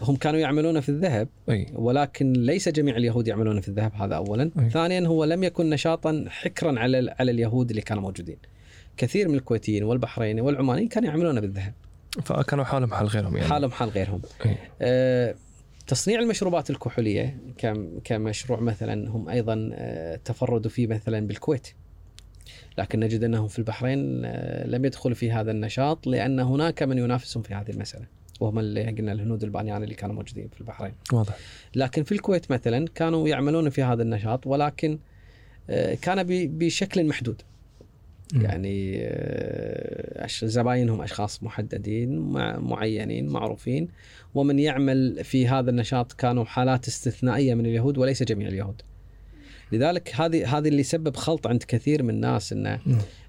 هم 0.02 0.16
كانوا 0.16 0.40
يعملون 0.40 0.80
في 0.80 0.88
الذهب 0.88 1.28
أي 1.50 1.66
ولكن 1.74 2.32
ليس 2.32 2.68
جميع 2.68 2.96
اليهود 2.96 3.28
يعملون 3.28 3.60
في 3.60 3.68
الذهب 3.68 3.92
هذا 3.94 4.14
اولا 4.14 4.50
أي. 4.58 4.70
ثانيا 4.70 5.06
هو 5.06 5.24
لم 5.24 5.44
يكن 5.44 5.70
نشاطا 5.70 6.24
حكرا 6.28 6.80
على 6.80 7.14
على 7.18 7.30
اليهود 7.30 7.70
اللي 7.70 7.82
كانوا 7.82 8.02
موجودين 8.02 8.36
كثير 8.96 9.28
من 9.28 9.34
الكويتيين 9.34 9.84
والبحرينيين 9.84 10.40
والعمانيين 10.40 10.88
كانوا 10.88 11.08
يعملون 11.08 11.40
بالذهب 11.40 11.72
فكانوا 12.22 12.64
حالهم 12.64 12.94
حال 12.94 13.06
غيرهم 13.06 13.36
يعني 13.36 13.48
حالهم 13.48 13.70
حال 13.70 13.88
غيرهم 13.88 14.22
أي. 14.46 14.56
آه، 14.82 15.34
تصنيع 15.86 16.20
المشروبات 16.20 16.70
الكحولية 16.70 17.38
كم- 17.58 17.98
كمشروع 18.04 18.60
مثلا 18.60 19.10
هم 19.10 19.28
أيضا 19.28 19.70
آه، 19.74 20.16
تفردوا 20.16 20.70
فيه 20.70 20.86
مثلا 20.86 21.26
بالكويت. 21.26 21.68
لكن 22.78 23.00
نجد 23.00 23.24
أنهم 23.24 23.48
في 23.48 23.58
البحرين 23.58 24.22
آه، 24.24 24.66
لم 24.66 24.84
يدخلوا 24.84 25.14
في 25.14 25.32
هذا 25.32 25.50
النشاط 25.50 26.06
لأن 26.06 26.40
هناك 26.40 26.82
من 26.82 26.98
ينافسهم 26.98 27.42
في 27.42 27.54
هذه 27.54 27.70
المسألة. 27.70 28.06
وهم 28.40 28.58
اللي 28.58 28.86
قلنا 28.86 29.12
الهنود 29.12 29.44
البانيان 29.44 29.82
اللي 29.82 29.94
كانوا 29.94 30.14
موجودين 30.14 30.48
في 30.48 30.60
البحرين. 30.60 30.92
واضح. 31.12 31.36
لكن 31.74 32.02
في 32.02 32.12
الكويت 32.12 32.50
مثلا 32.52 32.86
كانوا 32.94 33.28
يعملون 33.28 33.70
في 33.70 33.82
هذا 33.82 34.02
النشاط 34.02 34.46
ولكن 34.46 34.98
آه، 35.70 35.94
كان 35.94 36.22
بشكل 36.58 37.04
محدود. 37.06 37.42
يعني 38.32 38.98
آه، 39.00 40.26
زباينهم 40.42 41.00
أشخاص 41.02 41.42
محددين 41.42 42.18
مع 42.18 42.58
معينين 42.58 43.28
معروفين 43.28 43.88
ومن 44.34 44.58
يعمل 44.58 45.24
في 45.24 45.48
هذا 45.48 45.70
النشاط 45.70 46.12
كانوا 46.12 46.44
حالات 46.44 46.88
استثنائية 46.88 47.54
من 47.54 47.66
اليهود 47.66 47.98
وليس 47.98 48.22
جميع 48.22 48.48
اليهود. 48.48 48.82
لذلك 49.72 50.12
هذه 50.14 50.58
هذه 50.58 50.68
اللي 50.68 50.82
سبب 50.82 51.16
خلط 51.16 51.46
عند 51.46 51.62
كثير 51.62 52.02
من 52.02 52.10
الناس 52.10 52.52
إن. 52.52 52.78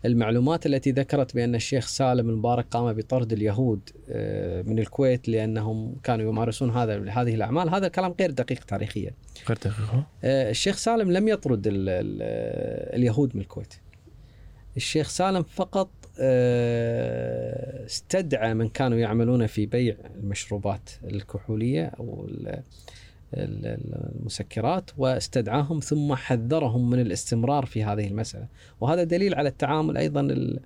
المعلومات 0.06 0.66
التي 0.66 0.92
ذكرت 0.92 1.36
بأن 1.36 1.56
الشيخ 1.56 1.88
سالم 1.88 2.30
المبارك 2.30 2.66
قام 2.72 2.94
بطرد 2.94 3.34
اليهود 3.34 3.90
آه، 4.10 4.62
من 4.62 4.80
الكويت 4.80 5.30
لأنهم 5.30 5.96
كانوا 6.04 6.30
يمارسون 6.30 6.70
هذا 6.70 7.10
هذه 7.10 7.36
الأعمال 7.36 7.70
هذا 7.70 7.88
كلام 7.88 8.16
غير 8.20 8.32
دقيق 8.32 8.64
تاريخيا. 8.64 9.12
غير 9.50 9.58
دقيق؟ 9.58 10.04
آه، 10.24 10.50
الشيخ 10.50 10.78
سالم 10.78 11.12
لم 11.12 11.28
يطرد 11.28 11.68
ال 11.68 11.90
ال 11.90 12.22
اليهود 12.96 13.36
من 13.36 13.42
الكويت 13.42 13.74
الشيخ 14.78 15.10
سالم 15.10 15.44
فقط 15.44 15.90
آه، 16.20 17.86
استدعى 17.86 18.54
من 18.54 18.70
كانوا 18.70 18.98
يعملون 18.98 19.48
في 19.48 19.66
بيع 19.66 19.96
المشروبات 20.16 20.90
الكحولية 21.04 21.86
أو 21.86 22.26
ال- 22.30 22.62
ال- 23.34 23.78
المسكرات 24.20 24.92
واستدعاهم 24.98 25.80
ثم 25.80 26.16
حذرهم 26.16 26.90
من 26.90 27.00
الاستمرار 27.00 27.66
في 27.66 27.84
هذه 27.84 28.08
المسألة 28.08 28.48
وهذا 28.82 29.04
دليل 29.04 29.36
على 29.36 29.50
التعامل 29.50 29.98
أيضا 29.98 30.22
ال- 30.22 30.60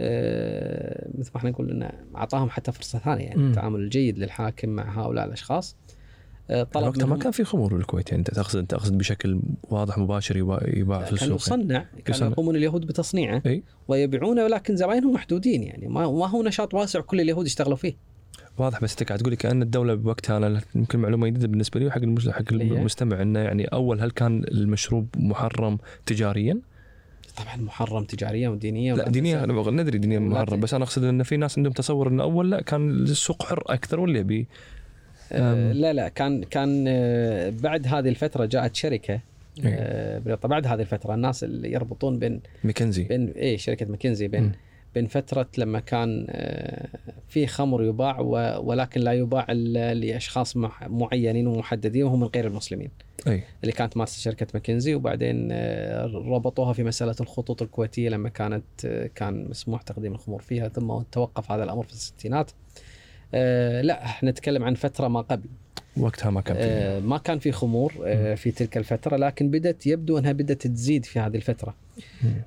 آه، 0.00 1.08
مثل 1.18 1.30
ما 1.34 1.36
إحنا 1.38 1.50
نقول 1.50 1.70
إنه 1.70 1.90
أعطاهم 2.16 2.50
حتى 2.50 2.72
فرصة 2.72 2.98
ثانية 2.98 3.24
يعني. 3.24 3.40
التعامل 3.48 3.80
الجيد 3.80 4.18
للحاكم 4.18 4.68
مع 4.68 5.02
هؤلاء 5.04 5.24
الأشخاص 5.26 5.76
طلب 6.48 6.86
وقتها 6.86 7.06
ما 7.06 7.16
كان 7.16 7.32
في 7.32 7.44
خمور 7.44 7.74
بالكويت 7.74 8.08
يعني 8.10 8.18
أنت 8.18 8.30
تقصد 8.30 8.58
أنت 8.58 8.70
تقصد 8.70 8.98
بشكل 8.98 9.40
واضح 9.62 9.98
مباشر 9.98 10.36
يباع, 10.36 10.58
في 10.58 11.04
كان 11.04 11.14
السوق 11.14 11.28
يعني. 11.28 11.62
يصنع 11.62 11.78
كانوا 11.78 12.00
يصنع. 12.08 12.28
يقومون 12.28 12.56
اليهود 12.56 12.86
بتصنيعه 12.86 13.42
إي 13.46 13.62
ويبيعونه 13.88 14.44
ولكن 14.44 14.76
زباينهم 14.76 15.12
محدودين 15.12 15.62
يعني 15.62 15.88
ما 15.88 16.10
ما 16.10 16.28
هو 16.28 16.42
نشاط 16.42 16.74
واسع 16.74 17.00
كل 17.00 17.20
اليهود 17.20 17.46
يشتغلوا 17.46 17.76
فيه 17.76 17.96
واضح 18.58 18.80
بس 18.80 18.90
أنت 18.92 19.02
قاعد 19.08 19.18
تقول 19.20 19.34
كأن 19.34 19.62
الدولة 19.62 19.94
بوقتها 19.94 20.36
أنا 20.36 20.60
يمكن 20.74 20.98
معلومة 20.98 21.28
جديدة 21.28 21.48
بالنسبة 21.48 21.80
لي 21.80 21.86
وحق 21.86 22.00
حق 22.30 22.52
هي؟ 22.52 22.62
المستمع 22.62 23.22
إنه 23.22 23.40
يعني 23.40 23.64
أول 23.64 24.00
هل 24.00 24.10
كان 24.10 24.44
المشروب 24.44 25.08
محرم 25.16 25.78
تجاريا؟ 26.06 26.60
طبعا 27.36 27.56
محرم 27.56 28.04
تجاريا 28.04 28.48
ودينيا 28.48 28.94
لا 28.94 29.08
دينيا 29.08 29.46
ندري 29.46 29.98
دينيا 29.98 30.18
محرم 30.18 30.60
بس 30.60 30.74
أنا 30.74 30.84
أقصد 30.84 31.04
إن 31.04 31.22
في 31.22 31.36
ناس 31.36 31.58
عندهم 31.58 31.72
تصور 31.72 32.08
انه 32.08 32.22
أول 32.22 32.50
لا 32.50 32.62
كان 32.62 32.90
السوق 32.90 33.42
حر 33.42 33.62
أكثر 33.66 34.00
واللي 34.00 34.18
يبي 34.18 34.40
آه. 34.40 34.46
لا 35.72 35.92
لا 35.92 36.08
كان 36.08 36.42
كان 36.44 36.84
آه 36.88 37.50
بعد 37.50 37.86
هذه 37.86 38.08
الفترة 38.08 38.44
جاءت 38.44 38.74
شركة 38.76 39.20
إيه. 39.64 39.74
آه. 39.74 40.34
بعد 40.44 40.66
هذه 40.66 40.80
الفترة 40.80 41.14
الناس 41.14 41.44
اللي 41.44 41.72
يربطون 41.72 42.18
بين 42.18 42.40
ميكنزي 42.64 43.04
بين 43.04 43.28
إيه 43.28 43.56
شركة 43.56 43.86
ماكنزي 43.86 44.28
بين 44.28 44.42
مم. 44.42 44.52
بين 44.94 45.06
فترة 45.06 45.48
لما 45.58 45.80
كان 45.80 46.26
آه، 46.30 46.88
في 47.28 47.46
خمر 47.46 47.84
يباع 47.84 48.20
ولكن 48.58 49.00
لا 49.00 49.12
يباع 49.12 49.46
إلا 49.50 49.94
لأشخاص 49.94 50.56
مع- 50.56 50.88
معينين 50.88 51.46
ومحددين 51.46 52.04
وهم 52.04 52.20
من 52.20 52.26
غير 52.34 52.46
المسلمين 52.46 52.88
أي 53.28 53.42
اللي 53.62 53.72
كانت 53.72 53.96
ماسكه 53.96 54.20
شركة 54.20 54.46
ماكنزي 54.54 54.94
وبعدين 54.94 55.48
آه، 55.52 56.04
ربطوها 56.06 56.72
في 56.72 56.84
مسألة 56.84 57.14
الخطوط 57.20 57.62
الكويتية 57.62 58.08
لما 58.08 58.28
كانت 58.28 58.64
آه، 58.84 59.10
كان 59.14 59.48
مسموح 59.48 59.82
تقديم 59.82 60.12
الخمور 60.12 60.42
فيها 60.42 60.68
ثم 60.68 61.02
توقف 61.12 61.52
هذا 61.52 61.64
الأمر 61.64 61.82
في 61.84 61.92
الستينات 61.92 62.50
آه، 62.50 62.54
لا 63.82 64.04
إحنا 64.04 64.30
نتكلم 64.30 64.64
عن 64.64 64.74
فترة 64.74 65.08
ما 65.08 65.20
قبل. 65.20 65.48
وقتها 65.96 66.30
ما 66.30 66.40
كان 66.40 66.56
في 66.56 66.62
آه، 66.62 67.00
ما 67.00 67.18
كان 67.18 67.38
في 67.38 67.52
خمور 67.52 67.92
آه، 68.04 68.34
في 68.34 68.50
تلك 68.50 68.76
الفترة 68.76 69.16
لكن 69.16 69.50
بدأت 69.50 69.86
يبدو 69.86 70.18
أنها 70.18 70.32
بدأت 70.32 70.66
تزيد 70.66 71.04
في 71.04 71.18
هذه 71.20 71.36
الفترة. 71.36 71.74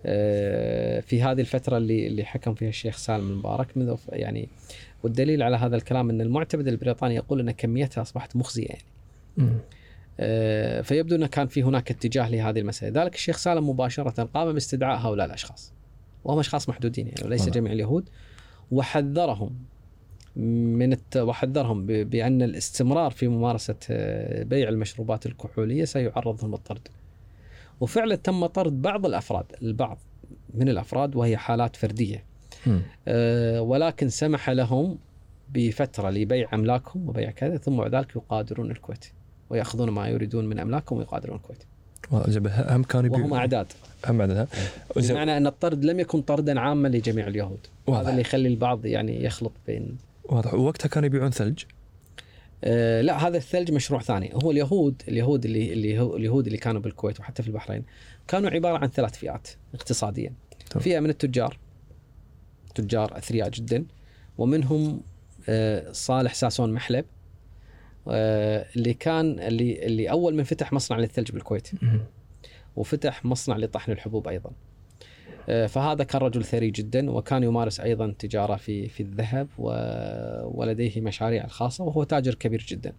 آه، 0.06 1.00
في 1.00 1.24
هذه 1.24 1.42
الفترة 1.42 1.78
اللي 1.78 2.08
اللي 2.08 2.26
حكم 2.26 2.54
فيها 2.54 2.70
الشيخ 2.70 2.98
سالم 2.98 3.32
المبارك 3.32 3.78
منذ 3.78 3.96
يعني 4.10 4.50
والدليل 5.04 5.44
على 5.44 5.58
هذا 5.58 5.76
الكلام 5.76 6.10
أن 6.10 6.22
المعتمد 6.22 6.68
البريطاني 6.68 7.16
يقول 7.16 7.40
أن 7.40 7.52
كميتها 7.52 8.02
أصبحت 8.02 8.36
مخزية 8.36 8.68
يعني. 8.68 8.84
آه، 10.20 10.82
فيبدو 10.82 11.16
أن 11.16 11.26
كان 11.26 11.48
في 11.48 11.64
هناك 11.64 11.92
اتجاه 11.92 12.30
لهذه 12.30 12.60
المسألة. 12.60 13.04
ذلك 13.04 13.16
الشيخ 13.16 13.38
سالم 13.38 13.70
مباشرة 13.70 14.24
قام 14.24 14.54
باستدعاء 14.54 15.00
هؤلاء 15.00 15.26
الأشخاص. 15.26 15.74
وهم 16.24 16.40
أشخاص 16.40 16.70
محدودين 16.70 17.08
يعني 17.08 17.24
وليس. 17.26 17.50
جميع 17.50 17.72
اليهود. 17.72 18.10
وحذرهم. 18.72 19.56
من 20.36 20.94
الت... 20.94 21.18
وحذرهم 21.18 21.86
ب... 21.86 21.92
بأن 21.92 22.42
الاستمرار 22.42 23.12
في 23.12 23.28
ممارسة 23.28 23.76
آه، 23.90 24.44
بيع 24.44 24.70
المشروبات 24.70 25.26
الكحولية 25.26 25.86
سيعرضهم 25.86 26.52
للطرد 26.52 26.88
وفعلا 27.80 28.16
تم 28.16 28.46
طرد 28.46 28.82
بعض 28.82 29.06
الأفراد 29.06 29.46
البعض 29.62 29.98
من 30.54 30.70
الأفراد 30.70 31.16
وهي 31.16 31.38
حالات 31.38 31.76
فردية. 31.76 32.24
أه 33.08 33.62
ولكن 33.62 34.10
سمح 34.10 34.50
لهم 34.50 34.98
بفترة 35.54 36.10
لبيع 36.10 36.54
أملاكهم 36.54 37.10
وبيع 37.10 37.32
كذا 37.32 37.58
ثم 37.58 37.78
بعد 37.78 37.96
ذلك 37.96 38.16
يقادرون 38.16 38.72
الكويت 38.72 39.06
ويأخذون 39.50 39.90
ما 39.90 40.08
يريدون 40.08 40.46
من 40.46 40.60
أملاكهم 40.60 41.00
ويقادرون 41.00 41.38
الكويت. 41.38 41.64
هم 42.48 42.84
كانوا 42.84 43.18
وهم 43.18 43.34
أعداد. 43.34 43.68
هم 44.08 44.28
زين. 44.98 45.16
بمعنى 45.16 45.38
أن 45.38 45.48
الطرد 45.48 45.86
لم 45.86 46.00
يكن 46.00 46.22
طردا 46.22 46.60
عاما 46.60 46.88
لجميع 46.88 47.28
اليهود. 47.28 47.60
واضح. 47.88 48.00
هذا 48.00 48.10
اللي 48.10 48.22
يخلي 48.22 48.48
البعض 48.48 48.86
يعني 48.86 49.24
يخلط 49.24 49.52
بين 49.68 49.98
واضح 50.30 50.54
ووقتها 50.54 50.90
كانوا 50.90 51.08
يبيعون 51.08 51.32
ثلج 51.32 51.64
آه 52.64 53.02
لا 53.02 53.28
هذا 53.28 53.38
الثلج 53.38 53.72
مشروع 53.72 54.02
ثاني 54.02 54.34
هو 54.44 54.52
اليهود 54.52 55.02
اليهود 55.08 55.46
اللي 55.46 55.74
اللي 55.74 56.00
هو 56.00 56.16
اليهود 56.16 56.46
اللي 56.46 56.58
كانوا 56.58 56.82
بالكويت 56.82 57.20
وحتى 57.20 57.44
في 57.44 57.50
البحرين 57.50 57.84
كانوا 58.28 58.50
عبارة 58.50 58.78
عن 58.78 58.88
ثلاث 58.88 59.18
فئات 59.18 59.48
اقتصاديا 59.74 60.34
تمام. 60.70 60.84
فئة 60.84 61.00
من 61.00 61.10
التجار 61.10 61.58
تجار 62.76 63.18
أثرياء 63.18 63.50
جدا 63.50 63.86
ومنهم 64.38 65.02
آه 65.50 65.92
صالح 65.92 66.34
ساسون 66.34 66.74
محلب 66.74 67.06
آه 68.08 68.66
اللي 68.76 68.94
كان 68.94 69.40
اللي 69.40 69.86
اللي 69.86 70.10
أول 70.12 70.36
من 70.36 70.44
فتح 70.44 70.74
مصنع 70.74 70.98
للثلج 71.00 71.32
بالكويت. 71.32 71.72
وفتح 72.76 73.26
مصنع 73.26 73.58
لطحن 73.58 73.92
الحبوب 73.92 74.28
أيضا. 74.28 74.52
آه، 75.50 75.68
فهذا 75.68 76.04
كان 76.04 76.22
رجل 76.22 76.44
ثري 76.44 76.72
جدا 76.72 77.12
وكان 77.12 77.44
يمارس 77.44 77.80
أيضا 77.80 78.16
تجارة 78.20 78.56
في 78.56 78.88
في 78.88 79.04
الذهب 79.04 79.48
ولديه 80.56 81.02
مشاريع 81.02 81.44
الخاصه 81.44 81.84
وهو 81.84 82.04
تاجر 82.04 82.36
كبير 82.36 82.66
جدا. 82.70 82.94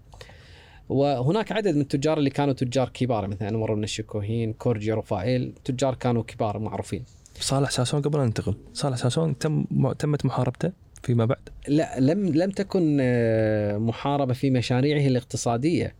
وهناك 0.88 1.52
عدد 1.52 1.74
من 1.74 1.80
التجار 1.80 2.18
اللي 2.18 2.30
كانوا 2.30 2.54
تجار 2.54 2.88
كبار 2.88 3.26
مثل 3.26 3.46
انور 3.46 3.74
بن 3.74 3.84
الشكوهين، 3.84 4.52
كورجي 4.52 4.92
رفائيل، 4.92 5.54
تجار 5.64 5.94
كانوا 5.94 6.22
كبار 6.22 6.58
معروفين. 6.58 7.04
صالح 7.40 7.70
ساسون 7.70 8.02
قبل 8.02 8.18
أن 8.18 8.26
ننتقل 8.26 8.54
صالح 8.72 8.96
ساسون 8.96 9.38
تم 9.38 9.64
تمت 9.92 10.26
محاربته 10.26 10.72
فيما 11.02 11.24
بعد 11.24 11.48
لا 11.68 12.00
لم 12.00 12.26
لم 12.26 12.50
تكن 12.50 12.98
آه، 13.00 13.78
محاربة 13.78 14.34
في 14.34 14.50
مشاريعه 14.50 15.06
الاقتصادية. 15.06 15.94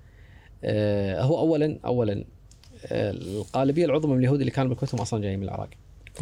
آه، 0.64 1.22
هو 1.22 1.38
اولا 1.38 1.78
اولا 1.84 2.24
الغالبيه 2.92 3.84
العظمى 3.84 4.12
من 4.12 4.18
اليهود 4.18 4.40
اللي 4.40 4.50
كانوا 4.50 4.68
بالكويت 4.68 4.94
أصلا 4.94 5.22
جايين 5.22 5.38
من 5.38 5.44
العراق. 5.44 5.68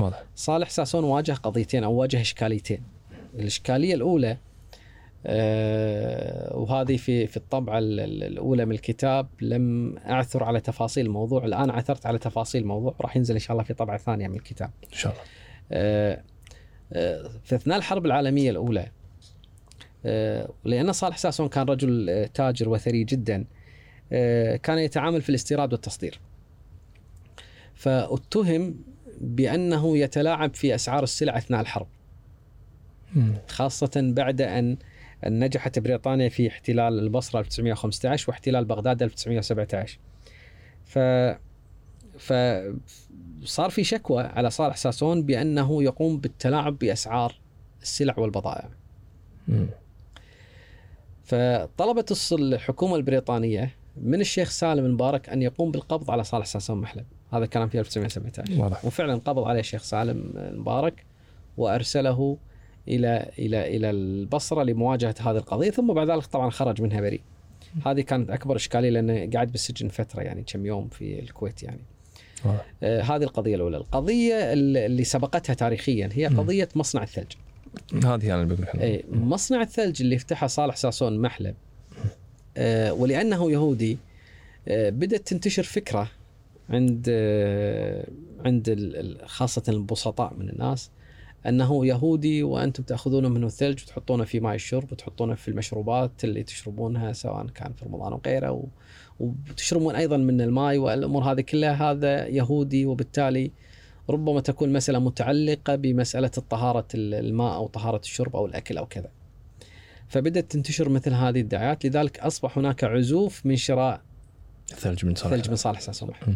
واضح 0.00 0.22
صالح 0.34 0.70
ساسون 0.70 1.04
واجه 1.04 1.32
قضيتين 1.32 1.84
أو 1.84 1.92
واجه 1.94 2.20
إشكاليتين. 2.20 2.82
الإشكالية 3.34 3.94
الأولى 3.94 4.36
آه، 5.26 6.56
وهذه 6.56 6.96
في 6.96 7.26
في 7.26 7.36
الطبعة 7.36 7.78
ال- 7.78 8.00
ال- 8.00 8.24
الأولى 8.24 8.64
من 8.64 8.72
الكتاب 8.72 9.28
لم 9.40 9.96
أعثر 9.98 10.44
على 10.44 10.60
تفاصيل 10.60 11.06
الموضوع، 11.06 11.44
الآن 11.44 11.70
عثرت 11.70 12.06
على 12.06 12.18
تفاصيل 12.18 12.62
الموضوع 12.62 12.94
راح 13.00 13.16
ينزل 13.16 13.34
إن 13.34 13.40
شاء 13.40 13.52
الله 13.52 13.62
في 13.64 13.74
طبعة 13.74 13.96
ثانية 13.98 14.28
من 14.28 14.34
الكتاب. 14.36 14.70
إن 14.92 14.96
شاء 14.98 15.12
الله 15.12 15.24
آه، 15.72 16.22
آه، 16.92 17.30
في 17.44 17.54
أثناء 17.54 17.78
الحرب 17.78 18.06
العالمية 18.06 18.50
الأولى 18.50 18.90
آه، 20.06 20.48
لأن 20.64 20.92
صالح 20.92 21.16
ساسون 21.16 21.48
كان 21.48 21.66
رجل 21.66 22.10
آه، 22.10 22.26
تاجر 22.26 22.68
وثري 22.68 23.04
جدا 23.04 23.44
كان 24.62 24.78
يتعامل 24.78 25.22
في 25.22 25.28
الاستيراد 25.28 25.72
والتصدير. 25.72 26.20
فاتهم 27.74 28.74
بأنه 29.20 29.98
يتلاعب 29.98 30.54
في 30.54 30.74
أسعار 30.74 31.02
السلع 31.02 31.38
أثناء 31.38 31.60
الحرب. 31.60 31.86
مم. 33.14 33.34
خاصة 33.48 33.90
بعد 33.96 34.40
أن 34.40 34.76
أن 35.26 35.44
نجحت 35.44 35.78
بريطانيا 35.78 36.28
في 36.28 36.48
احتلال 36.48 36.98
البصرة 36.98 37.40
1915 37.40 38.30
واحتلال 38.30 38.64
بغداد 38.64 39.02
1917 39.02 39.98
ف 40.84 40.98
ف 42.18 42.32
صار 43.44 43.70
في 43.70 43.84
شكوى 43.84 44.22
على 44.22 44.50
صالح 44.50 44.76
ساسون 44.76 45.22
بأنه 45.22 45.82
يقوم 45.82 46.18
بالتلاعب 46.18 46.78
بأسعار 46.78 47.40
السلع 47.82 48.14
والبضائع 48.18 48.68
مم. 49.48 49.66
فطلبت 51.24 52.32
الحكومة 52.32 52.96
البريطانية 52.96 53.74
من 53.96 54.20
الشيخ 54.20 54.50
سالم 54.50 54.84
المبارك 54.84 55.28
أن 55.28 55.42
يقوم 55.42 55.70
بالقبض 55.70 56.10
على 56.10 56.24
صالح 56.24 56.46
ساسون 56.46 56.80
محلب 56.80 57.06
هذا 57.36 57.46
كلام 57.46 57.68
في 57.68 57.78
1917 57.78 58.62
واضح 58.62 58.84
وفعلا 58.84 59.14
قبض 59.14 59.44
عليه 59.44 59.60
الشيخ 59.60 59.82
سالم 59.82 60.32
المبارك 60.36 61.04
وأرسله 61.56 62.36
إلى 62.88 63.30
إلى 63.38 63.76
إلى 63.76 63.90
البصرة 63.90 64.62
لمواجهة 64.62 65.14
هذه 65.20 65.36
القضية 65.36 65.70
ثم 65.70 65.92
بعد 65.92 66.10
ذلك 66.10 66.26
طبعا 66.26 66.50
خرج 66.50 66.82
منها 66.82 67.00
بريء. 67.00 67.20
هذه 67.86 68.00
كانت 68.00 68.30
أكبر 68.30 68.56
إشكالية 68.56 68.90
لأنه 68.90 69.30
قاعد 69.32 69.52
بالسجن 69.52 69.88
فترة 69.88 70.22
يعني 70.22 70.42
كم 70.42 70.66
يوم 70.66 70.88
في 70.88 71.18
الكويت 71.18 71.62
يعني. 71.62 71.80
آه 72.82 73.02
هذه 73.02 73.22
القضية 73.22 73.54
الأولى، 73.56 73.76
القضية 73.76 74.34
اللي 74.52 75.04
سبقتها 75.04 75.54
تاريخيا 75.54 76.08
هي. 76.12 76.26
قضية 76.26 76.68
مصنع 76.74 77.02
الثلج. 77.02 77.32
هذه 78.04 78.34
أنا 78.34 78.44
بقول 78.44 78.66
اي 78.80 79.04
مصنع 79.10 79.62
الثلج 79.62 80.02
اللي 80.02 80.16
افتحه 80.16 80.46
صالح 80.46 80.76
ساسون 80.76 81.18
محلب 81.18 81.54
آه 82.56 82.92
ولأنه 82.92 83.50
يهودي 83.50 83.98
آه 84.68 84.90
بدأت 84.90 85.28
تنتشر 85.28 85.62
فكرة 85.62 86.10
عند 86.70 87.06
آه 87.10 88.08
عند 88.44 88.96
خاصة 89.24 89.62
البسطاء 89.68 90.34
من 90.34 90.48
الناس 90.48 90.90
أنه 91.46 91.86
يهودي 91.86 92.42
وأنتم 92.42 92.82
تاخذون 92.82 93.26
منه 93.26 93.46
الثلج 93.46 93.82
وتحطونه 93.82 94.24
في 94.24 94.40
ماء 94.40 94.54
الشرب 94.54 94.92
وتحطونه 94.92 95.34
في 95.34 95.48
المشروبات 95.48 96.24
اللي 96.24 96.42
تشربونها 96.42 97.12
سواء 97.12 97.46
كان 97.46 97.72
في 97.72 97.84
رمضان 97.84 98.12
وغيره 98.12 98.50
و 98.50 98.66
وتشربون 99.20 99.96
أيضا 99.96 100.16
من 100.16 100.40
الماء 100.40 100.78
والأمور 100.78 101.22
هذه 101.22 101.40
كلها 101.40 101.90
هذا 101.90 102.26
يهودي 102.26 102.86
وبالتالي 102.86 103.50
ربما 104.10 104.40
تكون 104.40 104.72
مسألة 104.72 104.98
متعلقة 104.98 105.74
بمسألة 105.74 106.30
الطهارة 106.38 106.86
الماء 106.94 107.54
أو 107.54 107.66
طهارة 107.66 108.00
الشرب 108.00 108.36
أو 108.36 108.46
الأكل 108.46 108.78
أو 108.78 108.86
كذا. 108.86 109.10
فبدأت 110.08 110.52
تنتشر 110.52 110.88
مثل 110.88 111.12
هذه 111.12 111.40
الدعايات 111.40 111.86
لذلك 111.86 112.18
أصبح 112.18 112.58
هناك 112.58 112.84
عزوف 112.84 113.46
من 113.46 113.56
شراء 113.56 114.00
الثلج 114.72 115.06
من 115.06 115.14
صالح. 115.14 115.34
ثلج 115.36 115.50
من 115.50 115.56
صالح 115.56 116.28
مم. 116.28 116.34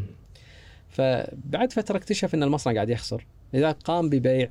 فبعد 0.88 1.72
فترة 1.72 1.96
اكتشف 1.96 2.34
أن 2.34 2.42
المصنع 2.42 2.74
قاعد 2.74 2.90
يخسر. 2.90 3.26
لذلك 3.52 3.76
قام 3.84 4.08
ببيع 4.10 4.50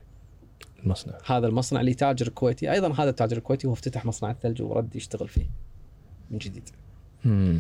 المصنع. 0.84 1.14
هذا 1.26 1.48
المصنع 1.48 1.82
لتاجر 1.82 2.30
كويتي. 2.30 2.72
أيضا 2.72 2.94
هذا 2.94 3.10
التاجر 3.10 3.38
الكويتي 3.38 3.68
هو 3.68 3.74
افتتح 3.74 4.06
مصنع 4.06 4.32
الثلج 4.32 4.62
ورد 4.62 4.96
يشتغل 4.96 5.28
فيه 5.28 5.46
من 6.32 6.38
جديد. 6.38 6.70
مم. 7.26 7.60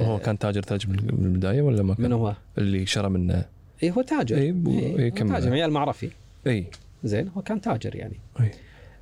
هو 0.00 0.14
آه، 0.16 0.18
كان 0.18 0.38
تاجر 0.38 0.62
ثلج 0.62 0.86
من 0.88 0.98
البداية 1.26 1.62
ولا 1.62 1.82
ما 1.82 1.94
كان؟ 1.94 2.04
من 2.04 2.12
هو؟ 2.12 2.34
اللي 2.58 2.86
شرى 2.86 3.08
منه. 3.08 3.44
اي 3.82 3.90
هو 3.90 4.02
تاجر. 4.02 4.36
اي 4.38 4.52
بو- 4.52 4.70
إيه، 4.78 4.98
اي 4.98 5.10
كمل 5.10 5.28
تاجر 5.30 5.52
عيال 5.52 5.70
معرفي. 5.70 6.10
اي 6.46 6.66
زين 7.04 7.28
هو 7.28 7.42
كان 7.42 7.60
تاجر 7.60 7.96
يعني. 7.96 8.20
أي. 8.40 8.50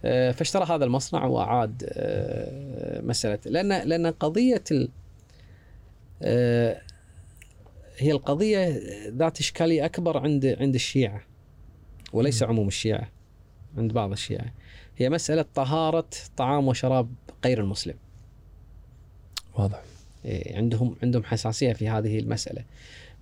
آه، 0.04 0.32
فاشترى 0.32 0.64
هذا 0.64 0.84
المصنع 0.84 1.24
وأعاد 1.24 1.84
آه، 1.92 3.00
مسألة. 3.00 3.38
لأن 3.46 3.88
لأن 3.88 4.06
قضية 4.06 4.64
ال 4.70 4.88
هي 7.98 8.12
القضية 8.12 8.80
ذات 9.08 9.40
إشكالية 9.40 9.84
أكبر 9.84 10.18
عند 10.18 10.46
عند 10.60 10.74
الشيعة 10.74 11.20
وليس 12.12 12.42
عموم 12.42 12.68
الشيعة 12.68 13.08
عند 13.76 13.92
بعض 13.92 14.12
الشيعة. 14.12 14.52
هي 14.96 15.10
مسألة 15.10 15.44
طهارة 15.54 16.08
طعام 16.36 16.68
وشراب 16.68 17.08
غير 17.44 17.60
المسلم. 17.60 17.94
واضح. 19.54 19.82
إيه، 20.24 20.56
عندهم 20.56 20.96
عندهم 21.02 21.24
حساسية 21.24 21.72
في 21.72 21.88
هذه 21.88 22.18
المسألة. 22.18 22.64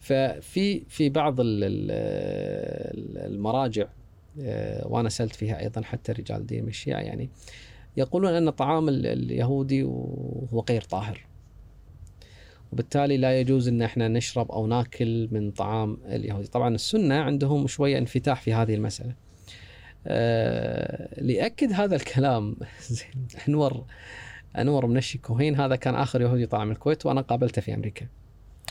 ففي 0.01 0.82
في 0.88 1.09
بعض 1.09 1.40
ال- 1.40 1.64
ال- 1.64 3.32
المراجع 3.34 3.86
آه، 4.40 4.86
وأنا 4.88 5.09
سألت 5.09 5.34
فيها 5.34 5.61
أيضا 5.61 5.82
حتى 5.82 6.12
رجال 6.12 6.47
دين 6.47 6.62
من 6.62 6.68
الشيعة 6.68 7.01
يعني 7.01 7.28
يقولون 7.97 8.32
أن 8.34 8.51
طعام 8.51 8.88
ال- 8.88 9.07
اليهودي 9.07 9.82
هو 9.82 10.64
غير 10.68 10.82
طاهر. 10.82 11.26
وبالتالي 12.75 13.16
لا 13.16 13.41
يجوز 13.41 13.68
إن 13.68 13.83
إحنا 13.83 14.09
نشرب 14.09 14.53
أو 14.53 14.66
ناكل 14.66 15.29
من 15.33 15.51
طعام 15.51 15.99
اليهودي. 16.07 16.47
طبعا 16.47 16.75
السنة 16.75 17.14
عندهم 17.14 17.66
شوية 17.66 17.99
انفتاح 17.99 18.41
في 18.41 18.55
هذه 18.55 18.75
المسألة. 18.75 19.14
آه، 20.07 21.20
ليأكد 21.20 21.72
هذا 21.72 21.97
الكلام 21.97 22.57
زين 22.91 23.29
أنور 23.49 23.85
أنور 24.59 24.87
من 24.87 24.97
الشكوهين 24.97 25.61
هذا 25.61 25.77
كان 25.77 25.95
آخر 25.95 26.20
يهودي 26.20 26.47
طلع 26.47 26.64
من 26.64 26.72
الكويت 26.72 27.07
وأنا 27.07 27.20
قابلته 27.20 27.62
في 27.62 27.75
أمريكا. 27.75 28.07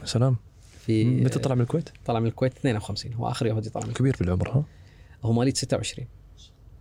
سلام. 0.04 0.36
في 0.80 1.06
متى 1.06 1.40
طلع 1.40 1.56
من 1.56 1.62
الكويت؟ 1.62 1.90
طلع 2.06 2.20
من 2.20 2.28
الكويت 2.28 2.58
52 2.58 3.14
هو 3.14 3.30
آخر 3.30 3.46
يهودي 3.46 3.70
طلع 3.70 3.84
من 3.84 3.90
الكويت 3.90 4.16
كبير 4.16 4.28
بالعمر 4.28 4.50
ها؟ 4.50 4.64
هو 5.24 5.32
مواليد 5.32 5.58
26 5.58 6.08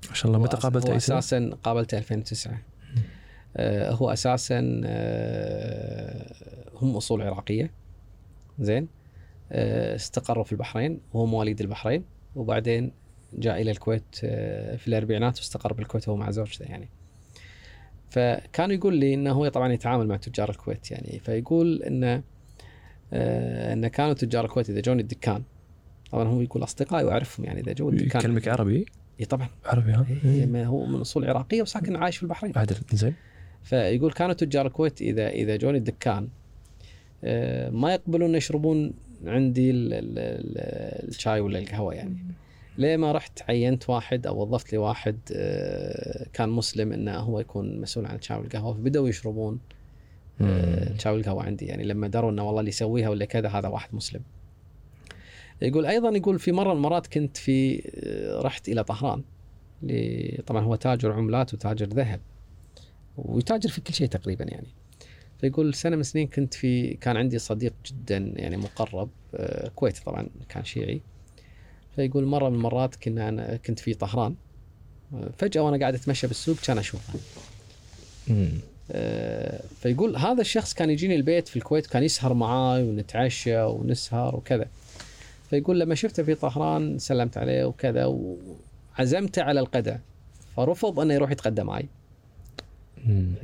ما 0.09 0.15
شاء 0.15 0.27
الله 0.27 0.39
متى 0.43 0.57
قابلته 0.57 0.91
هو 0.91 0.95
اي 0.95 1.01
سنه؟ 1.01 1.19
أساسا 1.19 1.51
قابلته 1.63 1.99
2009 1.99 2.53
آه 2.53 2.72
هو 3.59 4.13
أساسا 4.13 4.81
آه 4.85 6.33
هم 6.75 6.97
أصول 6.97 7.23
عراقية. 7.23 7.71
زين. 8.59 8.89
آه 9.53 9.95
استقروا 9.95 10.45
في 10.45 10.53
البحرين 10.53 11.01
وهو 11.13 11.27
مواليد 11.27 11.61
البحرين. 11.61 12.05
وبعدين 12.35 12.93
جاء 13.33 13.63
إلى 13.63 13.71
الكويت 13.71 14.05
آه 14.25 14.77
في 14.77 14.89
الأربعينات 14.89 15.39
واستقر 15.39 15.73
بالكويت 15.73 16.09
هو 16.09 16.17
مع 16.17 16.31
زوجته 16.31 16.63
يعني. 16.63 16.89
فكان 18.11 18.71
يقول 18.71 18.97
لي 18.97 19.15
إنه 19.15 19.33
هو 19.33 19.49
طبعا 19.49 19.73
يتعامل 19.73 20.07
مع 20.07 20.17
تجار 20.17 20.51
الكويت 20.51 20.91
يعني. 20.91 21.19
فيقول 21.19 21.83
إنه 21.83 22.23
آه 23.13 23.73
ان 23.73 23.89
كانوا 23.89 24.13
تجار 24.13 24.45
الكويت 24.45 24.71
إذا 24.71 24.81
جوني 24.81 25.03
الدكان. 25.03 25.43
طبعا 26.11 26.29
هو 26.29 26.41
يقول 26.41 26.63
أصدقائي 26.63 27.05
وأعرفهم 27.05 27.47
يعني 27.47 27.61
إذا 27.61 27.73
جو 27.73 27.89
الدكان. 27.89 28.21
يكلمك 28.21 28.49
عربي؟ 28.49 28.87
إي 29.21 29.25
طبعا. 29.25 29.49
عربي 29.65 29.93
ها؟ 29.93 30.07
إيه، 30.25 30.67
هو 30.67 30.87
من 30.87 31.01
أصول 31.01 31.29
عراقية 31.29 31.63
وساكن 31.63 31.97
عايش 31.97 32.17
في 32.17 32.23
البحرين. 32.23 32.53
عدل 32.57 32.77
زين. 32.93 33.15
فيقول 33.63 34.13
كانوا 34.13 34.35
تجار 34.35 34.67
الكويت 34.67 35.03
إذا 35.03 35.29
إذا 35.29 35.57
جوني 35.57 35.79
الدكان 35.79 36.29
آه، 37.25 37.71
ما 37.71 37.95
يقبلون 37.95 38.35
يشربون 38.35 38.93
عندي 39.27 39.71
ال- 39.71 39.93
ال- 39.93 40.19
ال- 40.19 41.09
الشاي 41.09 41.41
ولا 41.41 41.59
القهوة 41.59 41.95
يعني 41.95 42.17
ليه 42.79 42.97
ما 42.97 43.13
رحت 43.13 43.43
عينت 43.49 43.91
واحد 43.91 44.27
أو 44.27 44.43
وظفت 44.43 44.73
لي 44.73 44.79
واحد 44.79 45.19
آه، 45.33 46.27
كان 46.33 46.49
مسلم 46.49 46.93
إنه 46.93 47.17
هو 47.17 47.41
يكون 47.41 47.81
مسؤول 47.81 48.07
عن 48.07 48.17
الشاي 48.17 48.37
والقهوة 48.37 48.75
فبدأوا 48.75 49.09
يشربون 49.09 49.59
آه،. 50.41 50.91
الشاي 50.91 51.13
والقهوة 51.13 51.43
عندي 51.43 51.67
يعني 51.67 51.85
لما 51.85 52.09
دروا 52.09 52.31
إنه 52.31 52.47
والله 52.47 52.61
اللي 52.61 52.69
يسويها 52.69 53.09
ولا 53.09 53.25
كذا 53.25 53.49
هذا 53.49 53.69
واحد 53.69 53.95
مسلم. 53.95 54.21
يقول 55.63 55.87
أيضا 55.87 56.09
يقول 56.17 56.39
في 56.39 56.53
مرة 56.53 56.71
من 56.71 56.77
المرات 56.77 57.07
كنت 57.07 57.37
في 57.37 57.83
رحت 58.45 58.69
إلى 58.69 58.85
طهران 58.85 59.23
طبعا 60.47 60.63
هو 60.65 60.75
تاجر 60.75 61.13
عملات 61.13 61.55
وتاجر 61.55 61.87
ذهب 61.87 62.21
ويتاجر 63.17 63.71
في 63.71 63.81
كل 63.81 63.95
شيء 63.95 64.07
تقريبا 64.07 64.45
يعني. 64.45 64.69
فيقول 65.41 65.75
سنة 65.75 65.97
من 65.97 66.01
السنين 66.01 66.27
كنت 66.27 66.55
في 66.55 66.95
كان 66.95 67.17
عندي 67.17 67.39
صديق 67.39 67.75
جدا 67.87 68.33
يعني 68.37 68.57
مقرب 68.57 69.11
آه، 69.35 69.69
كويتي 69.69 70.05
طبعا 70.05 70.29
كان 70.49 70.65
شيعي. 70.65 71.01
فيقول 71.97 72.25
مرة 72.25 72.49
من 72.49 72.55
المرات 72.55 72.97
كنا 72.97 73.29
أنا 73.29 73.57
كنت 73.57 73.79
في 73.79 73.95
طهران 73.95 74.35
آه، 75.15 75.31
فجأة 75.39 75.61
وأنا 75.61 75.79
قاعد 75.79 75.95
أتمشى 75.95 76.27
بالسوق 76.27 76.57
كان 76.57 76.79
أشوفه. 76.79 77.19
آه، 78.91 79.63
فيقول 79.81 80.17
هذا 80.17 80.41
الشخص 80.41 80.75
كان 80.75 80.91
يجيني 80.91 81.17
البيت 81.17 81.49
في 81.49 81.57
الكويت 81.57 81.87
كان 81.87 82.03
يسهر 82.03 82.35
معاي 82.35 82.83
ونتعشى 82.83 83.63
ونسهر 83.63 84.37
وكذا 84.37 84.67
فيقول 85.51 85.81
لما 85.81 85.95
شفته 85.95 86.23
في 86.23 86.35
طهران 86.35 86.99
سلمت 86.99 87.39
عليه 87.39 87.65
وكذا 87.65 88.05
وعزمته 88.99 89.43
على 89.43 89.61
القدع 89.61 89.97
فرفض 90.57 91.01
إنه 91.01 91.15
يروح 91.15 91.31
يتغدى 91.31 91.63
معي 91.63 91.89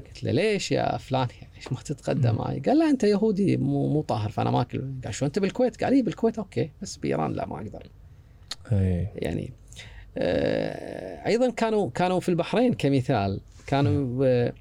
قلت 0.06 0.24
له 0.24 0.30
ليش 0.32 0.72
يا 0.72 0.96
فلان؟ 0.96 1.28
يعني 1.40 1.52
ليش 1.56 1.72
ما 1.72 1.78
تتغدى 1.84 2.32
معي؟ 2.32 2.61
قال 2.61 2.78
لا 2.78 2.90
أنت 2.90 3.04
يهودي 3.04 3.56
مو 3.56 3.88
مو 3.88 4.02
طاهر 4.02 4.30
فأنا 4.30 4.50
ما 4.50 4.61
أكل. 4.61 4.84
قال 5.04 5.14
شو 5.14 5.26
أنت 5.26 5.38
بالكويت؟ 5.38 5.84
قال 5.84 5.92
اي 5.94 6.02
بالكويت 6.02 6.38
OK 6.39 6.70
بس 6.82 6.96
بإيران 6.96 7.32
لا 7.32 7.46
ما 7.46 7.56
أقدر. 7.56 7.86
اي 8.72 9.09
يعني 9.14 9.52
آه، 10.18 11.26
أيضا 11.26 11.50
كانوا 11.50 11.90
كانوا 11.90 12.20
في 12.20 12.28
البحرين 12.28 12.72
كمثال. 12.74 13.40
كانوا 13.66 14.24
آه، 14.26 14.52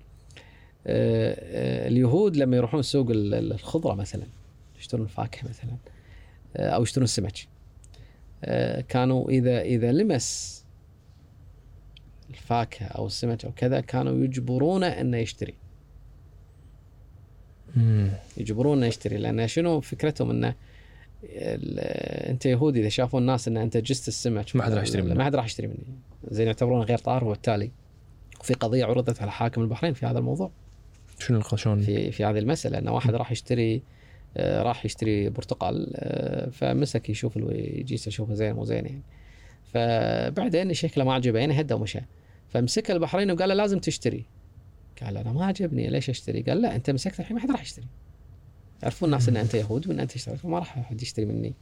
آه، 0.88 1.88
اليهود 1.88 2.36
لما 2.38 2.58
يروحون 2.58 2.82
سوق 2.82 3.10
ال- 3.10 3.34
ال- 3.34 3.52
الخضرة 3.54 3.94
مثلا 3.94 4.24
يشترون 4.80 5.04
الفاكهة 5.06 5.50
مثلا 5.50 5.72
آه، 6.58 6.70
أو 6.70 6.84
يشترون 6.84 7.04
السمك. 7.04 7.48
آه، 8.44 8.82
كانوا 8.82 9.30
اذا 9.30 9.62
إذا 9.62 9.92
لمس 9.92 10.57
الفاكهه 12.38 12.86
أو 12.86 13.06
السمك 13.08 13.46
أو 13.46 13.52
كذا 13.56 13.82
كانوا 13.82 14.24
يجبرونه 14.24 14.88
إنه 14.88 15.18
يشتري. 15.18 15.54
يجبرونه 18.38 18.86
يشتري 18.86 19.18
لأن 19.18 19.48
شنو 19.48 19.80
فكرتهم؟ 19.82 20.30
إنه 20.30 20.54
أنت 22.30 22.46
يهودي 22.46 22.80
إذا 22.82 22.90
شافوا 22.90 23.20
الناس 23.20 23.48
إن 23.48 23.58
أنت 23.58 23.78
جست 23.78 24.08
السمك 24.08 24.56
ما 24.56 24.64
حد 24.64 24.74
راح 24.74 24.84
يشتري 24.84 25.02
منه. 25.02 25.14
ما 25.14 25.24
حد 25.24 25.36
راح 25.36 25.46
يشتري 25.46 25.68
مني. 25.68 25.78
زين 26.32 26.48
يعتبرونه 26.48 26.84
غير 26.84 26.98
طاهر 26.98 27.24
وبالتالي 27.24 27.72
في 28.44 28.54
قضية 28.54 28.86
عرضت 28.86 29.22
على 29.22 29.32
حاكم 29.32 29.62
البحرين 29.62 29.94
في 29.94 30.06
هذا 30.06 30.20
الموضوع. 30.20 30.52
شنو 31.20 31.38
الق- 31.38 31.56
شلون؟ 31.56 31.80
في 31.82 32.12
في 32.12 32.26
هذه 32.26 32.40
المسألة 32.40 32.78
ان 32.78 32.88
واحد 32.88 33.16
راح 33.16 33.32
يشتري 33.32 33.82
آه، 34.38 34.62
راح 34.64 34.86
يشتري 34.86 35.30
برتقال 35.30 35.92
آه، 35.96 36.50
فمسك 36.50 37.10
يشوف 37.10 37.38
الجيس 37.38 38.08
يشوفه 38.08 38.34
زين 38.34 38.54
مو 38.54 38.64
زين 38.66 38.86
يعني. 38.86 39.02
فبعدين 39.74 40.74
شكله 40.74 41.04
ما 41.04 41.14
عجبه 41.14 41.40
يعني 41.40 41.62
هدى 41.62 41.74
ومشى. 41.74 42.00
فمسك 42.50 42.92
البحرين 42.92 43.32
وقال 43.32 43.50
له 43.50 43.56
لازم 43.56 43.80
تشتري. 43.80 44.26
قال 45.04 45.18
أنا 45.18 45.32
ما 45.32 45.46
عجبني 45.46 45.90
ليش 45.90 46.10
أشتري؟ 46.10 46.42
قال 46.42 46.62
لا 46.62 46.76
أنت 46.76 46.90
مسكت 46.90 47.20
الحين 47.20 47.36
ما 47.36 47.42
حد 47.44 47.52
راح 47.52 47.62
يشتري. 47.62 47.88
يعرفون 48.84 49.10
الناس 49.10 49.30
ان 49.30 49.38
أنت 49.38 49.54
يهود 49.54 49.88
وان 49.88 50.00
أنت 50.00 50.12
تشتري 50.12 50.38
فما 50.38 50.60
راح 50.60 50.78
أحد 50.78 51.02
يشتري 51.02 51.26
مني. 51.26 51.54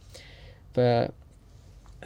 ف 0.74 0.80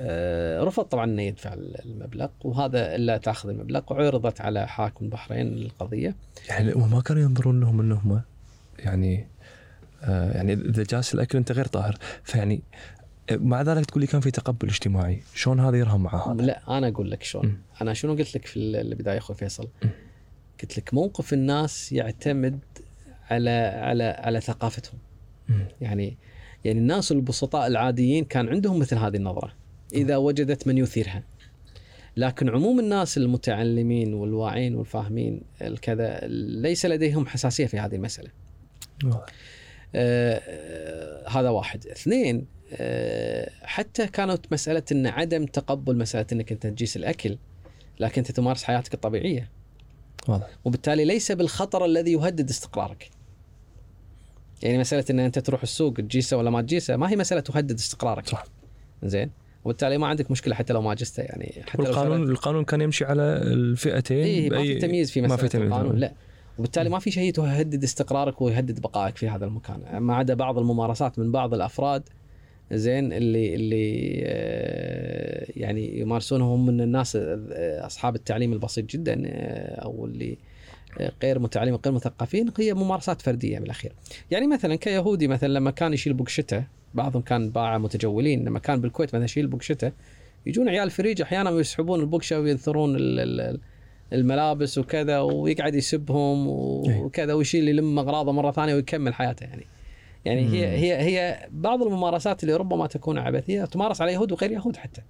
آه، 0.02 0.64
رفض 0.64 0.84
طبعا 0.84 1.06
إنه 1.06 1.22
يدفع 1.22 1.54
المبلغ 1.54 2.30
وهذا 2.44 2.96
إلا 2.96 3.18
تأخذ 3.18 3.50
المبلغ 3.50 3.82
وعرضت 3.90 4.42
على 4.42 4.68
حاكم 4.68 5.06
البحرين 5.06 5.48
القضية. 5.48 6.16
يعني 6.50 6.74
ما 6.74 7.02
كانوا 7.02 7.22
ينظرون 7.22 7.60
لهم 7.60 7.80
إنهم 7.80 8.22
يعني 8.80 9.28
آه 10.04 10.32
يعني 10.32 10.54
إذا 10.54 10.84
جالس 10.84 11.14
الأكل 11.14 11.38
أنت 11.38 11.52
غير 11.52 11.66
طاهر. 11.66 11.98
فيعني 12.24 12.62
مع 13.32 13.62
ذلك 13.62 13.86
تقول 13.86 14.02
لي 14.02 14.08
كان 14.08 14.22
في 14.22 14.32
تقبل 14.32 14.68
اجتماعي 14.68 15.24
شلون 15.36 15.60
هذا 15.60 15.78
يرهم 15.78 16.04
مع 16.04 16.32
هذا؟ 16.32 16.42
لا 16.42 16.78
أنا 16.78 16.88
أقول 16.88 17.12
لك 17.12 17.24
شلون. 17.24 17.62
أنا 17.82 17.94
شنو 17.94 18.16
قلت 18.16 18.36
لك 18.36 18.46
في 18.46 18.58
البدايه 18.60 19.18
أخوي 19.18 19.36
فيصل. 19.36 19.68
قلت 20.62 20.78
لك 20.78 20.94
موقف 20.94 21.34
الناس 21.34 21.92
يعتمد 21.92 22.60
على 23.30 23.50
على 23.84 24.04
على 24.04 24.42
ثقافتهم. 24.42 25.00
يعني 25.82 26.18
يعني 26.66 26.80
الناس 26.80 27.12
البسطاء 27.12 27.68
العاديين 27.68 28.26
كان 28.26 28.50
عندهم 28.50 28.80
مثل 28.80 28.98
هذه 28.98 29.16
النظرة 29.16 29.54
إذا 29.94 30.18
وجدت 30.18 30.68
من 30.68 30.78
يثيرها 30.78 31.24
لكن 32.18 32.50
عموم 32.50 32.80
الناس 32.80 33.18
المتعلمين 33.18 34.14
والواعين 34.14 34.76
والفاهمين 34.76 35.42
الكذا 35.62 36.20
ليس 36.62 36.86
لديهم 36.86 37.26
حساسية 37.26 37.66
في 37.66 37.80
هذه 37.80 37.96
المسألة. 37.96 38.30
آه، 39.06 39.26
آه، 39.96 41.30
هذا 41.30 41.50
واحد 41.50 41.88
اثنين 41.88 42.46
حتى 43.62 44.08
كانت 44.08 44.40
مسألة 44.52 44.84
أن 44.92 45.08
عدم 45.08 45.46
تقبل 45.46 45.98
مسألة 45.98 46.26
أنك 46.32 46.52
أنت 46.52 46.68
تجيس 46.68 46.98
الأكل 46.98 47.38
لكن 48.00 48.22
أنت 48.22 48.32
تمارس 48.32 48.64
حياتك 48.64 48.94
الطبيعية. 48.94 49.50
واضح. 50.28 50.48
وبالتالي 50.66 51.06
ليس 51.06 51.32
بالخطر 51.32 51.86
الذي 51.86 52.12
يهدد 52.12 52.50
استقرارك. 52.50 53.10
يعني 54.64 54.78
مسألة 54.78 55.06
أن 55.10 55.20
أنت 55.20 55.40
تروح 55.40 55.62
السوق 55.62 55.94
تجيسه 55.94 56.38
ولا 56.38 56.50
ما 56.50 56.62
تجيسه 56.62 56.96
ما 56.96 57.12
هي 57.12 57.16
مسألة 57.16 57.42
تهدد 57.42 57.76
استقرارك. 57.76 58.28
صح. 58.28 58.46
زين؟ 59.04 59.32
وبالتالي 59.66 59.98
ما 59.98 60.08
عندك 60.08 60.32
مشكلة 60.32 60.56
حتى 60.56 60.74
لو 60.74 60.82
ما 60.82 60.94
جسته 60.94 61.24
يعني 61.24 61.64
حتى 61.68 61.82
لو 61.82 61.90
والقانون 61.90 62.30
القانون 62.30 62.66
كان 62.66 62.82
يمشي 62.82 63.06
على 63.06 63.22
الفئتين. 63.22 64.24
إيه 64.24 64.50
ما 64.50 64.62
في 64.62 64.80
تمييز 64.80 65.12
في 65.12 65.22
ما 65.22 65.28
مسألة 65.28 65.42
في 65.42 65.48
تمييز. 65.48 65.72
القانون 65.72 65.96
لا. 65.96 66.14
وبالتالي 66.58 66.90
ما 66.90 67.00
في 67.00 67.12
شيء 67.12 67.40
يهدد 67.40 67.84
استقرارك 67.84 68.42
ويهدد 68.42 68.80
بقائك 68.80 69.18
في 69.18 69.30
هذا 69.30 69.46
المكان. 69.46 69.98
ما 69.98 70.16
عدا 70.16 70.34
بعض 70.34 70.58
الممارسات 70.58 71.20
من 71.20 71.32
بعض 71.32 71.54
الأفراد 71.54 72.10
زين 72.72 73.14
اللي 73.14 73.56
اللي 73.56 74.22
آه، 74.26 75.46
يعني 75.56 76.00
يمارسونه 76.00 76.46
هم 76.46 76.66
من 76.66 76.82
الناس 76.82 77.16
آه، 77.16 77.86
أصحاب 77.86 78.16
التعليم 78.16 78.54
البسيط 78.54 78.86
جدا 78.90 79.22
آه، 79.26 79.76
أو 79.82 80.06
اللي 80.06 80.38
غير 81.24 81.40
متعلمين 81.40 81.80
غير 81.86 81.94
مثقفين 81.94 82.52
هي 82.60 82.74
ممارسات 82.74 83.22
فردية 83.22 83.60
بالأخير. 83.60 83.92
يعني 84.32 84.48
مثلا 84.48 84.76
كيهودي 84.76 85.28
مثلا 85.28 85.54
لما 85.54 85.72
كان 85.72 85.94
يشيل 85.94 86.14
بوكشته 86.14 86.64
بعضهم 86.94 87.22
كان 87.22 87.50
باعه 87.50 87.78
متجولين 87.78 88.46
لما 88.46 88.60
كان 88.60 88.82
بالكويت 88.82 89.10
مثلا 89.10 89.26
يشيل 89.26 89.48
بوكشته 89.48 89.92
يجون 90.46 90.70
عيال 90.70 90.84
الفريج 90.84 91.22
أحيانا 91.22 91.50
ويسحبون 91.50 92.00
البوكشه 92.00 92.40
وينثرون 92.40 92.96
ال- 92.96 93.20
ال- 93.20 93.60
الملابس 94.14 94.78
وكذا 94.78 95.20
ويقعد 95.20 95.76
يسبهم 95.76 96.48
أي. 96.90 97.02
وكذا 97.02 97.34
ويشيل 97.34 97.68
يلم 97.70 98.00
اغراضه 98.00 98.32
مرة 98.32 98.52
ثانية 98.52 98.74
ويكمل 98.76 99.14
حياته 99.14 99.44
يعني. 99.44 99.66
يعني 100.26 100.42
هي 100.42 100.68
مم. 100.68 100.74
هي 100.74 100.96
هي 101.02 101.48
بعض 101.52 101.84
الممارسات 101.84 102.44
اللي 102.44 102.54
ربما 102.56 102.88
تكون 102.88 103.18
عبثية 103.18 103.66
تمارس 103.66 104.02
على 104.02 104.14
يهود 104.14 104.32
وغير 104.32 104.52
يهود 104.52 104.76
حتى 104.78 105.02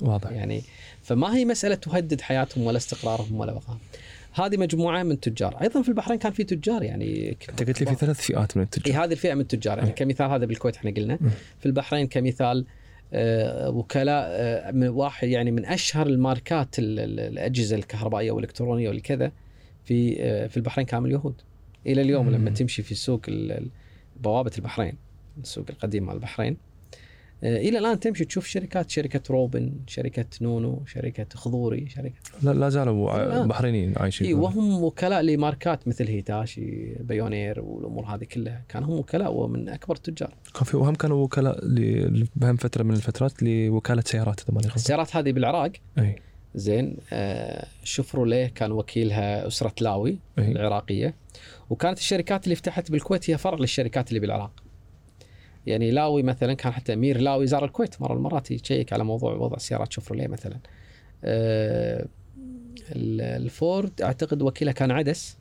واضح 0.00 0.30
يعني 0.30 0.62
فما 1.02 1.36
هي 1.36 1.44
مسألة 1.44 1.74
تهدد 1.74 2.20
حياتهم 2.20 2.64
ولا 2.64 2.76
استقرارهم 2.76 3.34
ولا 3.40 3.52
بقائهم. 3.52 3.78
هذه 4.32 4.56
مجموعة 4.56 5.02
من 5.02 5.10
التجار، 5.12 5.56
أيضا 5.62 5.82
في 5.82 5.88
البحرين 5.88 6.18
كان 6.18 6.32
في 6.32 6.44
تجار 6.44 6.82
يعني 6.82 7.36
أنت 7.50 7.62
قلت 7.62 7.80
لي 7.80 7.86
في 7.86 7.94
ثلاث 7.94 8.20
فئات 8.20 8.56
من 8.56 8.62
التجار 8.62 9.04
هذه 9.04 9.12
الفئة 9.12 9.34
من 9.34 9.40
التجار 9.40 9.78
يعني. 9.78 9.90
كمثال 9.90 10.30
هذا 10.30 10.44
بالكويت 10.46 10.76
إحنا 10.76 10.90
قلنا. 10.90 11.18
في 11.58 11.66
البحرين 11.66 12.06
كمثال 12.06 12.64
آه، 13.12 13.70
وكلاء 13.70 14.24
آه، 14.30 14.70
من 14.70 14.88
واحد 14.88 15.28
يعني 15.28 15.50
من 15.50 15.64
أشهر 15.66 16.06
الماركات 16.06 16.78
ال- 16.78 16.98
ال- 17.00 17.20
الأجهزة 17.20 17.76
الكهربائية 17.76 18.30
والإلكترونية 18.32 18.88
والكذا 18.88 19.32
في 19.84 20.16
آه، 20.20 20.46
في 20.46 20.56
البحرين 20.56 20.86
كانوا 20.86 21.06
اليهود 21.06 21.34
إلى 21.86 22.02
اليوم 22.02 22.26
مم. 22.26 22.34
لما 22.34 22.50
تمشي 22.50 22.82
في 22.82 22.94
سوق 22.94 23.20
ال- 23.28 23.52
ال- 23.52 23.68
بوابة 24.20 24.50
البحرين 24.58 24.94
السوق 25.42 25.64
القديم 25.70 26.06
مال 26.06 26.14
البحرين. 26.14 26.56
آه، 27.44 27.56
إلى 27.56 27.78
الآن 27.78 28.00
تمشي 28.00 28.24
تشوف 28.24 28.46
شركات 28.46 28.90
شركة 28.90 29.20
روبن 29.30 29.72
شركة 29.86 30.26
نونو 30.40 30.82
شركة 30.86 31.26
خضوري 31.34 31.88
شركة 31.88 32.14
لا, 32.42 32.50
لا 32.50 32.68
زالوا. 32.68 33.46
بحرينيين 33.46 33.94
عايشين. 33.96 34.26
إي 34.26 34.34
وهم 34.34 34.82
وكلاء 34.82 35.22
لماركات 35.22 35.88
مثل 35.88 36.08
هيتاشي 36.08 36.94
بيونير 37.00 37.60
والأمور 37.60 38.04
هذه 38.04 38.24
كلها. 38.24 38.64
كانوا 38.68 38.88
هم 38.88 38.98
وكلاء 38.98 39.32
ومن 39.32 39.68
أكبر 39.68 39.96
التجار. 39.96 40.34
كان 40.54 40.64
في 40.64 40.76
وهم 40.76 40.94
كانوا 40.94 41.24
وكلاء 41.24 41.60
بهم 42.36 42.56
فترة 42.56 42.82
من 42.82 42.94
الفترات 42.94 43.42
لوكالة 43.42 44.02
سيارات 44.06 44.40
إذا 44.40 44.54
ماني 44.54 44.66
غلطان. 44.66 44.76
السيارات 44.76 45.16
هذه 45.16 45.32
بالعراق. 45.32 45.72
إي. 45.98 46.16
زين 46.54 46.96
آه 47.12 47.66
شفروليه 47.84 48.46
كان 48.46 48.72
وكيلها 48.72 49.46
أسرة 49.46 49.74
لاوي 49.80 50.18
إي. 50.38 50.52
العراقية. 50.52 51.14
وكانت 51.70 51.98
الشركات 51.98 52.44
اللي 52.44 52.54
فتحت 52.54 52.90
بالكويت 52.90 53.30
هي 53.30 53.38
فرع 53.38 53.58
للشركات 53.58 54.08
اللي 54.08 54.20
بالعراق. 54.20 54.52
يعني 55.66 55.90
لاوي 55.90 56.22
مثلا 56.22 56.54
كان 56.54 56.72
حتى 56.72 56.92
أمير 56.92 57.20
لاوي 57.20 57.46
زار 57.46 57.64
الكويت 57.64 58.02
مرة 58.02 58.12
من 58.12 58.16
المرات 58.18 58.50
يشيك 58.50 58.92
على 58.92 59.04
موضوع 59.04 59.32
وضع 59.34 59.58
سيارات 59.58 59.92
شفرليه 59.92 60.26
مثلا. 60.28 60.58
ال- 61.24 63.20
الفورد 63.20 64.02
أعتقد 64.02 64.42
وكيله 64.42 64.72
كان 64.72 64.90
عدس. 64.90 65.36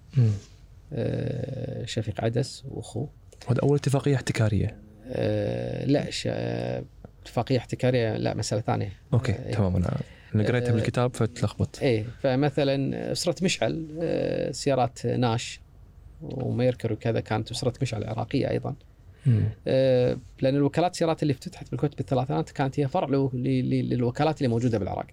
آه، 0.94 1.86
شفيق 1.86 2.24
عدس 2.24 2.64
وأخوه. 2.70 3.10
وهذا 3.48 3.60
أول 3.64 3.76
اتفاقية 3.78 4.16
احتكارية. 4.16 4.78
آه، 5.08 5.86
لا 5.86 6.10
ش- 6.10 6.28
آه، 6.32 6.84
اتفاقية 7.22 7.58
احتكارية 7.58 8.18
لا 8.18 8.34
مسألة 8.38 8.62
ثانية. 8.62 8.92
أوكي 9.14 9.32
آه، 9.32 9.52
تمام 9.52 9.76
أنا 9.76 9.98
أنا 10.36 10.44
قريتها 10.48 10.70
آه، 10.70 10.74
بالكتاب 10.74 11.16
فتلخبط. 11.16 11.80
إيه 11.82 12.06
فمثلا 12.22 13.12
أسرة 13.12 13.36
مشعل 13.44 13.88
آه، 14.02 14.52
سيارات 14.52 15.06
ناش. 15.06 15.60
وميركر 16.22 16.94
وكذا 16.94 17.20
كانت 17.20 17.52
أسرة 17.52 17.74
مشعل 17.82 18.04
عراقيه 18.04 18.50
أيضا. 18.50 18.76
مم. 19.26 19.44
آه، 19.68 20.18
لأن 20.42 20.56
الوكالات 20.56 20.94
السيارات 20.94 21.24
اللي 21.24 21.32
افتتحت 21.32 21.72
بالكويت 21.72 21.98
بالثلاثينات 21.98 22.50
كانت 22.50 22.80
هي 22.80 22.88
فرع 22.88 23.08
للوكالات 23.34 24.38
اللي 24.38 24.48
موجودة 24.48 24.78
بالعراق. 24.78 25.08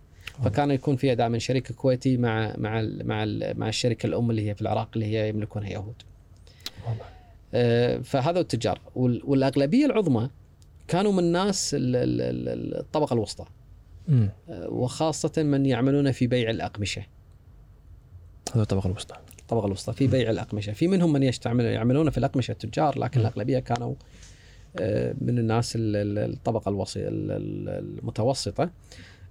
فكان 0.44 0.70
يكون 0.70 0.96
فيها 0.96 1.14
دائما 1.14 1.38
شريك 1.38 1.72
كويتي 1.72 2.16
مع 2.16 2.54
مع 2.58 2.80
ال 2.80 3.06
مع 3.08 3.24
ال 3.24 3.58
مع 3.60 3.68
الشركة 3.68 4.06
الأم 4.06 4.30
اللي 4.30 4.50
هي 4.50 4.54
في 4.54 4.62
العراق 4.62 4.88
اللي 4.94 5.06
هي 5.06 5.28
يملكونها 5.28 5.68
يهود. 5.68 6.02
آه، 7.54 7.98
فهذا 7.98 8.40
التجار. 8.40 8.80
وال- 8.94 9.22
والأغلبية 9.24 9.86
العظمى 9.86 10.30
كانوا 10.88 11.12
من 11.12 11.32
ناس 11.32 11.74
ال- 11.74 11.96
ال- 11.96 12.20
ال- 12.48 12.78
الطبقة 12.78 13.14
الوسطى. 13.14 13.44
آه، 14.48 14.68
وخاصة 14.68 15.42
من 15.42 15.66
يعملون 15.66 16.12
في 16.12 16.26
بيع 16.26 16.50
الأقمشة. 16.50 17.02
هذا 18.54 18.62
الطبقة 18.62 18.86
الوسطى. 18.86 19.16
الطبقه 19.46 19.66
الوسطى 19.66 19.92
في 19.92 20.06
بيع 20.06 20.30
الأقمشة 20.30 20.72
في 20.72 20.88
منهم 20.88 21.12
من 21.12 21.22
يستعمل 21.22 21.64
يعملون 21.64 22.10
في 22.10 22.18
الأقمشة 22.18 22.52
التجار 22.52 22.98
لكن. 22.98 23.20
الأغلبية 23.20 23.58
كانوا 23.58 23.94
آه، 24.80 25.14
من 25.20 25.38
الناس 25.38 25.76
ال- 25.76 25.96
ال- 25.96 26.32
الطبقة 26.32 26.68
المتوسطة 26.98 28.70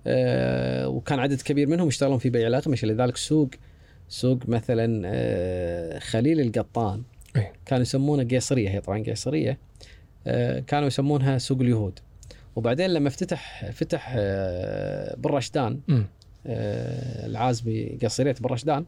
آه، 0.07 0.88
وكان 0.88 1.20
عدد 1.20 1.41
كبير 1.41 1.68
منهم 1.68 1.88
يشتغلون 1.88 2.18
في 2.18 2.30
بيع 2.30 2.47
الأقمشة 2.47 2.86
لذلك 2.88 3.18
سوق 3.18 3.49
سوق 4.09 4.39
مثلا 4.47 5.01
آه، 5.05 5.99
خليل 5.99 6.39
القطان 6.41 7.03
إيه. 7.36 7.53
كانوا 7.66 7.82
يسمونه 7.82 8.24
قيصرية 8.24 8.70
هي 8.70 8.82
طبعا 8.82 9.03
قيصرية 9.03 9.57
كانوا 10.68 10.88
يسمونها 10.88 11.38
سوق 11.38 11.61
اليهود 11.61 11.99
وبعدين 12.55 12.89
لما 12.89 13.07
افتتح 13.07 13.72
فتح 13.72 14.13
بالرشدان 15.18 15.80
مم. 15.88 16.05
العازمي 17.26 17.97
قصرية 18.03 18.36
بالرشدان 18.41 18.86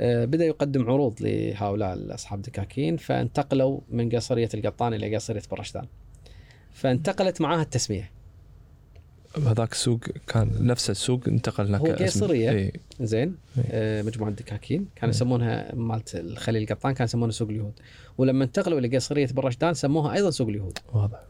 بدأ 0.00 0.44
يقدم 0.44 0.90
عروض 0.90 1.22
لهؤلاء 1.22 2.14
اصحاب 2.14 2.42
دكاكين 2.42 2.96
فانتقلوا 2.96 3.80
من 3.90 4.10
قصرية 4.10 4.48
القطان 4.54 4.94
إلى 4.94 5.14
قصرية 5.16 5.42
بالرشدان 5.50 5.86
فانتقلت 6.72 7.40
معاها 7.40 7.62
التسمية 7.62 8.10
هذاك 9.36 9.72
السوق 9.72 10.00
كان 10.26 10.66
نفس 10.66 10.90
السوق 10.90 11.28
انتقل 11.28 11.66
هناك 11.66 11.80
هو 11.80 11.86
قيصرية. 11.86 12.50
إيه. 12.50 12.72
زين 13.00 13.36
إيه. 13.58 13.64
آه، 13.70 14.02
مجموعة 14.02 14.30
دكاكين 14.30 14.78
كانوا 14.78 15.14
إيه. 15.14 15.16
يسمونها 15.16 15.74
مالت 15.74 16.14
الخليل 16.14 16.62
القطان 16.62 16.94
كانوا 16.94 17.04
يسمونها 17.04 17.32
سوق 17.32 17.48
اليهود 17.48 17.72
ولما 18.18 18.44
انتقلوا 18.44 18.78
إلى 18.78 18.96
قصرية 18.96 19.26
بالرشدان 19.26 19.74
سموها 19.74 20.14
أيضا 20.14 20.30
سوق 20.30 20.48
اليهود 20.48 20.78
واضح 20.92 21.18
آه، 21.18 21.24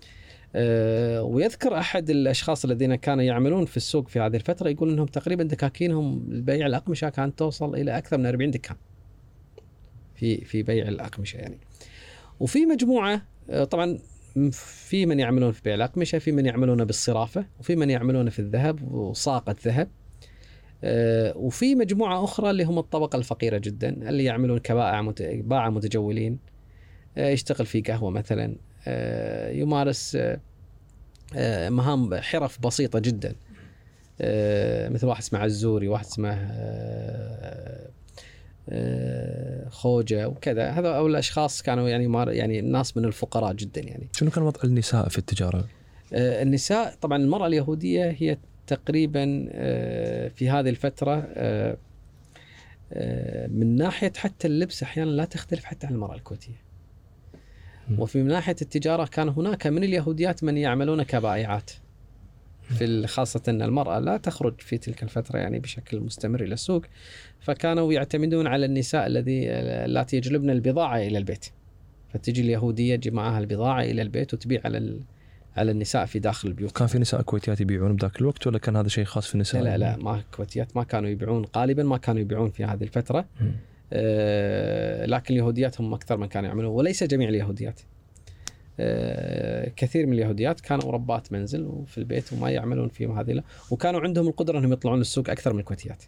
ويذكر 1.23 1.79
أحد 1.79 2.11
الأشخاص 2.11 2.65
الذين 2.65 2.95
كانوا 2.95 3.23
يعملون 3.23 3.65
في 3.65 3.77
السوق 3.77 4.09
في 4.09 4.21
هذه 4.21 4.37
الفترة 4.37 4.69
يقول 4.69 4.91
إنهم 4.91 5.07
تقريبا 5.07 5.45
دكاكينهم 5.45 6.27
البيع 6.33 6.67
الأقمشة 6.67 7.09
كانت 7.09 7.39
توصل 7.39 7.75
إلى 7.75 7.99
أكثر 7.99 8.19
من 8.19 8.27
40 8.27 8.51
دكان 8.51 8.77
في 10.15 10.45
في 10.45 10.63
بيع 10.63 10.89
الأقمشة 10.89 11.37
يعني. 11.37 11.59
وفي 12.41 12.67
مجموعة 12.67 13.23
آه، 13.51 13.65
طبعا 13.65 13.99
في 14.53 15.07
من 15.07 15.21
يعملون 15.21 15.53
في 15.53 15.63
بيع 15.65 15.75
الأقمشة 15.75 16.19
في 16.19 16.33
من 16.33 16.47
يعملون 16.47 16.85
بالصرافة 16.85 17.47
وفي 17.61 17.77
من 17.77 17.91
يعملون 17.91 18.31
في 18.31 18.39
الذهب 18.39 18.93
وصاقه 18.93 19.57
ذهب 19.65 19.89
آه، 20.85 21.37
وفي 21.37 21.75
مجموعة 21.75 22.25
أخرى 22.25 22.51
اللي 22.51 22.65
هم 22.65 22.79
الطبقة 22.79 23.17
الفقيرة 23.17 23.59
جدا 23.59 24.09
اللي 24.09 24.25
يعملون 24.25 24.59
كبائع 24.59 25.13
باعة 25.21 25.71
متجولين 25.71 26.39
آه، 27.17 27.29
يشتغل 27.29 27.67
في 27.67 27.81
قهوة 27.81 28.11
مثلا 28.11 28.45
آه، 28.45 28.57
يمارس 29.53 30.17
آه، 30.17 30.41
آه، 31.37 31.69
مهام 31.71 32.15
حرف 32.15 32.61
بسيطة 32.61 32.99
جدا 32.99 33.35
آه، 34.21 34.89
مثل 34.89 35.07
واحد 35.07 35.23
اسمه 35.23 35.39
عزوري 35.39 35.89
واحد 35.89 36.05
اسمه 36.05 36.33
آه، 36.33 37.89
آه، 38.69 39.69
خوجة 39.69 40.29
وكذا 40.29 40.71
هذا 40.71 40.89
أو 40.89 41.07
الأشخاص 41.07 41.63
كانوا 41.63 41.89
يعني 41.89 42.37
يعني 42.39 42.61
ناس 42.61 42.97
من 42.97 43.05
الفقراء 43.05 43.53
جدا 43.53 43.81
يعني 43.81 44.09
شنو 44.13 44.31
كان 44.31 44.45
وضع 44.45 44.61
النساء 44.65 45.09
في 45.09 45.19
التجارة؟ 45.19 45.69
آه، 46.13 46.43
النساء 46.43 46.95
طبعا 47.01 47.19
المرأة 47.19 47.47
اليهودية 47.47 48.17
هي 48.19 48.39
تقريبا 48.67 49.49
آه، 49.53 50.29
في 50.29 50.51
هذه 50.51 50.69
الفترة 50.69 51.29
آه، 51.35 51.77
آه، 52.93 53.47
من 53.47 53.77
ناحية 53.77 54.13
حتى 54.17 54.47
اللبس 54.47 54.83
أحيانا 54.83 55.11
لا 55.11 55.25
تختلف 55.25 55.65
حتى 55.65 55.87
عن 55.87 55.93
المرأة 55.93 56.15
الكويتية. 56.15 56.72
وفي 57.99 58.23
من 58.23 58.29
ناحية 58.29 58.57
التجارة 58.63 59.05
كان 59.05 59.29
هناك 59.29 59.67
من 59.67 59.85
اليهوديات 59.85 60.45
من 60.45 60.57
يعملون 60.57 61.03
كبائعات. 61.03 61.71
في 62.63 63.07
خاصة 63.07 63.43
أن 63.49 63.63
المرأة 63.63 63.99
لا 63.99 64.17
تخرج 64.17 64.61
في 64.61 64.79
تلك 64.79 65.03
الفترة 65.03 65.39
يعني 65.39 65.59
بشكل 65.59 66.01
مستمر 66.01 66.43
إلى 66.43 66.55
السوق 66.55 66.85
فكانوا 67.41 67.93
يعتمدون 67.93 68.47
على 68.47 68.67
النساء 68.67 69.07
الذي 69.07 69.51
اللاتي 69.51 70.17
يجلبن 70.17 70.51
البضاعة 70.51 70.99
إلى 70.99 71.19
البيت. 71.19 71.47
فتجي 72.13 72.41
اليهودية 72.41 72.97
تجي 72.97 73.11
معها 73.11 73.39
البضاعة 73.39 73.83
إلى 73.83 74.03
البيت 74.03 74.35
وتبيع 74.35 74.61
على 74.65 74.79
ال... 74.79 75.01
على 75.57 75.71
النساء 75.71 76.07
في 76.07 76.19
داخل 76.19 76.49
البيوت. 76.49 76.73
كان 76.73 76.87
في 76.87 76.99
نساء 76.99 77.23
كويتيات 77.23 77.61
يبيعون 77.61 77.97
بذاك 77.97 78.21
الوقت 78.21 78.47
ولا 78.47 78.59
كان 78.59 78.77
هذا 78.77 78.89
شيء 78.89 79.05
خاص 79.05 79.27
في 79.27 79.35
النساء؟ 79.35 79.63
لا 79.63 79.69
لا 79.69 79.79
لا 79.79 79.97
ما 79.97 80.23
كويتيات 80.37 80.77
ما 80.77 80.85
كانوا 80.85 81.09
يبيعون 81.11 81.47
غالبا 81.57 81.83
ما 81.83 81.97
كانوا 81.97 82.21
يبيعون 82.21 82.51
في 82.51 82.65
هذه 82.65 82.83
الفترة. 82.83 83.25
مم. 83.41 83.53
آه، 83.93 85.07
لكن 85.07 85.35
اليهوديات 85.35 85.81
هم 85.81 85.95
أكثر 85.95 86.17
من 86.17 86.27
كانوا 86.27 86.49
يعملون 86.49 86.71
وليس 86.71 87.05
جميع 87.05 87.29
اليهوديات. 87.29 87.81
آه، 88.81 89.73
كثير 89.77 90.07
من 90.07 90.13
اليهوديات 90.13 90.61
كانوا 90.61 90.93
ربات 90.93 91.33
منزل 91.33 91.65
وفي 91.67 91.99
البيت 91.99 92.33
وما 92.33 92.51
يعملون 92.51 92.89
فيهم 92.89 93.19
هذه. 93.19 93.43
وكانوا 93.71 94.01
عندهم 94.01 94.29
القدرة 94.29 94.59
إنهم 94.59 94.73
يطلعون 94.73 95.01
السوق 95.01 95.31
أكثر 95.31 95.53
من 95.53 95.61
الكويتيات. 95.61 96.03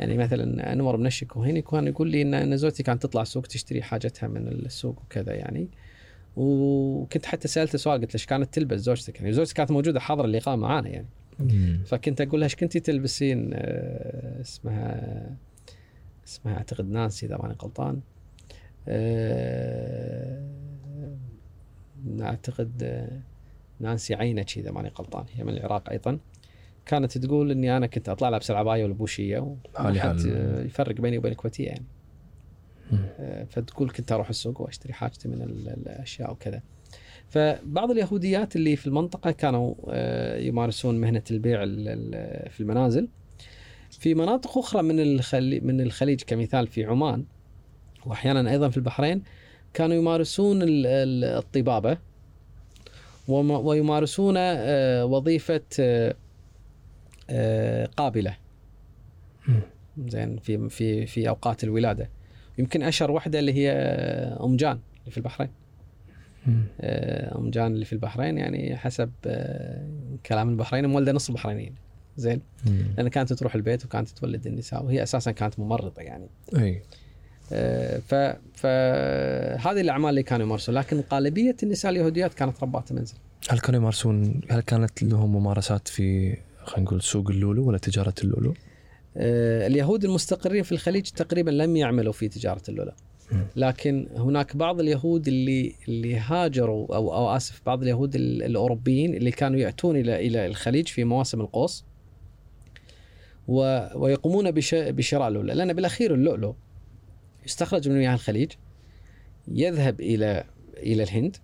يعني 0.00 0.16
مثلا 0.16 0.72
أنور 0.72 0.96
بن 0.96 1.06
الشكوهيني 1.06 1.62
كان 1.62 1.86
يقول 1.86 2.10
لي 2.10 2.22
ان 2.22 2.34
إن 2.34 2.56
زوجتي 2.56 2.82
كانت 2.82 3.02
تطلع 3.02 3.22
السوق 3.22 3.46
تشتري 3.46 3.82
حاجتها 3.82 4.28
من 4.28 4.48
السوق 4.48 5.02
وكذا 5.02 5.32
يعني. 5.32 5.68
وكنت 6.36 7.26
حتى 7.26 7.48
سالته 7.48 7.78
سؤال 7.78 8.00
قلت 8.00 8.10
له 8.10 8.14
إيش 8.14 8.26
كانت 8.26 8.54
تلبس 8.54 8.80
زوجتك؟ 8.80 9.20
يعني 9.20 9.32
زوجتي 9.32 9.54
كانت 9.54 9.70
موجودة 9.70 10.00
حاضرة 10.00 10.24
اللقاء 10.24 10.56
معانا 10.56 10.88
يعني. 10.88 11.08
فكنت 11.86 12.20
أقول 12.20 12.40
لها 12.40 12.46
إيش 12.46 12.56
كنتي 12.56 12.80
تلبسين؟ 12.80 13.50
آه، 13.54 14.40
اسمها 14.40 15.36
اسمها 16.28 16.54
أعتقد 16.56 16.90
نانسي 16.90 17.26
إذا 17.26 17.36
ماني 17.36 17.54
غلطان. 17.62 18.00
آه، 18.88 20.42
أعتقد 22.20 22.82
نانسي 23.80 24.14
عينتشي 24.14 24.60
إذا 24.60 24.70
ماني 24.70 24.88
غلطان 24.88 25.24
هي 25.34 25.44
من 25.44 25.52
العراق 25.52 25.90
أيضا. 25.90 26.18
كانت 26.86 27.18
تقول 27.18 27.50
إني 27.50 27.76
أنا 27.76 27.86
كنت 27.86 28.08
أطلع 28.08 28.28
لابس 28.28 28.50
العبايه 28.50 28.82
والبوشية 28.84 29.38
وما 29.38 29.56
حالي 29.76 30.00
حد 30.00 30.20
حال. 30.20 30.32
آه، 30.32 30.62
يفرق 30.64 31.00
بيني 31.00 31.18
وبين 31.18 31.32
الكويتية 31.32 31.66
يعني. 31.66 31.84
آه، 33.18 33.44
فتقول 33.44 33.90
كنت 33.90 34.12
أروح 34.12 34.28
السوق 34.28 34.60
وأشتري 34.60 34.92
حاجتي 34.92 35.28
من 35.28 35.42
ال- 35.42 35.68
الأشياء 35.68 36.32
وكذا. 36.32 36.62
فبعض 37.28 37.90
اليهوديات 37.90 38.56
اللي 38.56 38.76
في 38.76 38.86
المنطقة 38.86 39.30
كانوا 39.30 39.74
يمارسون 40.36 41.00
مهنة 41.00 41.22
البيع 41.30 41.62
ال- 41.62 41.88
ال- 41.88 42.50
في 42.50 42.60
المنازل. 42.60 43.08
في 43.90 44.14
مناطق 44.14 44.58
أخرى 44.58 44.82
من 44.82 45.00
الخليج 45.00 45.64
من 45.64 45.80
الخليج 45.80 46.20
كمثال 46.22 46.66
في 46.66 46.84
عمان 46.84 47.24
وأحيانا 48.06 48.50
أيضا 48.50 48.68
في 48.68 48.76
البحرين 48.76 49.22
كانوا 49.74 49.96
يمارسون 49.96 50.62
ال- 50.62 50.86
ال- 50.86 51.24
الطبابة 51.24 51.98
ويمارسون 53.28 54.34
آه، 54.38 55.04
وظيفة 55.04 55.60
آه، 55.80 56.14
آه، 57.30 57.86
قابلة. 57.96 58.36
زين 60.08 60.36
في 60.38 60.68
في 60.68 61.06
في 61.06 61.28
أوقات 61.28 61.64
الولادة. 61.64 62.10
يمكن 62.58 62.82
أشهر 62.82 63.10
واحدة 63.10 63.38
اللي 63.38 63.52
هي 63.52 63.70
أم 64.44 64.56
جان 64.56 64.78
اللي 65.00 65.10
في 65.10 65.16
البحرين. 65.18 65.50
أم 66.80 67.50
جان 67.50 67.66
اللي 67.74 67.84
في 67.84 67.92
البحرين 67.92 68.38
يعني 68.38 68.76
حسب 68.76 69.10
كلام 70.26 70.48
البحرين 70.48 70.86
مولده 70.86 71.12
نص 71.12 71.28
البحرينيين. 71.28 71.74
زين. 72.18 72.40
لأن 72.96 73.08
كانت 73.08 73.32
تروح 73.32 73.54
البيت 73.54 73.84
وكانت 73.84 74.08
تولد 74.08 74.46
النساء 74.46 74.84
وهي 74.84 75.02
أساسا 75.02 75.30
كانت 75.30 75.58
ممرضة 75.58 76.02
يعني. 76.02 76.26
أي. 76.58 76.82
آه، 77.52 77.98
ف 77.98 78.14
فهذه 78.54 79.80
الأعمال 79.80 80.10
اللي 80.10 80.22
كانوا 80.22 80.46
يمارسون. 80.46 80.74
لكن 80.74 81.02
غالبيه 81.12 81.56
النساء 81.62 81.90
اليهوديات 81.92 82.34
كانت 82.34 82.62
ربات 82.62 82.92
منزل. 82.92 83.14
هل 83.50 83.58
كانوا 83.58 83.80
يمارسون 83.80 84.40
هل 84.50 84.60
كانت 84.60 85.02
لهم 85.02 85.32
ممارسات 85.36 85.88
في 85.88 86.36
خلينا 86.64 86.84
نقول 86.88 87.02
سوق 87.02 87.30
اللولو 87.30 87.68
ولا 87.68 87.78
تجارة 87.78 88.14
اللولو؟ 88.24 88.54
آه، 89.16 89.66
اليهود 89.66 90.04
المستقرين 90.04 90.62
في 90.62 90.72
الخليج 90.72 91.02
تقريبا 91.10 91.50
لم 91.50 91.76
يعملوا 91.76 92.12
في 92.12 92.28
تجارة 92.28 92.62
اللؤلؤ 92.68 92.92
لكن 93.56 94.06
هناك 94.16 94.56
بعض 94.56 94.80
اليهود 94.80 95.28
اللي 95.28 95.74
اللي 95.88 96.18
هاجروا 96.18 96.96
أو 96.96 97.14
أو 97.14 97.36
آسف 97.36 97.60
بعض 97.66 97.82
اليهود 97.82 98.14
ال- 98.14 98.42
الأوروبيين 98.42 99.14
اللي 99.14 99.30
كانوا 99.30 99.60
يأتون 99.60 99.96
إلى 99.96 100.26
إلى 100.26 100.46
الخليج 100.46 100.86
في 100.88 101.04
مواسم 101.04 101.40
القوس. 101.40 101.84
و 103.48 103.86
ويقومون 103.94 104.50
بش 104.50 104.74
بشراء 104.74 105.28
اللؤلؤ 105.28 105.52
لأن 105.54 105.72
بالأخير 105.72 106.14
اللؤلؤ 106.14 106.54
يستخرج 107.46 107.88
من 107.88 107.98
مياه 107.98 108.14
الخليج 108.14 108.52
يذهب 109.48 110.00
إلى 110.00 110.44
إلى 110.76 111.02
الهند 111.02 111.36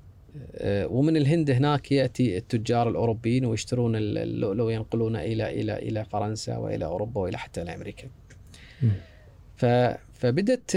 آه، 0.55 0.86
ومن 0.86 1.16
الهند 1.16 1.50
هناك 1.50 1.92
يأتي 1.92 2.36
التجار 2.38 2.88
الأوروبيين 2.88 3.44
ويشترون 3.44 3.96
اللؤلؤ 3.96 4.64
وينقلونه 4.64 5.22
إلى 5.22 5.61
إلى 5.61 5.76
إلى 5.78 6.05
فرنسا 6.05 6.57
وإلى 6.57 6.84
أوروبا 6.84 7.20
وإلى 7.20 7.38
حتى 7.38 7.62
إلى 7.62 7.74
أمريكا. 7.74 8.09
مم. 8.82 8.92
ف 9.57 9.64
فبدت 10.12 10.76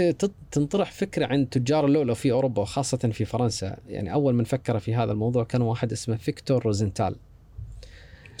تنطرح 0.50 0.92
فكرة 0.92 1.26
عن 1.26 1.50
تجار 1.50 1.86
اللؤلؤ 1.86 2.14
في 2.14 2.32
أوروبا 2.32 2.62
وخاصة 2.62 2.98
في 2.98 3.24
فرنسا، 3.24 3.76
يعني 3.88 4.12
أول 4.12 4.34
من 4.34 4.44
فكر 4.44 4.78
في 4.78 4.94
هذا 4.94 5.12
الموضوع 5.12 5.44
كان 5.44 5.62
واحد 5.62 5.92
اسمه 5.92 6.16
فيكتور 6.16 6.64
روزنتال. 6.64 7.16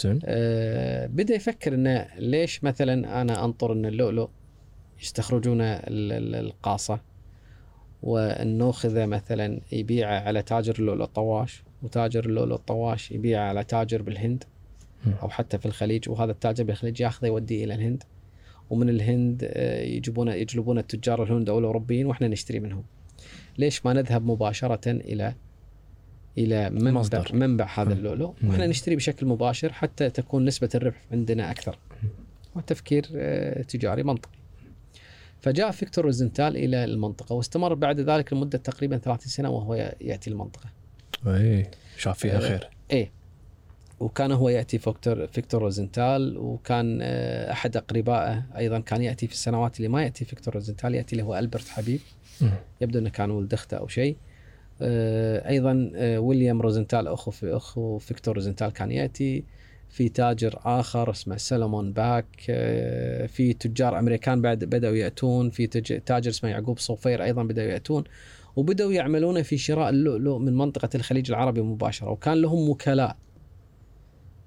زين 0.00 0.18
آه، 0.24 1.06
بدأ 1.06 1.34
يفكر 1.34 1.74
إنه 1.74 2.06
ليش 2.18 2.64
مثلا 2.64 3.20
أنا 3.22 3.44
أنطر 3.44 3.72
إن 3.72 3.86
اللؤلؤ 3.86 4.28
يستخرجون 5.02 5.60
ال- 5.60 6.12
ال- 6.12 6.34
القاصة 6.34 7.00
والنوخذه 8.02 9.06
مثلا 9.06 9.60
يبيعه 9.72 10.20
على 10.20 10.42
تاجر 10.42 10.74
اللؤلؤ 10.78 11.04
الطواش 11.04 11.62
وتاجر 11.82 12.24
اللؤلؤ 12.26 12.54
الطواش 12.54 13.10
يبيعه 13.12 13.48
على 13.48 13.64
تاجر 13.64 14.02
بالهند. 14.02 14.44
أو 15.22 15.28
حتى 15.28 15.58
في 15.58 15.66
الخليج 15.66 16.08
وهذا 16.08 16.32
التاجر 16.32 16.64
بالخليج 16.64 17.00
ياخذه 17.00 17.26
يوديه 17.26 17.64
إلى 17.64 17.74
الهند 17.74 18.02
ومن 18.70 18.88
الهند 18.88 19.50
آه، 19.52 19.82
يجيبون 19.82 20.28
يجلبون 20.28 20.78
التجار 20.78 21.22
الهند 21.22 21.48
أو 21.48 21.58
الأوروبيين 21.58 22.06
وإحنا 22.06 22.28
نشتري 22.28 22.60
منهم. 22.60 22.84
ليش 23.58 23.86
ما 23.86 23.92
نذهب 23.92 24.26
مباشرة 24.26 24.90
إلى 24.90 25.34
إلى 26.38 26.70
منبع 26.70 26.90
مصدر. 26.90 27.30
منبع 27.32 27.68
هذا. 27.74 27.92
اللؤلؤ. 27.92 28.34
وإحنا 28.44 28.66
نشتري 28.66 28.96
بشكل 28.96 29.26
مباشر 29.26 29.72
حتى 29.72 30.10
تكون 30.10 30.44
نسبة 30.44 30.68
الربح 30.74 31.04
عندنا 31.12 31.50
أكثر. 31.50 31.78
وتفكير 32.56 33.06
آه، 33.16 33.62
تجاري 33.62 34.02
منطقي. 34.02 34.38
فجاء 35.40 35.70
فيكتور 35.70 36.04
روزنتال 36.04 36.56
إلى 36.56 36.84
المنطقة 36.84 37.34
واستمر 37.34 37.74
بعد 37.74 38.00
ذلك 38.00 38.32
لمدة 38.32 38.58
تقريبا 38.58 38.98
30 38.98 39.28
سنة 39.28 39.50
وهو 39.50 39.94
يأتي 40.00 40.30
المنطقة. 40.30 40.70
اي 41.26 41.66
شاف 41.96 42.18
فيها 42.18 42.36
آه، 42.36 42.48
خير 42.48 42.68
إيه 42.90 43.10
وكان 44.00 44.32
هو 44.32 44.48
يأتي 44.48 44.78
فيكتور 44.78 45.26
فيكتور 45.26 45.62
روزنتال 45.62 46.38
وكان 46.38 46.98
آه، 47.02 47.52
أحد 47.52 47.76
أقربائه 47.76 48.42
أيضا 48.56 48.78
كان 48.78 49.02
يأتي 49.02 49.26
في 49.26 49.32
السنوات 49.32 49.76
اللي 49.76 49.88
ما 49.88 50.02
يأتي 50.02 50.24
فيكتور 50.24 50.54
روزنتال 50.54 50.94
يأتي 50.94 51.12
اللي 51.12 51.22
هو 51.22 51.38
ألبرت 51.38 51.68
حبيب. 51.68 52.00
يبدو 52.80 52.98
إنه 52.98 53.10
كان 53.10 53.30
ولد 53.30 53.54
أخته 53.54 53.76
أو 53.76 53.88
شيء 53.88 54.16
أيضا 54.82 55.92
آه، 55.94 56.18
ويليام 56.18 56.62
روزنتال 56.62 57.08
أخو 57.08 57.30
في 57.30 57.56
أخو 57.56 57.98
فيكتور 57.98 58.34
روزنتال 58.34 58.68
كان 58.68 58.90
يأتي. 58.90 59.44
في 59.88 60.08
تاجر 60.08 60.58
آخر 60.64 61.10
اسمه 61.10 61.36
سلمون 61.36 61.92
باك. 61.92 62.26
آه، 62.50 63.26
في 63.26 63.52
تجار 63.52 63.98
أمريكان 63.98 64.42
بعد 64.42 64.64
بدأوا 64.64 64.96
يأتون. 64.96 65.50
في 65.50 65.66
تاجر 66.06 66.30
اسمه 66.30 66.50
يعقوب 66.50 66.78
صوفير 66.78 67.24
أيضا 67.24 67.42
بدأوا 67.42 67.68
يأتون. 67.68 68.04
وبدأوا 68.56 68.92
يعملون 68.92 69.42
في 69.42 69.58
شراء 69.58 69.88
اللؤلؤ 69.88 70.38
من 70.38 70.54
منطقة 70.54 70.88
الخليج 70.94 71.30
العربي 71.30 71.62
مباشرة. 71.62 72.10
وكان 72.10 72.42
لهم 72.42 72.68
وكلاء 72.68 73.16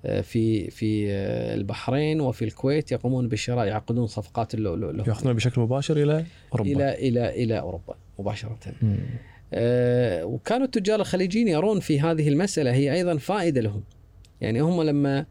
آه، 0.05 0.21
في 0.21 0.69
في 0.69 1.11
آه، 1.11 1.53
البحرين 1.53 2.21
وفي 2.21 2.45
الكويت 2.45 2.91
يقومون 2.91 3.27
بشراء 3.27 3.65
يعقدون 3.65 4.07
صفقات 4.07 4.53
اللؤلؤ 4.53 4.91
لهم. 4.91 5.07
ياخذونه 5.07 5.33
بشكل 5.33 5.61
مباشر 5.61 5.97
إلى 5.97 6.25
أوروبا. 6.53 6.71
إلى 6.71 7.07
إلى 7.07 7.43
إلى 7.43 7.59
أوروبا 7.59 7.95
مباشرة. 8.19 8.57
مم. 8.81 8.97
آه، 9.53 10.25
وكانوا 10.25 10.65
التجار 10.65 10.99
الخليجيين 10.99 11.47
يرون 11.47 11.79
في 11.79 12.01
هذه 12.01 12.29
المسألة 12.29 12.73
هي 12.73 12.93
أيضا 12.93 13.17
فائدة 13.17 13.61
لهم 13.61 13.83
يعني 14.41 14.59
هم 14.59 14.83
لما 14.83 15.25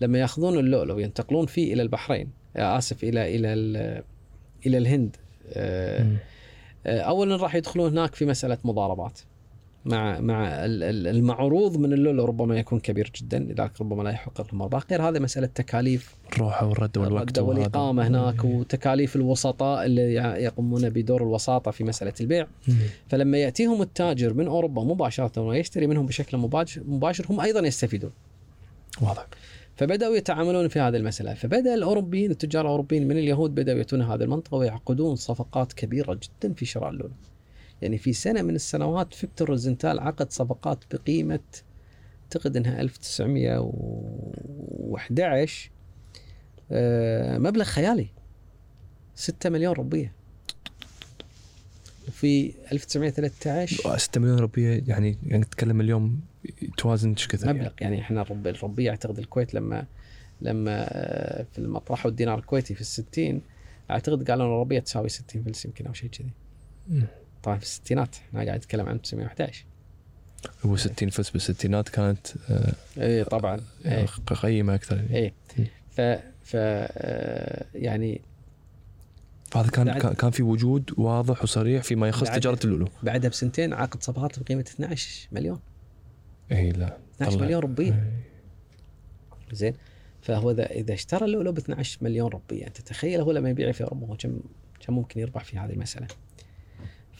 لما 0.00 0.18
يأخذون 0.18 0.58
اللؤلؤ 0.58 0.94
وينتقلون 0.94 1.46
فيه 1.46 1.74
إلى 1.74 1.82
البحرين 1.82 2.28
آه، 2.56 2.78
آسف 2.78 3.04
إلى 3.04 3.36
إلى 3.36 3.52
إلى 4.66 4.78
الهند. 4.78 5.16
آه، 5.52 6.18
أولا 6.86 7.36
راح 7.36 7.54
يدخلون 7.54 7.90
هناك 7.90 8.14
في 8.14 8.26
مسألة 8.26 8.58
مضاربات 8.64 9.20
مع 9.84 10.20
مع 10.20 10.64
ال- 10.64 10.82
ال- 10.82 11.06
المعروض 11.06 11.76
من 11.76 11.92
اللؤلؤ 11.92 12.24
ربما 12.24 12.58
يكون 12.58 12.80
كبير 12.80 13.12
جدا 13.20 13.38
لذلك 13.38 13.80
ربما 13.80 14.02
لا 14.02 14.10
يحقق 14.10 14.46
لهم 14.52 14.62
ارباح 14.62 14.82
غير 14.90 15.02
هذا 15.08 15.18
مسألة 15.18 15.46
تكاليف 15.46 16.14
الروحه 16.32 16.66
والرد 16.66 16.98
والوقت 16.98 17.22
الرد 17.22 17.38
وهذا. 17.38 17.58
والإقامة 17.60 18.06
هناك. 18.06 18.44
وتكاليف 18.44 19.16
الوسطاء 19.16 19.86
اللي 19.86 20.14
يقومون 20.14 20.90
بدور 20.90 21.22
الوساطة 21.22 21.70
في 21.70 21.84
مسألة 21.84 22.12
البيع 22.20 22.46
مم. 22.68 22.74
فلما 23.08 23.38
يأتيهم 23.38 23.82
التاجر 23.82 24.34
من 24.34 24.46
أوروبا 24.46 24.84
مباشرة 24.84 25.40
ويشتري 25.40 25.86
منهم 25.86 26.06
بشكل 26.06 26.36
مباشر 26.36 26.82
مباشر 26.86 27.26
هم 27.30 27.40
أيضا 27.40 27.60
يستفيدون 27.66 28.10
واضح 29.02 29.26
فبدأوا 29.76 30.16
يتعاملون 30.16 30.68
في 30.68 30.80
هذه 30.80 30.96
المسألة 30.96 31.34
فبدأ 31.34 31.74
الأوروبيين 31.74 32.30
التجار 32.30 32.64
الأوروبيين 32.64 33.08
من 33.08 33.18
اليهود 33.18 33.54
بدأوا 33.54 33.78
يأتون 33.78 34.02
هذه 34.02 34.22
المنطقة 34.22 34.54
ويعقدون 34.56 35.16
صفقات 35.16 35.72
كبيرة 35.72 36.14
جدا 36.14 36.54
في 36.54 36.64
شراء 36.66 36.90
اللؤلؤ 36.90 37.12
يعني 37.84 37.98
في 37.98 38.12
سنة 38.12 38.42
من 38.42 38.54
السنوات 38.54 39.14
فيكتور 39.14 39.48
روزنتال 39.48 40.00
عقد 40.00 40.30
صفقات 40.32 40.78
بقيمة 40.94 41.40
أعتقد 42.24 42.56
إنها 42.56 42.80
1911 42.80 45.70
آه، 46.72 47.38
مبلغ 47.38 47.64
خيالي. 47.64 48.06
6 49.14 49.50
مليون 49.50 49.74
روبيه 49.74 50.12
وفي 52.08 52.54
1913 52.72 53.98
6 53.98 54.20
مليون 54.20 54.38
روبيه 54.38 54.82
يعني 54.86 55.18
يعني 55.26 55.42
نتكلم 55.42 55.80
اليوم 55.80 56.20
توازن 56.76 57.10
إيش 57.10 57.28
كثر 57.28 57.54
مبلغ 57.54 57.70
يعني؟ 57.80 58.00
إحنا 58.00 58.22
الرب- 58.22 58.46
الربيع 58.46 58.90
أعتقد 58.90 59.18
الكويت 59.18 59.54
لما 59.54 59.86
لما 60.40 60.86
آه، 60.88 61.46
في 61.52 61.58
المطرح 61.58 62.06
والدينار 62.06 62.38
الكويتي 62.38 62.74
في 62.74 62.80
الستين 62.80 63.40
أعتقد 63.90 64.30
قالوا 64.30 64.46
إن 64.46 64.50
الربيع 64.52 64.80
تساوي 64.80 65.08
60 65.08 65.42
فلس 65.42 65.64
يمكن 65.64 65.86
أو 65.86 65.92
شيء 65.92 66.10
كذي. 66.10 66.30
طبعا 67.44 67.56
في 67.58 67.62
الستينات. 67.64 68.16
أنا 68.34 68.44
قاعد 68.44 68.58
اتكلم 68.60 68.86
عن 68.88 68.94
1911 68.94 69.64
هو 70.66 70.76
60 70.76 71.08
فلس 71.10 71.30
بالستينات 71.30 71.88
كانت 71.88 72.26
آه، 72.50 72.72
اي 72.98 73.24
طبعا. 73.24 73.60
اي 73.86 74.06
قيمة 74.26 74.74
أكثر 74.74 74.96
يعني. 74.96 75.16
اي. 75.16 75.32
ف 75.90 76.00
ف 76.42 76.52
آه، 76.56 77.66
يعني 77.74 78.20
فهذا 79.50 79.70
كان 79.70 79.98
كان- 80.14 80.30
في 80.30 80.42
وجود 80.42 80.90
واضح 80.98 81.42
وصريح 81.42 81.82
فيما 81.82 82.08
يخص 82.08 82.30
تجارة 82.30 82.58
اللؤلؤ 82.64 82.88
بعدها 83.02 83.30
بسنتين 83.30 83.72
عقد 83.72 84.02
صفقات 84.02 84.38
بقيمة 84.38 84.60
12 84.60 85.28
مليون. 85.32 85.60
اي 86.52 86.70
لا. 86.72 86.96
12 87.16 87.36
طلع. 87.36 87.44
مليون 87.46 87.60
روبيه 87.60 87.92
إيه. 87.92 88.12
زين. 89.52 89.74
فهو 90.22 90.50
إذا 90.50 90.66
إذا 90.70 90.94
اشترى 90.94 91.24
اللؤلؤ 91.24 91.50
ب 91.50 91.58
12 91.58 91.98
مليون 92.02 92.30
روبيه 92.30 92.66
أنت 92.66 92.80
تخيل 92.80 93.20
هو 93.20 93.32
لما 93.32 93.50
يبيع 93.50 93.72
في 93.72 93.84
أوروبا 93.84 94.06
هو 94.06 94.16
كم 94.16 94.40
كم 94.80 94.94
ممكن 94.94 95.20
يربح 95.20 95.44
في 95.44 95.58
هذه 95.58 95.70
المسألة؟ 95.72 96.06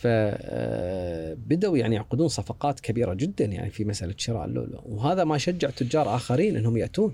فبدأوا 0.05 1.79
يعني 1.79 1.95
يعقدون 1.95 2.29
صفقات 2.29 2.81
كبيرة 2.81 3.15
جدا 3.15 3.45
يعني 3.45 3.71
في 3.71 3.85
مسألة 3.85 4.15
شراء 4.17 4.45
اللؤلؤ. 4.45 4.81
وهذا 4.85 5.25
ما 5.25 5.39
شجع 5.39 5.71
تجار 5.71 6.15
آخرين 6.15 6.57
أنهم 6.57 6.77
يأتون. 6.77 7.13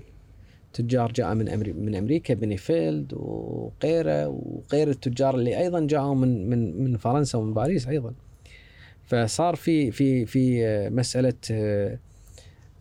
تجار 0.73 1.11
جاء 1.11 1.33
من 1.33 1.75
من 1.85 1.95
أمريكا 1.95 2.33
بينينفيلد 2.33 3.13
وغيره 3.13 4.27
وغير 4.27 4.89
التجار 4.89 5.35
اللي 5.35 5.57
أيضا 5.57 5.79
جاءوا 5.87 6.15
من 6.15 6.49
من 6.49 6.83
من 6.83 6.97
فرنسا 6.97 7.37
ومن 7.37 7.53
باريس 7.53 7.87
أيضا. 7.87 8.13
فصار 9.03 9.55
في 9.55 9.91
في 9.91 10.25
في 10.25 10.63
مسألة 10.89 11.33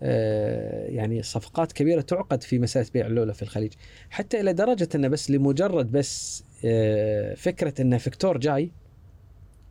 آه، 0.03 0.87
يعني 0.87 1.23
صفقات 1.23 1.73
كبيرة 1.73 2.01
تعقد 2.01 2.43
في 2.43 2.59
مسألة 2.59 2.87
بيع 2.95 3.07
اللؤلؤ 3.07 3.33
في 3.33 3.43
الخليج. 3.43 3.73
حتى 4.11 4.41
إلى 4.41 4.53
درجة 4.53 4.89
أنه 4.95 5.09
بس 5.09 5.31
لمجرد 5.31 5.93
بس 5.93 6.45
آه، 6.65 7.35
فكرة 7.35 7.83
أن 7.83 7.99
فيكتور 7.99 8.39
جاي 8.39 8.71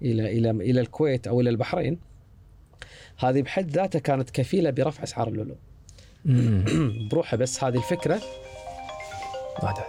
إلى 0.01 0.37
إلى 0.37 0.49
إلى 0.49 0.81
الكويت 0.81 1.27
أو 1.27 1.41
إلى 1.41 1.49
البحرين 1.49 1.97
هذه 3.19 3.41
بحد 3.41 3.71
ذاتها 3.71 3.99
كانت 3.99 4.29
كفيلة 4.29 4.69
برفع 4.69 5.03
أسعار 5.03 5.27
اللؤلؤ. 5.27 5.55
بروحها 7.11 7.37
بس 7.37 7.63
هذه 7.63 7.77
الفكرة 7.77 8.21
عادي. 9.63 9.81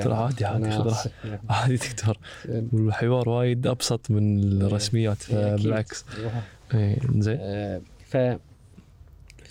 خذ 0.00 0.12
عادي 0.12 0.44
عادي 0.44 0.70
خذ. 0.70 0.86
راحتك. 0.88 1.12
عادي 1.48 1.76
تقدر 1.78 2.18
والحوار 2.72 3.28
وايد 3.28 3.66
أبسط 3.66 4.10
من 4.10 4.42
الرسميات 4.62 5.30
إيه، 5.30 5.54
أكيد. 5.54 5.64
بالعكس. 5.64 6.04
اي 6.74 6.96
زين 7.18 7.38
آه، 7.40 7.80
ف 8.06 8.16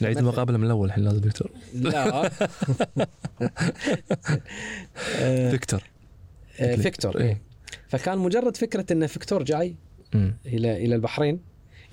نعيد 0.01 0.18
المقابلة 0.18 0.57
من 0.57 0.66
الأول 0.66 0.88
الحين 0.88 1.03
لازم 1.03 1.20
دكتور 1.20 1.51
لا 1.74 2.24
آه، 5.20 5.49
فيكتور 5.51 5.84
آه، 6.59 6.76
فيكتور 6.76 7.36
فكان 7.88 8.17
مجرد 8.17 8.57
فكرة 8.57 8.86
إن 8.91 9.07
فيكتور 9.07 9.43
جاي 9.43 9.76
مم. 10.13 10.36
إلى 10.45 10.86
إلى 10.86 10.95
البحرين 10.95 11.39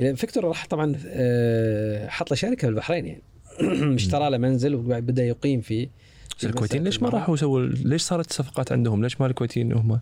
إلى 0.00 0.16
فيكتور 0.16 0.44
راح 0.44 0.66
طبعا 0.66 0.96
آه، 1.06 2.08
حط 2.08 2.30
له 2.30 2.36
شركة 2.36 2.60
في 2.60 2.68
البحرين 2.68 3.06
يعني 3.06 3.22
اشترى 3.94 4.30
له 4.30 4.38
منزل 4.38 4.74
وبدا 4.74 5.24
يقيم 5.24 5.60
فيه 5.60 5.88
الكويتيين 6.44 6.84
ليش 6.84 7.02
ما. 7.02 7.08
راحوا 7.08 7.36
سووا 7.36 7.66
ليش 7.66 8.02
صارت 8.02 8.30
الصفقات 8.30 8.72
عندهم؟ 8.72 9.02
ليش 9.02 9.20
ما 9.20 9.26
الكويتيين 9.26 9.72
هم 9.72 10.00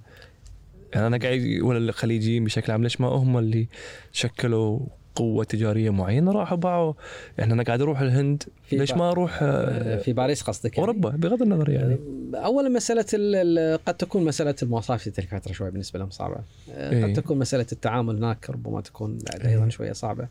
يعني 0.95 1.07
أنا 1.07 1.17
قاعد 1.19 1.61
ولا 1.63 1.79
الخليجيين 1.79 2.45
بشكل 2.45 2.73
عام 2.73 2.83
ليش 2.83 3.01
ما 3.01 3.09
هم 3.09 3.39
اللي 3.39 3.67
شكلوا 4.13 4.81
قوة 5.19 5.45
تجارية 5.45 5.91
معينة 5.91 6.33
راحوا 6.33 6.57
باعوا 6.57 6.93
يعني 7.39 7.53
أنا 7.53 7.63
قاعد 7.63 7.81
أروح 7.81 8.01
الهند. 8.01 8.43
ليش 8.73 8.93
ما 8.93 9.11
أروح 9.11 9.43
آه، 9.43 9.47
آه، 9.47 9.99
في 9.99 10.13
باريس 10.13 10.43
قصدك 10.43 10.79
يعني؟ 10.79 10.89
أوروبا 10.89 11.11
بغض 11.11 11.43
النظر 11.43 11.71
يعني. 11.71 11.97
اولا 12.35 12.69
مسألة 12.69 13.05
ال- 13.15 13.59
ال- 13.59 13.85
قد 13.85 13.95
تكون 13.95 14.25
مسألة 14.25 14.55
المواصلات 14.63 15.01
في 15.01 15.11
تلك 15.11 15.35
الفترة 15.35 15.53
شوي 15.53 15.71
بالنسبة 15.71 15.99
لهم 15.99 16.11
صعبة. 16.11 16.37
آه، 16.73 16.91
إيه. 16.93 17.05
قد 17.05 17.13
تكون 17.13 17.39
مسألة 17.39 17.67
التعامل 17.73 18.17
هناك 18.17 18.51
ربما 18.51 18.81
تكون 18.81 19.19
بعد 19.33 19.47
أيضا 19.47 19.63
إيه. 19.65 19.71
شوية 19.71 19.93
صعبة. 19.93 20.29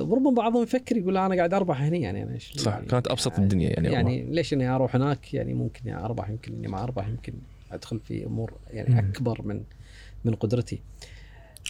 وربما 0.00 0.30
بعضهم 0.30 0.62
يفكر 0.62 0.96
يقول 0.96 1.16
أنا 1.16 1.34
قاعد 1.36 1.54
أربح 1.54 1.80
هنا 1.82 1.96
يعني 1.96 2.22
أنا 2.22 2.38
صح 2.56 2.72
يعني 2.72 2.86
كانت 2.86 3.06
أبسط 3.08 3.38
الدنيا 3.38 3.70
يعني, 3.70 3.92
يعني 3.92 4.24
ليش 4.30 4.52
إني 4.52 4.68
أروح 4.68 4.96
هناك؟ 4.96 5.34
يعني 5.34 5.54
ممكن 5.54 5.80
يعني 5.88 6.04
أربح 6.04 6.30
يمكن 6.30 6.52
إني 6.54 6.68
ما 6.68 6.82
أربح 6.82 7.08
يمكن 7.08 7.32
أدخل 7.72 7.98
في 8.00 8.24
أمور 8.26 8.52
يعني. 8.70 8.98
أكبر 8.98 9.40
من 9.44 9.60
من 10.24 10.34
قدرتي. 10.34 10.80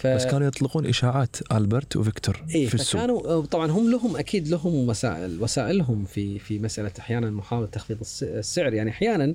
ف... 0.01 0.07
بس 0.07 0.27
كانوا 0.27 0.47
يطلقون 0.47 0.87
إشاعات 0.87 1.37
ألبرت 1.53 1.97
وفيكتور 1.97 2.45
إيه 2.55 2.67
في 2.67 2.75
السوق. 2.75 3.01
فكانوا 3.01 3.45
طبعا 3.47 3.71
هم 3.71 3.91
لهم 3.91 4.17
أكيد 4.17 4.49
لهم 4.49 4.89
وسائل 4.89 5.43
وسائلهم 5.43 6.05
في 6.05 6.39
في 6.39 6.59
مسألة 6.59 6.93
أحيانا 6.99 7.31
محاولة 7.31 7.67
تخفيض 7.67 8.01
الس- 8.01 8.23
السعر. 8.23 8.75
يعني 8.75 8.91
أحيانا 8.91 9.35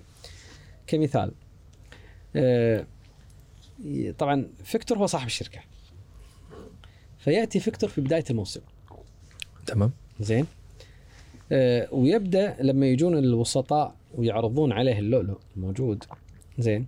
كمثال 0.87 1.31
آه، 2.35 2.85
طبعا 4.17 4.47
فيكتور 4.63 4.97
هو 4.97 5.05
صاحب 5.05 5.27
الشركة. 5.27 5.59
فيأتي 7.19 7.59
فيكتور 7.59 7.89
في 7.89 8.01
بداية 8.01 8.23
الموسم. 8.29 8.61
تمام. 9.65 9.91
زين؟ 10.19 10.45
آه، 11.51 11.87
ويبدأ 11.91 12.55
لما 12.59 12.85
يجون 12.85 13.17
الوسطاء 13.17 13.95
ويعرضون 14.15 14.71
عليه 14.71 14.99
اللؤلؤ 14.99 15.37
الموجود. 15.57 16.03
زين؟ 16.59 16.85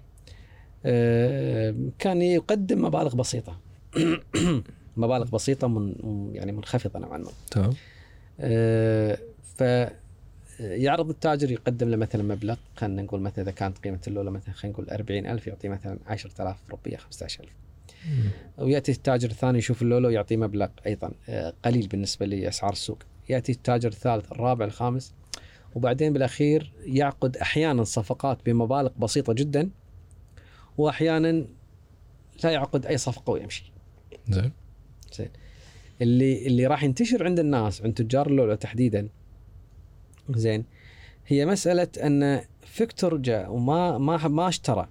آه، 0.86 1.76
كان 2.00 2.22
يقدم 2.22 2.86
مبالغ 2.86 3.16
بسيطة. 3.16 3.60
مبالغ 4.98 5.30
بسيطة 5.30 5.68
من 5.68 5.96
يعني 6.34 6.52
منخفضة 6.52 7.00
نوعا 7.00 7.18
ما. 7.18 7.32
تمام. 7.52 7.74
آه، 8.40 9.18
ف 9.58 9.64
يعرض 10.60 11.10
التاجر 11.10 11.52
يقدم 11.52 11.90
له 11.90 11.98
مثلا 11.98 12.24
مبلغ 12.24 12.56
خلينا 12.76 13.02
نقول 13.02 13.22
مثلا 13.22 13.44
إذا 13.44 13.52
كانت 13.52 13.78
قيمه 13.78 14.00
اللؤلؤ 14.08 14.32
مثلا 14.32 14.54
خلينا 14.54 14.74
نقول 14.74 14.90
40000 14.90 15.48
يعطيه 15.48 15.70
مثلا 15.70 16.00
10000 16.08 16.58
ربيه 16.72 16.98
15000 16.98 17.54
ويأتي 18.58 18.92
التاجر 18.92 19.30
الثاني 19.30 19.58
يشوف 19.58 19.82
اللولو 19.82 20.10
يعطيه 20.10 20.38
مبلغ 20.38 20.68
أيضا 20.86 21.12
آه، 21.30 21.54
قليل 21.66 21.88
بالنسبة 21.88 22.26
لأسعار 22.26 22.72
السوق. 22.72 23.00
يأتي 23.30 23.52
التاجر 23.52 23.90
الثالث 23.90 24.32
الرابع 24.32 24.66
الخامس 24.66 25.14
وبعدين 25.76 26.14
بالأخير 26.14 26.74
يعقد 26.86 27.38
أحيانا 27.38 27.84
صفقات 27.84 28.46
بمبالغ 28.46 28.92
بسيطة 29.00 29.34
جدا 29.34 29.70
واحيانا 30.78 31.46
لا 32.44 32.52
يعقد 32.52 32.86
أي 32.86 32.98
صفقة 32.98 33.32
ويمشي. 33.32 33.73
زين. 34.30 34.52
زين. 35.14 35.30
اللي 36.02 36.48
اللي 36.48 36.68
راح 36.68 36.84
ينتشر 36.84 37.26
عند 37.26 37.40
الناس 37.40 37.82
عند 37.82 37.94
تجار 37.94 38.28
اللؤلؤ 38.28 38.56
تحديدا 38.56 39.10
زين 40.30 40.66
هي 41.28 41.46
مسألة 41.46 41.88
أن 42.04 42.42
فيكتور 42.62 43.18
جاء 43.18 43.52
وما 43.52 43.98
ما 43.98 44.28
ما 44.28 44.48
اشترى. 44.48 44.88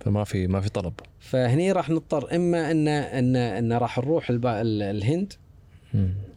فما 0.00 0.24
في 0.24 0.46
ما 0.46 0.60
في 0.60 0.68
طلب. 0.68 0.92
فهني 1.20 1.72
راح 1.72 1.90
نضطر 1.90 2.36
إما 2.36 2.70
أن 2.70 2.88
أن 2.88 3.36
أن 3.36 3.72
راح 3.72 3.98
نروح 3.98 4.30
الهند. 4.44 5.32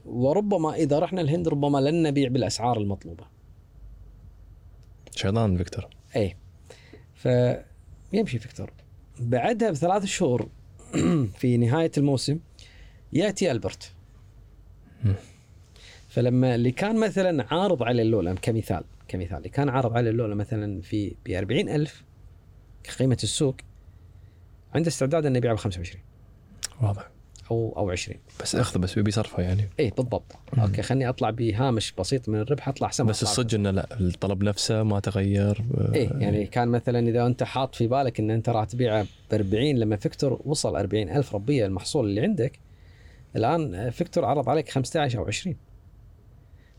وربما 0.06 0.74
إذا 0.74 1.00
رحنا 1.00 1.22
الهند 1.22 1.48
ربما 1.48 1.78
لن 1.78 2.04
نبيع 2.04 2.30
بالأسعار 2.30 2.78
المطلوبة. 2.78 3.26
شيطان 5.16 5.58
فيكتور. 5.58 5.88
اي 6.16 6.36
فيمشي 7.16 8.40
فيكتور. 8.40 8.72
بعدها 9.20 9.72
بثلاث 9.72 10.06
شهور 10.06 10.50
في 11.40 11.58
نهاية 11.58 11.92
الموسم 11.98 12.40
يأتي 13.14 13.52
ألبرت. 13.52 13.92
فلما 16.08 16.56
اللي 16.56 16.72
كان 16.72 17.00
مثلا 17.00 17.54
عارض 17.54 17.84
عليه 17.84 18.02
اللولو 18.02 18.34
كمثال 18.34 18.84
كمثال 19.08 19.38
اللي 19.38 19.50
كان 19.50 19.70
عارض 19.70 19.94
عليه 19.94 20.10
اللولو 20.10 20.36
مثلا 20.36 20.82
في 20.82 21.16
ب 21.26 21.32
40000 21.32 22.04
كقيمة 22.84 23.18
السوق 23.24 23.56
عنده 24.76 24.88
استعداد 24.88 25.26
إنه 25.26 25.38
يبيعها 25.38 25.56
ب 25.56 25.58
25 25.58 26.04
واضح 26.82 27.10
أو 27.52 27.74
أو 27.78 27.90
20 27.92 28.20
بس 28.42 28.56
اخذ 28.56 28.80
بس 28.80 28.94
يبي 28.96 29.12
صرفة 29.12 29.44
يعني. 29.44 29.70
إي 29.80 29.90
بالضبط. 29.90 30.36
مم. 30.54 30.64
أوكي 30.64 30.82
خليني 30.82 31.10
أطلع 31.10 31.30
بهامش 31.30 31.94
بسيط 32.00 32.30
من 32.30 32.40
الربح 32.40 32.68
أطلع 32.68 32.88
احسن 32.88 33.06
بس 33.06 33.24
الصدق 33.24 33.56
إنه 33.56 33.72
لا 33.72 33.88
الطلب 34.00 34.44
نفسه 34.44 34.84
ما 34.84 35.00
تغير 35.00 35.66
آه، 35.78 35.94
إيه 35.94 36.10
يعني 36.20 36.46
كان 36.46 36.68
مثلا 36.68 37.00
إذا 37.10 37.26
أنت 37.26 37.44
حاط 37.44 37.76
في 37.76 37.88
بالك 37.88 38.20
إن 38.20 38.32
أنت 38.32 38.50
راح 38.50 38.66
تبيعه 38.66 39.04
ب 39.04 39.34
40 39.34 39.76
لما 39.76 39.96
فيكتور 39.96 40.42
وصل 40.46 40.76
40 40.76 41.10
ألف 41.10 41.36
ربية 41.36 41.66
المحصول 41.66 42.06
اللي 42.06 42.22
عندك 42.22 42.60
الآن 43.36 43.90
فيكتور 43.90 44.26
عرض 44.26 44.50
عليك 44.50 44.70
15 44.70 45.20
أو 45.20 45.26
20 45.26 45.56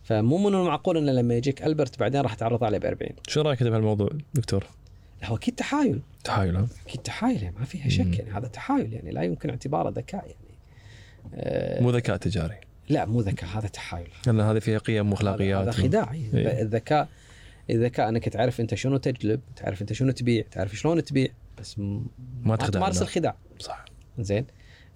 فمو 0.03 0.39
من 0.39 0.55
المعقول 0.55 0.97
إنه 0.97 1.13
لما 1.13 1.35
يجيك 1.35 1.63
ألبرت 1.63 1.99
بعدين 2.01 2.21
راح 2.21 2.35
تعرض 2.35 2.65
عليه 2.65 2.79
ب 2.79 2.85
40 2.85 3.11
شو 3.29 3.41
رأيك 3.41 3.63
أنت 3.63 3.71
بهالموضوع 3.71 4.09
دكتور؟ 4.35 4.65
لا، 5.23 5.29
هو 5.29 5.37
أكيد 5.37 5.55
تحايل. 5.55 6.01
تحايل 6.25 6.57
ها؟ 6.57 6.67
أكيد 6.87 7.01
تحايل 7.01 7.43
يعني 7.43 7.57
ما 7.59 7.65
فيها 7.65 7.89
شك. 7.89 8.19
يعني 8.19 8.31
هذا 8.31 8.49
تحايل 8.49 8.93
يعني 8.93 9.11
لا 9.11 9.23
يمكن 9.23 9.51
اعتباره 9.51 9.91
ذكاء 9.91 10.21
يعني. 10.27 10.48
مو 11.81 11.91
ذكاء 11.91 12.17
تجاري. 12.17 12.57
لا 12.89 13.07
مو 13.07 13.21
ذكاء 13.21 13.51
هذا 13.59 13.69
تحايل. 13.69 14.09
لأن 14.27 14.41
هذه 14.41 14.59
فيها 14.59 14.79
قيم 14.79 15.13
واخلاقيات 15.13 15.63
هذا 15.63 15.71
خداع. 15.71 16.13
إيه. 16.13 16.63
الذكاء 16.63 17.09
الذكاء 17.71 18.09
أنك 18.09 18.29
تعرف 18.29 18.61
أنت 18.61 18.75
شنو 18.75 18.97
تجلب 18.97 19.41
تعرف 19.57 19.81
أنت 19.81 19.93
شنو 19.93 20.11
تبيع 20.11 20.45
تعرف 20.51 20.77
شلون 20.77 21.05
تبيع 21.05 21.29
بس 21.59 21.79
م- 21.79 22.07
ما 22.43 22.57
تخدع 22.57 22.79
تمارس. 22.79 23.03
الخداع. 23.03 23.37
صح. 23.59 23.85
زين. 24.19 24.47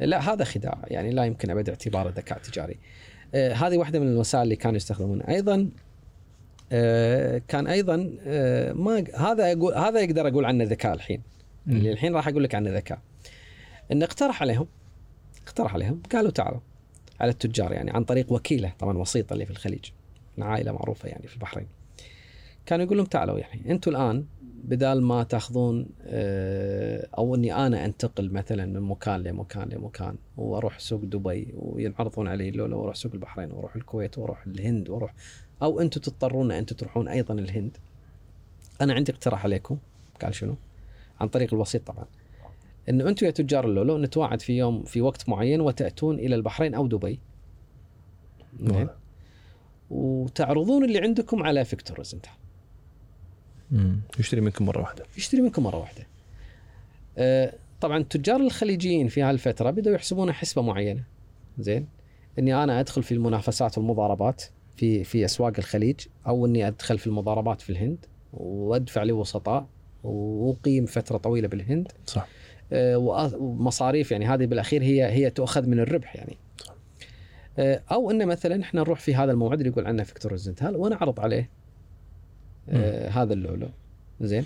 لا 0.00 0.32
هذا 0.32 0.44
خداع. 0.44 0.78
يعني 0.86 1.10
لا 1.10 1.24
يمكن 1.24 1.50
أبد 1.50 1.68
اعتباره 1.68 2.10
ذكاء 2.10 2.38
تجاري. 2.38 2.78
آه 3.34 3.52
هذه 3.52 3.76
واحدة 3.76 4.00
من 4.00 4.08
الوسائل 4.08 4.42
اللي 4.42 4.56
كانوا 4.56 4.76
يستخدمونها 4.76 5.28
أيضا 5.28 5.68
آه 6.72 7.42
كان 7.48 7.66
أيضا 7.66 8.10
آه 8.26 8.72
ما 8.72 9.04
هذا 9.16 9.52
أقول 9.52 9.74
هذا 9.74 10.00
يقدر 10.00 10.28
أقول 10.28 10.44
عنه 10.44 10.64
ذكاء 10.64 10.94
الحين. 10.94 11.22
اللي 11.68 11.92
الحين 11.92 12.14
راح 12.14 12.28
أقول 12.28 12.44
لك 12.44 12.54
عنه 12.54 12.70
ذكاء. 12.70 12.98
انه 13.92 14.04
اقترح 14.04 14.42
عليهم 14.42 14.66
اقترح 15.46 15.74
عليهم 15.74 16.02
قالوا 16.12 16.30
تعالوا 16.30 16.60
على 17.20 17.30
التجار 17.30 17.72
يعني 17.72 17.90
عن 17.90 18.04
طريق 18.04 18.32
وكيله 18.32 18.72
طبعا 18.78 18.98
وسيط 18.98 19.32
اللي 19.32 19.44
في 19.44 19.50
الخليج 19.50 19.84
عائلة 20.38 20.72
معروفة 20.72 21.08
يعني 21.08 21.26
في 21.26 21.34
البحرين. 21.34 21.66
كانوا 22.66 22.84
يقول 22.84 22.96
لهم 22.96 23.06
تعالوا 23.06 23.38
يعني 23.38 23.70
أنتم 23.70 23.90
الآن 23.90 24.24
بدال 24.64 25.02
ما 25.02 25.22
تاخذون 25.22 25.86
آه، 26.06 27.08
أو 27.18 27.34
إني 27.34 27.54
أنا 27.54 27.84
أنتقل 27.84 28.32
مثلا 28.32 28.66
من 28.66 28.80
مكان 28.80 29.22
لمكان 29.22 29.68
لمكان 29.68 30.16
وأروح 30.36 30.78
سوق 30.78 31.00
دبي 31.04 31.54
وينعرضون 31.54 32.28
علي 32.28 32.50
لولا 32.50 32.76
وأروح 32.76 32.94
سوق 32.94 33.12
البحرين 33.12 33.52
وأروح 33.52 33.76
الكويت 33.76 34.18
وأروح 34.18 34.46
الهند 34.46 34.88
وأروح 34.88 35.14
أو 35.62 35.80
أنتم 35.80 36.00
تضطرون 36.00 36.52
أنتم 36.52 36.76
تروحون 36.76 37.08
أيضا 37.08 37.34
الهند. 37.34 37.76
أنا 38.80 38.94
عندي 38.94 39.12
اقتراح 39.12 39.44
عليكم 39.44 39.78
قال 40.22 40.34
شنو؟ 40.34 40.54
عن 41.20 41.28
طريق 41.28 41.54
الوسيط 41.54 41.86
طبعا. 41.86 42.04
انه 42.88 43.08
أنتم 43.08 43.26
يا 43.26 43.30
تجار 43.30 43.64
اللولو 43.64 43.98
نتواعد 43.98 44.40
في 44.40 44.56
يوم 44.56 44.82
في 44.82 45.00
وقت 45.00 45.28
معين 45.28 45.60
وتأتون 45.60 46.18
إلى 46.18 46.34
البحرين 46.34 46.74
أو 46.74 46.86
دبي 46.86 47.18
زين 48.60 48.88
وتعرضون 49.90 50.84
اللي 50.84 50.98
عندكم 50.98 51.42
على 51.42 51.64
فيكتور 51.64 51.96
روزنتال 51.96 52.30
مم. 53.70 54.00
يشتري 54.18 54.40
منكم 54.40 54.66
مرة 54.66 54.80
واحدة 54.80 55.04
يشتري 55.16 55.40
منكم 55.40 55.62
مرة 55.62 55.76
واحدة. 55.76 56.06
آه، 57.18 57.52
طبعا 57.80 57.98
التجار 57.98 58.40
الخليجيين 58.40 59.08
في 59.08 59.22
هالفترة 59.22 59.70
بدأوا 59.70 59.94
يحسبون 59.94 60.32
حسبة 60.32 60.62
معينة. 60.62 61.04
زين؟ 61.58 61.88
إني 62.38 62.62
أنا 62.62 62.80
أدخل 62.80 63.02
في 63.02 63.14
المنافسات 63.14 63.78
والمضاربات 63.78 64.42
في 64.76 65.04
في 65.04 65.24
أسواق 65.24 65.52
الخليج 65.58 66.00
أو 66.26 66.46
إني 66.46 66.68
أدخل 66.68 66.98
في 66.98 67.06
المضاربات 67.06 67.60
في 67.60 67.70
الهند 67.70 68.06
وأدفع 68.32 69.02
لي 69.02 69.12
وسطاء 69.12 69.66
وأقيم 70.04 70.86
فترة 70.86 71.16
طويلة 71.16 71.48
بالهند 71.48 71.92
صح 72.06 72.26
ومصاريف 72.74 74.12
يعني 74.12 74.26
هذه 74.26 74.46
بالأخير 74.46 74.82
هي 74.82 75.04
هي 75.04 75.30
تؤخذ 75.30 75.66
من 75.66 75.80
الربح 75.80 76.16
يعني. 76.16 76.36
آه، 77.58 77.82
أو 77.92 78.10
انه 78.10 78.24
مثلا 78.24 78.62
إحنا 78.62 78.80
نروح 78.80 79.00
في 79.00 79.14
هذا 79.14 79.32
الموعد 79.32 79.58
اللي 79.58 79.70
يقول 79.70 79.86
عنه 79.86 80.02
فيكتور 80.02 80.32
روزنتال 80.32 80.76
ونعرض 80.76 81.20
عليه 81.20 81.50
آه، 82.68 83.08
هذا 83.08 83.32
اللؤلؤ 83.32 83.68
زين 84.20 84.44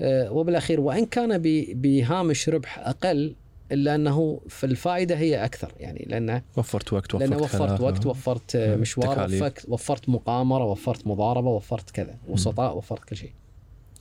آه، 0.00 0.32
وبالأخير 0.32 0.80
وإن 0.80 1.06
كان 1.06 1.42
بهامش 1.72 2.48
ربح 2.48 2.78
أقل 2.78 3.34
إلا 3.72 3.94
أنه 3.94 4.40
في 4.48 4.64
الفائدة 4.64 5.16
هي 5.16 5.44
أكثر 5.44 5.72
يعني 5.80 6.06
لأنه 6.08 6.42
وفرت 6.56 6.92
وقت 6.92 7.14
وفرت 7.14 7.28
لأنه 7.28 7.42
وفرت. 7.42 7.80
وقت 7.80 8.06
وفرت 8.06 8.56
آه، 8.56 8.74
مم. 8.74 8.80
مشوار. 8.80 9.24
وفرت, 9.24 9.64
وفرت 9.68 10.08
مقامرة 10.08 10.64
وفرت 10.64 11.06
مضاربة 11.06 11.48
وفرت 11.50 11.90
كذا 11.90 12.14
وسطاء 12.28 12.76
وفرت 12.76 13.04
كل 13.04 13.16
شيء 13.16 13.32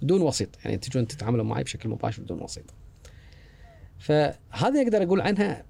دون 0.01 0.21
وسيط 0.21 0.49
يعني 0.65 0.77
تجون 0.77 1.07
تتعاملوا 1.07 1.45
معي 1.45 1.63
بشكل 1.63 1.89
مباشر 1.89 2.21
بدون 2.23 2.41
وسيط 2.41 2.65
فهذا 3.99 4.81
أقدر 4.81 5.03
أقول 5.03 5.21
عنها 5.21 5.63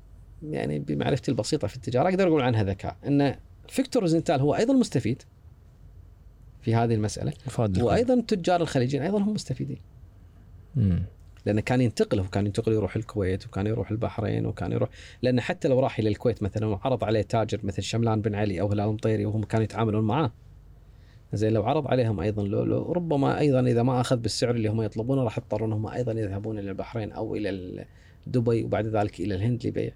يعني 0.43 0.79
بمعرفتي 0.79 1.31
البسيطة 1.31 1.67
في 1.67 1.75
التجارة 1.75 2.09
أقدر 2.09 2.27
أقول 2.27 2.41
عنها 2.41 2.63
ذكاء 2.63 2.95
إن 3.07 3.35
فيكتور 3.69 4.01
روزنتال 4.01 4.39
هو 4.39 4.55
أيضا 4.55 4.73
مستفيد 4.73 5.21
في 6.61 6.75
هذه 6.75 6.93
المسألة 6.93 7.33
أفاد 7.47 7.75
الكل. 7.75 7.87
وأيضا 7.87 8.21
تجار 8.27 8.61
الخليجيين 8.61 9.03
أيضا 9.03 9.19
هم 9.19 9.33
مستفيدين 9.33 9.79
مم. 10.75 11.03
لأنه 11.45 11.61
كان 11.61 11.81
ينتقل 11.81 12.19
هو 12.19 12.27
كان 12.27 12.45
ينتقل 12.45 12.73
يروح 12.73 12.95
الكويت 12.95 13.45
وكان 13.45 13.67
يروح 13.67 13.91
البحرين 13.91 14.45
وكان 14.45 14.71
يروح 14.71 14.89
لأن 15.21 15.41
حتى 15.41 15.67
لو 15.67 15.79
راح 15.79 15.99
إلى 15.99 16.09
الكويت 16.09 16.43
مثلا 16.43 16.65
وعرض 16.65 17.03
عليه 17.03 17.21
تاجر 17.21 17.59
مثل 17.63 17.83
شملان 17.83 18.21
بن 18.21 18.35
علي 18.35 18.61
أو 18.61 18.71
هلال 18.71 18.87
مطيري 18.87 19.25
وهم 19.25 19.43
كانوا 19.43 19.63
يتعاملون 19.63 20.03
معاه 20.03 20.31
زين 21.33 21.53
لو 21.53 21.63
عرض 21.63 21.87
عليهم 21.87 22.19
أيضا 22.19 22.43
لؤلؤ 22.43 22.91
ربما 22.91 23.39
أيضا 23.39 23.59
إذا 23.59 23.83
ما 23.83 24.01
أخذ 24.01 24.17
بالسعر 24.17 24.55
اللي 24.55 24.69
هم 24.69 24.81
يطلبونه 24.81 25.23
راح 25.23 25.37
يضطرون 25.37 25.73
هم 25.73 25.87
أيضا 25.87 26.11
يذهبون 26.11 26.59
إلى 26.59 26.69
البحرين 26.69 27.11
أو 27.11 27.35
إلى 27.35 27.85
دبي 28.27 28.63
وبعد 28.63 28.87
ذلك 28.87 29.19
إلى 29.19 29.35
الهند 29.35 29.67
لبيع 29.67 29.91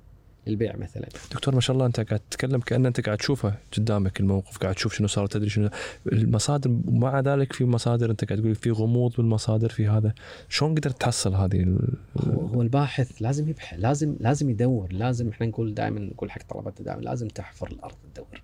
للبيع 0.47 0.75
مثلا. 0.75 1.07
دكتور 1.31 1.55
ما 1.55 1.61
شاء 1.61 1.73
الله 1.73 1.85
أنت 1.85 1.99
قاعد 1.99 2.19
تتكلم 2.19 2.59
كأن 2.59 2.85
أنت 2.85 3.01
قاعد 3.01 3.17
تشوفه 3.17 3.55
قدامك 3.77 4.19
الموقف 4.19 4.57
قاعد 4.57 4.75
تشوف 4.75 4.93
شنو 4.93 5.07
صار 5.07 5.27
تدري 5.27 5.49
شنو. 5.49 5.69
المصادر 6.11 6.69
ومع 6.87 7.19
ذلك 7.19 7.53
في 7.53 7.65
مصادر 7.65 8.11
أنت 8.11 8.25
قاعد 8.25 8.41
تقول 8.41 8.55
في 8.55 8.71
غموض 8.71 9.15
بالمصادر 9.17 9.69
في 9.69 9.87
هذا. 9.87 10.13
شلون 10.49 10.75
قدرت 10.75 11.01
تحصل 11.01 11.35
هذه 11.35 11.59
ال... 11.61 11.97
هو, 12.17 12.45
هو 12.47 12.61
الباحث 12.61 13.21
لازم 13.21 13.49
يبحث 13.49 13.79
لازم 13.79 14.15
لازم 14.19 14.49
يدور 14.49 14.93
لازم 14.93 15.29
إحنا 15.29 15.47
نقول 15.47 15.73
دائما 15.73 15.99
نقول 15.99 16.31
حق 16.31 16.53
طلبتنا 16.53 16.85
دائما 16.85 17.01
لازم 17.01 17.27
تحفر 17.27 17.67
الأرض 17.67 17.95
تدور. 18.13 18.41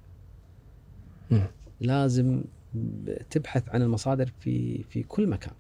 م. 1.32 1.40
لازم 1.82 2.42
تبحث 3.30 3.64
عن 3.70 3.82
المصادر 3.82 4.32
في 4.40 4.84
في 4.84 5.04
كل 5.04 5.28
مكان. 5.28 5.54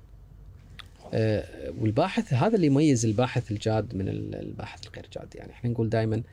والباحث 1.79 2.33
هذا 2.33 2.55
اللي 2.55 2.67
يميز 2.67 3.05
الباحث 3.05 3.51
الجاد 3.51 3.95
من 3.95 4.07
الباحث 4.33 4.87
الغير 4.87 5.07
جاد 5.13 5.35
يعني 5.35 5.51
إحنا 5.51 5.69
نقول 5.69 5.89
دائما 5.89 6.23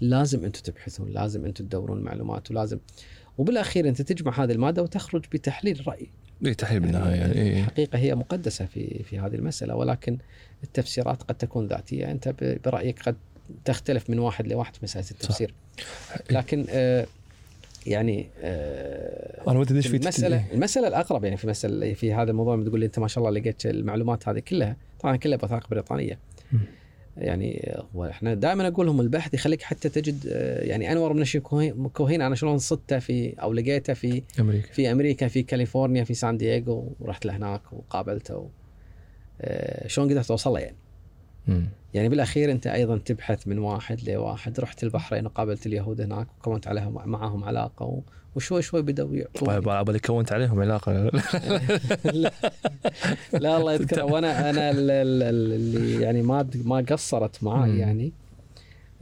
لازم 0.00 0.44
أنتم 0.44 0.60
تبحثون 0.62 1.10
لازم 1.10 1.44
أنتم 1.44 1.64
تدورون 1.64 1.98
المعلومات 1.98 2.50
ولازم 2.50 2.78
وبالأخير 3.38 3.88
أنت 3.88 4.02
تجمع 4.02 4.44
هذه 4.44 4.52
المادة 4.52 4.82
وتخرج 4.82 5.24
بتحليل 5.32 5.88
رأي 5.88 6.08
إي 6.46 6.54
تحليل 6.54 6.80
بالنهاية 6.80 7.14
يعني 7.14 7.32
إيه. 7.32 7.60
الحقيقة 7.60 7.98
هي 7.98 8.14
مقدسة 8.14 8.66
في 8.66 9.02
في 9.02 9.18
هذه 9.18 9.34
المسألة 9.34 9.74
ولكن 9.74 10.18
التفسيرات 10.64 11.22
قد 11.22 11.34
تكون 11.34 11.66
ذاتية 11.66 12.10
أنت 12.10 12.34
برأيك 12.64 13.02
قد 13.02 13.16
تختلف 13.64 14.10
من 14.10 14.18
واحد 14.18 14.46
لواحد 14.48 14.76
في 14.76 14.80
مسألة 14.82 15.06
التفسير 15.10 15.54
صح. 15.78 16.16
لكن 16.30 16.66
آه 16.70 17.06
يعني 17.86 18.30
آه 18.42 19.50
أنا 19.50 19.58
ودي 19.58 19.82
في 19.82 19.96
المسألة 19.96 20.44
المسألة 20.52 20.88
الأقرب 20.88 21.24
يعني 21.24 21.36
في 21.36 21.46
مسألة 21.46 21.94
في 21.94 22.14
هذا 22.14 22.30
الموضوع 22.30 22.62
تقول 22.64 22.80
لي 22.80 22.86
أنت 22.86 22.98
ما 22.98 23.08
شاء 23.08 23.24
الله 23.24 23.40
لقيت 23.40 23.66
المعلومات 23.66 24.28
هذه 24.28 24.38
كلها 24.38 24.76
طبعا 25.00 25.16
كلها 25.16 25.36
بوثائق 25.36 25.68
بريطانية. 25.68 26.18
يعني 27.16 27.74
هو 27.96 28.04
إحنا 28.04 28.34
دائما 28.34 28.68
أقول 28.68 28.86
لهم 28.86 29.00
البحث 29.00 29.34
يخليك 29.34 29.62
حتى 29.62 29.88
تجد 29.88 30.26
آه، 30.32 30.64
يعني 30.64 30.92
أنور 30.92 31.12
منشي 31.12 31.22
كوهين 31.22 32.22
أنا 32.22 32.34
شلون 32.34 32.58
صدته 32.58 32.98
في 32.98 33.34
أو 33.42 33.52
لقيته 33.52 33.92
في 33.92 34.22
أمريكا. 34.40 34.72
في 34.72 34.92
أمريكا 34.92 35.28
في 35.28 35.42
كاليفورنيا 35.42 36.04
في 36.04 36.14
سان 36.14 36.36
دييغو 36.36 36.92
ورحت 37.00 37.26
لهناك 37.26 37.72
وقابلته 37.72 38.48
آه، 39.40 39.88
شلون 39.88 40.10
قدرت 40.10 40.30
أوصل 40.30 40.52
له 40.52 40.58
يعني. 40.58 40.76
يعني 41.94 42.08
بالأخير 42.08 42.52
أنت 42.52 42.66
أيضا 42.66 42.98
تبحث 42.98 43.48
من 43.48 43.58
واحد 43.58 44.10
لواحد 44.10 44.60
رحت 44.60 44.82
البحرين 44.82 45.26
وقابلت 45.26 45.66
اليهود 45.66 46.00
هناك 46.00 46.26
وكونت 46.38 46.68
عليهم 46.68 47.08
معهم 47.10 47.44
علاقة 47.44 48.02
وشوي 48.36 48.62
شوي 48.62 48.82
بدأوا 48.82 49.24
طيب 49.46 49.62
بالك 49.62 49.98
كونت 49.98 50.32
عليهم 50.32 50.60
علاقة. 50.60 50.92
لا, 52.04 52.32
لا 53.32 53.56
الله 53.56 53.72
يذكره. 53.72 54.04
وأنا 54.04 54.50
أنا 54.50 54.70
اللي 54.70 56.02
يعني 56.02 56.22
ما 56.22 56.50
ما 56.64 56.84
قصرت 56.90 57.44
معي 57.44 57.78
يعني 57.78 58.12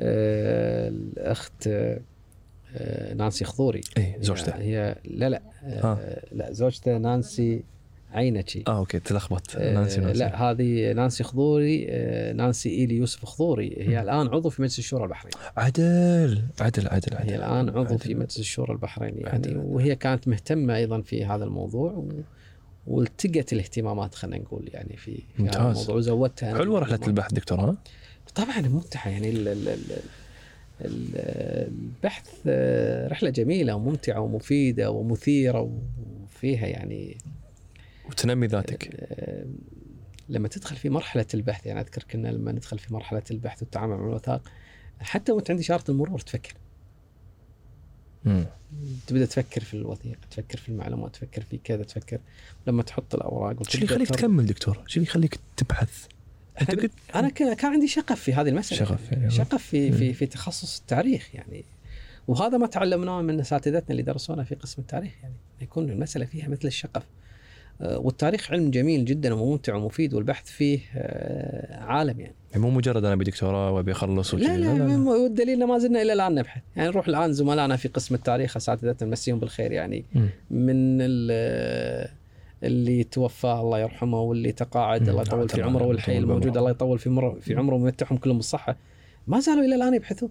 آه، 0.01 0.89
الأخت 0.89 1.67
آه، 1.67 3.15
نانسي 3.15 3.45
خضوري. 3.45 3.81
اي 3.99 4.17
زوجته. 4.21 4.55
هي 4.55 4.97
لا 5.05 5.29
لا 5.29 5.43
آه. 5.65 6.23
لا 6.33 6.53
زوجته 6.53 6.99
نانسي 6.99 7.65
عينتشي 8.12 8.65
آه 8.69 8.78
أوكي 8.78 8.99
تلخبط 8.99 9.57
نانسي, 9.57 10.01
نانسي 10.01 10.19
لا 10.19 10.51
هذه 10.51 10.93
نانسي 10.93 11.24
خضوري 11.24 11.87
آه 11.89 12.32
نانسي 12.32 12.70
ايلي 12.70 12.97
يوسف 12.97 13.24
خضوري 13.24 13.77
هي 13.78 13.97
م. 13.97 14.03
الآن 14.03 14.28
عضو 14.28 14.51
في 14.51 14.62
مجلس 14.62 14.78
الشورى 14.78 15.05
البحريني 15.05 15.37
عدل 15.57 16.43
عدل 16.61 16.89
عدل, 16.89 17.16
عدل 17.16 17.31
هي 17.31 17.37
الآن 17.37 17.69
عضو 17.69 17.81
عدل. 17.81 17.99
في 17.99 18.15
مجلس 18.15 18.39
الشورى 18.39 18.73
البحريني 18.73 19.20
يعني 19.20 19.35
عدل. 19.35 19.57
وهي 19.57 19.97
كانت 19.97 20.28
مهتمة 20.28 20.77
أيضا 20.77 21.01
في 21.01 21.24
هذا 21.24 21.45
الموضوع 21.45 21.93
و... 21.93 22.09
والتقت 22.87 23.53
الاهتمامات 23.53 24.15
خلينا 24.15 24.45
نقول 24.45 24.70
يعني 24.74 24.97
في, 24.97 25.23
في 25.37 25.43
هذا 25.43 25.70
الموضوع 25.70 25.95
وزودتها 25.95 26.59
حلوة 26.59 26.78
رحلة 26.78 27.01
البحث 27.07 27.35
دكتور 27.35 27.61
ها؟ 27.61 27.77
طبعا 28.35 28.61
ممتعة 28.61 29.09
يعني 29.09 29.31
ال 29.31 29.49
ال 29.49 29.69
ال 29.69 29.91
البحث 30.81 32.31
آه، 32.47 33.09
رحلة 33.09 33.31
جميلة 33.31 33.74
وممتعة 33.74 34.20
ومفيدة 34.20 34.91
ومثيرة 34.91 35.70
وفيها 36.24 36.66
يعني 36.66 37.16
وتنمي 38.11 38.47
ذاتك. 38.47 38.91
آه، 38.95 39.45
لما 40.28 40.49
تدخل 40.49 40.77
في 40.77 40.89
مرحلة 40.89 41.27
البحث 41.35 41.66
يعني 41.66 41.81
أذكر 41.81 42.03
كنا 42.11 42.28
لما 42.28 42.53
ندخل 42.53 42.78
في 42.78 42.95
مرحلة 42.95 43.23
البحث 43.31 43.62
والتعامل 43.62 43.97
مع 43.97 44.07
الوثائق 44.07 44.43
حتى 45.01 45.32
وأنت 45.32 45.51
عند 45.51 45.61
إشارة 45.61 45.91
المرور 45.91 46.20
تفكر. 46.20 46.55
مم. 48.24 48.47
تبدأ 49.07 49.27
تفكر 49.27 49.61
في 49.61 49.74
الوثيقة 49.74 50.19
تفكر 50.31 50.59
في 50.59 50.69
المعلومات 50.69 51.15
تفكر 51.15 51.43
في 51.43 51.59
كذا 51.65 51.82
تفكر 51.82 52.19
لما 52.66 52.82
تحط 52.82 53.15
الأوراق 53.15 53.69
شو 53.69 53.74
اللي 53.74 53.85
يخليك 53.85 54.09
تكمل 54.09 54.47
دكتور؟ 54.47 54.82
شو 54.87 55.01
اللي 55.01 55.09
يخليك 55.09 55.39
تبحث؟ 55.57 56.07
أنت 56.61 56.70
قلت 56.70 56.93
أنا 57.15 57.28
كان 57.28 57.73
عندي 57.73 57.89
شغف 57.89 58.20
في 58.20 58.35
هذه 58.35 58.49
المسألة. 58.49 58.78
شغف 58.78 59.12
يعني. 59.12 59.31
شغف 59.31 59.62
في 59.62 59.93
في 59.93 60.12
في 60.12 60.27
تخصص 60.27 60.81
التاريخ 60.81 61.35
يعني. 61.35 61.65
وهذا 62.28 62.59
ما 62.59 62.66
تعلمناه 62.66 63.23
من 63.23 63.41
أساتذتنا 63.41 63.91
اللي 63.91 64.03
درسونا 64.03 64.45
في 64.45 64.55
قسم 64.55 64.82
التاريخ 64.82 65.12
يعني. 65.23 65.35
يكون 65.61 65.91
المسألة 65.91 66.24
فيها 66.24 66.49
مثل 66.49 66.69
الشغف. 66.69 66.97
آه، 66.97 67.19
والتاريخ 67.81 68.52
علم 68.52 68.70
جميل 68.70 69.05
جدا 69.05 69.35
وممتع 69.35 69.74
ومفيد 69.74 70.15
والبحث 70.15 70.47
فيه 70.51 70.81
آه، 70.97 71.85
عالم 71.85 72.20
يعني. 72.20 72.35
يعني 72.51 72.62
مو 72.62 72.70
مجرد 72.70 73.05
أنا 73.05 73.15
ابي 73.15 73.24
دكتوراه 73.24 73.70
وأبي 73.70 73.93
أخلص 73.93 74.35
لا, 74.35 74.40
لا, 74.40 74.57
لا, 74.57 74.78
لا, 74.78 74.85
لا. 74.85 75.11
والدليل 75.11 75.66
ما 75.66 75.78
زلنا 75.78 76.02
إلى 76.02 76.12
الآن 76.12 76.35
نبحث. 76.35 76.62
يعني 76.77 76.89
نروح 76.89 77.09
الآن 77.09 77.32
زملائنا 77.32 77.77
في 77.77 77.89
قسم 77.89 78.15
التاريخ 78.15 78.57
اساتذتنا 78.57 79.09
نمسيهم 79.09 79.39
بالخير 79.39 79.73
يعني. 79.73 80.05
م. 80.15 80.27
من 80.51 81.01
اللي 82.62 83.05
توفى 83.05 83.47
الله 83.47 83.78
يرحمه 83.78 84.20
واللي 84.20 84.52
تقاعد 84.52 85.09
الله 85.09 85.23
يطول 85.23 85.48
في 85.48 85.62
عمره 85.62 85.85
والحي 85.85 86.19
الموجود 86.19 86.57
الله 86.57 86.70
يطول 86.70 86.98
في 86.98 87.32
في 87.40 87.55
عمره 87.55 87.74
ويمتعهم 87.74 88.16
كلهم 88.19 88.36
بالصحة. 88.36 88.77
ما 89.27 89.40
زالوا 89.40 89.65
إلى 89.65 89.74
الآن 89.74 89.94
يبحثون. 89.94 90.31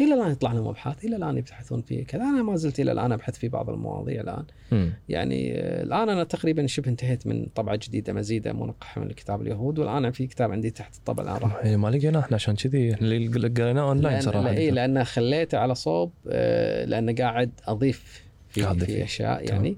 إلى 0.00 0.14
الآن 0.14 0.32
يطلع 0.32 0.52
لهم 0.52 0.68
ابحاث 0.68 1.04
إلى 1.04 1.16
الآن 1.16 1.38
يبحثون 1.38 1.82
في 1.82 2.04
كذا. 2.04 2.22
أنا 2.22 2.42
ما 2.42 2.56
زلت 2.56 2.80
إلى 2.80 2.92
الآن 2.92 3.12
أبحث 3.12 3.38
في 3.38 3.48
بعض 3.48 3.70
المواضيع 3.70 4.20
الآن. 4.20 4.44
م. 4.72 4.88
يعني 5.08 5.52
آه، 5.54 5.82
الآن 5.82 6.08
أنا 6.08 6.24
تقريبا 6.24 6.66
شبه 6.66 6.88
انتهيت 6.90 7.26
من 7.26 7.46
طبعة 7.54 7.76
جديدة 7.82 8.12
مزيدة 8.12 8.52
منقحة 8.52 9.00
من 9.00 9.08
كتاب 9.10 9.42
اليهود 9.42 9.78
والآن 9.78 10.10
في 10.10 10.26
كتاب 10.26 10.52
عندي 10.52 10.70
تحت 10.70 10.96
الطبع 10.96 11.22
الآن 11.22 11.36
راح. 11.36 11.66
ما 11.66 11.88
لقيناه 11.88 12.20
إحنا 12.20 12.34
عشان 12.34 12.54
كذي. 12.56 12.94
اللي 12.94 13.48
قريناه 13.48 13.82
اونلاين 13.82 14.20
صراحة. 14.20 14.50
اي 14.50 14.70
لأن 14.70 15.04
خليته 15.04 15.58
على 15.58 15.74
صوب 15.74 16.12
آه، 16.28 16.84
لأن 16.84 17.14
قاعد 17.14 17.50
أضيف 17.66 18.22
في, 18.48 18.74
في 18.74 19.04
أشياء 19.04 19.48
يعني. 19.48 19.76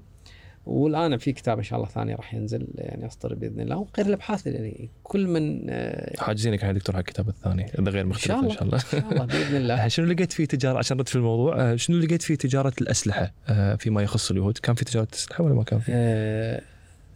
والآن 0.65 1.17
في 1.17 1.31
كتاب 1.33 1.57
إن 1.57 1.63
شاء 1.63 1.79
الله 1.79 1.89
ثاني 1.89 2.15
راح 2.15 2.33
ينزل 2.33 2.67
يعني 2.75 3.05
يصدر 3.05 3.33
بإذن 3.33 3.61
الله 3.61 3.77
وغير 3.77 4.07
الأبحاث 4.07 4.47
يعني 4.47 4.89
كل 5.03 5.27
من 5.27 5.69
آه، 5.69 6.13
حاجزينك 6.19 6.63
يا 6.63 6.71
دكتور 6.71 6.95
على 6.95 7.01
الكتاب 7.01 7.29
الثاني 7.29 7.71
إذا 7.79 7.91
غير 7.91 8.05
مختلف 8.05 8.31
إن 8.31 8.49
شاء 8.49 8.63
الله 8.63 8.75
إن 8.75 8.79
شاء 8.79 9.11
الله 9.11 9.25
بإذن 9.25 9.55
الله. 9.61 9.87
شنو 9.87 10.05
لقيت 10.05 10.33
فيه 10.33 10.45
تجارة 10.45 10.77
عشان 10.77 10.99
رد 10.99 11.07
في 11.07 11.15
الموضوع 11.15 11.61
آه، 11.61 11.75
شنو 11.75 11.97
لقيت 11.97 12.21
فيه 12.21 12.35
تجارة 12.35 12.73
الأسلحة 12.81 13.33
آه، 13.47 13.75
فيما 13.75 14.01
يخص 14.01 14.31
اليهود؟ 14.31 14.57
كان 14.57 14.75
في 14.75 14.85
تجارة 14.85 15.07
اسلحه 15.13 15.43
ولا 15.43 15.53
ما 15.53 15.63
كان 15.63 15.79
في؟ 15.79 16.61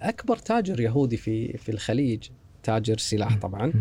أكبر 0.02 0.38
تاجر 0.38 0.80
يهودي 0.80 1.18
في 1.18 1.58
في 1.58 1.70
الخليج 1.72 2.24
تاجر 2.64 2.98
سلاح 2.98 3.38
طبعا. 3.38 3.74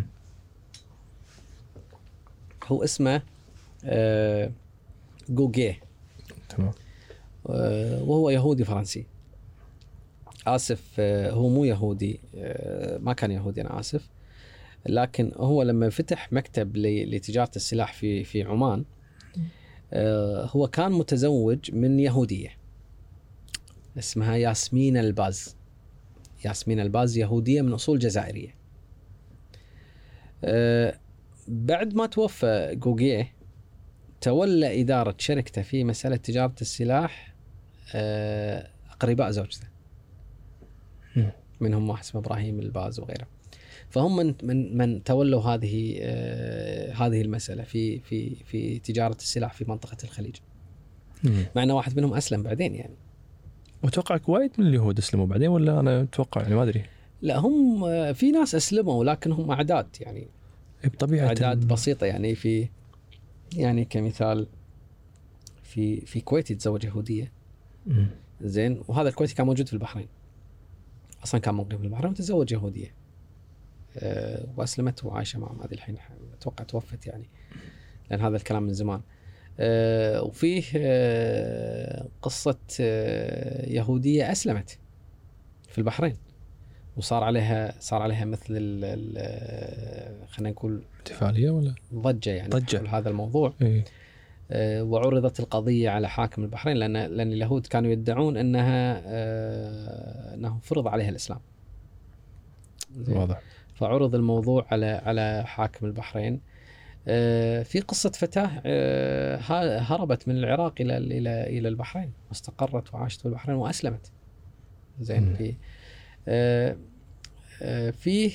هو 2.65 2.85
اسمه 2.85 3.23
جوجيه. 5.28 5.81
تمام. 6.49 6.73
وهو 7.45 8.31
يهودي 8.31 8.65
فرنسي. 8.65 9.07
آسف 10.47 10.82
آه، 10.98 11.31
هو 11.31 11.48
مو 11.48 11.65
يهودي 11.65 12.20
آه، 12.36 12.98
ما 12.98 13.12
كان 13.12 13.31
يهودي 13.31 13.60
أنا 13.60 13.81
آسف. 13.81 14.09
لكن 14.86 15.32
هو 15.36 15.62
لما 15.62 15.90
فتح 15.90 16.32
مكتب 16.32 16.77
لتجارة 16.77 17.51
السلاح 17.56 17.93
في 17.93 18.24
في 18.24 18.43
عمان 18.43 18.85
آه، 19.93 20.47
هو 20.47 20.69
كان 20.69 20.93
متزوج 20.93 21.74
من 21.74 22.01
يهودية 22.01 22.51
اسمها 23.98 24.36
ياسمين 24.36 24.97
الباز. 24.97 25.56
ياسمين 26.44 26.81
الباز 26.81 27.19
يهودية 27.19 27.62
من 27.62 27.73
أصول 27.73 27.98
جزائرية. 27.98 28.59
بعد 31.48 31.94
ما 31.94 32.06
توفى 32.06 32.74
جوجيه 32.74 33.32
تولى 34.20 34.81
إدارة 34.81 35.15
شركته 35.19 35.62
في 35.62 35.85
مسألة 35.85 36.16
تجارة 36.16 36.55
السلاح 36.60 37.35
أقرباء 38.90 39.31
زوجته. 39.31 39.77
منهم 41.60 41.90
واحد 41.90 42.02
اسمه 42.02 42.20
إبراهيم 42.20 42.60
الباز 42.60 43.01
وغيره. 43.01 43.26
فهم 43.90 44.16
من 44.16 44.35
من 44.43 44.76
من 44.76 45.02
تولوا 45.05 45.43
هذه 45.43 45.98
آه 46.01 46.93
هذه 46.93 47.20
المسألة 47.20 47.62
في 47.62 47.98
في 48.01 48.35
في 48.35 48.78
تجارة 48.78 49.16
السلاح 49.16 49.52
في 49.55 49.64
منطقة 49.68 49.97
الخليج. 50.05 50.36
مع 51.56 51.62
ان 51.62 51.70
واحد 51.70 51.97
منهم 51.97 52.14
أسلم 52.14 52.43
بعدين 52.43 52.74
يعني. 52.74 52.94
واتوقع 53.82 54.20
وايد 54.28 54.51
من 54.59 54.66
اليهود 54.66 54.98
أسلموا 54.98 55.26
بعدين 55.26 55.48
ولا 55.48 55.80
أنا 55.80 56.02
أتوقع؟ 56.02 56.43
يعني 56.43 56.55
ما 56.55 56.62
أدري. 56.62 56.85
لا 57.22 57.39
هم 57.39 57.85
آه، 57.85 58.12
في 58.12 58.30
ناس 58.30 58.55
أسلموا 58.55 59.05
لكن 59.05 59.32
هم 59.32 59.51
أعداد 59.51 59.86
يعني. 60.01 60.28
بطبيعة 60.85 61.26
أعداد 61.26 61.68
بسيطة 61.68 62.06
يعني 62.06 62.35
في 62.35 62.68
يعني 63.56 63.85
كمثال 63.85 64.47
في 65.62 66.01
في 66.01 66.20
كويتي 66.20 66.55
تزوج 66.55 66.85
يهودية. 66.85 67.32
مم. 67.86 68.06
زين 68.40 68.82
وهذا 68.89 69.09
الكويتي 69.09 69.35
كان 69.35 69.47
موجود 69.47 69.66
في 69.66 69.72
البحرين. 69.72 70.09
أصلا 71.24 71.40
كان 71.40 71.55
مقيم 71.55 71.78
في 71.78 71.85
البحرين 71.85 72.11
وتزوج 72.11 72.53
يهودية. 72.53 72.95
أه 73.97 74.47
وأسلمت 74.57 75.05
وعايشة 75.05 75.39
معهم 75.39 75.62
هذه 75.62 75.73
الحين 75.73 75.97
أتوقع 76.40 76.65
توفت 76.65 77.07
يعني 77.07 77.28
لأن 78.11 78.20
هذا 78.20 78.36
الكلام 78.36 78.62
من 78.62 78.73
زمان. 78.73 79.01
أه 79.59 80.23
وفيه 80.23 80.62
أه 80.77 82.09
قصة 82.23 82.59
أه 82.81 83.70
يهودية 83.70 84.32
أسلمت 84.32 84.78
في 85.69 85.78
البحرين. 85.78 86.16
وصار 86.97 87.24
عليها 87.24 87.74
صار 87.81 88.03
عليها 88.03 88.24
مثل 88.24 88.45
ال- 88.51 88.85
ال- 88.85 90.28
خلينا 90.28 90.51
نقول 90.51 90.82
احتفاليه 90.97 91.51
ولا؟ 91.51 91.74
ضجة 91.95 92.31
يعني. 92.31 92.51
حول 92.78 92.89
هذا 92.89 93.09
الموضوع. 93.11 93.53
اي 93.62 93.78
آه، 93.78 93.85
وعرضت 94.52 95.40
القضية 95.40 95.90
على 95.90 96.08
حاكم 96.08 96.42
البحرين 96.42 96.76
لأن 96.76 96.92
لأن 96.96 97.32
اليهود 97.32 97.66
كانوا 97.66 97.90
يدعون 97.90 98.36
أنها 98.36 99.02
آه، 99.06 100.34
أنه 100.34 100.58
فرض 100.62 100.88
عليها 100.88 101.08
الإسلام. 101.08 101.40
زين. 102.96 103.16
واضح 103.16 103.40
فعرض 103.74 104.14
الموضوع 104.14 104.66
على 104.70 104.86
على 104.86 105.42
حاكم 105.46 105.86
البحرين. 105.86 106.40
آه، 107.08 107.62
في 107.62 107.80
قصة 107.80 108.10
فتاة 108.10 108.50
آه، 108.66 109.36
ه- 109.36 109.78
هربت 109.78 110.28
من 110.28 110.36
العراق 110.36 110.74
إلى 110.80 110.96
إلى 110.96 111.58
إلى 111.58 111.68
البحرين 111.68 112.12
واستقرت 112.28 112.94
وعاشت 112.94 113.20
في 113.20 113.26
البحرين 113.26 113.56
وأسلمت. 113.56 114.10
زين. 115.00 115.34
في 115.34 115.54
آه، 116.28 116.76
آه، 117.62 117.90
فيه 117.90 118.32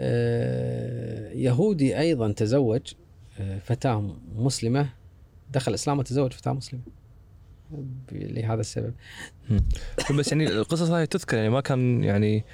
آه، 0.00 1.30
يهودي 1.32 1.98
أيضا 1.98 2.32
تزوج 2.32 2.92
فتاة 3.64 4.14
مسلمة 4.36 4.88
دخل 5.52 5.70
الاسلام 5.70 5.98
وتزوج 5.98 6.32
فتاة 6.32 6.52
مسلمة. 6.52 6.82
ب- 7.70 8.12
لهذا 8.12 8.60
السبب. 8.60 8.94
بس 10.18 10.32
يعني 10.32 10.46
القصص 10.46 10.90
هاي 10.90 11.06
تذكر 11.06 11.36
يعني 11.36 11.48
ما 11.50 11.60
كان 11.60 12.04
يعني 12.04 12.44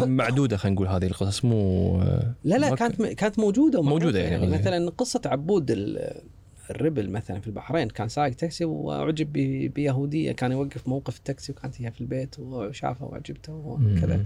معدودة 0.00 0.56
خلينا 0.56 0.74
نقول 0.74 0.88
هذه 0.88 1.06
القصص 1.06 1.44
مو 1.44 1.98
لا 2.44 2.56
لا 2.56 2.74
كانت 2.74 3.02
كانت 3.02 3.38
موجودة 3.38 3.82
موجودة 3.82 4.18
يعني 4.18 4.44
يعني. 4.44 4.58
مثلا 4.58 4.90
قصة 4.90 5.20
عبود 5.26 5.70
ال- 5.70 6.22
الربل 6.70 7.10
مثلا 7.10 7.40
في 7.40 7.46
البحرين 7.46 7.88
كان 7.90 8.08
سائق 8.08 8.34
تاكسي 8.34 8.64
وأعجب 8.64 9.32
بيهودية 9.74 10.32
كان 10.32 10.52
يوقف 10.52 10.88
موقف 10.88 11.16
التاكسي 11.16 11.52
وكانت 11.52 11.82
هي 11.82 11.90
في 11.90 12.00
البيت 12.00 12.38
وشافها 12.38 13.06
واعجبته 13.08 13.52
وكذا. 13.52 14.24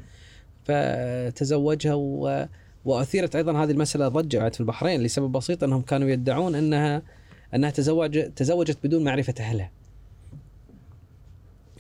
فتزوجها 0.65 1.95
و... 1.95 2.47
وأثيرت 2.85 3.37
أيضا 3.37 3.65
هذه 3.65 3.71
المسألة 3.71 4.09
ضجه 4.09 4.39
بعد 4.39 4.55
في 4.55 4.61
البحرين 4.61 5.01
لسبب 5.01 5.33
بسيط 5.33 5.65
أنهم 5.65 5.83
كانوا 5.83 6.09
يدعون 6.09 6.55
أنها 6.55 7.03
أنها 7.55 7.71
تزوج 7.71 8.33
تزوجت 8.33 8.79
بدون 8.85 9.05
معرفة 9.05 9.35
أهلها. 9.41 9.71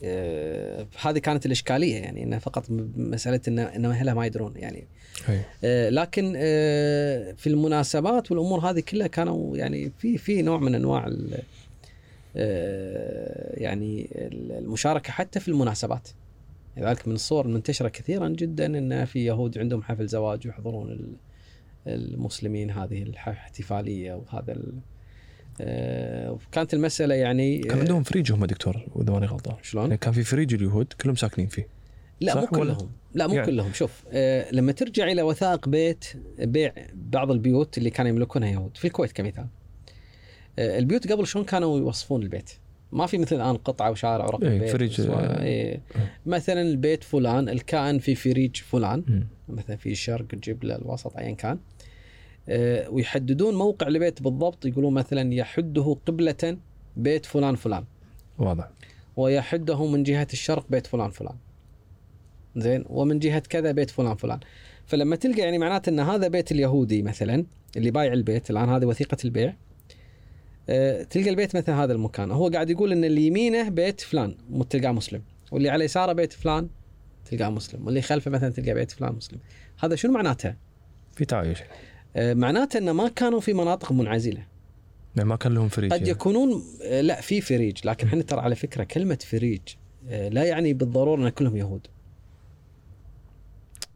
آه، 0.04 0.86
هذه 1.02 1.18
كانت 1.18 1.46
الإشكالية 1.46 1.96
يعني 1.96 2.22
انها 2.22 2.38
فقط 2.38 2.64
مسألة 2.96 3.40
ان 3.48 3.58
إن 3.58 3.84
أهلها 3.84 4.14
ما 4.14 4.26
يدرون 4.26 4.52
يعني. 4.56 4.86
آه، 5.64 5.90
لكن 5.90 6.32
آه، 6.36 7.32
في 7.32 7.46
المناسبات 7.46 8.30
والأمور 8.30 8.70
هذه 8.70 8.80
كلها 8.80 9.06
كانوا 9.06 9.56
يعني 9.56 9.92
في 9.98 10.18
في 10.18 10.42
نوع 10.42 10.58
من 10.58 10.74
أنواع 10.74 11.12
آه، 12.36 13.60
يعني 13.60 14.08
المشاركة 14.58 15.12
حتى 15.12 15.40
في 15.40 15.48
المناسبات 15.48 16.08
لذلك 16.76 17.08
من 17.08 17.14
الصور 17.14 17.46
المنتشرة 17.46 17.88
كثيرا 17.88 18.28
جدا 18.28 18.66
إن 18.66 19.04
في 19.04 19.24
يهود 19.24 19.58
عندهم 19.58 19.82
حفل 19.82 20.06
زواج 20.06 20.46
ويحضرون 20.46 20.90
ال- 20.92 21.16
المسلمين 21.86 22.70
هذه 22.70 23.02
الاحتفالية 23.02 24.14
وهذا 24.14 24.56
آه، 25.60 26.32
وكانت 26.32 26.74
المسألة 26.74 27.14
يعني 27.14 27.58
كان 27.58 27.78
عندهم 27.78 28.02
فريج 28.02 28.32
هم 28.32 28.44
دكتور 28.44 28.86
واذا 28.94 29.12
ماني 29.12 29.26
غلطان. 29.26 29.56
شلون؟ 29.62 29.84
يعني 29.84 29.96
كان 29.96 30.12
في 30.12 30.22
فريج 30.24 30.54
اليهود 30.54 30.92
كلهم 31.00 31.14
ساكنين 31.16 31.48
فيه. 31.48 31.68
لا 32.20 32.40
مو؟ 32.40 32.46
كلهم. 32.46 32.90
لا 33.14 33.26
مو 33.26 33.34
يعني- 33.34 33.46
كلهم. 33.46 33.72
شوف 33.72 34.02
آه 34.12 34.50
لما 34.52 34.72
ترجع 34.72 35.04
إلى 35.12 35.22
وثائق 35.22 35.68
بيت 35.68 36.04
بيع 36.38 36.72
بعض 36.94 37.30
البيوت 37.30 37.78
اللي 37.78 37.90
كانوا 37.90 38.10
يملكونها 38.10 38.48
يهود. 38.48 38.76
في 38.76 38.84
الكويت 38.86 39.12
كمثال. 39.12 39.46
آه 40.58 40.78
البيوت 40.78 41.12
قبل 41.12 41.26
شلون 41.26 41.44
كانوا 41.44 41.78
يوصفون 41.78 42.22
البيت؟ 42.22 42.50
ما 42.94 43.06
في 43.06 43.18
مثل 43.18 43.36
الآن 43.36 43.56
قطعة 43.56 43.90
وشارع 43.90 44.24
ورقم 44.24 44.46
إيه، 44.46 44.58
بيت 44.58 44.70
فريج، 44.70 45.00
آه. 45.00 45.42
إيه. 45.42 45.80
مثلا 46.26 46.62
البيت 46.62 47.04
فلان 47.04 47.48
الكائن 47.48 47.98
في 47.98 48.14
فريج 48.14 48.56
فلان 48.56 49.04
مم. 49.08 49.26
مثلا 49.48 49.76
في 49.76 49.92
الشرق 49.92 50.26
الجبله 50.32 50.76
الوسط 50.76 51.16
ايا 51.16 51.34
كان 51.34 51.58
آه 52.48 52.90
ويحددون 52.90 53.54
موقع 53.54 53.86
البيت 53.86 54.22
بالضبط 54.22 54.66
يقولون 54.66 54.94
مثلا 54.94 55.34
يحده 55.34 55.96
قبلة 56.06 56.56
بيت 56.96 57.26
فلان 57.26 57.54
فلان 57.54 57.84
واضح 58.38 58.68
ويحده 59.16 59.86
من 59.86 60.02
جهة 60.02 60.28
الشرق 60.32 60.66
بيت 60.70 60.86
فلان 60.86 61.10
فلان 61.10 61.34
زين 62.56 62.84
ومن 62.88 63.18
جهة 63.18 63.42
كذا 63.48 63.72
بيت 63.72 63.90
فلان 63.90 64.14
فلان 64.14 64.40
فلما 64.86 65.16
تلقى 65.16 65.40
يعني 65.40 65.58
معناته 65.58 65.90
إن 65.90 66.00
هذا 66.00 66.28
بيت 66.28 66.52
اليهودي 66.52 67.02
مثلا 67.02 67.44
اللي 67.76 67.90
بايع 67.90 68.12
البيت 68.12 68.50
الآن 68.50 68.68
هذه 68.68 68.84
وثيقة 68.84 69.16
البيع 69.24 69.54
تلقى 71.10 71.30
البيت 71.30 71.56
مثل 71.56 71.72
هذا 71.72 71.92
المكان. 71.92 72.30
هو 72.30 72.48
قاعد 72.48 72.70
يقول 72.70 72.92
إن 72.92 73.04
اللي 73.04 73.26
يمينه 73.26 73.68
بيت 73.68 74.00
فلان 74.00 74.36
تلقاه 74.70 74.92
مسلم. 74.92 75.22
واللي 75.52 75.68
على 75.68 75.84
يساره 75.84 76.12
بيت 76.12 76.32
فلان 76.32 76.68
تلقاه 77.30 77.50
مسلم. 77.50 77.86
واللي 77.86 78.02
خلفه 78.02 78.30
مثلا 78.30 78.50
تلقى 78.50 78.74
بيت 78.74 78.90
فلان 78.90 79.14
مسلم. 79.14 79.38
هذا 79.78 79.96
شنو 79.96 80.12
معناته؟ 80.12 80.54
في 81.16 81.24
تعايش. 81.24 81.58
آه، 82.16 82.34
معناته 82.34 82.78
ان 82.78 82.90
ما 82.90 83.08
كانوا 83.08 83.40
في 83.40 83.52
مناطق 83.52 83.92
منعزلة. 83.92 84.46
ما 85.16 85.36
كان 85.36 85.54
لهم 85.54 85.68
فريج. 85.68 85.92
قد 85.92 85.98
يعني. 85.98 86.10
يكونون 86.10 86.62
آه، 86.82 87.00
لا 87.00 87.20
في 87.20 87.40
فريج. 87.40 87.78
لكن 87.84 88.06
إحنا 88.06 88.22
ترى 88.22 88.40
على 88.40 88.54
فكرة 88.54 88.84
كلمة 88.84 89.18
فريج 89.26 89.60
آه، 90.08 90.28
لا 90.28 90.44
يعني 90.44 90.72
بالضرورة 90.72 91.20
إن 91.20 91.28
كلهم 91.28 91.56
يهود. 91.56 91.86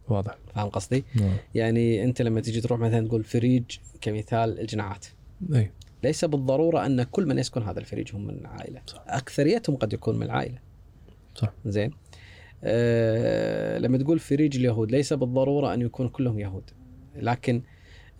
واضح. 0.09 0.39
فاهم 0.55 0.69
قصدي؟ 0.69 1.05
نعم. 1.15 1.36
يعني 1.55 2.05
أنت 2.05 2.23
لما 2.23 2.40
تيجي 2.40 2.61
تروح 2.61 2.81
مثلا 2.81 3.09
تقول 3.09 3.24
فريج 3.24 3.65
كمثال 4.01 4.61
الجناعات. 4.61 5.07
إي. 5.55 5.70
ليس 6.03 6.25
بالضرورة 6.25 6.87
أن 6.87 7.03
كل 7.03 7.27
من 7.27 7.39
يسكن 7.39 7.62
هذا 7.62 7.81
الفريج 7.81 8.15
هم 8.15 8.27
من 8.27 8.47
عائله 8.47 8.81
صح. 8.87 9.05
أكثريتهم 9.09 9.77
قد 9.77 9.93
يكون 9.93 10.16
من 10.16 10.23
العائلة. 10.23 10.59
صح. 11.35 11.53
زين. 11.66 11.91
آه 12.65 13.79
لما 13.79 13.99
تقول 13.99 14.19
فريج 14.19 14.57
اليهود 14.57 14.91
ليس 14.91 15.12
بالضرورة 15.12 15.75
أن 15.75 15.81
يكون 15.81 16.09
كلهم 16.09 16.39
يهود. 16.39 16.70
لكن 17.16 17.62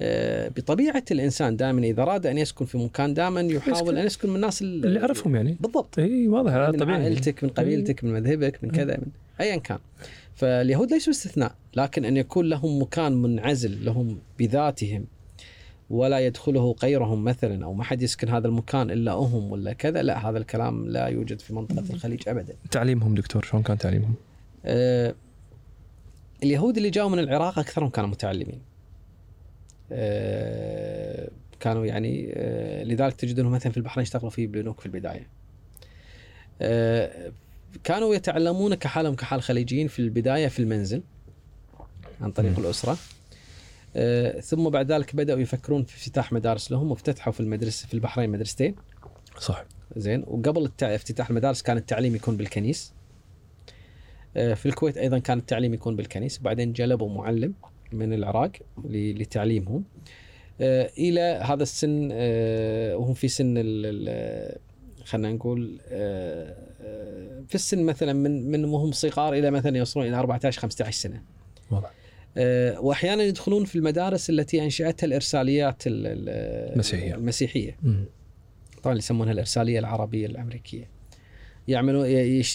آه 0.01 0.49
بطبيعة 0.49 1.05
الإنسان 1.11 1.57
دائما 1.57 1.81
إذا 1.83 2.03
أراد 2.03 2.27
أن 2.27 2.39
يسكن 2.39 2.65
في 2.65 2.79
مكان 2.79 3.15
دائما 3.15 3.41
يحاول 3.41 3.77
يسكن. 3.77 3.97
أن 3.97 4.07
يسكن 4.07 4.29
من 4.29 4.37
الناس 4.37 4.63
ال- 4.63 4.85
اللي 4.87 5.01
يعرفهم 5.01 5.37
يعني. 5.37 5.57
بالضبط. 5.61 5.99
إي 5.99 6.29
واضح 6.29 6.53
هذا 6.53 6.71
من 6.71 6.79
طبيعي. 6.79 7.03
عائلتك 7.03 7.45
من 7.45 7.51
قبيلتك 7.51 8.05
من 8.05 8.13
مذهبك 8.13 8.65
من 8.65 8.71
كذا 8.71 8.97
من 8.97 9.07
ايا 9.41 9.57
كان. 9.57 9.79
فاليهود 10.35 10.91
ليسوا 10.93 11.13
استثناء 11.13 11.55
لكن 11.77 12.05
أن 12.05 12.17
يكون 12.17 12.49
لهم 12.49 12.83
مكان 12.83 13.13
منعزل 13.23 13.85
لهم 13.85 14.19
بذاتهم 14.39 15.05
ولا 15.90 16.19
يدخله 16.19 16.77
غيرهم 16.82 17.24
مثلا 17.24 17.65
أو 17.65 17.74
ما 17.74 17.85
حد 17.85 18.02
يسكن 18.02 18.28
هذا 18.28 18.47
المكان 18.47 18.90
إلا 18.90 19.12
هم 19.12 19.52
ولا 19.52 19.73
كذا 19.73 20.02
لا 20.02 20.31
هذا 20.31 20.39
الكلام 20.39 20.89
لا 20.89 21.06
يوجد 21.06 21.40
في 21.40 21.55
منطقة 21.55 21.85
الخليج 21.90 22.28
ابدا. 22.28 22.55
تعليمهم 22.70 23.15
دكتور 23.15 23.44
شلون 23.44 23.62
كان 23.62 23.78
تعليمهم؟ 23.78 24.15
آه 24.65 25.15
اليهود 26.43 26.77
اللي 26.77 26.90
جاوا 26.90 27.09
من 27.10 27.19
العراق 27.19 27.59
أكثرهم 27.59 27.89
كانوا 27.89 28.10
متعلمين. 28.10 28.60
آه 29.93 31.28
كانوا 31.60 31.86
يعني 31.86 32.32
آه 32.35 32.85
لذلك 32.85 33.15
تجدونهم 33.15 33.52
مثلا 33.52 33.73
في 33.73 33.78
البحرين 33.78 34.02
اشتغلوا 34.02 34.31
في 34.31 34.47
بنوك 34.47 34.81
في 34.81 34.86
البداية. 34.86 35.27
آه 36.60 37.32
كانوا 37.85 38.15
يتعلمون 38.15 38.74
كحالهم 38.74 39.15
كحال 39.15 39.43
خليجيين 39.43 39.89
في 39.89 39.98
البداية 39.98 40.48
في 40.48 40.59
المنزل 40.59 41.02
عن 42.20 42.32
طريق. 42.32 42.59
الأسرة. 42.59 42.97
آه 43.97 44.40
ثم 44.40 44.69
بعد 44.70 44.93
ذلك 44.93 45.16
بدأوا 45.16 45.40
يفكرون 45.40 45.85
في 45.85 45.97
افتتاح 45.97 46.32
مدارس 46.32 46.73
لهم 46.73 46.90
وافتتحوا 46.90 47.32
في 47.32 47.40
المدرسة 47.40 47.86
في 47.86 47.94
البحرين 47.94 48.31
مدرستين. 48.31 48.77
صح. 49.39 49.65
زين. 49.97 50.24
وقبل 50.27 50.65
التع... 50.65 50.94
افتتاح 50.94 51.31
المدارس 51.31 51.62
كان 51.62 51.77
التعليم 51.77 52.15
يكون 52.15 52.36
بالكنيس. 52.36 52.94
آه، 54.36 54.55
في 54.55 54.66
الكويت 54.66 54.97
أيضا 54.97 55.19
كان 55.19 55.39
التعليم 55.39 55.74
يكون 55.74 55.97
بالكنيس. 55.97 56.39
بعدين 56.39 56.73
جلبوا 56.73 57.09
معلم 57.09 57.55
من 57.93 58.12
العراق 58.12 58.52
لتعليمهم. 58.85 59.85
آه، 60.60 60.90
إلى 60.98 61.20
هذا 61.44 61.62
السن 61.62 62.09
وهم 62.94 63.15
في 63.15 63.28
سن 63.28 63.55
خلينا 65.05 65.32
نقول 65.32 65.81
في 67.48 67.55
السن 67.55 67.85
مثلا 67.85 68.12
من 68.12 68.51
من 68.51 68.65
وهم 68.65 68.93
صغار 68.93 69.35
إلى 69.35 69.51
مثلا 69.51 69.78
يوصلون 69.78 70.06
إلى 70.06 70.16
14 70.16 70.60
15 70.60 71.01
سنة. 71.01 71.23
واضح. 71.70 71.98
وأحيانا 72.81 73.23
يدخلون 73.23 73.65
في 73.65 73.77
المدارس 73.77 74.31
التي 74.31 74.62
أنشأتها 74.65 75.06
الإرساليات 75.06 75.86
ال- 75.86 76.06
ال- 76.06 76.28
المسيحية. 76.73 77.15
المسيحية 77.15 77.77
مم. 77.82 78.05
طبعا 78.82 78.93
اللي 78.93 78.98
يسمونها 79.02 79.32
الإرسالية 79.32 79.78
العربية 79.78 80.27
الأمريكية. 80.27 80.89
يعملون 81.69 82.06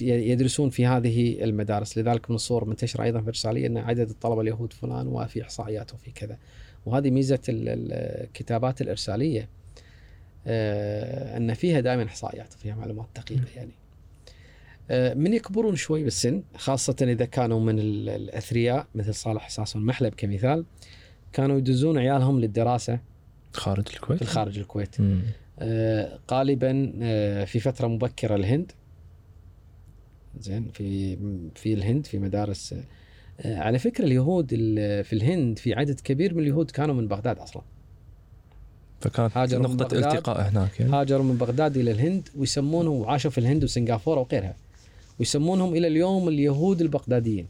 يدرسون 0.01 0.69
في 0.69 0.85
هذه 0.85 1.43
المدارس 1.43 1.97
لذلك 1.97 2.29
من 2.29 2.35
الصور 2.35 2.65
منتشره 2.65 3.03
أيضا 3.03 3.19
في 3.21 3.27
الرساليه 3.27 3.67
أن 3.67 3.77
عدد 3.77 4.09
الطلبة 4.09 4.41
اليهود 4.41 4.73
فلان 4.73 5.07
وفي 5.07 5.41
إحصائيات 5.41 5.93
وفي 5.93 6.11
كذا 6.11 6.37
وهذه 6.85 7.09
ميزة 7.11 7.39
ال- 7.49 7.69
ال- 7.69 7.93
الكتابات 8.23 8.81
الإرسالية 8.81 9.49
آه، 10.47 11.37
أن 11.37 11.53
فيها 11.53 11.79
دائما 11.79 12.03
إحصائيات 12.03 12.53
وفيها 12.55 12.75
معلومات 12.75 13.05
دقيقة 13.15 13.41
يعني 13.55 13.71
آه، 13.71 13.82
من 14.91 15.33
يكبرون 15.33 15.75
شوي 15.75 16.03
بالسن 16.03 16.43
خاصة 16.55 16.95
إذا 17.01 17.25
كانوا 17.25 17.59
من 17.59 17.79
ال- 17.79 18.09
الأثرياء 18.09 18.87
مثل 18.95 19.13
صالح 19.13 19.49
ساسون 19.49 19.85
محلب 19.85 20.13
كمثال 20.17 20.65
كانوا 21.33 21.57
يدزون 21.57 21.97
عيالهم 21.97 22.39
للدراسة 22.39 22.99
خارج 23.53 23.85
الكويت. 23.93 24.17
في 24.17 24.21
الخارج 24.29 24.59
الكويت. 24.59 25.01
مم. 25.01 25.21
آه، 25.59 26.19
غالبا 26.31 26.93
آه، 27.01 27.45
في 27.45 27.59
فترة 27.59 27.87
مبكرة 27.87 28.35
الهند. 28.35 28.71
زين 30.39 30.67
في 30.73 31.17
في 31.55 31.73
الهند 31.73 32.05
في 32.05 32.19
مدارس. 32.19 32.75
آه، 33.39 33.57
على 33.57 33.79
فكرة 33.79 34.05
اليهود 34.05 34.49
ال- 34.53 35.03
في 35.03 35.13
الهند 35.13 35.59
في 35.59 35.73
عدد 35.73 35.99
كبير 35.99 36.33
من 36.33 36.39
اليهود 36.43 36.71
كانوا 36.71 36.95
من 36.95 37.07
بغداد 37.07 37.37
أصلا. 37.39 37.61
فكانت 39.01 39.37
هاجروا 39.37 39.67
من 39.67 39.75
نقطة 39.75 39.95
بغداد. 39.95 40.11
التقاء 40.15 40.49
هناك 40.49 40.79
يعني. 40.79 40.91
هاجروا 40.91 41.23
من 41.23 41.37
بغداد 41.37 41.77
إلى 41.77 41.91
الهند 41.91 42.29
ويسمونهم 42.37 42.95
وعاشوا 42.95 43.31
في 43.31 43.37
الهند 43.37 43.63
وسنغافورة 43.63 44.19
وغيرها. 44.19 44.55
ويسمونهم 45.23 45.75
إلى 45.75 45.87
اليوم 45.87 46.27
اليهود 46.27 46.81
البغداديين. 46.81 47.47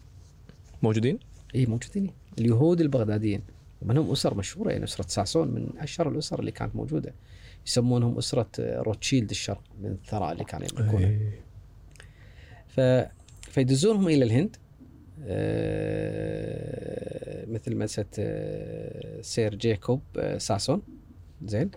موجودين؟ 0.84 1.20
اي 1.56 1.66
موجودين. 1.66 2.12
اليهود 2.40 2.82
البغداديين. 2.82 3.42
ومنهم 3.82 4.12
أسر 4.12 4.34
مشهورة 4.34 4.72
يعني 4.72 4.84
أسرة 4.84 5.08
ساسون 5.08 5.48
من 5.48 5.68
أشهر 5.80 6.10
الأسر 6.10 6.40
اللي 6.40 6.52
كانت 6.52 6.76
موجودة. 6.76 7.14
يسمونهم 7.68 8.18
أسرة 8.18 8.50
روتشيلد 8.60 9.30
الشرق 9.30 9.64
من 9.82 9.92
الثراء 9.92 10.32
اللي 10.32 10.44
كانوا 10.44 10.68
يملكونه. 10.74 11.08
إيه. 11.08 11.40
ف... 12.68 12.80
فيدزونهم 13.52 14.08
إلى 14.08 14.26
الهند. 14.26 14.56
آه، 15.26 16.16
مثل 17.46 17.76
مدرسه 17.76 18.06
آه، 18.20 19.22
سير 19.22 19.56
جيكوب 19.56 20.02
آه، 20.18 20.38
ساسون. 20.38 20.82
زين. 21.46 21.72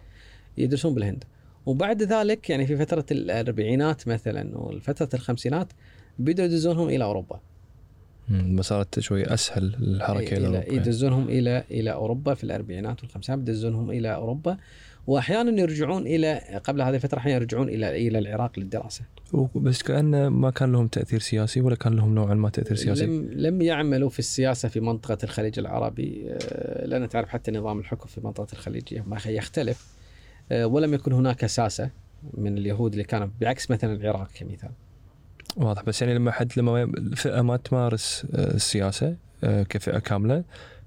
يدرسون 0.58 0.94
بالهند. 0.94 1.24
وبعد 1.66 2.02
ذلك 2.02 2.50
يعني 2.50 2.66
في 2.66 2.76
فترة 2.76 3.04
الأربعينات 3.10 4.08
مثلا 4.08 4.58
وفتره 4.58 5.08
الخمسينات 5.14 5.72
بدأوا 6.18 6.48
يدزونهم 6.48 6.88
إلى 6.88 7.04
أوروبا. 7.04 7.40
صارت 8.60 9.00
شوي 9.00 9.34
أسهل 9.34 9.74
الحركة 9.74 10.20
إيه، 10.20 10.36
إلى 10.36 10.46
إلى 10.46 10.56
أوروبا. 10.58 10.74
يدزونهم 10.74 11.28
إلى 11.28 11.64
إلى 11.70 11.92
أوروبا 11.92 12.34
في 12.34 12.44
الأربعينات 12.44 13.02
والخمسينات 13.02 13.40
يدزونهم 13.40 13.90
إلى 13.90 14.14
أوروبا. 14.14 14.56
واحيانا 15.06 15.60
يرجعون 15.60 16.06
إلى 16.06 16.60
قبل 16.64 16.82
هذه 16.82 16.94
الفترة 16.94 17.18
أحيانا 17.18 17.36
يرجعون 17.36 17.68
إلى 17.68 18.08
إلى 18.08 18.18
العراق 18.18 18.58
للدراسة. 18.58 19.02
بس 19.54 19.82
كأنه 19.82 20.28
ما 20.28 20.50
كان 20.50 20.72
لهم 20.72 20.86
تأثير 20.86 21.20
سياسي 21.20 21.60
ولا 21.60 21.76
كان 21.76 21.96
لهم 21.96 22.14
نوعا 22.14 22.34
ما 22.34 22.48
تأثير 22.48 22.76
سياسي؟ 22.76 23.06
لم 23.06 23.28
لم 23.32 23.62
يعملوا 23.62 24.08
في 24.08 24.18
السياسة 24.18 24.68
في 24.68 24.80
منطقة 24.80 25.18
الخليج 25.24 25.58
العربي. 25.58 26.26
آه، 26.28 26.86
لأن 26.86 27.08
تعرف 27.08 27.28
حتى 27.28 27.50
نظام 27.50 27.78
الحكم 27.78 28.08
في 28.08 28.20
منطقة 28.20 28.52
الخليج 28.52 29.00
يختلف. 29.26 29.95
ولم 30.50 30.94
يكن 30.94 31.12
هناك 31.12 31.46
ساسة 31.46 31.90
من 32.34 32.58
اليهود 32.58 32.92
اللي 32.92 33.04
كانوا 33.04 33.28
بعكس 33.40 33.70
مثلا 33.70 33.92
العراق 33.92 34.28
كمثال. 34.34 34.70
واضح. 35.56 35.82
بس 35.82 36.02
يعني 36.02 36.14
لما 36.14 36.30
حد 36.30 36.52
لما 36.56 36.82
الفئة 36.82 37.42
ما 37.42 37.56
تمارس 37.56 38.26
آه، 38.34 38.54
السياسة 38.54 39.16
آه، 39.44 39.62
كفئة 39.62 39.98
كاملة 39.98 40.44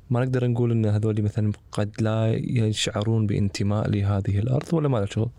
ما 0.10 0.20
نقدر 0.20 0.48
نقول 0.48 0.72
إن 0.72 0.86
هذول 0.86 1.22
مثلا 1.22 1.52
قد 1.72 2.02
لا 2.02 2.34
يشعرون 2.36 3.28
بانتماء 3.28 3.90
لهذه 3.90 4.40
الأرض 4.40 4.74
ولا 4.74 4.88
ما 4.88 4.98
له 4.98 5.06
شغل؟ 5.06 5.30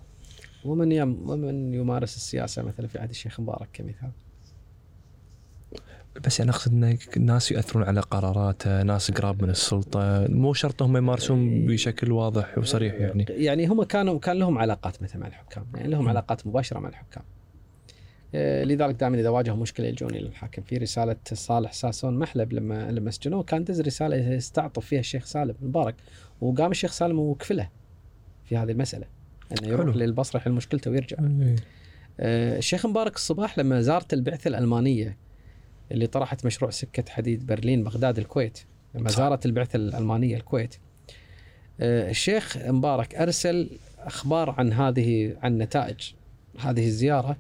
ومن 0.65 0.93
يم 0.93 1.31
ومن 1.31 1.75
يمارس 1.75 2.17
السياسة 2.17 2.63
مثلا 2.63 2.87
في 2.87 2.99
عهد 2.99 3.11
الشيخ 3.11 3.41
مبارك 3.41 3.69
كمثال. 3.73 4.11
بس 6.25 6.39
يعني 6.39 6.51
أقصد 6.51 6.73
إن 6.73 6.99
الناس 7.17 7.53
ياثرون 7.53 7.85
على 7.85 8.01
قراراته، 8.01 8.83
ناس 8.83 9.11
قراب 9.11 9.43
من 9.43 9.51
السلطة، 9.51 10.27
مو 10.29 10.55
شرط 10.55 10.83
هم 10.83 10.97
يمارسون 10.97 11.67
بشكل 11.67 12.13
واضح 12.13 12.59
وصريح 12.59 12.95
يعني. 12.95 13.27
يعني 13.29 13.67
هم 13.67 13.83
كانوا 13.83 14.19
كان 14.19 14.39
لهم 14.39 14.59
علاقات 14.59 15.03
مثلا 15.03 15.21
مع 15.21 15.27
الحكام 15.27 15.67
يعني 15.75 15.89
لهم 15.89 16.05
م. 16.05 16.09
علاقات 16.09 16.47
مباشرة 16.47 16.79
مع 16.79 16.89
الحكام 16.89 17.23
آه، 18.35 18.65
لذلك 18.65 18.95
دائما 18.95 19.21
إذا 19.21 19.29
واجهوا 19.29 19.57
مشكلة 19.57 19.87
يلجون 19.87 20.11
إلى 20.11 20.27
الحاكم 20.27 20.63
في 20.63 20.77
رسالة 20.77 21.17
صالح 21.33 21.73
ساسون 21.73 22.19
محلب 22.19 22.53
لما 22.53 22.91
لما 22.91 23.11
سجنوه 23.11 23.43
كان 23.43 23.65
دز 23.65 23.81
رسالة 23.81 24.17
يستعطف 24.17 24.87
فيها 24.87 25.01
الشيخ 25.01 25.25
سالم 25.25 25.55
مبارك 25.63 25.95
وقام 26.41 26.71
الشيخ 26.71 26.93
سالم 26.93 27.19
وكفله 27.19 27.69
في 28.45 28.57
هذه 28.57 28.71
المسألة 28.71 29.07
إنه 29.53 29.69
يروح 29.69 29.87
حلو. 29.87 29.93
للبصرة 29.93 30.41
يحل 30.41 30.53
مشكلته 30.53 30.91
ويرجع 30.91 31.17
إيه. 31.21 31.57
الشيخ 32.59 32.87
مبارك 32.87 33.15
الصباح 33.15 33.59
لما 33.59 33.81
زارت 33.81 34.13
البعثة 34.13 34.49
الألمانية 34.49 35.17
اللي 35.93 36.07
طرحت 36.07 36.47
مشروع 36.47 36.71
سكة 36.71 37.05
حديد 37.13 37.47
برلين 37.47 37.85
بغداد 37.85 38.19
الكويت 38.19 38.59
لما. 38.95 39.11
زارت 39.11 39.47
البعثة 39.47 39.77
الألمانية 39.77 40.37
الكويت 40.37 40.75
آه، 41.81 42.11
الشيخ 42.11 42.57
مبارك 42.59 43.15
أرسل 43.15 43.71
أخبار 43.99 44.51
عن 44.51 44.73
هذه 44.73 45.37
عن 45.43 45.59
نتائج 45.59 46.13
هذه 46.61 46.87
الزيارة 46.87 47.37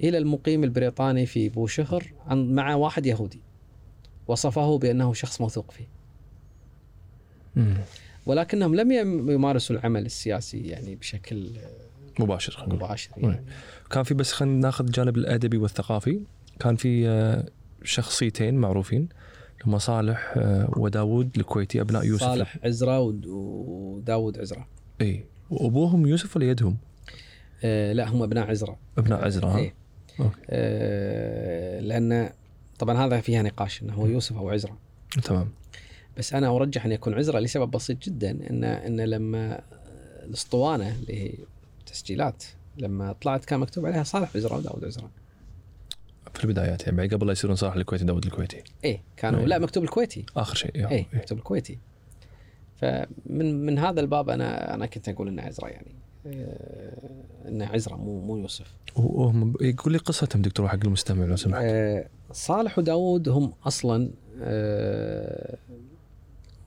إلى 0.00 0.18
المقيم 0.18 0.64
البريطاني 0.64 1.26
في 1.26 1.48
بوشهر 1.48 2.04
عن 2.26 2.54
مع 2.54 2.74
واحد 2.74 3.06
يهودي 3.06 3.40
وصفه 4.28 4.78
بأنه 4.78 5.12
شخص 5.14 5.40
موثوق 5.40 5.70
فيه 5.70 5.86
مم. 7.56 7.74
ولكنهم 8.26 8.74
لم 8.74 8.92
يم- 8.92 9.30
يمارسوا 9.30 9.76
العمل 9.76 10.06
السياسي 10.06 10.60
يعني 10.66 10.94
بشكل 10.94 11.50
آه، 11.56 12.22
مباشر. 12.22 12.64
مباشر 12.68 13.10
طيب. 13.16 13.24
يعني. 13.24 13.44
كان 13.90 14.02
في 14.02 14.14
بس 14.14 14.32
خلينا 14.32 14.56
ناخذ 14.60 14.84
الجانب 14.84 15.16
الأدبي 15.16 15.56
والثقافي، 15.56 16.20
كان 16.60 16.76
في 16.76 17.08
آه، 17.08 17.44
شخصيتين 17.84 18.54
معروفين 18.54 19.08
هما 19.66 19.78
صالح 19.78 20.34
آه، 20.36 20.70
وداود 20.76 21.36
الكويتي 21.36 21.80
أبناء 21.80 22.04
يوسف 22.04 22.22
صالح 22.24 22.58
عزرة 22.64 23.00
ود- 23.00 23.26
وداود 23.26 24.38
عزرة 24.38 24.66
اي 25.00 25.24
وأبوهم 25.50 26.06
يوسف 26.06 26.36
ولا 26.36 26.50
يدهم؟ 26.50 26.76
آه 27.64 27.92
لا 27.92 28.08
هم 28.08 28.22
أبناء 28.22 28.50
عزرة 28.50 28.76
أبناء 28.98 29.24
عزرا 29.24 29.48
ها؟ 29.48 29.58
إيه. 29.58 29.74
Okay. 30.20 30.38
آه 30.50 31.80
لأن 31.80 32.30
طبعا 32.78 33.06
هذا 33.06 33.20
فيها 33.20 33.42
نقاش 33.42 33.82
إنه 33.82 33.92
هو 33.94 34.06
يوسف 34.06 34.36
أو 34.36 34.50
عزرة 34.50 34.78
تمام 35.24 35.48
بس 36.18 36.34
أنا 36.34 36.56
أرجح 36.56 36.84
أن 36.86 36.92
يكون 36.92 37.14
عزرة 37.14 37.38
لسبب 37.38 37.70
بسيط 37.70 38.02
جدا 38.04 38.30
ان 38.50 38.64
إن 38.64 39.00
لما 39.00 39.60
الأسطوانة 40.24 40.94
اللي 40.96 41.22
هي 41.22 41.32
تسجيلات 41.86 42.44
لما 42.78 43.12
طلعت 43.12 43.44
كان 43.44 43.60
مكتوب 43.60 43.86
عليها 43.86 44.02
صالح 44.02 44.36
عزرة 44.36 44.56
وداود 44.56 44.84
عزرة 44.84 45.10
في 46.34 46.44
البدايات 46.44 46.82
يعني 46.82 46.96
بعد 46.96 47.14
قبل 47.14 47.26
لا 47.26 47.32
يصيرون 47.32 47.56
صالح 47.56 47.74
الكويتي 47.74 48.04
داود 48.04 48.24
الكويتي. 48.24 48.62
إيه 48.84 49.02
كانوا 49.16 49.40
إيه. 49.40 49.46
لا 49.46 49.58
مكتوب 49.58 49.84
الكويتي. 49.84 50.26
آخر 50.36 50.54
شيء. 50.54 50.88
إيه 50.88 51.06
مكتوب 51.12 51.38
الكويتي. 51.38 51.78
فمن 52.76 53.66
من 53.66 53.78
هذا 53.78 54.00
الباب 54.00 54.30
أنا 54.30 54.74
أنا 54.74 54.86
كنت 54.86 55.08
أقول 55.08 55.28
إنه 55.28 55.42
عزرة 55.42 55.68
يعني. 55.68 55.94
آه، 56.26 57.48
إنه 57.48 57.66
عزرة 57.66 57.96
مو 57.96 58.20
مو 58.20 58.36
يوسف. 58.36 58.74
وهم 58.96 59.54
يقول 59.60 59.92
لي 59.92 59.98
قصتهم 59.98 60.42
دكتور 60.42 60.68
حق 60.68 60.78
المستمع 60.84 61.24
لو 61.24 61.36
سمحت. 61.36 61.62
آه، 61.64 62.08
صالح 62.32 62.78
وداود 62.78 63.28
هم 63.28 63.52
أصلا 63.66 64.10
آه، 64.42 65.58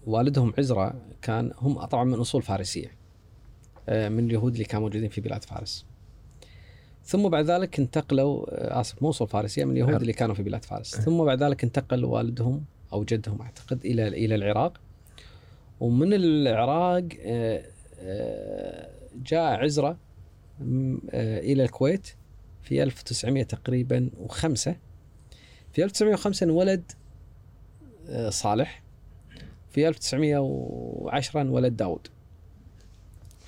والدهم 0.06 0.54
عزرة 0.58 0.94
كان 1.22 1.52
هم 1.58 1.86
طبعا 1.86 2.04
من 2.04 2.14
أصول 2.14 2.42
فارسية. 2.42 2.92
آه، 3.90 4.10
من 4.10 4.26
اليهود 4.26 4.52
اللي 4.52 4.66
كانوا 4.66 4.88
موجودين 4.88 5.10
في 5.10 5.22
بلاد 5.22 5.44
فارس. 5.44 5.86
ثم 7.06 7.30
بعد 7.30 7.46
ذلك 7.46 7.80
انتقلوا 7.80 8.46
آه، 8.50 8.82
آسف 8.82 9.04
مو 9.04 9.10
أصول 9.10 9.28
فارسية 9.28 9.66
من 9.66 9.72
اليهود 9.72 9.90
حلو. 9.90 10.02
اللي 10.02 10.14
كانوا 10.14 10.36
في 10.36 10.44
بلاد 10.44 10.66
فارس. 10.66 10.96
ثم 10.96 11.24
بعد 11.24 11.44
ذلك 11.44 11.64
انتقل 11.64 12.06
والدهم 12.06 12.66
أو 12.94 13.04
جدهم 13.04 13.42
أعتقد 13.42 13.86
إلى 13.86 14.08
إلى 14.08 14.36
العراق. 14.36 14.80
ومن 15.80 16.14
العراق 16.14 17.04
آه، 17.22 17.64
آه، 18.00 18.90
جاء 19.26 19.56
آه، 20.62 21.40
إلى 21.40 21.64
الكويت 21.64 22.08
في 22.62 22.84
1900 22.84 23.44
تقريبا 23.44 24.10
وخمسة. 24.18 24.76
في 25.74 25.84
1905 25.84 26.44
انولد 26.44 26.92
صالح. 28.30 28.84
في 29.70 29.88
1910 29.88 31.42
انولد 31.42 31.78
داود. 31.78 32.08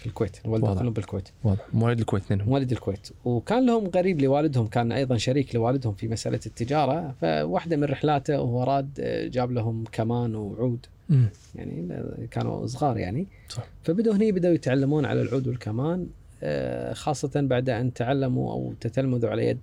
في 0.05 0.09
الكويت 0.09 0.37
واضح. 0.45 0.79
كلهم 0.79 0.93
بالكويت 0.93 1.29
واضح 1.43 1.65
مواليد 1.73 1.99
الكويت 1.99 2.23
اثنينهم 2.23 2.49
مواليد 2.49 2.71
الكويت 2.71 3.09
وكان 3.25 3.65
لهم 3.65 3.87
قريب 3.87 4.21
لوالدهم 4.21 4.67
كان 4.67 4.91
أيضا 4.91 5.17
شريك 5.17 5.55
لوالدهم 5.55 5.93
في 5.93 6.07
مسألة 6.07 6.39
التجارة 6.45 7.15
فواحدة 7.21 7.77
من 7.77 7.83
رحلاته 7.83 8.41
وهو 8.41 8.63
راد 8.63 8.99
آه، 8.99 9.27
جاب 9.27 9.51
لهم 9.51 9.83
كمان 9.91 10.35
وعود 10.35 10.85
مم. 11.09 11.29
يعني 11.55 12.27
كانوا 12.31 12.67
صغار 12.67 12.97
يعني 12.97 13.27
صح. 13.49 13.63
فبدوا 13.83 14.13
هني 14.13 14.31
بدأوا 14.31 14.53
يتعلمون 14.53 15.05
على 15.05 15.21
العود 15.21 15.47
والكمان 15.47 16.07
آه، 16.43 16.93
خاصة 16.93 17.31
بعد 17.35 17.69
أن 17.69 17.93
تعلموا 17.93 18.51
أو 18.51 18.73
تتلمذوا 18.81 19.29
على 19.29 19.45
يد 19.47 19.59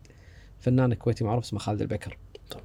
فنان 0.61 0.95
كويتي 0.95 1.25
معروف 1.25 1.45
اسمه 1.45 1.59
خالد 1.59 1.81
البكر 1.81 2.19
طبعا. 2.51 2.65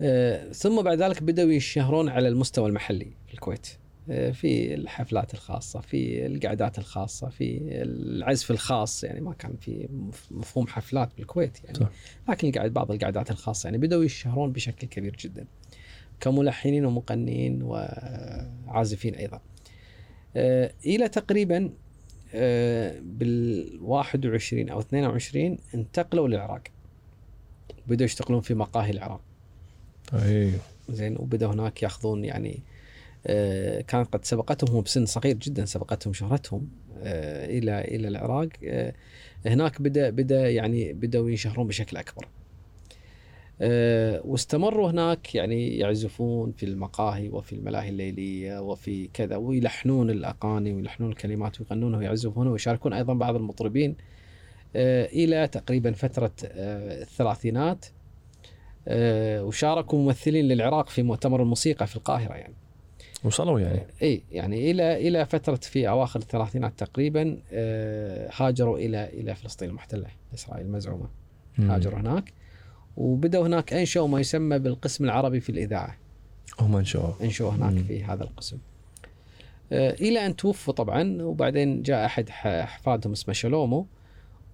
آه، 0.00 0.52
ثم 0.52 0.82
بعد 0.82 1.02
ذلك 1.02 1.22
بدأوا 1.22 1.52
يشهرون 1.52 2.08
على 2.08 2.28
المستوى 2.28 2.68
المحلي 2.68 3.12
في 3.26 3.34
الكويت 3.34 3.66
في 4.06 4.74
الحفلات 4.74 5.34
الخاصة 5.34 5.80
في 5.80 6.26
القعدات 6.26 6.78
الخاصة 6.78 7.28
في 7.28 7.60
العزف 7.82 8.50
الخاص 8.50 9.04
يعني 9.04 9.20
ما 9.20 9.32
كان 9.32 9.56
في 9.56 9.88
مفهوم 10.30 10.66
حفلات 10.66 11.16
بالكويت 11.16 11.64
يعني. 11.64 11.78
صح. 11.78 11.90
لكن 12.28 12.48
القعد 12.48 12.72
بعض 12.72 12.90
القعدات 12.90 13.30
الخاصة 13.30 13.66
يعني 13.66 13.78
بدأوا 13.78 14.04
يشهرون 14.04 14.52
بشكل 14.52 14.86
كبير 14.86 15.16
جدا 15.16 15.46
كملحنين 16.20 16.84
ومغنيين 16.84 17.62
وعازفين 17.62 19.14
أيضا. 19.14 19.40
آه، 20.36 20.72
إلى 20.86 21.08
تقريبا 21.08 21.70
آه، 22.34 23.00
بال 23.02 23.78
21 23.82 24.68
أو 24.68 24.80
22 24.80 25.58
انتقلوا 25.74 26.28
للعراق. 26.28 26.62
بدأوا 27.86 28.04
يشتغلون 28.04 28.40
في 28.40 28.54
مقاهي 28.54 28.90
العراق. 28.90 29.20
أيوه 30.12 30.52
زين 30.88 31.16
وبدأوا 31.16 31.52
هناك 31.52 31.82
ياخذون 31.82 32.24
يعني 32.24 32.62
آه، 33.26 33.80
كانت 33.80 34.12
قد 34.12 34.24
سبقتهم 34.24 34.76
هم 34.76 34.82
بسن 34.82 35.06
صغير 35.06 35.36
جدا 35.36 35.64
سبقتهم 35.64 36.12
شهرتهم 36.12 36.68
آه، 37.02 37.46
إلى 37.58 37.80
إلى 37.80 38.08
العراق. 38.08 38.48
آه، 38.64 38.94
هناك 39.46 39.82
بدأ 39.82 40.10
بدأ 40.10 40.50
يعني 40.50 40.92
بدأوا 40.92 41.30
ينشهرون 41.30 41.66
بشكل 41.66 41.96
أكبر. 41.96 42.28
واستمروا 44.24 44.90
هناك 44.90 45.34
يعني 45.34 45.78
يعزفون 45.78 46.52
في 46.52 46.66
المقاهي 46.66 47.28
وفي 47.28 47.52
الملاهي 47.52 47.88
الليلية 47.88 48.60
وفي 48.60 49.08
كذا 49.14 49.36
ويلحنون 49.36 50.10
الأغاني 50.10 50.72
ويلحنون 50.72 51.10
الكلمات 51.10 51.60
ويغنونها 51.60 51.98
ويعزفون 51.98 52.46
ويشاركون 52.46 52.92
أيضا 52.92 53.14
بعض 53.14 53.36
المطربين 53.36 53.96
إلى 54.76 55.48
تقريبا 55.48 55.92
فترة 55.92 56.32
الثلاثينات. 56.44 57.86
وشاركوا 59.46 59.98
ممثلين 59.98 60.44
للعراق 60.44 60.88
في 60.88 61.02
مؤتمر 61.02 61.42
الموسيقى 61.42 61.86
في 61.86 61.96
القاهرة 61.96 62.34
يعني. 62.34 62.54
وصلوا 63.24 63.60
يعني. 63.60 63.86
اي 64.02 64.22
يعني 64.32 64.70
إلى 64.70 65.08
إلى 65.08 65.26
فترة 65.26 65.54
في 65.54 65.88
أواخر 65.88 66.20
الثلاثينات 66.20 66.72
تقريبا 66.78 67.38
آه، 67.52 68.30
هاجروا 68.36 68.78
إلى 68.78 69.04
إلى 69.04 69.34
فلسطين 69.34 69.68
المحتلة 69.68 70.06
إسرائيل 70.34 70.66
المزعومه 70.66 71.08
هاجروا 71.58 72.00
هناك 72.00 72.32
وبدأوا 72.96 73.46
هناك 73.46 73.72
أنشأوا 73.72 74.08
ما 74.08 74.20
يسمى 74.20 74.58
بالقسم 74.58 75.04
العربي 75.04 75.40
في 75.40 75.50
الإذاعة. 75.50 75.96
هم 76.60 76.76
انشأوا 76.76 77.12
أنشأوا 77.22 77.50
هناك 77.50 77.72
مم. 77.72 77.84
في 77.84 78.04
هذا 78.04 78.24
القسم. 78.24 78.58
آه، 79.72 79.90
إلى 79.90 80.26
أن 80.26 80.36
توفوا 80.36 80.74
طبعا 80.74 81.22
وبعدين 81.22 81.82
جاء 81.82 82.06
أحد 82.06 82.28
احفادهم 82.46 83.12
اسمه 83.12 83.34
شلومو 83.34 83.86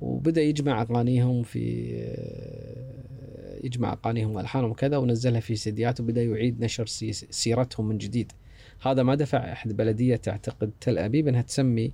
وبدأ 0.00 0.42
يجمع 0.42 0.82
أغانيهم 0.82 1.42
في 1.42 1.90
آه، 1.94 3.66
يجمع 3.66 3.98
أغانيهم 4.04 4.34
وألحانهم 4.34 4.70
وكذا 4.70 4.96
ونزلها 4.96 5.40
في 5.40 5.56
سيديات 5.56 6.00
وبدأ 6.00 6.22
يعيد 6.22 6.64
نشر 6.64 6.86
سيرتهم 7.30 7.88
من 7.88 7.98
جديد. 7.98 8.32
هذا 8.82 9.02
ما 9.02 9.14
دفع 9.14 9.52
أحد 9.52 9.76
بلدية 9.76 10.16
تعتقد 10.16 10.70
تل 10.80 10.98
أبيب 10.98 11.28
إنها 11.28 11.42
تسمي 11.42 11.92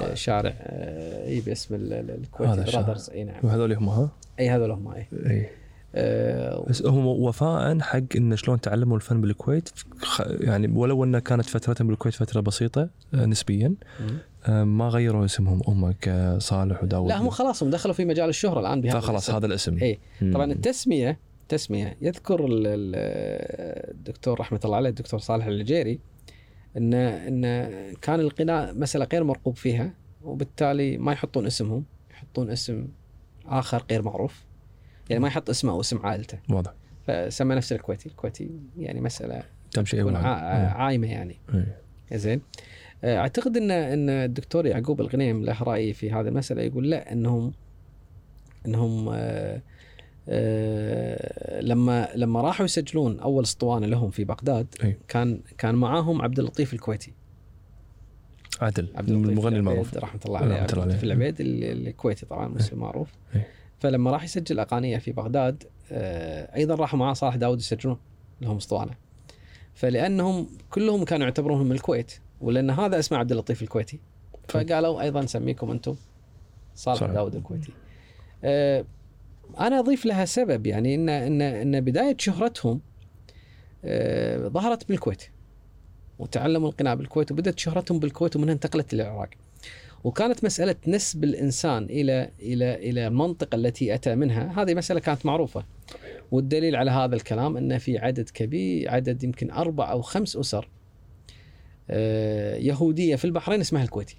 آه، 0.00 0.14
شارع 0.14 0.54
آه، 0.56 1.26
اي 1.26 1.40
باسم 1.40 1.74
الكويتي 1.74 2.72
Brothers 2.72 3.10
إي 3.10 3.24
نعم. 3.24 3.36
وهذول 3.42 3.72
هم 3.72 3.88
ها؟ 3.88 4.10
إي 4.40 4.50
هذول 4.50 4.70
هم 4.70 4.88
إي. 4.88 5.06
إي. 5.26 5.50
أه 5.94 6.64
بس 6.68 6.86
هم 6.86 7.06
وفاء 7.06 7.78
حق 7.80 8.02
انه 8.16 8.36
شلون 8.36 8.60
تعلموا 8.60 8.96
الفن 8.96 9.20
بالكويت. 9.20 9.68
يعني 10.20 10.68
ولو 10.68 11.04
انها 11.04 11.20
كانت 11.20 11.44
فترتهم 11.44 11.88
بالكويت 11.88 12.14
فترة 12.14 12.40
بسيطة 12.40 12.88
آه، 13.14 13.26
نسبيا 13.26 13.74
ما 14.48 14.88
غيروا 14.88 15.24
اسمهم. 15.24 15.60
هم 15.66 15.94
كصالح 16.00 16.82
وداود. 16.82 17.08
لا 17.08 17.20
هم 17.20 17.30
خلاص 17.30 17.62
هم 17.62 17.70
دخلوا 17.70 17.94
في 17.94 18.04
مجال 18.04 18.28
الشهرة 18.28 18.60
الآن 18.60 18.80
بهذا 18.80 19.00
خلاص 19.00 19.30
هذا 19.30 19.46
الاسم. 19.46 19.78
إي. 19.78 19.98
طبعا 20.32 20.52
التسمية 20.52 21.18
تسميه 21.50 21.96
يذكر 22.00 22.46
الدكتور 22.50 24.40
رحمة 24.40 24.60
الله 24.64 24.76
عليه 24.76 24.88
الدكتور 24.88 25.20
صالح 25.20 25.46
العجيري 25.46 26.00
ان 26.76 26.94
إن 26.94 27.42
كان 27.94 28.20
القناء 28.20 28.74
مسألة 28.74 29.08
غير 29.12 29.24
مرغوب 29.24 29.56
فيها 29.56 29.94
وبالتالي 30.22 30.98
ما 30.98 31.12
يحطون 31.12 31.46
اسمهم 31.46 31.84
يحطون 32.10 32.50
اسم 32.50 32.88
آخر 33.46 33.84
غير 33.90 34.02
معروف. 34.02 34.44
يعني 35.10 35.22
ما 35.22 35.28
يحط 35.28 35.50
اسمه 35.50 35.72
أو 35.72 35.80
اسم 35.80 35.98
عائلته. 35.98 36.38
واضح. 36.50 36.72
فسمى 37.06 37.54
نفسه 37.54 37.76
الكويتي. 37.76 38.08
الكويتي 38.08 38.50
يعني 38.78 39.00
مسألة 39.00 39.42
تمشي 39.72 40.00
عايمة 40.00 41.06
يعني. 41.06 41.36
زين. 42.14 42.40
أعتقد 43.04 43.56
ان 43.56 43.70
إن 43.70 44.10
الدكتور 44.10 44.66
يعقوب 44.66 45.00
الغنيم 45.00 45.44
له 45.44 45.62
رأي 45.62 45.92
في 45.92 46.12
هذه 46.12 46.28
المسألة 46.28 46.62
يقول 46.62 46.90
لا 46.90 47.12
انهم 47.12 47.52
إنهم 48.66 49.08
آه 49.12 49.62
آه، 50.28 51.60
لما 51.60 52.08
لما 52.14 52.40
راحوا 52.40 52.64
يسجلون 52.64 53.20
أول 53.20 53.44
اسطوانة 53.44 53.86
لهم 53.86 54.10
في 54.10 54.24
بغداد 54.24 54.66
أي. 54.84 54.96
كان 55.08 55.40
كان 55.58 55.74
معاهم 55.74 56.22
عبد 56.22 56.38
اللطيف 56.38 56.74
الكويتي. 56.74 57.12
عادل 58.60 58.88
عبد 58.94 59.08
المغني 59.08 59.56
المعروف. 59.56 59.96
رحمة 59.96 60.20
الله 60.26 60.38
عليه 60.38 60.54
عبد 60.54 60.72
اللطيف 60.72 61.04
العبيد 61.04 61.36
الكويتي 61.40 62.26
طبعا 62.26 62.48
مسلم 62.48 62.78
معروف. 62.78 63.08
فلما 63.78 64.10
راح 64.10 64.24
يسجل 64.24 64.60
أغانيه 64.60 64.98
في 64.98 65.12
بغداد 65.12 65.64
آه، 65.92 66.56
أيضا 66.56 66.74
راحوا 66.74 66.98
معاه 66.98 67.12
صالح 67.12 67.36
داود 67.36 67.58
يسجلون 67.58 67.96
لهم 68.40 68.56
اسطوانة. 68.56 68.92
فلأنهم 69.74 70.46
كلهم 70.70 71.04
كانوا 71.04 71.26
يعتبرونهم 71.26 71.66
من 71.66 71.72
الكويت 71.72 72.12
ولأن 72.40 72.70
هذا 72.70 72.98
اسمه 72.98 73.18
عبد 73.18 73.32
اللطيف 73.32 73.62
الكويتي. 73.62 74.00
فقالوا 74.48 75.02
أيضا 75.02 75.20
نسميكم 75.20 75.70
أنتم 75.70 75.96
صالح. 76.74 77.04
داود 77.04 77.34
الكويتي. 77.34 77.72
أه 78.44 78.84
أنا 79.58 79.78
أضيف 79.78 80.06
لها 80.06 80.24
سبب 80.24 80.66
يعني 80.66 80.94
إن 80.94 81.08
إن 81.08 81.42
إن 81.42 81.80
بداية 81.80 82.16
شهرتهم 82.18 82.80
آه، 83.84 84.48
ظهرت 84.48 84.88
بالكويت. 84.88 85.22
وتعلموا 86.18 86.68
القناع 86.68 86.94
بالكويت 86.94 87.32
وبدأت 87.32 87.58
شهرتهم 87.58 87.98
بالكويت 87.98 88.36
ومنها 88.36 88.54
انتقلت 88.54 88.94
إلى 88.94 89.02
العراق. 89.02 89.28
وكانت 90.04 90.44
مسألة 90.44 90.76
نسب 90.86 91.24
الإنسان 91.24 91.84
إلى 91.84 92.30
إلى 92.40 92.74
إلى 92.74 93.06
المنطقة 93.06 93.56
التي 93.56 93.94
أتى 93.94 94.14
منها 94.14 94.62
هذه 94.62 94.74
مسألة 94.74 95.00
كانت 95.00 95.26
معروفة. 95.26 95.64
والدليل 96.30 96.76
على 96.76 96.90
هذا 96.90 97.16
الكلام 97.16 97.56
ان 97.56 97.78
في 97.78 97.98
عدد 97.98 98.28
كبير 98.28 98.90
عدد 98.90 99.24
يمكن 99.24 99.50
أربع 99.50 99.90
أو 99.92 100.02
خمس 100.02 100.36
أسر 100.36 100.68
آه، 101.90 102.56
يهودية 102.56 103.16
في 103.16 103.24
البحرين 103.24 103.60
اسمها 103.60 103.82
الكويتي. 103.82 104.16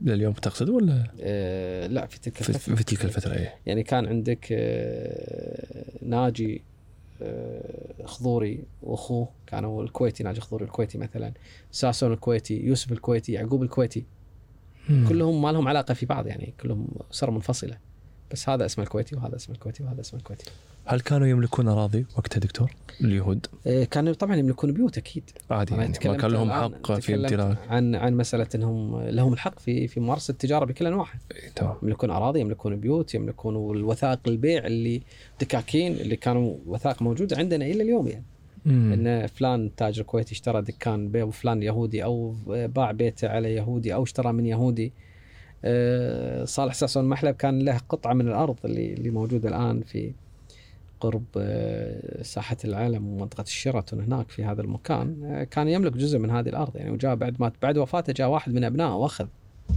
لليوم 0.00 0.32
تقصد 0.32 0.68
ولا؟ 0.68 1.04
آه 1.20 1.86
لا 1.86 2.06
في 2.06 2.20
تلك 2.20 2.40
الفترة 2.40 2.58
في, 2.58 2.76
في 2.76 2.84
تلك 2.84 3.04
الفترة 3.04 3.32
إيه 3.34 3.54
يعني 3.66 3.82
كان 3.82 4.06
عندك 4.06 4.48
آه 4.52 5.84
ناجي 6.02 6.62
آه 7.22 8.04
خضوري 8.04 8.64
وأخوه 8.82 9.28
كانوا 9.46 9.82
الكويتي 9.82 10.22
ناجي 10.24 10.40
خضوري 10.40 10.64
الكويتي 10.64 10.98
مثلا 10.98 11.32
ساسون 11.72 12.12
الكويتي 12.12 12.60
يوسف 12.60 12.92
الكويتي 12.92 13.32
يعقوب 13.32 13.62
الكويتي 13.62 14.04
مم. 14.88 15.08
كلهم 15.08 15.42
ما 15.42 15.52
لهم 15.52 15.68
علاقة 15.68 15.94
في 15.94 16.06
بعض 16.06 16.26
يعني 16.26 16.54
كلهم 16.60 16.88
أسر 17.12 17.30
منفصلة 17.30 17.78
بس 18.32 18.48
هذا 18.48 18.66
اسمه 18.66 18.84
الكويتي 18.84 19.16
وهذا 19.16 19.36
اسمه 19.36 19.54
الكويتي 19.54 19.82
وهذا 19.82 20.00
اسمه 20.00 20.20
الكويتي 20.20 20.50
هل 20.88 21.00
كانوا 21.00 21.26
يملكون 21.26 21.68
أراضي 21.68 22.06
وقتها 22.16 22.40
دكتور؟ 22.40 22.70
اليهود؟ 23.00 23.46
إيه 23.66 23.84
كانوا 23.84 24.12
طبعا 24.12 24.36
يملكون 24.36 24.72
بيوت 24.72 24.98
أكيد. 24.98 25.30
عادي 25.50 25.74
يعني 25.74 25.92
ما 26.04 26.16
كان 26.16 26.30
لهم 26.30 26.50
حق 26.52 26.92
في 26.92 27.14
امتلاك 27.14 27.58
عن 27.68 27.94
عن 27.94 28.14
مسألة 28.16 28.46
إنهم 28.54 29.00
لهم 29.00 29.32
الحق 29.32 29.58
في 29.58 29.88
في 29.88 30.00
ممارسة 30.00 30.32
التجارة 30.32 30.64
بكل 30.64 30.86
أنواعها. 30.86 31.18
تمام. 31.56 31.74
يملكون 31.82 32.10
أراضي 32.10 32.40
يملكون 32.40 32.76
بيوت 32.76 33.14
يملكون 33.14 33.76
الوثائق 33.76 34.20
البيع 34.26 34.66
اللي 34.66 35.02
دكاكين 35.40 35.92
اللي 35.92 36.16
كانوا 36.16 36.56
وثائق 36.66 37.02
موجوده 37.02 37.36
عندنا 37.36 37.66
إلى 37.66 37.82
اليوم 37.82 38.08
يعني. 38.08 38.24
مم. 38.66 38.92
إن 38.92 39.26
فلان 39.26 39.74
تاجر 39.76 40.02
كويتي 40.02 40.32
اشترى 40.32 40.62
دكان 40.62 41.08
بيع 41.08 41.30
فلان 41.30 41.62
يهودي 41.62 42.04
أو 42.04 42.34
باع 42.46 42.92
بيته 42.92 43.28
على 43.28 43.54
يهودي 43.54 43.94
أو 43.94 44.02
اشترى 44.02 44.32
من 44.32 44.46
يهودي. 44.46 44.92
آه، 45.64 46.44
صالح 46.44 46.74
ساسون 46.74 47.04
محلب 47.04 47.34
كان 47.34 47.58
له 47.58 47.78
قطعة 47.88 48.12
من 48.12 48.28
الأرض 48.28 48.56
اللي 48.64 48.92
اللي 48.92 49.10
موجودة 49.10 49.48
الآن 49.48 49.82
في 49.82 50.12
قرب 51.00 51.24
آه، 51.36 52.22
ساحة 52.22 52.56
العلم 52.64 53.08
ومنطقة 53.08 53.42
الشيراتون 53.42 54.00
هناك 54.00 54.30
في 54.30 54.44
هذا 54.44 54.62
المكان 54.62 55.24
آه، 55.24 55.44
كان 55.44 55.68
يملك 55.68 55.92
جزء 55.92 56.18
من 56.18 56.30
هذه 56.30 56.48
الأرض. 56.48 56.76
يعني 56.76 56.90
وجاء 56.90 57.14
بعد 57.14 57.40
ما 57.40 57.52
بعد 57.62 57.78
وفاته 57.78 58.12
جاء 58.12 58.28
واحد 58.28 58.52
من 58.52 58.64
أبنائه 58.64 58.94
وأخذ 58.94 59.26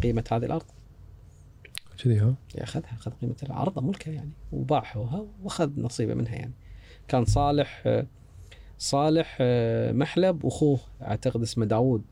قيمة 0.04 0.24
هذه 0.32 0.46
الأرض. 0.46 0.66
كذي 2.04 2.20
ها؟ 2.20 2.36
اخذها 2.58 2.94
أخذ 2.94 3.12
قيمة 3.12 3.36
الأرض 3.44 3.84
ملكه 3.84 4.12
يعني 4.12 4.32
وباعها 4.52 5.26
وأخذ 5.44 5.72
نصيبه 5.78 6.14
منها 6.14 6.36
يعني. 6.36 6.54
كان 7.08 7.26
صالح 7.26 8.04
صالح 8.78 9.38
محلب 9.92 10.44
وأخوه 10.44 10.80
أعتقد 11.02 11.42
اسمه 11.42 11.66
داوود 11.66 12.04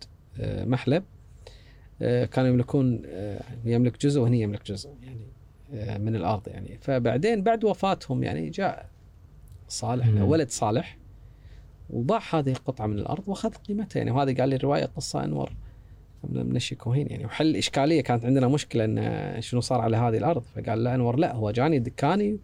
محلب. 0.43 1.03
آه، 2.01 2.25
كانوا 2.25 2.49
يملكون 2.49 3.01
آه، 3.05 3.41
يملك 3.65 4.01
جزء 4.01 4.21
وهني 4.21 4.41
يملك 4.41 4.65
جزء 4.65 4.89
يعني 5.03 5.27
آه، 5.73 5.97
من 5.97 6.15
الأرض 6.15 6.47
يعني. 6.47 6.77
فبعدين 6.81 7.43
بعد 7.43 7.63
وفاتهم 7.63 8.23
يعني 8.23 8.49
جاء 8.49 8.89
صالح. 9.69 10.21
ولد 10.21 10.49
صالح 10.49 10.97
وباع 11.89 12.21
هذه 12.33 12.49
القطعة 12.49 12.87
من 12.87 12.99
الأرض 12.99 13.23
وأخذ 13.27 13.49
قيمتها 13.49 13.97
يعني 13.97 14.11
وهذا 14.11 14.33
قال 14.33 14.49
لي 14.49 14.55
الروايه 14.55 14.85
قصة 14.85 15.23
أنور 15.23 15.51
من 16.29 16.55
الشيكوهين 16.55 17.07
يعني 17.09 17.25
وحل 17.25 17.55
إشكالية 17.55 18.01
كانت 18.01 18.25
عندنا 18.25 18.47
مشكلة 18.47 18.85
إن 18.85 19.41
شنو 19.41 19.61
صار 19.61 19.81
على 19.81 19.97
هذه 19.97 20.17
الأرض 20.17 20.43
فقال 20.55 20.83
لا 20.83 20.95
أنور 20.95 21.15
لا 21.19 21.35
هو 21.35 21.51
جاني 21.51 21.79
دكاني 21.79 22.37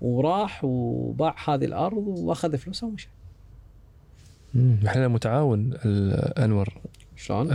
وراح 0.00 0.64
وباع 0.64 1.34
هذه 1.46 1.64
الأرض 1.64 2.04
وأخذ 2.06 2.58
فلوسه 2.58 2.86
ومشى. 2.86 3.08
مم. 4.54 4.76
إحنا 4.86 5.08
متعاون 5.08 5.74
أنور 5.84 6.74
شلون؟ 7.16 7.48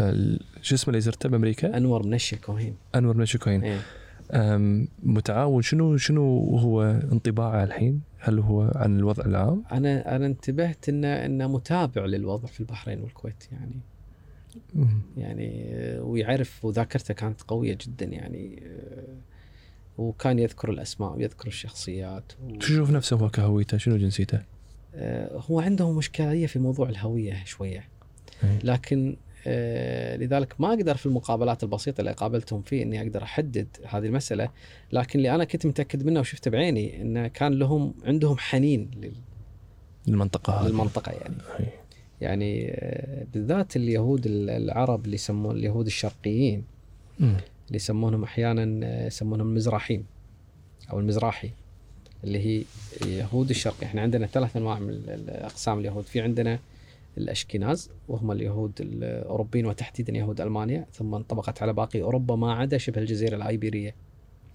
شو 0.61 0.75
اسمه 0.75 0.87
اللي 0.87 1.01
زرته 1.01 1.29
بأمريكا؟ 1.29 1.77
أنور 1.77 2.07
منشي 2.07 2.35
كوهين 2.35 2.75
أنور 2.95 3.17
بن 3.17 3.25
شكوين 3.25 3.63
إيه. 3.63 3.79
متعاون 5.03 5.61
شنو 5.61 5.97
شنو 5.97 6.57
هو 6.57 6.83
انطباعه 6.83 7.63
الحين؟ 7.63 8.01
هل 8.23 8.39
هو 8.39 8.71
عن 8.75 8.99
الوضع 8.99 9.25
العام؟ 9.25 9.63
أنا 9.71 10.15
أنا 10.15 10.25
انتبهت 10.25 10.89
إنه 10.89 11.07
إنه 11.07 11.47
متابع 11.47 12.05
للوضع 12.05 12.47
في 12.47 12.59
البحرين 12.59 13.01
والكويت 13.01 13.43
يعني. 13.51 13.79
يعني 15.17 15.75
ويعرف 15.99 16.65
وذاكرته 16.65 17.13
كانت 17.13 17.41
قوية 17.41 17.77
جدا 17.81 18.05
يعني 18.05 18.63
وكان 19.97 20.39
يذكر 20.39 20.69
الأسماء 20.69 21.13
ويذكر 21.17 21.47
الشخصيات 21.47 22.33
و... 22.43 22.55
تشوف 22.55 22.91
نفسه 22.91 23.17
هو 23.17 23.29
كهويته 23.29 23.77
شنو 23.77 23.97
جنسيته؟ 23.97 24.41
آه، 24.95 25.37
هو 25.49 25.59
عنده 25.59 25.91
مشكلة 25.91 26.45
في 26.45 26.59
موضوع 26.59 26.89
الهوية 26.89 27.43
شوية 27.45 27.89
إيه. 28.43 28.59
لكن 28.63 29.15
لذلك 30.17 30.61
ما 30.61 30.67
أقدر 30.73 30.97
في 30.97 31.05
المقابلات 31.05 31.63
البسيطة 31.63 32.01
اللي 32.01 32.11
قابلتهم 32.11 32.61
فيه 32.61 32.83
إني 32.83 33.01
أقدر 33.01 33.23
أحدد 33.23 33.67
هذه 33.85 34.05
المسألة 34.05 34.49
لكن 34.91 35.19
اللي 35.19 35.35
أنا 35.35 35.43
كنت 35.43 35.65
متأكد 35.65 36.05
منه 36.05 36.19
وشفته 36.19 36.51
بعيني 36.51 37.01
إنه 37.01 37.27
كان 37.27 37.53
لهم 37.53 37.93
عندهم 38.05 38.37
حنين 38.37 38.91
لل- 39.01 39.11
المنطقة 40.07 40.53
هذه 40.53 40.67
للمنطقة 40.69 41.11
يعني 41.11 41.35
إيه. 41.59 41.73
يعني 42.21 42.71
آه، 42.71 43.25
بالذات 43.33 43.75
اليهود 43.75 44.25
ال- 44.25 44.49
العرب 44.49 45.05
اللي 45.05 45.15
يسمون 45.15 45.55
اليهود 45.57 45.85
الشرقيين 45.85 46.63
مم. 47.19 47.27
اللي 47.67 47.75
يسمونهم 47.75 48.23
أحيانا 48.23 48.87
آه، 48.87 49.07
يسمونهم 49.07 49.47
المزراحيم 49.49 50.05
أو 50.91 50.99
المزراحي 50.99 51.49
اللي 52.23 52.39
هي 52.39 52.63
يهود 53.07 53.49
الشرق 53.49 53.75
إحنا 53.83 54.01
عندنا 54.01 54.27
ثلاث 54.27 54.57
أنواع 54.57 54.79
من 54.79 55.01
اقسام 55.29 55.79
اليهود 55.79 56.03
في 56.03 56.21
عندنا 56.21 56.59
الأشكناز 57.17 57.89
وهم 58.07 58.31
اليهود 58.31 58.81
الأوروبيين 58.81 59.65
وتحديدا 59.65 60.13
يهود 60.13 60.41
ألمانيا 60.41 60.85
ثم 60.93 61.15
انطبقت 61.15 61.61
على 61.61 61.73
باقي 61.73 62.01
أوروبا 62.01 62.35
ما 62.35 62.53
عدا 62.53 62.77
شبه 62.77 63.01
الجزيرة 63.01 63.35
الأيبيرية 63.35 63.95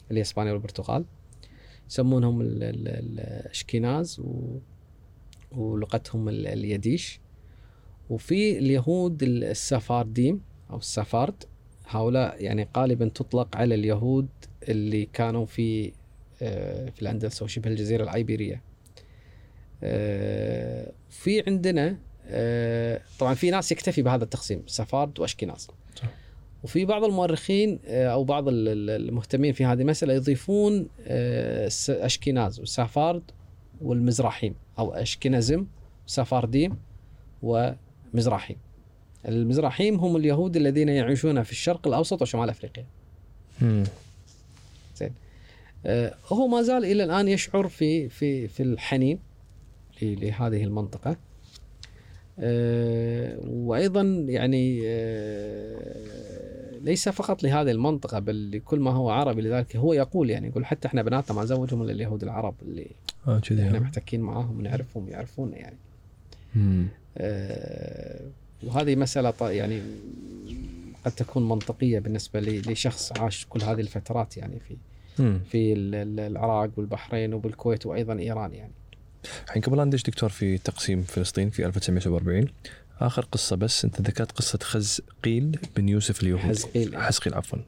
اللي 0.08 0.18
هي 0.20 0.22
إسبانيا 0.22 0.52
والبرتغال 0.52 1.04
يسمونهم 1.90 2.40
ال- 2.40 2.62
ال- 2.62 2.88
الأشكناز 2.88 4.20
و... 4.20 4.58
ولغتهم 5.52 6.28
ال- 6.28 6.46
اليديش 6.46 7.20
وفي 8.10 8.58
اليهود 8.58 9.22
ال- 9.22 9.44
السفارديم 9.44 10.40
أو 10.70 10.76
السفارد 10.76 11.44
هؤلاء 11.86 12.42
يعني 12.44 12.68
غالبا 12.76 13.08
تطلق 13.08 13.56
على 13.56 13.74
اليهود 13.74 14.28
اللي 14.68 15.06
كانوا 15.12 15.46
في 15.46 15.92
آه، 16.42 16.90
في 16.90 17.02
الأندلس 17.02 17.40
أو 17.42 17.46
شبه 17.48 17.70
الجزيرة 17.70 18.02
الأيبيرية. 18.04 18.62
آه، 19.82 20.92
في 21.08 21.42
عندنا 21.46 21.98
طبعا 23.18 23.34
في 23.34 23.50
ناس 23.50 23.72
يكتفي 23.72 24.02
بهذا 24.02 24.24
التقسيم 24.24 24.62
سفارد 24.66 25.20
واشكناز. 25.20 25.68
وفي 26.64 26.84
بعض 26.84 27.04
المؤرخين 27.04 27.78
آه، 27.86 28.06
أو 28.06 28.24
بعض 28.24 28.48
ال- 28.48 28.68
ال- 28.68 29.08
المهتمين 29.08 29.52
في 29.52 29.64
هذه 29.64 29.80
المسألة 29.80 30.14
يضيفون 30.14 30.88
آه، 31.06 31.70
اشكناز 31.88 32.60
وسفارد 32.60 33.22
والمزراحيم 33.80 34.54
أو 34.78 34.92
اشكنزم 34.94 35.66
سفارديم 36.06 36.76
ومزراحيم. 37.42 38.56
المزراحيم 39.28 39.94
هم 39.94 40.16
اليهود 40.16 40.56
الذين 40.56 40.88
يعيشون 40.88 41.42
في 41.42 41.52
الشرق 41.52 41.86
الأوسط 41.88 42.22
وشمال 42.22 42.48
أفريقيا. 42.50 42.86
آه، 45.86 46.14
هو 46.32 46.46
ما 46.46 46.62
زال 46.62 46.84
إلى 46.84 47.04
الآن 47.04 47.28
يشعر 47.28 47.68
في 47.68 48.08
في 48.08 48.48
في 48.48 48.62
الحنين 48.62 49.18
لهذه 50.02 50.64
المنطقة 50.64 51.10
آه، 51.10 51.16
وأيضا 53.48 54.02
يعني 54.28 54.80
آه، 54.84 56.78
ليس 56.82 57.08
فقط 57.08 57.42
لهذه 57.42 57.70
المنطقة 57.70 58.18
بل 58.18 58.50
لكل 58.50 58.80
ما 58.80 58.90
هو 58.90 59.10
عربي 59.10 59.42
لذلك 59.42 59.76
هو 59.76 59.92
يقول 59.92 60.30
يعني 60.30 60.48
يقول 60.48 60.66
حتى 60.66 60.88
إحنا 60.88 61.02
بناتنا 61.02 61.36
ما 61.36 61.42
نزوجهم 61.42 61.82
إلا 61.82 61.92
اليهود 61.92 62.22
العرب 62.22 62.54
اللي 62.62 62.86
كذي 63.48 63.62
إحنا 63.62 63.76
ها؟ 63.78 63.80
محتكين 63.82 64.20
معاهم 64.20 64.58
ونعرفهم 64.58 65.08
يعرفونا 65.08 65.56
يعني 65.56 65.76
مم. 66.56 66.86
آه، 67.18 68.20
وهذه 68.64 68.96
مسألة 68.96 69.50
يعني 69.50 69.80
قد 71.04 71.12
تكون 71.12 71.48
منطقية 71.48 71.98
بالنسبة 71.98 72.40
لشخص 72.40 73.12
عاش 73.18 73.46
كل 73.48 73.62
هذه 73.62 73.80
الفترات 73.80 74.36
يعني 74.36 74.58
في 74.68 74.76
مم. 75.18 75.40
في 75.50 75.72
ال- 75.72 75.94
ال- 75.94 76.20
العراق 76.20 76.70
والبحرين 76.76 77.34
وبالكويت 77.34 77.86
وأيضا 77.86 78.18
إيران 78.18 78.52
يعني 78.52 78.72
الحين 79.46 79.62
قبل 79.62 79.84
ندش 79.84 80.02
دكتور 80.02 80.28
في 80.28 80.58
تقسيم 80.58 81.02
فلسطين 81.02 81.50
في 81.50 81.66
1947 81.66 82.46
آخر 83.00 83.24
قصة 83.32 83.56
بس 83.56 83.84
أنت 83.84 84.00
ذكرت 84.00 84.32
قصة 84.32 84.58
خزقيل 84.62 85.58
بن 85.76 85.88
يوسف 85.88 86.22
اليهودي. 86.22 86.48
حزقيل. 86.48 87.02
حزقيل 87.02 87.34
عفوا. 87.34 87.58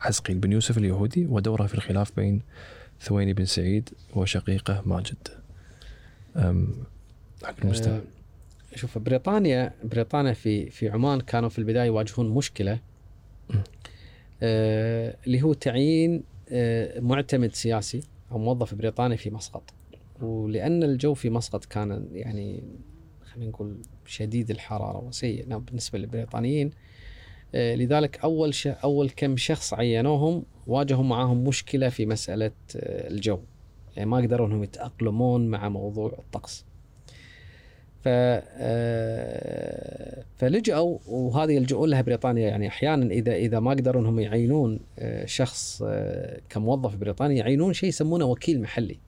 حزقيل 0.00 0.38
بن 0.38 0.52
يوسف 0.52 0.78
اليهودي 0.78 1.26
ودوره 1.26 1.66
في 1.66 1.74
الخلاف 1.74 2.16
بين 2.16 2.42
ثويني 3.00 3.32
بن 3.32 3.44
سعيد 3.44 3.90
وشقيقه 4.14 4.82
ماجد. 4.86 5.28
أم 6.36 6.68
حق 7.44 7.54
المستمع 7.64 7.96
آه، 7.96 8.76
شوف 8.76 8.98
بريطانيا 8.98 9.72
بريطانيا 9.84 10.32
في 10.32 10.70
في 10.70 10.88
عمان 10.88 11.20
كانوا 11.20 11.48
في 11.48 11.58
البداية 11.58 11.86
يواجهون 11.86 12.28
مشكلة 12.28 12.78
آه، 14.42 15.16
اللي 15.26 15.42
هو 15.42 15.52
تعيين 15.52 16.22
آه، 16.50 17.00
معتمد 17.00 17.54
سياسي 17.54 18.00
أو 18.32 18.38
موظف 18.38 18.74
بريطاني 18.74 19.16
في 19.16 19.30
مسقط. 19.30 19.62
ولأن 20.24 20.82
الجو 20.82 21.14
في 21.14 21.30
مسقط 21.30 21.64
كان 21.64 22.08
يعني 22.12 22.64
خلينا 23.24 23.50
نقول 23.50 23.82
شديد 24.06 24.50
الحرارة 24.50 25.04
وسيء. 25.04 25.48
نعم، 25.48 25.60
بالنسبة 25.60 25.98
للبريطانيين 25.98 26.70
آه، 27.54 27.74
لذلك 27.74 28.18
أول 28.18 28.54
ش... 28.54 28.66
أول 28.66 29.10
كم 29.10 29.36
شخص 29.36 29.74
عينوهم 29.74 30.44
واجهوا 30.66 31.04
معاهم 31.04 31.44
مشكلة 31.44 31.88
في 31.88 32.06
مسألة 32.06 32.50
آه، 32.76 33.10
الجو. 33.10 33.38
يعني 33.96 34.10
ما 34.10 34.16
قدروا 34.16 34.46
إنهم 34.46 34.62
يتأقلمون 34.62 35.48
مع 35.48 35.68
موضوع 35.68 36.12
الطقس. 36.18 36.64
ف 38.02 38.08
آه، 38.08 39.04
فلجأوا 40.36 40.98
وهذه 41.06 41.52
يلجؤون 41.52 41.90
لها 41.90 42.02
بريطانيا. 42.02 42.48
يعني 42.48 42.68
أحيانا 42.68 43.06
إذا 43.06 43.34
إذا 43.34 43.60
ما 43.60 43.70
قدروا 43.70 44.02
إنهم 44.02 44.20
يعينون 44.20 44.80
شخص 45.24 45.82
كموظف 46.48 46.96
بريطاني 46.96 47.36
يعينون 47.36 47.72
شيء 47.72 47.88
يسمونه 47.88 48.24
وكيل 48.24 48.60
محلي. 48.60 48.98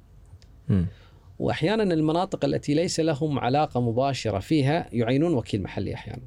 وأحيانا 1.39 1.83
المناطق 1.83 2.45
التي 2.45 2.75
ليس 2.75 3.01
لهم 3.01 3.39
علاقة 3.39 3.81
مباشرة 3.81 4.39
فيها 4.39 4.89
يعينون 4.93 5.35
وكيل 5.35 5.63
محلي 5.63 5.95
أحيانا. 5.95 6.23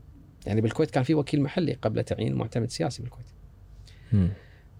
يعني 0.45 0.61
بالكويت 0.61 0.91
كان 0.91 1.03
في 1.03 1.13
وكيل 1.13 1.41
محلي 1.41 1.73
قبل 1.73 2.03
تعيين 2.03 2.35
معتمد 2.35 2.69
سياسي 2.69 3.03
بالكويت. 3.03 3.25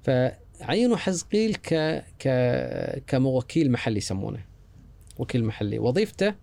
فعينوا 0.01 0.97
حزقيل 0.97 1.55
ك 1.55 2.03
ك 2.19 3.03
كموكيل 3.07 3.71
محلي 3.71 3.97
يسمونه. 3.97 4.45
وكيل 5.17 5.45
محلي. 5.45 5.79
وظيفته 5.79 6.33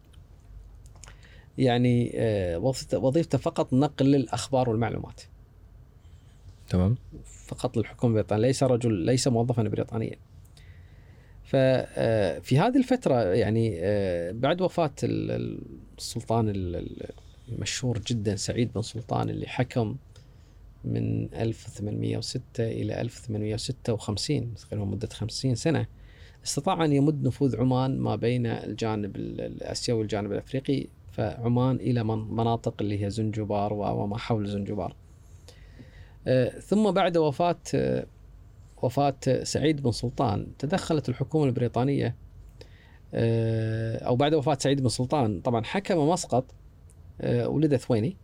يعني 1.58 2.12
آه، 2.14 2.58
وظيفته 2.92 3.38
فقط 3.38 3.72
نقل 3.72 4.14
الأخبار 4.14 4.70
والمعلومات. 4.70 5.20
تمام. 6.68 6.94
فقط 7.46 7.76
للحكومة 7.76 8.10
البريطانية. 8.10 8.46
ليس 8.46 8.62
رجل 8.62 8.92
ليس 8.92 9.28
موظفا 9.28 9.62
بريطانيا. 9.62 10.16
ففي 11.46 12.58
هذه 12.58 12.76
الفترة 12.76 13.14
يعني 13.34 13.76
آه، 13.80 14.32
بعد 14.32 14.60
وفاة 14.60 14.90
ال- 15.02 15.60
السلطان 15.98 16.48
ال- 16.48 16.76
ال- 16.76 17.10
المشهور 17.48 17.98
جدا 17.98 18.36
سعيد 18.36 18.72
بن 18.72 18.82
سلطان 18.82 19.30
اللي 19.30 19.46
حكم 19.46 19.96
من 20.84 21.34
1806 21.34 22.40
إلى 22.60 23.00
1856 23.00 24.54
تقريبا 24.54 24.84
مدة 24.86 25.08
50 25.12 25.54
سنة 25.54 25.86
استطاع 26.44 26.84
أن 26.84 26.92
يمد 26.92 27.26
نفوذ 27.26 27.56
عمان 27.60 27.98
ما 27.98 28.16
بين 28.16 28.46
الجانب 28.46 29.16
ال- 29.16 29.40
الآسيوي 29.40 29.98
والجانب 29.98 30.32
الأفريقي 30.32 30.86
فعمان 31.12 31.76
إلى 31.76 32.04
من- 32.04 32.34
مناطق 32.36 32.74
اللي 32.80 33.04
هي 33.04 33.10
زنجبار 33.10 33.72
وما 33.72 34.18
حول 34.18 34.46
زنجبار. 34.48 34.96
آه، 36.26 36.48
ثم 36.58 36.90
بعد 36.90 37.16
وفاة 37.16 37.56
آه، 37.74 38.06
وفاة 38.82 39.16
سعيد 39.42 39.82
بن 39.82 39.92
سلطان. 39.92 40.46
تدخلت 40.58 41.08
الحكومة 41.08 41.44
البريطانية 41.44 42.16
آه، 43.14 43.98
أو 43.98 44.16
بعد 44.16 44.34
وفاة 44.34 44.56
سعيد 44.60 44.80
بن 44.80 44.88
سلطان. 44.88 45.40
طبعا 45.40 45.64
حكم 45.64 46.08
مسقط 46.08 46.44
آه، 47.20 47.48
ولد 47.48 47.76
ثويني 47.76 48.16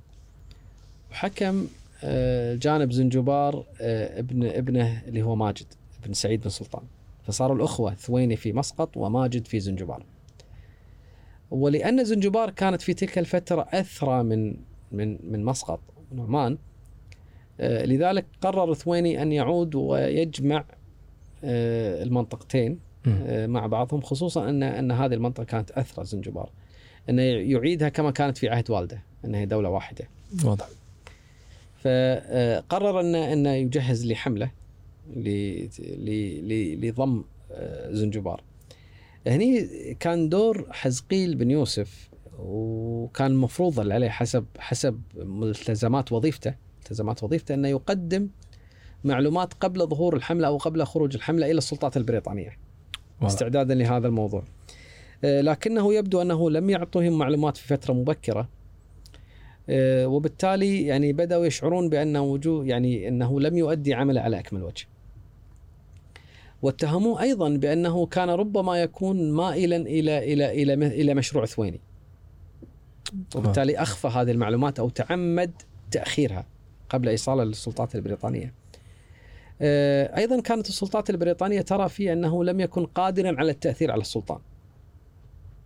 وحكم 1.11 1.67
آه، 2.05 2.55
جانب 2.55 2.93
زنجبار 2.93 3.65
ابن 3.81 4.47
ابنه 4.47 5.03
اللي 5.07 5.23
هو 5.23 5.37
ماجد 5.37 5.67
ابن 6.05 6.13
سعيد 6.13 6.41
بن 6.41 6.51
سلطان. 6.51 6.83
فصاروا 7.27 7.57
الأخوة 7.57 7.95
ثويني 7.95 8.37
في 8.37 8.53
مسقط 8.53 8.97
وماجد 8.97 9.47
في 9.47 9.61
زنجبار. 9.61 10.05
ولأن 11.51 12.05
زنجبار 12.05 12.51
كانت 12.51 12.83
في 12.83 12.95
تلك 12.95 13.19
الفترة 13.19 13.69
أثرى 13.73 14.23
من 14.23 14.57
من 14.93 15.33
من 15.33 15.45
مسقط 15.45 15.81
من 16.13 16.21
عمان 16.21 16.53
آه، 16.53 16.72
لذلك 17.61 18.27
قرر 18.41 18.75
ثويني 18.75 19.23
أن 19.23 19.33
يعود 19.33 19.75
ويجمع 19.75 20.65
آه، 21.45 22.03
المنطقتين. 22.03 22.79
آه، 23.07 23.47
مع 23.47 23.67
بعضهم 23.67 24.01
خصوصا 24.01 24.49
أن 24.49 24.63
أن 24.63 24.91
هذه 24.93 25.15
المنطقة 25.15 25.45
كانت 25.45 25.71
أثرى 25.71 26.05
زنجبار. 26.05 26.51
انه 27.11 27.23
يعيدها 27.23 27.89
كما 27.89 28.11
كانت 28.11 28.39
في 28.39 28.49
عهد 28.49 28.71
والده 28.71 29.03
انها 29.25 29.45
دولة 29.45 29.69
واحدة. 29.69 30.09
واضح. 30.45 30.69
فقرر 31.79 33.01
انه 33.01 33.33
انه 33.33 33.51
يجهز 33.53 34.07
لحملة 34.07 34.51
ل- 35.17 35.69
ل- 35.79 36.49
ل- 36.49 36.89
لضم 36.89 37.25
آه، 37.53 37.91
زنجبار. 37.93 38.43
هني 39.27 39.69
كان 40.01 40.29
دور 40.29 40.67
حزقيل 40.71 41.35
بن 41.35 41.51
يوسف 41.51 42.11
وكان 42.39 43.35
مفروض 43.35 43.81
عليه 43.93 44.09
حسب 44.09 44.45
حسب 44.59 45.01
ملتزمات 45.17 46.13
وظيفته 46.13 46.55
ملتزمات 46.93 47.23
وظيفته 47.23 47.55
أنه 47.55 47.69
يقدم 47.69 48.29
معلومات 49.05 49.55
قبل 49.55 49.87
ظهور 49.87 50.17
الحملة 50.17 50.47
أو 50.47 50.57
قبل 50.57 50.85
خروج 50.85 51.15
الحملة 51.15 51.47
إلى 51.47 51.59
السلطات 51.59 51.97
البريطانية. 51.97 52.59
استعدادا 53.23 53.75
لهذا 53.75 54.07
الموضوع. 54.07 54.45
آه، 55.25 55.41
لكنه 55.41 55.95
يبدو 55.95 56.23
أنه 56.23 56.51
لم 56.51 56.71
يعطهم 56.71 57.19
معلومات 57.19 57.57
في 57.57 57.67
فترة 57.67 57.93
مبكرة. 57.95 58.49
آه، 59.69 60.07
وبالتالي 60.07 60.87
يعني 60.87 61.13
بدأوا 61.13 61.47
يشعرون 61.47 61.89
بأن 61.89 62.17
وجوه 62.17 62.67
يعني 62.67 63.09
أنه 63.09 63.41
لم 63.41 63.57
يؤدي 63.59 63.95
عمله 63.95 64.21
على 64.21 64.39
أكمل 64.39 64.63
وجه. 64.63 64.87
واتهموه 66.63 67.23
أيضا 67.23 67.49
بأنه 67.49 68.07
كان 68.07 68.31
ربما 68.31 68.83
يكون 68.83 69.33
مائلا 69.33 69.77
إلى 69.77 70.33
إلى 70.33 70.63
إلى 70.63 70.75
إلى 70.75 71.15
مشروع 71.15 71.47
ثويني. 71.47 71.81
وبالتالي 73.35 73.77
أخفى 73.77 74.09
هذه 74.09 74.31
المعلومات 74.31 74.79
أو 74.79 74.89
تعمد 74.89 75.53
تأخيرها. 75.91 76.52
قبل 76.93 77.09
ايصالها 77.09 77.45
للسلطات 77.45 77.95
البريطانية. 77.95 78.53
آه، 79.61 80.17
أيضا 80.17 80.41
كانت 80.41 80.69
السلطات 80.69 81.11
البريطانية 81.11 81.61
ترى 81.61 81.89
فيه 81.89 82.13
أنه 82.13 82.45
لم 82.45 82.61
يكن 82.61 82.87
قادرا 82.87 83.39
على 83.39 83.51
التأثير 83.51 83.91
على 83.91 84.01
السلطان. 84.01 84.39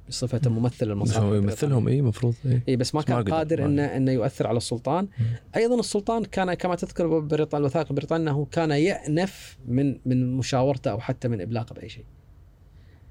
بصفة 0.08 0.50
ممثل 0.50 0.76
بس 0.76 0.82
المصالح 0.82 1.18
هو 1.18 1.34
البريطانية. 1.34 1.52
يمثلهم 1.52 1.88
إي 1.88 1.98
المفروض 1.98 2.34
إي 2.46 2.62
إي 2.68 2.76
بس 2.76 2.94
ما 2.94 3.02
كان. 3.02 3.22
قادر 3.22 3.64
إنه 3.64 3.82
إنه 3.84 4.12
يؤثر 4.12 4.46
على 4.46 4.56
السلطان 4.56 5.08
أيضا 5.56 5.80
السلطان 5.80 6.24
كان 6.24 6.54
كما 6.54 6.74
تذكر 6.74 7.18
بريطانيا 7.18 7.60
الوثائق 7.60 7.86
البريطانية 7.90 8.30
أنه 8.30 8.46
كان 8.52 8.70
يأنف 8.70 9.58
من 9.68 9.98
من 10.06 10.36
مشاورته 10.36 10.90
أو 10.90 11.00
حتى 11.00 11.28
من 11.28 11.40
إبلاغه 11.40 11.74
بأي 11.74 11.88
شيء 11.88 12.04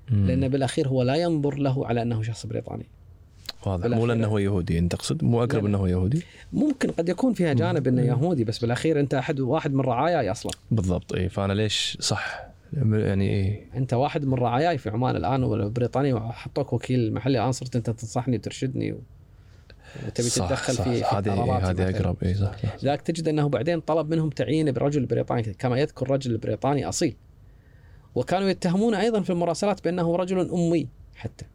لأن 0.09 0.47
بالأخير 0.47 0.87
هو 0.87 1.03
لا 1.03 1.15
ينظر 1.15 1.55
له 1.55 1.87
على 1.87 2.01
أنه 2.01 2.21
شخص 2.21 2.45
بريطاني 2.45 2.85
واضح. 3.65 3.85
مو 3.85 4.05
لأنه 4.05 4.27
هو 4.27 4.37
يهودي. 4.37 4.79
أنت 4.79 4.91
تقصد 4.91 5.23
مو 5.23 5.43
أقرب 5.43 5.63
لا. 5.63 5.69
أنه 5.69 5.77
هو 5.77 5.87
يهودي؟ 5.87 6.23
ممكن 6.53 6.91
قد 6.91 7.09
يكون 7.09 7.33
فيها 7.33 7.53
جانب 7.53 7.87
إنه. 7.87 8.01
يهودي 8.01 8.43
بس 8.43 8.59
بالأخير 8.59 8.99
أنت 8.99 9.13
أحد 9.13 9.39
واحد 9.39 9.73
من 9.73 9.81
رعاياي 9.81 10.31
أصلا. 10.31 10.51
بالضبط. 10.71 11.13
اي 11.13 11.29
فأنا 11.29 11.53
ليش 11.53 11.97
صح؟ 11.99 12.45
يعني 12.93 13.29
اي 13.29 13.61
أنت 13.75 13.93
واحد 13.93 14.25
من 14.25 14.33
رعاياي 14.33 14.77
في 14.77 14.89
عمان 14.89 15.15
الآن 15.15 15.43
وبريطانيا 15.43 16.13
وحطوك 16.13 16.73
وكيل 16.73 17.13
محلي 17.13 17.39
الان 17.39 17.51
صرت 17.51 17.75
أنت 17.75 17.89
تنصحني 17.89 18.35
وترشدني 18.35 18.91
و... 18.93 18.99
وتبي 20.07 20.27
صح 20.27 20.45
تتدخل 20.45 20.73
صح 20.73 20.83
في 20.83 21.03
هذه 21.03 21.69
هذه. 21.69 21.89
أقرب. 21.89 22.15
اي 22.23 22.33
صح, 22.33 22.57
صح. 22.63 22.83
لذلك 22.83 23.01
تجد 23.01 23.27
أنه 23.27 23.49
بعدين 23.49 23.79
طلب 23.79 24.09
منهم 24.09 24.29
تعيين 24.29 24.71
برجل 24.71 25.05
بريطاني 25.05 25.43
كما 25.43 25.79
يذكر 25.79 26.11
رجل 26.11 26.37
بريطاني 26.37 26.89
أصيل. 26.89 27.15
وكانوا 28.15 28.49
يتهمونه 28.49 29.01
أيضا 29.01 29.21
في 29.21 29.29
المراسلات 29.29 29.83
بأنه 29.83 30.15
رجل 30.15 30.49
أمي 30.49 30.87
حتى. 31.15 31.45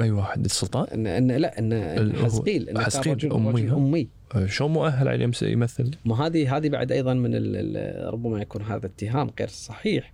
أي 0.00 0.10
واحد 0.10 0.44
السلطان 0.44 0.86
ان, 0.92 1.06
إن 1.06 1.32
لا 1.32 1.58
ان 1.58 1.72
أمي، 1.72 3.50
رجل 3.50 3.70
ها؟ 3.70 3.76
أمي. 3.76 4.08
آه، 4.34 4.46
شلون 4.46 4.70
مؤهل 4.72 5.08
على 5.08 5.24
يمثل؟ 5.42 5.90
ما 6.04 6.26
هذه 6.26 6.56
هذه 6.56 6.68
بعد 6.68 6.92
أيضا 6.92 7.14
من 7.14 7.34
ربما 8.06 8.40
يكون 8.42 8.62
هذا 8.62 8.86
اتهام 8.86 9.30
غير 9.40 9.48
صحيح. 9.48 10.12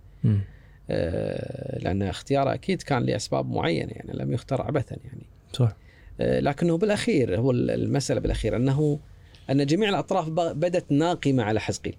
آه، 0.89 1.79
لأن 1.79 2.01
اختياره 2.03 2.53
أكيد 2.53 2.81
كان 2.81 3.03
لأسباب 3.03 3.49
معينة 3.49 3.91
يعني 3.91 4.11
لم 4.13 4.33
يختار 4.33 4.61
عبثا 4.61 4.95
يعني. 5.05 5.23
صح. 5.53 5.75
آه، 6.21 6.39
لكنه 6.39 6.77
بالأخير 6.77 7.39
هو 7.39 7.51
ال- 7.51 7.71
المسألة 7.71 8.19
بالأخير 8.19 8.55
انه 8.55 8.99
أن 9.49 9.65
جميع 9.65 9.89
الأطراف 9.89 10.29
بدت 10.29 10.91
ناقمة 10.91 11.43
على 11.43 11.59
حزقيل. 11.59 11.95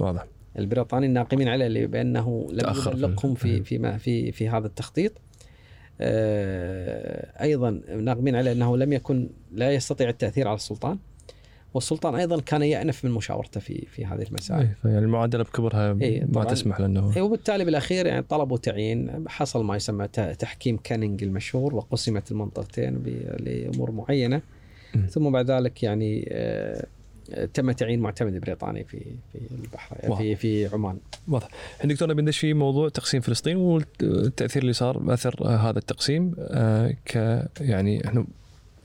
واضح. 0.00 0.26
البريطانيين 0.58 1.12
ناقمين 1.12 1.48
عليه 1.48 1.86
بانه 1.86 2.46
لم 2.52 2.74
يبلغهم 2.86 3.34
في 3.34 3.48
إيه. 3.48 3.62
في 3.62 3.78
ما 3.78 3.96
في 3.98 4.32
في 4.32 4.48
هذا 4.48 4.66
التخطيط. 4.66 5.12
أيضا 7.40 7.70
ناقمين 7.96 8.36
عليه 8.36 8.52
أنه 8.52 8.76
لم 8.76 8.92
يكن 8.92 9.28
لا 9.52 9.72
يستطيع 9.72 10.08
التأثير 10.08 10.48
على 10.48 10.54
السلطان 10.54 10.98
والسلطان 11.74 12.14
أيضا 12.14 12.40
كان 12.40 12.62
يأنف 12.62 13.04
من 13.04 13.10
مشاورته 13.10 13.60
في 13.60 13.86
في 13.86 14.06
هذه 14.06 14.22
المسائل 14.22 14.60
إيه، 14.60 14.76
فيعني 14.82 14.98
المعادلة 14.98 15.44
بكبرها 15.44 15.96
إيه، 16.00 16.24
ما. 16.32 16.44
تسمح 16.44 16.80
له 16.80 16.86
انه 16.86 17.12
إيه، 17.16 17.22
وبالتالي 17.22 17.64
بالأخير 17.64 18.06
يعني 18.06 18.22
طلبوا 18.22 18.58
تعيين 18.58 19.24
حصل 19.28 19.64
ما 19.64 19.76
يسمى 19.76 20.08
تحكيم 20.38 20.76
كانينج 20.76 21.22
المشهور 21.22 21.74
وقسمت 21.74 22.32
المنطقتين 22.32 23.02
لأمور 23.38 23.90
معينة 23.90 24.40
م. 24.94 25.06
ثم 25.06 25.30
بعد 25.30 25.50
ذلك 25.50 25.82
يعني 25.82 26.28
آه، 26.32 26.86
تم 27.54 27.72
تعيين 27.72 28.00
معتمد 28.00 28.40
بريطاني 28.40 28.84
في 28.84 28.98
في 29.32 29.38
البحر 29.52 29.96
واو. 30.04 30.16
في 30.16 30.36
في 30.36 30.66
عمان. 30.66 30.98
واضح. 31.28 31.48
الحين 31.76 31.90
دكتور 31.90 32.08
نبي 32.08 32.22
ندش 32.22 32.38
في 32.38 32.54
موضوع 32.54 32.88
تقسيم 32.88 33.20
فلسطين 33.20 33.56
والتأثير 33.56 34.62
اللي 34.62 34.72
صار 34.72 35.14
اثر 35.14 35.48
هذا 35.48 35.78
التقسيم 35.78 36.34
آه، 36.38 36.94
ك 37.06 37.16
يعني 37.60 38.06
إحنا 38.06 38.26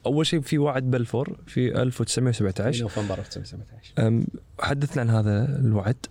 أول 0.05 0.25
شيء 0.25 0.41
في 0.41 0.57
وعد 0.57 0.83
بلفور 0.83 1.37
في 1.47 1.71
في 1.71 1.81
1917 1.81 2.81
نوفمبر 2.81 3.19
1917 3.19 4.07
أم، 4.07 4.25
حدثنا 4.59 5.01
عن 5.01 5.09
هذا 5.09 5.59
الوعد 5.59 6.05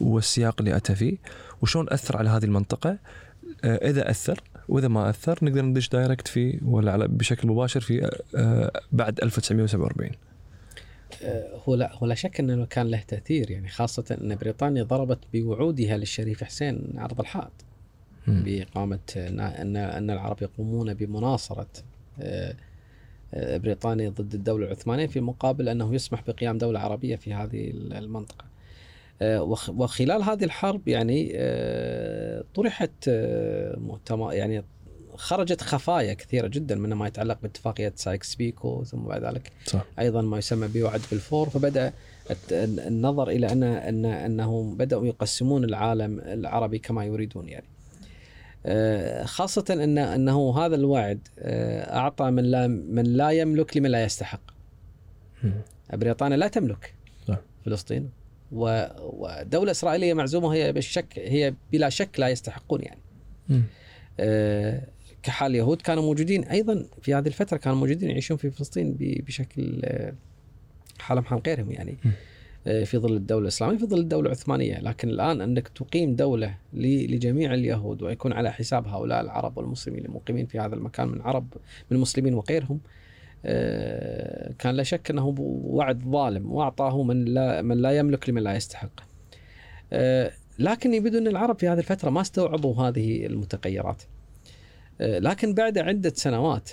والسياق 0.00 0.54
اللي 0.60 0.76
أتى 0.76 0.94
فيه 0.94 1.16
وشلون 1.62 1.86
أثر 1.90 2.16
على 2.16 2.28
هذه 2.28 2.44
المنطقة. 2.44 2.98
أه، 3.64 3.90
إذا 3.90 4.10
أثر 4.10 4.42
وإذا 4.68 4.88
ما 4.88 5.10
أثر 5.10 5.38
نقدر 5.42 5.62
ندش 5.62 5.88
direct 5.88 6.28
في 6.28 6.60
ولا 6.64 6.92
على 6.92 7.08
بشكل 7.08 7.48
مباشر 7.48 7.80
في 7.80 8.10
أه، 8.36 8.80
بعد 8.92 9.20
1947 9.22 10.10
آه، 10.10 10.27
هو 11.68 11.74
لا 11.74 11.94
هو 11.94 12.06
لا 12.06 12.14
شك 12.14 12.40
إنه 12.40 12.66
كان 12.66 12.86
له 12.90 13.00
تأثير 13.08 13.50
يعني 13.50 13.68
خاصة 13.68 14.18
إن 14.20 14.36
بريطانيا 14.36 14.82
ضربت 14.82 15.18
بوعودها 15.32 15.96
للشريف 15.96 16.44
حسين 16.44 16.92
عرض 16.96 17.20
الحائط. 17.20 17.52
بإقامة 18.44 18.98
إن 19.16 19.76
إن 19.76 20.10
العرب 20.10 20.42
يقومون 20.42 20.94
بمناصرة 20.94 21.66
آه، 22.20 22.54
آه، 23.34 23.56
بريطانيا 23.56 24.08
ضد 24.08 24.34
الدولة 24.34 24.66
العثمانية 24.66 25.06
في 25.06 25.20
مقابل 25.20 25.68
أنه 25.68 25.94
يسمح 25.94 26.22
بقيام 26.28 26.58
دولة 26.58 26.80
عربية 26.80 27.16
في 27.16 27.34
هذه 27.34 27.70
المنطقة. 27.74 28.44
آه، 29.22 29.42
وخ- 29.42 29.70
وخلال 29.70 30.22
هذه 30.22 30.44
الحرب 30.44 30.88
يعني 30.88 31.32
آه، 31.34 32.44
طرحت 32.54 32.90
آه، 33.08 33.76
مؤتمر 33.78 34.32
يعني 34.32 34.64
خرجت 35.18 35.62
خفايا 35.62 36.14
كثيرة 36.14 36.46
جدا 36.46 36.74
منها 36.74 36.96
ما 36.96 37.06
يتعلق 37.06 37.38
باتفاقية 37.42 37.92
سايكس 37.96 38.34
بيكو 38.34 38.84
ثم 38.84 38.98
بعد 38.98 39.24
ذلك 39.24 39.52
صح 39.66 39.84
أيضا 39.98 40.22
ما 40.22 40.38
يسمى 40.38 40.68
بوعد 40.68 41.00
بلفور 41.12 41.48
فبدأ 41.48 41.92
النظر 42.52 43.28
إلى 43.28 43.52
ان 43.52 43.62
ان 43.62 44.04
أنهم 44.04 44.76
بدأوا 44.76 45.06
يقسمون 45.06 45.64
العالم 45.64 46.20
العربي 46.20 46.78
كما 46.78 47.04
يريدون 47.04 47.48
يعني. 47.48 47.66
آه، 48.66 49.24
خاصة 49.24 49.64
ان 49.70 49.98
أنه 49.98 50.58
هذا 50.58 50.74
الوعد 50.74 51.28
آه، 51.38 51.96
أعطى 51.96 52.30
من 52.30 52.44
لا 52.44 52.66
من 52.66 53.04
لا 53.04 53.30
يملك 53.30 53.76
لمن 53.76 53.90
لا 53.90 54.04
يستحق. 54.04 54.40
بريطانيا 55.92 56.36
لا 56.36 56.48
تملك 56.48 56.94
صح. 57.28 57.38
فلسطين 57.64 58.10
ودولة 58.52 59.70
إسرائيلية 59.70 60.14
معزومة 60.14 60.54
هي 60.54 60.72
بالشك 60.72 61.18
هي 61.18 61.54
بلا 61.72 61.88
شك 61.88 62.20
لا 62.20 62.28
يستحقون 62.28 62.80
يعني. 62.82 63.00
آه، 64.20 64.82
كحال 65.22 65.50
اليهود 65.50 65.82
كانوا 65.82 66.02
موجودين 66.02 66.44
أيضا 66.44 66.84
في 67.02 67.14
هذه 67.14 67.26
الفترة 67.26 67.56
كانوا 67.56 67.78
موجودين 67.78 68.10
يعيشون 68.10 68.36
في 68.36 68.50
فلسطين 68.50 68.96
بشكل 69.00 69.80
آه، 69.84 70.12
حالهم 70.98 71.24
حال 71.24 71.40
غيرهم 71.46 71.70
يعني. 71.70 71.96
آه، 72.66 72.84
في 72.84 72.98
ظل 72.98 73.16
الدولة 73.16 73.42
الإسلامية 73.42 73.78
في 73.78 73.86
ظل 73.86 73.98
الدولة 74.00 74.26
العثمانية 74.26 74.80
لكن 74.80 75.08
الآن 75.08 75.40
أنك 75.40 75.68
تقيم 75.68 76.16
دولة 76.16 76.54
ل- 76.72 77.14
لجميع 77.14 77.54
اليهود 77.54 78.02
ويكون 78.02 78.32
على 78.32 78.52
حساب 78.52 78.86
هؤلاء 78.88 79.20
العرب 79.20 79.58
والمسلمين 79.58 80.04
المقيمين 80.04 80.46
في 80.46 80.58
هذا 80.58 80.74
المكان 80.74 81.08
من 81.08 81.20
عرب 81.22 81.46
من 81.90 81.96
المسلمين 81.96 82.34
وغيرهم 82.34 82.80
آه، 83.44 84.52
كان 84.58 84.74
لا 84.74 84.82
شك 84.82 85.10
أنه 85.10 85.34
وعد 85.38 86.02
ظالم 86.04 86.52
وأعطاه 86.52 87.02
من 87.02 87.24
لا 87.24 87.62
من 87.62 87.76
لا 87.76 87.90
يملك 87.98 88.28
لمن 88.30 88.42
لا 88.42 88.54
يستحق. 88.56 89.00
لكن 90.58 90.94
يبدو 90.94 91.18
أن 91.18 91.26
العرب 91.26 91.58
في 91.58 91.68
هذه 91.68 91.78
الفترة 91.78 92.10
ما 92.10 92.20
استوعبوا 92.20 92.74
هذه 92.82 93.26
المتغيرات. 93.26 94.02
آه، 95.00 95.18
لكن 95.18 95.54
بعد 95.54 95.78
عدة 95.78 96.12
سنوات 96.16 96.70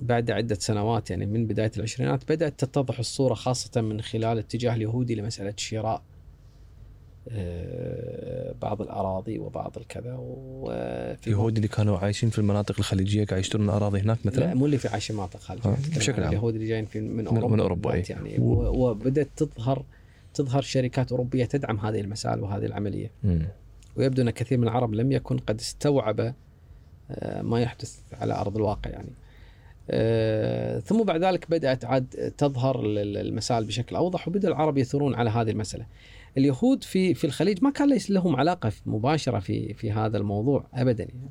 بعد 0.00 0.30
عدة 0.30 0.54
سنوات 0.54 1.10
يعني 1.10 1.26
من 1.26 1.46
بداية 1.46 1.70
العشرينات 1.76 2.32
بدأت 2.32 2.60
تتضح 2.64 2.98
الصورة 2.98 3.34
خاصة 3.34 3.80
من 3.80 4.00
خلال 4.00 4.38
اتجاه 4.38 4.74
اليهودي 4.74 5.14
لمسألة 5.14 5.54
شراء 5.56 6.02
آه، 7.28 8.54
بعض 8.62 8.82
الأراضي 8.82 9.38
وبعض 9.38 9.78
الكذا 9.78 10.16
وفي 10.18 11.26
اليهود 11.26 11.56
اللي 11.56 11.68
كانوا 11.68 11.98
عايشين 11.98 12.30
في 12.30 12.38
المناطق 12.38 12.74
الخليجية 12.78 13.24
قاعد 13.24 13.40
يشترون 13.40 13.68
أراضي 13.68 14.00
هناك 14.00 14.18
لا 14.24 14.32
مثلا 14.32 14.54
مو 14.54 14.66
اللي 14.66 14.78
في 14.78 14.88
عايش 14.88 15.10
مناطق 15.12 15.50
آه، 15.50 15.54
أتكلم 15.54 15.76
بشكل 15.96 16.22
عام. 16.22 16.28
اليهود 16.32 16.54
اللي 16.54 16.66
جايين 16.68 16.84
في 16.84 17.00
من 17.00 17.26
أوروبا 17.26 17.48
من 17.54 17.60
أوروبا، 17.60 17.90
بالذات 17.90 18.10
أي. 18.10 18.16
يعني 18.16 18.38
و- 18.38 18.88
وبدأت 18.90 19.28
تظهر 19.36 19.84
تظهر 20.34 20.62
شركات 20.62 21.10
أوروبية 21.12 21.44
تدعم 21.44 21.78
هذه 21.80 22.00
المسائل 22.00 22.40
وهذه 22.40 22.64
العملية 22.66 23.10
مم. 23.24 23.46
ويبدو 23.96 24.22
أن 24.22 24.30
كثير 24.30 24.58
من 24.58 24.64
العرب 24.64 24.94
لم 24.94 25.12
يكن 25.12 25.38
قد 25.38 25.60
استوعب 25.60 26.20
آه، 26.20 26.34
ما 27.42 27.60
يحدث 27.60 27.98
على 28.12 28.34
أرض 28.34 28.56
الواقع 28.56 28.90
يعني 28.90 29.12
آه، 29.90 30.78
ثم 30.78 31.02
بعد 31.04 31.24
ذلك 31.24 31.50
بدأت 31.50 31.84
عاد 31.84 32.32
تظهر 32.38 32.80
ال- 32.80 33.16
المسائل 33.16 33.64
بشكل 33.64 33.96
أوضح 33.96 34.28
وبدأ 34.28 34.48
العرب 34.48 34.78
يثورون 34.78 35.14
على 35.14 35.30
هذه 35.30 35.50
المسألة. 35.50 35.86
اليهود 36.38 36.84
في 36.84 37.14
في 37.14 37.24
الخليج 37.26 37.64
ما 37.64 37.70
كان 37.70 37.88
ليس 37.90 38.10
لهم 38.10 38.36
علاقة 38.36 38.72
مباشرة 38.86 39.38
في 39.38 39.74
في 39.74 39.92
هذا 39.92 40.18
الموضوع 40.18 40.66
ابدا 40.74 41.04
يعني. 41.04 41.30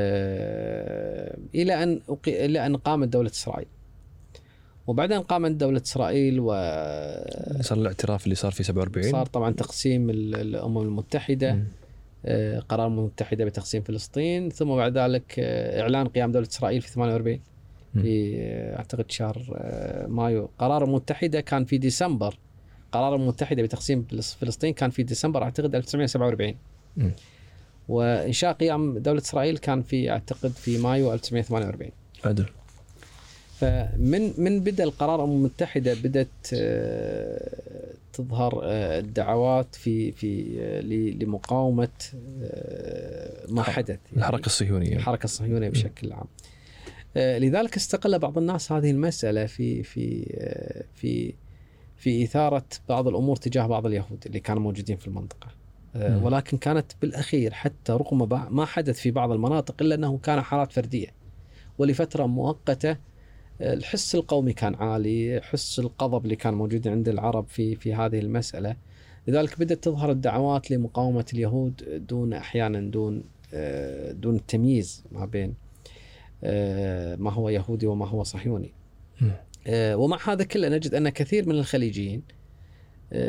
آه، 0.00 1.36
إلى 1.54 1.82
أن 1.82 2.00
إلى 2.28 2.66
أن 2.66 2.76
قامت 2.76 3.08
دولة 3.08 3.30
إسرائيل. 3.30 3.66
وبعدين 4.86 5.20
قامت 5.20 5.50
دولة 5.50 5.82
إسرائيل 5.86 6.40
و 6.40 6.46
صار 7.60 7.78
الاعتراف 7.78 8.24
اللي 8.24 8.34
صار 8.34 8.52
في 8.52 8.62
47 8.62 9.10
صار 9.12 9.26
طبعا 9.26 9.50
تقسيم 9.52 10.10
ال- 10.10 10.34
الأمم 10.34 10.78
المتحدة 10.78 11.52
مم. 11.52 11.58
آه، 11.60 11.79
قرار 12.68 12.86
الامم 12.86 12.98
المتحده 12.98 13.44
بتقسيم 13.44 13.82
فلسطين 13.82 14.50
ثم 14.50 14.76
بعد 14.76 14.98
ذلك 14.98 15.34
آه، 15.38 15.80
إعلان 15.82 16.06
قيام 16.08 16.32
دولة 16.32 16.46
إسرائيل 16.46 16.80
في 16.82 16.88
48 16.90 17.40
مم. 17.94 18.02
في 18.02 18.34
آه، 18.40 18.76
أعتقد 18.76 19.10
شهر 19.10 19.52
آه، 19.56 20.06
مايو. 20.06 20.50
قرار 20.58 20.76
الامم 20.78 20.90
المتحده 20.90 21.40
كان 21.40 21.64
في 21.64 21.78
ديسمبر. 21.78 22.38
قرار 22.92 23.08
الامم 23.08 23.22
المتحده 23.22 23.62
بتقسيم 23.62 24.06
فلس- 24.10 24.34
فلسطين 24.34 24.72
كان 24.74 24.90
في 24.90 25.02
ديسمبر 25.02 25.42
أعتقد 25.42 25.74
1947 25.74 26.54
مم. 26.96 27.10
وإنشاء 27.88 28.52
قيام 28.52 28.98
دولة 28.98 29.20
إسرائيل 29.20 29.58
كان 29.58 29.82
في 29.82 30.10
أعتقد 30.10 30.50
في 30.50 30.78
مايو 30.78 31.12
1948 31.12 31.90
عدل 32.24 32.46
فمن 33.58 34.32
من 34.38 34.60
بدأ 34.60 34.84
القرار 34.84 35.14
الامم 35.14 35.36
المتحده 35.36 35.94
بدأت 35.94 36.28
آه، 36.54 37.92
تظهر 38.12 38.60
آه، 38.64 38.98
الدعوات 38.98 39.74
في 39.74 40.12
في 40.12 40.56
آه، 40.60 40.80
لمقاومة 41.24 41.88
آه، 42.42 43.46
ما 43.48 43.62
حدث 43.62 43.88
يعني 43.88 44.16
الحركة 44.16 44.46
الصهيونية 44.46 44.96
الحركة 44.96 45.24
الصهيونية 45.24 45.68
بشكل 45.68 46.12
عام. 46.12 46.26
لذلك 47.16 47.76
استغل 47.76 48.18
بعض 48.18 48.38
الناس 48.38 48.72
هذه 48.72 48.90
المسألة 48.90 49.46
في 49.46 49.82
في 49.82 50.24
في 50.94 51.34
في 51.96 52.24
إثارة 52.24 52.64
بعض 52.88 53.08
الأمور 53.08 53.36
تجاه 53.36 53.66
بعض 53.66 53.86
اليهود 53.86 54.22
اللي 54.26 54.40
كانوا 54.40 54.62
موجودين 54.62 54.96
في 54.96 55.06
المنطقة. 55.06 55.48
ولكن 55.94 56.56
كانت 56.58 56.92
بالأخير 57.02 57.52
حتى 57.52 57.92
رغم 57.92 58.28
ما 58.54 58.64
حدث 58.64 59.00
في 59.00 59.10
بعض 59.10 59.30
المناطق 59.30 59.74
إلا 59.80 59.94
أنه 59.94 60.18
كان 60.18 60.40
حالات 60.40 60.72
فردية. 60.72 61.08
ولفترة 61.78 62.26
مؤقتة 62.26 62.96
الحس 63.60 64.14
القومي 64.14 64.52
كان 64.52 64.74
عالي، 64.74 65.40
حس 65.42 65.78
الغضب 65.78 66.24
اللي 66.24 66.36
كان 66.36 66.54
موجود 66.54 66.88
عند 66.88 67.08
العرب 67.08 67.48
في 67.48 67.76
في 67.76 67.94
هذه 67.94 68.18
المسألة. 68.18 68.76
لذلك 69.26 69.60
بدأت 69.60 69.84
تظهر 69.84 70.10
الدعوات 70.10 70.70
لمقاومة 70.70 71.24
اليهود 71.32 72.06
دون 72.08 72.32
أحيانا 72.32 72.80
دون 72.80 73.22
آه، 73.54 74.12
دون 74.12 74.36
التمييز 74.36 75.04
ما 75.12 75.26
بين 75.26 75.54
آه، 76.44 77.16
ما 77.16 77.32
هو 77.32 77.48
يهودي 77.48 77.86
وما 77.86 78.06
هو 78.06 78.22
صهيوني. 78.22 78.72
آه، 79.66 79.96
ومع 79.96 80.18
هذا 80.28 80.44
كله 80.44 80.68
نجد 80.68 80.94
أن 80.94 81.08
كثير 81.08 81.48
من 81.48 81.54
الخليجيين 81.54 82.22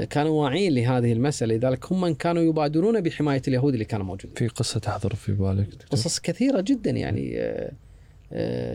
كانوا 0.09 0.43
واعيين 0.43 0.73
لهذه 0.73 1.13
المسألة 1.13 1.55
لذلك 1.55 1.91
هم 1.91 2.01
من 2.01 2.15
كانوا 2.15 2.41
يبادرون 2.41 3.01
بحماية 3.01 3.41
اليهود 3.47 3.73
اللي 3.73 3.85
كانوا 3.85 4.05
موجودين. 4.05 4.35
في 4.35 4.47
قصة 4.47 4.79
تحضر 4.79 5.15
في 5.15 5.33
بالك 5.33 5.67
قصص 5.89 6.19
كثيرة 6.19 6.61
جدا 6.61 6.91
يعني 6.91 7.37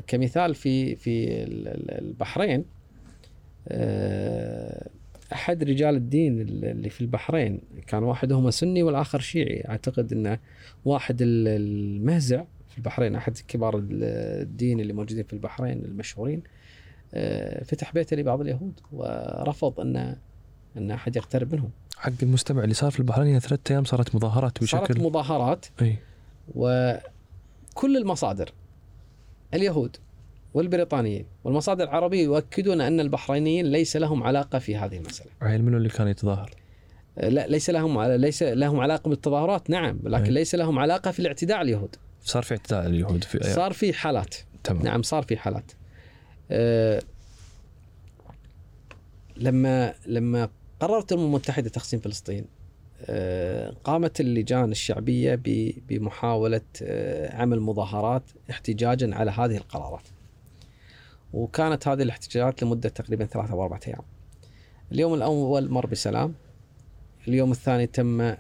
كمثال 0.07 0.55
في 0.55 0.97
في 0.97 1.43
ال- 1.45 1.69
ال- 1.69 1.91
البحرين. 1.91 2.65
آه، 3.69 4.89
أحد 5.33 5.65
رجال 5.65 5.95
الدين 5.97 6.41
اللي 6.41 6.91
في 6.91 7.01
البحرين 7.01 7.61
كان 7.87 8.03
واحدهما 8.03 8.51
سني 8.51 8.83
والآخر 8.83 9.20
شيعي. 9.20 9.65
أعتقد 9.69 10.12
إنه 10.12 10.39
واحد 10.85 11.23
ال- 11.23 11.49
المهزع 11.49 12.45
في 12.69 12.78
البحرين 12.78 13.15
أحد 13.16 13.39
كبار 13.49 13.78
ال- 13.78 13.89
الدين 14.43 14.81
اللي 14.81 14.93
موجودين 14.93 15.24
في 15.24 15.33
البحرين 15.33 15.85
المشهورين. 15.85 16.43
آه، 17.15 17.65
فتح 17.65 17.93
بيته 17.93 18.16
لبعض 18.16 18.41
اليهود 18.41 18.81
ورفض 18.93 19.81
أن 19.81 20.16
أن 20.77 20.91
أحد 20.91 21.16
يقترب 21.16 21.55
منهم. 21.55 21.70
حق 21.97 22.12
المستمع 22.23 22.62
اللي 22.65 22.74
صار 22.74 22.91
في 22.91 22.99
البحرين 23.01 23.35
هي 23.35 23.41
ثلاث 23.41 23.61
أيام 23.70 23.85
صارت 23.85 24.15
مظاهرات 24.15 24.65
صارت 24.65 24.91
بشكل 24.91 25.03
مظاهرات. 25.03 25.66
إي. 25.83 25.97
وكل 26.55 27.97
المصادر 27.97 28.53
اليهود 29.55 29.97
والبريطانيين 30.55 31.27
والمصادر 31.44 31.85
العربية 31.85 32.24
يؤكدون 32.24 32.81
أن 32.81 33.01
البحرينيين 33.01 33.66
ليس 33.66 33.97
لهم 33.97 34.23
علاقة 34.23 34.59
في 34.59 34.77
هذه 34.77 34.97
المسألة. 34.97 35.31
عيل 35.43 35.64
منو 35.64 35.77
اللي 35.77 35.89
كان 35.89 36.09
يتظاهر؟ 36.09 36.51
لا 37.16 37.47
ليس 37.47 37.70
لهم 37.70 38.02
ليس 38.02 38.43
لهم 38.43 38.81
علاقة 38.81 39.09
بالتظاهرات 39.09 39.70
نعم 39.70 39.98
لكن 40.05 40.24
أي. 40.24 40.31
ليس 40.31 40.55
لهم 40.55 40.78
علاقة 40.78 41.10
في 41.10 41.18
الاعتداء 41.18 41.56
على 41.56 41.64
اليهود. 41.64 41.97
صار 42.24 42.43
في 42.43 42.55
اعتداء 42.55 42.81
على 42.81 42.89
اليهود 42.89 43.24
في 43.24 43.40
صار 43.43 43.73
في 43.73 43.93
حالات. 43.93 44.35
تمام. 44.64 44.82
نعم 44.82 45.02
صار 45.02 45.23
في 45.23 45.36
حالات. 45.36 45.73
أه 46.51 47.02
لما 49.36 49.94
لما 50.06 50.48
قررت 50.81 51.12
الامم 51.12 51.27
المتحده 51.27 51.68
تقسيم 51.68 52.01
فلسطين 52.01 52.44
أه 52.44 52.56
قامت 53.85 54.20
اللجان 54.20 54.70
الشعبية 54.70 55.41
بمحاولة 55.89 56.61
أه 56.83 57.37
عمل 57.37 57.61
مظاهرات 57.61 58.23
احتجاجا 58.51 59.15
على 59.15 59.31
هذه 59.31 59.57
القرارات. 59.57 60.03
وكانت 61.33 61.89
هذه 61.89 62.03
الاحتجاجات 62.03 62.62
لمدة 62.62 62.89
تقريبا 62.89 63.24
ثلاثة 63.24 63.53
أو 63.53 63.62
أربعة 63.62 63.81
أيام. 63.89 64.03
اليوم 64.93 65.15
الأول 65.15 65.70
مر 65.70 65.87
بسلام. 65.87 66.35
اليوم 67.28 67.51
الثاني 67.53 67.87
تم 67.87 68.35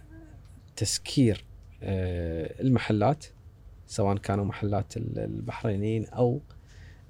تسكير 0.76 1.44
أه 1.82 2.54
المحلات 2.62 3.24
سواء 3.86 4.16
كانوا 4.16 4.44
محلات 4.44 4.96
ال- 4.96 5.18
البحرينيين 5.18 6.06
أو 6.06 6.40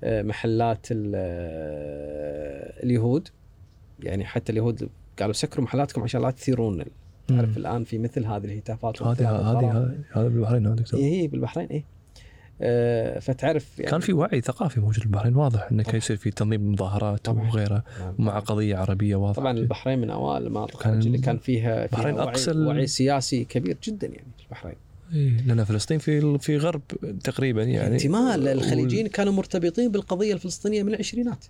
آه، 0.05 0.23
محلات 0.23 0.87
ال- 0.91 1.13
آه، 1.17 2.83
اليهود 2.83 3.29
يعني 4.01 4.25
حتى 4.25 4.53
اليهود 4.53 4.89
قالوا 5.19 5.33
سكروا 5.33 5.65
محلاتكم 5.65 6.03
عشان 6.03 6.23
لا 6.23 6.31
تثيرون 6.31 6.85
تعرف 7.29 7.49
مم. 7.51 7.57
الآن 7.57 7.85
في 7.85 7.99
مثل 7.99 8.25
هذه 8.27 8.45
الهتافات 8.45 9.03
هذه 9.03 9.31
هذه 9.31 9.93
هذا 10.13 10.29
بالبحرين 10.29 10.67
هذا 10.67 10.75
دكتور 10.75 11.01
إيه، 11.01 11.23
هي 11.23 11.27
بالبحرين 11.29 11.67
اي 11.69 11.85
آه، 12.61 13.19
فتعرف 13.19 13.79
يعني 13.79 13.91
كان 13.91 14.01
في 14.01 14.13
وعي 14.13 14.41
ثقافي 14.41 14.81
موجود 14.81 14.95
في 14.99 15.05
البحرين 15.07 15.37
واضح 15.37 15.69
إنه 15.73 15.83
كان. 15.83 15.97
يصير 15.97 16.17
في 16.17 16.31
تنظيم 16.31 16.73
مظاهرات 16.73 17.25
طبعاً. 17.25 17.49
وغيرها 17.49 17.85
مع 18.19 18.39
قضية 18.39 18.77
عربية 18.77 19.17
واضحة 19.17 19.41
طبعا 19.43 19.53
البحرين 19.59 19.99
من 19.99 20.11
أوائل 20.11 20.47
المناطق 20.47 20.83
كان- 20.83 20.99
اللي 20.99 21.19
كان 21.19 21.39
فيها, 21.39 21.63
فيها 21.63 21.85
البحرين 21.85 22.15
وعي, 22.15 22.29
أقصى 22.29 22.51
ال- 22.51 22.67
وعي 22.67 22.87
سياسي 22.87 23.45
كبير 23.45 23.77
جدا 23.85 24.07
يعني 24.07 24.27
في 24.39 24.45
البحرين 24.45 24.75
إيه 25.15 25.37
لأن 25.47 25.65
فلسطين 25.65 25.99
في 25.99 26.39
في 26.39 26.57
غرب 26.57 26.83
تقريبا 27.25 27.63
يعني 27.63 27.95
انتماء 27.95 28.35
الخليجيين 28.53 29.07
كانوا 29.07 29.33
مرتبطين 29.33 29.91
بالقضية 29.93 30.33
الفلسطينية 30.33 30.83
من 30.83 30.89
العشرينات 30.95 31.45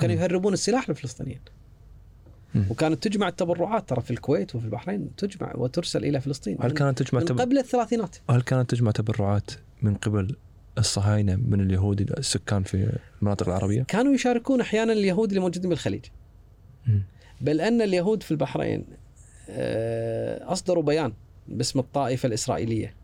كانوا. 0.00 0.16
يهربون 0.16 0.52
السلاح 0.52 0.88
للفلسطينيين. 0.88 1.40
وكانت 2.70 3.02
تجمع 3.08 3.28
التبرعات 3.28 3.88
ترى 3.88 4.00
في 4.00 4.10
الكويت 4.10 4.54
وفي 4.54 4.64
البحرين 4.64 5.10
تجمع 5.16 5.52
وترسل 5.54 6.04
إلى 6.04 6.20
فلسطين 6.20 6.56
هل 6.60 6.70
كانت 6.70 7.02
تجمع 7.02 7.20
من 7.20 7.26
تب... 7.26 7.40
قبل 7.40 7.58
الثلاثينات 7.58 8.16
هل 8.30 8.42
كانت 8.42 8.70
تجمع 8.70 8.90
تبرعات 8.90 9.50
من 9.82 9.94
قبل 9.94 10.36
الصهاينة 10.78 11.36
من 11.36 11.60
اليهود 11.60 12.00
السكان 12.00 12.62
في 12.62 12.98
المناطق 13.22 13.48
العربية؟ 13.48 13.82
كانوا 13.82 14.14
يشاركون 14.14 14.60
أحيانا 14.60 14.92
اليهود 14.92 15.28
اللي 15.28 15.40
موجودين 15.40 15.70
بالخليج. 15.70 16.04
بل 17.40 17.60
أن 17.60 17.82
اليهود 17.82 18.22
في 18.22 18.30
البحرين 18.30 18.84
آه، 19.50 20.52
أصدروا 20.52 20.82
بيان 20.82 21.12
باسم 21.48 21.78
الطائفة 21.78 22.26
الإسرائيلية 22.26 22.94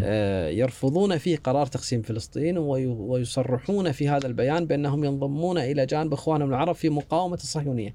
آه، 0.00 0.48
يرفضون 0.48 1.18
فيه 1.18 1.36
قرار 1.36 1.66
تقسيم 1.66 2.02
فلسطين 2.02 2.58
وي- 2.58 2.86
ويصرحون 2.86 3.92
في 3.92 4.08
هذا 4.08 4.26
البيان 4.26 4.66
بأنهم 4.66 5.04
ينضمون 5.04 5.58
إلى 5.58 5.86
جانب 5.86 6.12
إخوانهم 6.12 6.48
العرب 6.48 6.74
في 6.74 6.88
مقاومة 6.90 7.34
الصهيونية. 7.36 7.94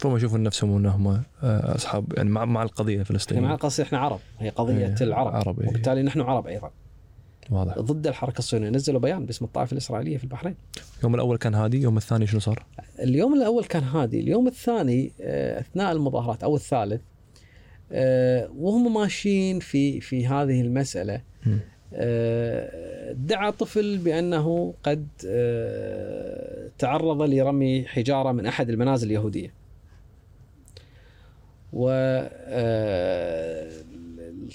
فهم 0.00 0.16
يشوفون 0.16 0.42
نفسهم 0.42 0.76
إنهم 0.76 1.06
آه، 1.08 1.22
أصحاب 1.74 2.12
يعني 2.16 2.30
مع, 2.30 2.44
مع 2.44 2.62
القضية 2.62 3.00
الفلسطينية. 3.00 3.40
مع 3.40 3.54
قصدي 3.54 3.82
إحنا 3.82 3.98
عرب. 3.98 4.20
هي 4.38 4.48
قضية 4.48 4.86
إيه، 4.86 4.94
العرب. 5.00 5.34
عرب، 5.34 5.60
إيه. 5.60 5.68
وبالتالي 5.68 6.02
نحن 6.02 6.20
عرب 6.20 6.46
أيضا. 6.46 6.70
واضح. 7.50 7.78
ضد 7.78 8.06
الحركة 8.06 8.38
الصهيونيه 8.38 8.70
نزلوا 8.70 9.00
بيان 9.00 9.26
باسم 9.26 9.44
الطائفة 9.44 9.72
الإسرائيلية 9.72 10.16
في 10.16 10.24
البحرين. 10.24 10.54
اليوم 10.98 11.14
الأول 11.14 11.38
كان 11.38 11.54
هادي 11.54 11.76
اليوم 11.76 11.96
الثاني 11.96 12.26
شنو 12.26 12.40
صار؟ 12.40 12.66
اليوم 13.02 13.34
الأول 13.34 13.64
كان 13.64 13.82
هادي، 13.82 14.20
اليوم 14.20 14.46
الثاني 14.46 15.12
آه، 15.20 15.60
أثناء 15.60 15.92
المظاهرات 15.92 16.42
أو 16.42 16.56
الثالث 16.56 17.00
آه، 17.92 18.50
وهم 18.58 18.94
ماشيين 18.94 19.58
في 19.58 20.00
في 20.00 20.26
هذه 20.26 20.60
المسألة. 20.60 21.20
دعا 23.12 23.50
طفل 23.50 23.98
بأنه 23.98 24.74
قد 24.82 25.06
تعرض 26.78 27.22
لرمي 27.22 27.84
حجارة 27.84 28.32
من 28.32 28.46
أحد 28.46 28.70
المنازل 28.70 29.06
اليهودية. 29.06 29.65
و 31.76 31.88
آه، 31.90 33.70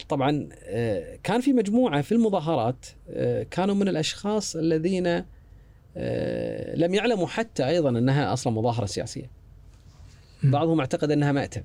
طبعا 0.09 0.49
آه، 0.63 1.17
كان 1.23 1.41
في 1.41 1.53
مجموعة 1.53 2.01
في 2.01 2.11
المظاهرات 2.11 2.85
آه، 3.09 3.43
كانوا 3.51 3.75
من 3.75 3.87
الأشخاص 3.87 4.55
الذين 4.55 5.07
لم 6.75 6.93
يعلموا 6.93 7.27
حتى 7.27 7.67
أيضا 7.67 7.89
أنها 7.89 8.33
أصلا 8.33 8.53
مظاهرة 8.53 8.85
سياسية. 8.85 9.29
بعضهم 10.43 10.79
أعتقد 10.79 11.11
أنها 11.11 11.31
مأتم. 11.31 11.61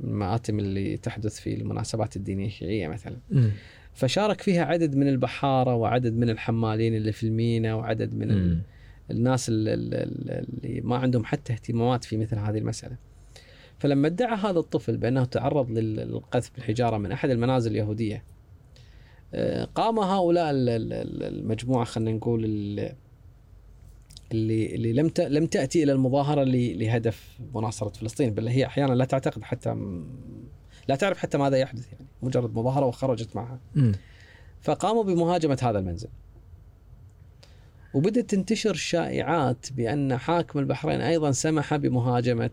المآتم 0.00 0.58
اللي 0.58 0.96
تحدث 0.96 1.40
في 1.40 1.54
المناسبات 1.54 2.16
الدينية 2.16 2.46
الشيعية 2.46 2.88
مثلا. 2.88 3.16
فشارك 3.94 4.40
فيها 4.40 4.64
عدد 4.64 4.96
من 4.96 5.08
البحارة 5.08 5.74
وعدد 5.74 6.12
من 6.16 6.30
الحمالين 6.30 6.94
اللي 6.94 7.12
في 7.12 7.26
المينا 7.26 7.74
وعدد 7.74 8.14
من. 8.14 8.30
الناس 9.10 9.48
ال- 9.48 9.68
ال- 9.68 9.94
ال- 9.94 10.46
اللي 10.64 10.80
ما 10.80 10.96
عندهم 10.96 11.24
حتى 11.24 11.52
اهتمامات 11.52 12.04
في 12.04 12.16
مثل 12.16 12.38
هذه 12.38 12.58
المسألة. 12.58 12.96
فلما 13.82 14.06
ادعى 14.06 14.36
هذا 14.36 14.58
الطفل 14.58 14.96
بأنه 14.96 15.24
تعرض 15.24 15.70
لل- 15.70 15.96
للقذف 15.96 16.50
بالحجارة 16.54 16.98
من 16.98 17.12
أحد 17.12 17.30
المنازل 17.30 17.70
اليهودية 17.70 18.24
آه، 19.34 19.64
قام 19.64 19.98
هؤلاء 19.98 20.50
ال- 20.50 20.68
ال- 20.68 20.92
ال- 20.92 21.22
المجموعة 21.38 21.84
خلينا 21.84 22.12
نقول 22.12 22.44
ال- 22.44 22.92
اللي 24.32 24.74
اللي 24.74 24.92
لم 24.92 25.10
لم 25.18 25.46
تأتي 25.46 25.82
إلى 25.82 25.92
المظاهرة 25.92 26.44
ل- 26.44 26.78
لهدف 26.78 27.38
مناصرة 27.54 27.88
فلسطين 27.88 28.34
بل 28.34 28.48
هي 28.48 28.66
أحيانا 28.66 28.92
لا 28.94 29.04
تعتقد 29.04 29.42
حتى 29.42 29.74
لا 30.88 30.96
تعرف 30.96 31.18
حتى 31.18 31.38
ماذا 31.38 31.56
يحدث 31.56 31.92
يعني 31.92 32.06
مجرد 32.22 32.54
مظاهرة 32.54 32.86
وخرجت 32.86 33.36
معها. 33.36 33.60
فقاموا 34.60 35.02
بمهاجمة 35.04 35.58
هذا 35.62 35.78
المنزل 35.78 36.08
وبدأت 37.94 38.30
تنتشر 38.30 38.74
شائعات 38.74 39.66
بأن 39.72 40.16
حاكم 40.16 40.58
البحرين 40.58 41.00
أيضا 41.00 41.30
سمح 41.30 41.76
بمهاجمة 41.76 42.50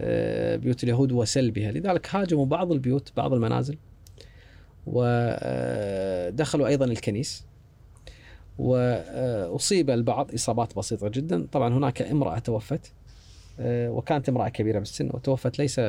آه، 0.00 0.56
بيوت 0.56 0.84
اليهود 0.84 1.12
وسلبها 1.12 1.72
لذلك 1.72 2.14
هاجموا 2.14 2.46
بعض 2.46 2.72
البيوت 2.72 3.12
بعض 3.16 3.32
المنازل 3.32 3.76
ودخلوا 4.86 6.66
أيضا 6.66 6.84
الكنيس 6.84 7.44
وأصيب 8.58 9.90
البعض 9.90 10.34
إصابات 10.34 10.76
بسيطة 10.76 11.08
جدا 11.08 11.46
طبعا 11.52 11.74
هناك 11.74 12.02
امرأة 12.02 12.38
توفت 12.38 12.92
آه، 13.60 13.90
وكانت 13.90 14.28
امرأة 14.28 14.48
كبيرة 14.48 14.78
بالسن 14.78 15.10
وتوفت 15.14 15.58
ليس 15.58 15.80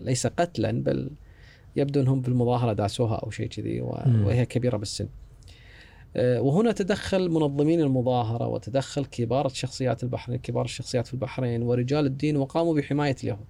ليس 0.00 0.26
قتلا 0.26 0.82
بل 0.82 1.10
يبدو 1.76 2.00
أنهم 2.00 2.20
بالمظاهره 2.20 2.72
داسوها 2.72 3.14
أو 3.16 3.30
شيء 3.30 3.46
كذي. 3.46 3.80
وهي 4.24 4.46
كبيرة 4.46 4.76
بالسن. 4.76 5.08
آه، 6.16 6.40
وهنا 6.40 6.72
تدخل 6.72 7.28
منظمين 7.30 7.80
المظاهرة 7.80 8.46
وتدخل 8.46 9.04
كبار 9.04 9.46
الشخصيات 9.46 10.02
البحرين 10.02 10.38
كبار 10.38 10.64
الشخصيات 10.64 11.06
في 11.06 11.14
البحرين 11.14 11.62
ورجال 11.62 12.06
الدين 12.06 12.36
وقاموا 12.36 12.74
بحماية 12.74 13.16
اليهود. 13.22 13.46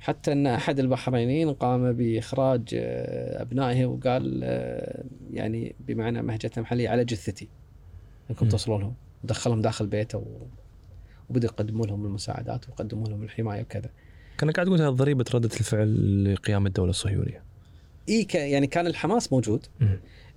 حتى 0.00 0.32
أن 0.32 0.46
أحد 0.46 0.78
البحرينيين 0.78 1.52
قام 1.52 1.92
بإخراج 1.92 2.62
آه، 2.74 3.42
أبنائه 3.42 3.86
وقال 3.86 4.40
آه، 4.44 5.04
يعني 5.32 5.74
بمعنى 5.80 6.22
مهجة 6.22 6.50
محلية 6.56 6.88
على 6.88 7.04
جثتي 7.04 7.48
أنكم 8.30 8.44
مم. 8.44 8.50
توصلوا 8.50 8.78
لهم 8.78 8.94
ودخلهم 9.24 9.62
داخل 9.62 9.86
بيته 9.86 10.18
و... 10.18 10.24
وبدأوا 11.30 11.52
يقدموا 11.52 11.86
لهم 11.86 12.06
المساعدات 12.06 12.68
ويقدموا 12.68 13.08
لهم 13.08 13.22
الحماية 13.22 13.62
وكذا. 13.62 13.90
كانك 14.38 14.54
قاعد 14.54 14.66
تقول 14.66 14.82
هذه 14.82 14.90
ضريبه 14.90 15.24
ردة 15.34 15.50
الفعل 15.60 16.34
لقيام 16.34 16.66
الدولة 16.66 16.90
الصهيونية 16.90 17.42
إي 18.08 18.24
ك... 18.24 18.34
يعني 18.34 18.66
كان 18.66 18.86
الحماس 18.86 19.32
موجود 19.32 19.66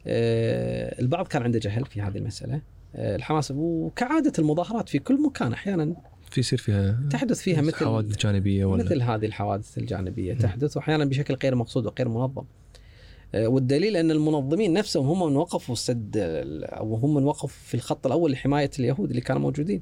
البعض 0.08 1.28
كان 1.28 1.44
عنده 1.44 1.60
جهل 1.60 1.86
في 1.86 2.02
هذه 2.02 2.18
المسألة 2.18 2.62
آه، 2.96 3.16
الحماس 3.16 3.54
وكعادة 3.56 4.34
المظاهرات 4.40 4.90
في 4.90 5.00
كل 5.00 5.22
مكان 5.22 5.54
أحيانا 5.54 5.96
في 6.32 6.40
يصير 6.40 6.60
فيها 6.60 7.00
تحدث 7.12 7.42
فيها 7.42 7.62
مثل 7.62 7.86
حوادث 7.86 8.18
جانبية 8.18 8.66
ولا 8.66 8.84
مثل 8.84 9.02
هذه 9.02 9.26
الحوادث 9.26 9.78
الجانبية 9.78 10.34
مم. 10.34 10.40
تحدث 10.40 10.78
وأحيانا 10.78 11.06
بشكل 11.06 11.38
غير 11.44 11.56
مقصود 11.56 11.86
وغير 11.86 12.10
منظم 12.10 12.44
آه، 13.36 13.48
والدليل 13.48 13.98
أن 13.98 14.12
المنظمين 14.12 14.74
نفسهم 14.74 15.06
هم 15.06 15.30
من 15.30 15.36
وقفوا 15.36 15.76
سد 15.76 16.18
أو 16.64 16.96
هم 16.96 17.14
من 17.14 17.24
وقفوا 17.24 17.50
في 17.50 17.74
الخط 17.74 18.06
الأول 18.06 18.32
لحماية 18.32 18.72
اليهود 18.80 19.10
اللي 19.10 19.22
كانوا 19.22 19.42
موجودين 19.42 19.82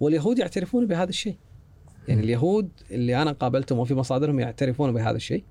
واليهود 0.00 0.38
يعترفون 0.38 0.86
بهذا 0.86 1.08
الشيء 1.08 1.36
يعني. 2.08 2.20
اليهود 2.20 2.70
اللي 2.90 3.22
أنا 3.22 3.32
قابلتهم 3.32 3.78
وفي 3.78 3.94
مصادرهم 3.94 4.40
يعترفون 4.40 4.92
بهذا 4.92 5.16
الشيء 5.16 5.44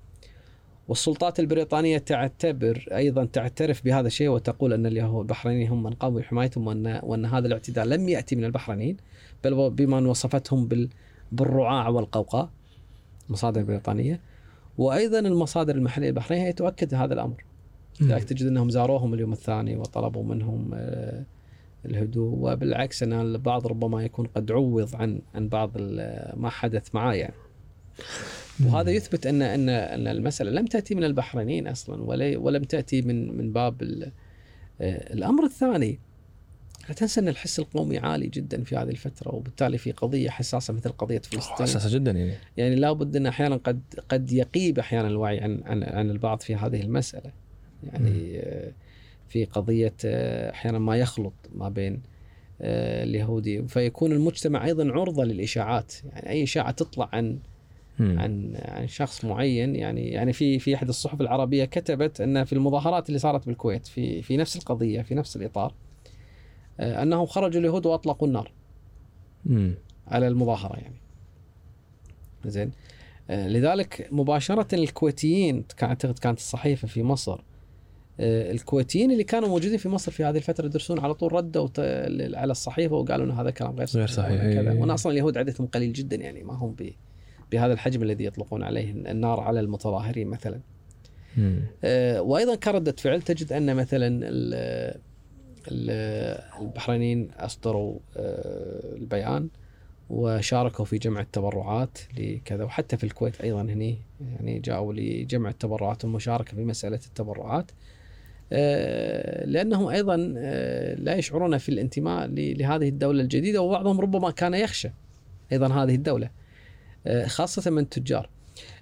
والسلطات 0.92 1.40
البريطانية 1.40 1.98
تعتبر 1.98 2.88
أيضا 2.92 3.24
تعترف 3.24 3.84
بهذا 3.84 4.06
الشيء 4.06 4.28
وتقول 4.28 4.72
أن 4.72 4.86
اليهود 4.86 5.20
البحرينيين 5.20 5.68
هم 5.68 5.82
من 5.82 5.90
قاموا 5.90 6.20
بحمايتهم 6.20 6.66
وأن, 6.66 7.00
وأن 7.02 7.24
هذا 7.24 7.46
الاعتداء 7.46 7.84
لم 7.84 8.08
يأتي 8.08 8.36
من 8.36 8.44
البحرينيين 8.44 8.96
بل 9.44 9.70
بما 9.70 10.08
وصفتهم 10.08 10.68
بال 10.68 10.88
بالرعاع 11.32 11.88
والقوقاء 11.88 12.50
مصادر 13.28 13.62
بريطانية 13.62 14.20
وأيضا 14.78 15.18
المصادر 15.18 15.74
المحلية 15.74 16.08
البحرينية 16.08 16.50
تؤكد 16.50 16.94
هذا 16.94 17.14
الأمر. 17.14 17.44
لذلك 18.00 18.24
تجد 18.24 18.46
أنهم 18.46 18.70
زاروهم 18.70 19.14
اليوم 19.14 19.32
الثاني 19.32 19.76
وطلبوا 19.76 20.24
منهم 20.24 20.70
آه، 20.74 21.24
الهدوء 21.86 22.34
وبالعكس 22.38 23.02
أن 23.02 23.12
البعض 23.12 23.66
ربما 23.66 24.04
يكون 24.04 24.26
قد 24.26 24.52
عوض 24.52 24.96
عن 24.96 25.20
عن 25.34 25.48
بعض 25.48 25.70
ما 26.36 26.48
حدث 26.50 26.94
معاه 26.94 27.14
يعني 27.14 27.34
وهذا 28.66 28.90
يثبت 28.90 29.26
ان 29.26 29.42
ان 29.42 29.68
أن 29.68 30.06
المسألة 30.06 30.50
لم 30.50 30.66
تأتي 30.66 30.94
من 30.94 31.04
البحرينيين 31.04 31.68
أصلا 31.68 32.02
ولا 32.02 32.38
ولم 32.38 32.62
تاتي 32.62 33.02
من 33.02 33.36
من 33.36 33.52
باب 33.52 33.82
آه، 34.80 35.12
الأمر 35.12 35.44
الثاني. 35.44 35.98
لا 36.88 36.94
تنسى 36.94 37.20
أن 37.20 37.28
الحس 37.28 37.58
القومي 37.58 37.98
عالي 37.98 38.26
جدا 38.26 38.64
في 38.64 38.76
هذه 38.76 38.90
الفترة 38.90 39.34
وبالتالي 39.34 39.78
في 39.78 39.92
قضية 39.92 40.30
حساسة 40.30 40.74
مثل 40.74 40.90
قضية 40.90 41.18
فلسطين. 41.18 41.66
حساسة 41.66 41.94
جدا 41.94 42.10
يعني. 42.10 42.32
يعني 42.56 42.74
لابد 42.74 43.16
أن 43.16 43.26
أحيانا 43.26 43.56
قد 43.56 43.80
قد 44.08 44.32
يقيب 44.32 44.78
أحيانا 44.78 45.08
الوعي 45.08 45.40
عن 45.40 45.62
عن 45.64 45.82
عن 45.82 46.10
البعض 46.10 46.40
في 46.40 46.54
هذه 46.54 46.80
المسألة. 46.80 47.32
يعني 47.82 48.38
آه، 48.38 48.72
في 49.28 49.44
قضية 49.44 49.94
آه، 50.04 50.50
أحيانا 50.50 50.78
ما 50.78 50.96
يخلط 50.96 51.34
ما 51.54 51.68
بين 51.68 52.02
اليهودي 52.60 53.68
فيكون 53.68 54.12
المجتمع 54.12 54.64
أيضا 54.64 54.92
عرضة 54.92 55.24
للإشاعات. 55.24 55.92
يعني 56.04 56.28
أي 56.30 56.42
إشاعة 56.42 56.70
تطلع 56.70 57.08
عن. 57.12 57.38
عن 58.00 58.56
عن 58.56 58.88
شخص 58.88 59.24
معين 59.24 59.76
يعني 59.76 60.08
يعني 60.08 60.32
في 60.32 60.58
في 60.58 60.74
أحد 60.74 60.88
الصحف 60.88 61.20
العربية 61.20 61.64
كتبت 61.64 62.20
أن 62.20 62.44
في 62.44 62.52
المظاهرات 62.52 63.08
اللي 63.08 63.18
صارت 63.18 63.46
بالكويت 63.46 63.86
في 63.86 64.22
في 64.22 64.36
نفس 64.36 64.56
القضية 64.56 65.02
في 65.02 65.14
نفس 65.14 65.36
الإطار 65.36 65.74
آه، 66.80 67.02
أنهم 67.02 67.26
خرجوا 67.26 67.60
اليهود 67.60 67.86
وأطلقوا 67.86 68.28
النار 68.28 68.52
مم. 69.44 69.74
على 70.06 70.28
المظاهرة 70.28 70.76
يعني. 70.76 70.96
زين 72.44 72.72
آه، 73.30 73.48
لذلك 73.48 74.08
مباشرة 74.12 74.74
الكويتيين 74.74 75.64
كان 75.76 75.88
أعتقد 75.88 76.18
كانت 76.18 76.38
الصحيفة 76.38 76.88
في 76.88 77.02
مصر 77.02 77.40
آه، 78.20 78.52
الكويتيين 78.52 79.10
اللي 79.10 79.24
كانوا 79.24 79.48
موجودين 79.48 79.78
في 79.78 79.88
مصر 79.88 80.12
في 80.12 80.24
هذه 80.24 80.36
الفترة 80.36 80.66
يدرسون 80.66 80.98
على 81.00 81.14
طول 81.14 81.32
ردوا 81.32 81.68
على 82.38 82.50
الصحيفة 82.50 82.96
وقالوا 82.96 83.26
ان 83.26 83.30
هذا 83.30 83.50
كلام 83.50 83.76
غير 83.76 83.86
صحيح 83.86 83.98
غير 83.98 84.06
صحيح،. 84.06 84.40
إيه. 84.40 84.80
وان 84.80 84.90
أصلا 84.90 85.12
اليهود 85.12 85.38
عددهم 85.38 85.66
قليل 85.66 85.92
جدا 85.92 86.16
يعني 86.16 86.42
ما 86.42 86.54
هم 86.54 86.70
ب- 86.70 86.92
بهذا 87.52 87.72
الحجم 87.72 88.02
الذي 88.02 88.24
يطلقون 88.24 88.62
عليه 88.62 88.90
النار 88.90 89.40
على 89.40 89.60
المتظاهرين 89.60 90.28
مثلا. 90.28 90.60
آه، 91.84 92.22
وأيضا 92.22 92.54
كردة 92.54 92.92
فعل 92.92 93.22
تجد 93.22 93.52
أن 93.52 93.76
مثلا 93.76 94.06
ال- 94.06 95.00
ال- 95.70 96.40
البحرينيين 96.60 97.30
أصدروا 97.30 97.98
آه، 98.16 98.94
البيان 98.96 99.48
وشاركوا 100.10 100.84
في 100.84 100.98
جمع 100.98 101.20
التبرعات 101.20 101.98
لكذا 102.18 102.64
وحتى 102.64 102.96
في 102.96 103.04
الكويت 103.04 103.40
أيضا 103.40 103.62
هني 103.62 103.98
يعني 104.20 104.58
جاءوا 104.58 104.92
لجمع 104.92 105.50
التبرعات 105.50 106.04
والمشاركه 106.04 106.56
في 106.56 106.64
مسألة 106.64 107.00
التبرعات. 107.06 107.70
آه، 108.52 109.46
لأنهم 109.46 109.86
أيضا 109.88 110.16
لا 110.96 111.14
يشعرون 111.16 111.58
في 111.58 111.68
الانتماء 111.68 112.26
لهذه 112.34 112.88
الدولة 112.88 113.22
الجديدة 113.22 113.62
وبعضهم 113.62 114.00
ربما 114.00 114.30
كان 114.30 114.54
يخشى 114.54 114.90
أيضا 115.52 115.68
هذه 115.68 115.94
الدولة. 115.94 116.30
خاصة 117.26 117.70
من 117.70 117.78
التجار. 117.82 118.28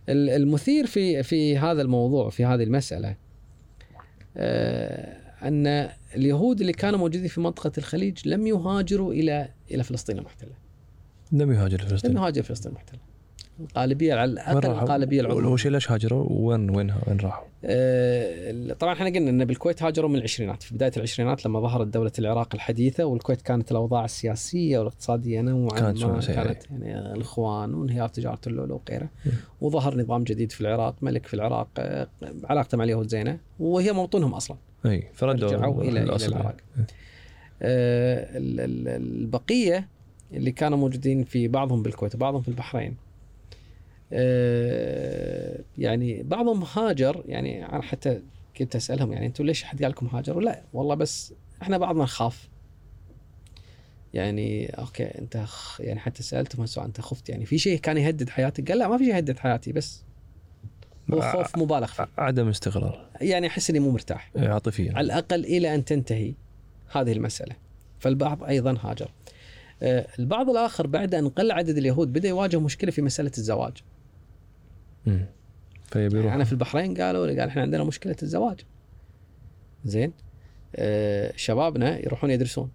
ال- 0.09 0.31
المثير 0.31 0.87
في 0.87 1.23
في 1.23 1.59
هذا 1.59 1.83
الموضوع 1.83 2.31
في 2.31 2.45
هذه 2.45 2.63
المسألة 2.63 3.17
آه، 4.37 5.17
أن 5.43 5.67
اليهود 6.17 6.61
اللي 6.61 6.73
كانوا 6.73 6.99
موجودين 6.99 7.29
في 7.29 7.41
منطقة 7.41 7.73
الخليج 7.79 8.29
لم 8.29 8.47
يهاجروا 8.47 9.13
إلى 9.13 9.49
إلى 9.71 9.83
فلسطين 9.83 10.19
المحتلة. 10.19 10.53
لم 11.33 11.53
يهاجر 11.53 11.81
لم 11.81 11.87
لفلسطين 11.87 12.17
يهاجر 12.17 12.43
فلسطين 12.43 12.73
المحتلة. 12.73 13.01
الغالبيه 13.77 14.15
على 14.15 14.25
الاقل؟ 14.33 14.67
الغالبيه 14.67 15.21
العظمى 15.21 15.59
شيء 15.59 15.71
ليش 15.71 15.91
هاجروا 15.93 16.27
وين 16.31 16.71
وين 16.71 16.93
وين 17.07 17.17
راحوا؟ 17.21 17.45
آه، 17.65 18.73
طبعا 18.73 18.93
إحنا 18.93 19.07
قلنا 19.07 19.31
إن 19.31 19.45
بالكويت 19.45 19.83
هاجروا 19.83 20.09
من 20.11 20.17
العشرينات 20.17 20.63
في 20.63 20.75
بداية 20.75 20.93
العشرينات 20.97 21.47
لما 21.47 21.61
ظهرت 21.61 21.87
دولة 21.87 22.13
العراق 22.19 22.55
الحديثة 22.55 23.05
والكويت 23.05 23.43
كانت 23.43 23.71
الأوضاع 23.71 24.05
السياسية 24.05 24.79
والاقتصادية 24.79 25.41
نوعا 25.41 25.81
كانت 25.81 26.05
ما. 26.05 26.21
كانت 26.21 26.63
يعني 26.71 27.13
الإخوان 27.13 27.75
وانهيار 27.75 28.09
تجارة 28.09 28.41
اللؤلؤ 28.47 28.81
وغيره. 28.89 29.09
وظهر 29.61 29.97
نظام 29.99 30.25
جديد 30.25 30.53
في 30.53 30.61
العراق 30.61 30.95
ملك 31.03 31.27
في 31.27 31.35
العراق 31.35 31.69
آه، 31.79 32.09
علاقته 32.45 32.79
مع 32.79 32.85
اليهود 32.85 33.09
زينة 33.09 33.39
وهي 33.61 33.93
موطنهم 33.93 34.35
أصلا 34.35 34.57
أي 34.87 35.05
فردوا 35.15 35.49
رجعوا 35.49 35.83
إلى. 35.83 36.03
العراق 36.03 36.57
آه، 37.63 38.37
ال- 38.39 38.61
ال- 38.61 38.89
البقية 39.23 39.89
اللي 40.33 40.53
كانوا 40.53 40.79
موجودين 40.79 41.25
في 41.25 41.49
بعضهم 41.49 41.83
بالكويت 41.83 42.15
وبعضهم 42.15 42.43
في 42.43 42.49
البحرين 42.49 42.91
آه، 42.91 43.10
يعني 45.79 46.23
بعضهم 46.23 46.65
هاجر 46.75 47.25
يعني 47.27 47.67
أنا 47.67 47.83
حتى 47.83 48.23
كنت 48.57 48.77
أسألهم 48.77 49.13
يعني 49.13 49.27
أنتم 49.27 49.45
ليش 49.45 49.65
حد 49.65 49.83
قال 49.83 49.91
لكم 49.91 50.07
هاجروا؟ 50.07 50.43
لا 50.43 50.63
والله 50.73 50.95
بس 50.95 51.35
إحنا 51.63 51.79
بعضنا 51.79 52.03
نخاف. 52.03 52.49
يعني 54.15 54.67
أوكي 54.67 55.05
أنت 55.05 55.37
خ... 55.37 55.81
يعني 55.81 56.01
حتى 56.01 56.23
سالته 56.23 56.65
السؤال 56.65 56.87
أنت 56.87 57.01
خفت 57.01 57.29
يعني 57.29 57.47
في 57.47 57.59
شيء 57.59 57.79
كان 57.79 57.97
يهدد 57.97 58.29
حياتك؟ 58.29 58.69
قال 58.69 58.79
لا 58.79 58.89
ما 58.89 58.99
في 58.99 59.05
شيء 59.05 59.15
يهدد 59.15 59.39
حياتي 59.39 59.73
بس 59.73 60.03
هو 61.15 61.21
خوف 61.21 61.59
مبالغ 61.59 61.87
فيه. 61.87 62.09
عدم 62.19 62.49
استقرار. 62.49 63.07
يعني 63.21 63.47
أحس 63.47 63.71
إني 63.71 63.81
مو 63.81 63.91
مرتاح. 63.91 64.31
عاطفيا. 64.37 64.93
على 64.97 65.05
الأقل 65.05 65.45
إلى 65.45 65.75
أن 65.75 65.85
تنتهي 65.85 66.35
هذه 66.93 67.13
المسألة. 67.13 67.57
فالبعض 67.99 68.45
أيضا 68.45 68.79
هاجر. 68.81 69.11
آه، 69.83 70.07
البعض 70.19 70.51
الآخر 70.51 70.87
بعد 70.87 71.15
أن 71.15 71.29
قل 71.29 71.53
عدد 71.53 71.77
اليهود 71.77 72.13
بدأ 72.13 72.29
يواجه 72.29 72.61
مشكلة 72.61 72.91
في 72.91 73.03
مسألة 73.03 73.33
الزواج. 73.39 73.73
مم. 75.07 75.27
فيبي 75.85 76.19
يروح 76.19 76.33
أنا 76.33 76.45
في 76.45 76.53
البحرين 76.53 76.95
قالوا 76.99 77.27
لي 77.27 77.41
قال 77.41 77.49
إحنا 77.49 77.63
عندنا 77.63 77.85
مشكلة 77.85 78.17
الزواج. 78.23 78.61
زين. 79.85 80.13
آه، 80.77 81.33
شبابنا 81.37 81.99
يروحون 81.99 82.31
يدرسون. 82.31 82.71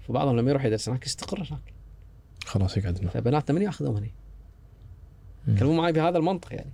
فبعضهم 0.00 0.36
لما 0.36 0.50
يروح 0.50 0.64
يدرس 0.64 0.88
هناك 0.88 1.06
يستقر 1.06 1.38
هناك. 1.38 1.74
خلاص 2.44 2.76
يقعد 2.76 2.98
هنا 2.98 3.10
فبناتنا 3.10 3.58
من 3.58 3.62
ياخذهم 3.62 3.96
هني. 3.96 4.14
يتكلمون 5.48 5.76
معي 5.76 5.92
بهذا 5.92 6.18
المنطق 6.18 6.54
يعني. 6.54 6.72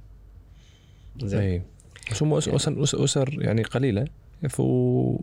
زين. 1.22 1.40
اي 1.40 1.62
بس 2.10 2.22
هم 2.22 2.34
اسر 2.34 3.04
أسر 3.04 3.42
يعني 3.42 3.62
قليلة. 3.62 4.04
فو 4.48 5.19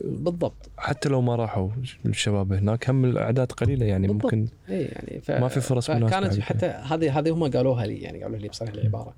بالضبط 0.00 0.70
حتى 0.78 1.08
لو 1.08 1.20
ما 1.20 1.36
راحوا 1.36 1.68
الشباب 2.06 2.52
هناك 2.52 2.90
هم 2.90 3.04
الأعداد 3.04 3.52
قليلة 3.52 3.86
يعني 3.86 4.06
بالضبط. 4.08 4.24
ممكن 4.34 4.48
اي 4.70 4.82
يعني 4.82 5.20
ف... 5.20 5.30
ما 5.30 5.48
في 5.48 5.60
فرص 5.60 5.90
مناسبة 5.90 6.20
كانت. 6.20 6.40
حتى 6.40 6.66
هذه 6.66 7.18
هذه 7.18 7.30
هم 7.34 7.50
قالوها 7.50 7.86
لي 7.86 7.96
يعني 8.00 8.22
قالوا 8.22 8.38
لي 8.38 8.48
بصريح 8.48 8.72
العباره 8.72 9.14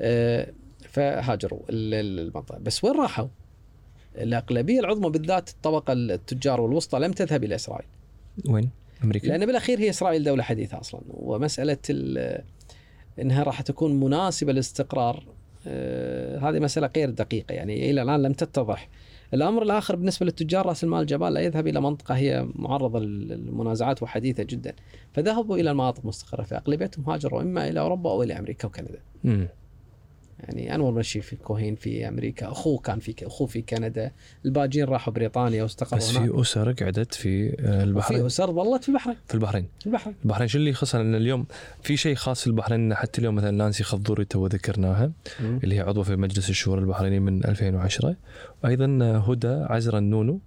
آه، 0.00 0.52
فهاجروا 0.88 1.60
ال- 1.70 1.94
ال- 1.94 2.18
المنطقة 2.28 2.58
بس 2.58 2.84
وين 2.84 2.94
راحوا؟ 2.96 3.28
الاغلبيه 4.18 4.80
العظمى 4.80 5.10
بالذات 5.10 5.48
الطبقة 5.50 5.92
التجار 5.92 6.60
والوسطى 6.60 6.98
لم 6.98 7.12
تذهب 7.12 7.44
إلى 7.44 7.54
إسرائيل 7.54 7.86
وين؟ 8.48 8.70
أمريكا؟ 9.04 9.26
لأن 9.28 9.46
بالأخير 9.46 9.78
هي 9.78 9.90
إسرائيل 9.90 10.24
دولة 10.24 10.42
حديثة 10.42 10.80
أصلا 10.80 11.00
ومسألة 11.08 11.78
ال- 11.90 12.44
إنها 13.18 13.42
راح 13.42 13.60
تكون 13.60 14.00
مناسبة 14.00 14.52
للاستقرار 14.52 15.24
هذه 16.42 16.58
مسألة 16.58 16.90
غير 16.96 17.10
دقيقة 17.10 17.52
يعني 17.52 17.90
إلى 17.90 18.02
الآن 18.02 18.22
لم 18.22 18.32
تتضح. 18.32 18.88
الأمر 19.34 19.62
الآخر 19.62 19.96
بالنسبة 19.96 20.26
للتجار 20.26 20.66
رأس 20.66 20.84
المال 20.84 21.00
الجبال 21.00 21.34
لا 21.34 21.40
يذهب 21.40 21.66
إلى 21.66 21.80
منطقة 21.80 22.14
هي 22.14 22.46
معرضة 22.54 23.00
للمنازعات 23.00 24.02
وحديثة 24.02 24.42
جدا 24.42 24.74
فذهبوا 25.12 25.56
إلى 25.56 25.70
المناطق 25.70 26.00
المستقرة 26.00 26.42
فاغلبيتهم 26.42 27.10
هاجروا 27.10 27.42
إما 27.42 27.68
إلى 27.68 27.80
أوروبا 27.80 28.10
أو 28.10 28.22
إلى 28.22 28.38
أمريكا 28.38 28.68
وكندا. 28.68 29.00
يعني 30.42 30.74
انور 30.74 30.92
مشي 30.92 31.20
في 31.20 31.36
كوهين 31.36 31.74
في 31.74 32.08
أمريكا، 32.08 32.50
اخوه 32.52 32.78
كان 32.78 32.98
في 32.98 33.14
اخوه 33.26 33.46
في 33.46 33.62
كندا، 33.62 34.12
الباجين 34.44 34.84
راحوا 34.84 35.12
بريطانيا 35.12 35.62
واستقروا 35.62 36.00
بس 36.00 36.16
هناك. 36.16 36.30
في 36.30 36.40
أسر 36.40 36.72
قعدت 36.72 37.14
في 37.14 37.56
آه، 37.60 37.82
البحرين. 37.84 38.26
أسر 38.26 38.52
ظلت 38.52 38.82
في 38.82 38.88
البحرين، 38.88 39.16
في 39.28 39.34
البحرين. 39.34 39.66
في 39.80 39.86
البحرين. 39.86 40.16
البحرين 40.24 40.48
شو 40.48 40.58
اللي 40.58 40.70
يخصها 40.70 41.00
إن 41.00 41.14
اليوم 41.14 41.46
في 41.82 41.96
شيء 41.96 42.14
خاص 42.14 42.40
في 42.40 42.46
البحرين 42.46 42.94
حتى 42.94 43.18
اليوم 43.18 43.34
مثلا 43.34 43.50
نانسي 43.50 43.84
خضوري 43.84 44.24
تو 44.24 44.46
ذكرناها 44.46 45.12
اللي 45.40 45.74
هي 45.74 45.80
عضوه 45.80 46.04
في 46.04 46.16
مجلس 46.16 46.50
الشورى 46.50 46.80
البحريني 46.80 47.20
من 47.20 47.44
2010 47.44 48.16
وأيضا 48.64 48.86
هدى 49.28 49.48
عزرا 49.48 49.98
النونو 49.98 50.40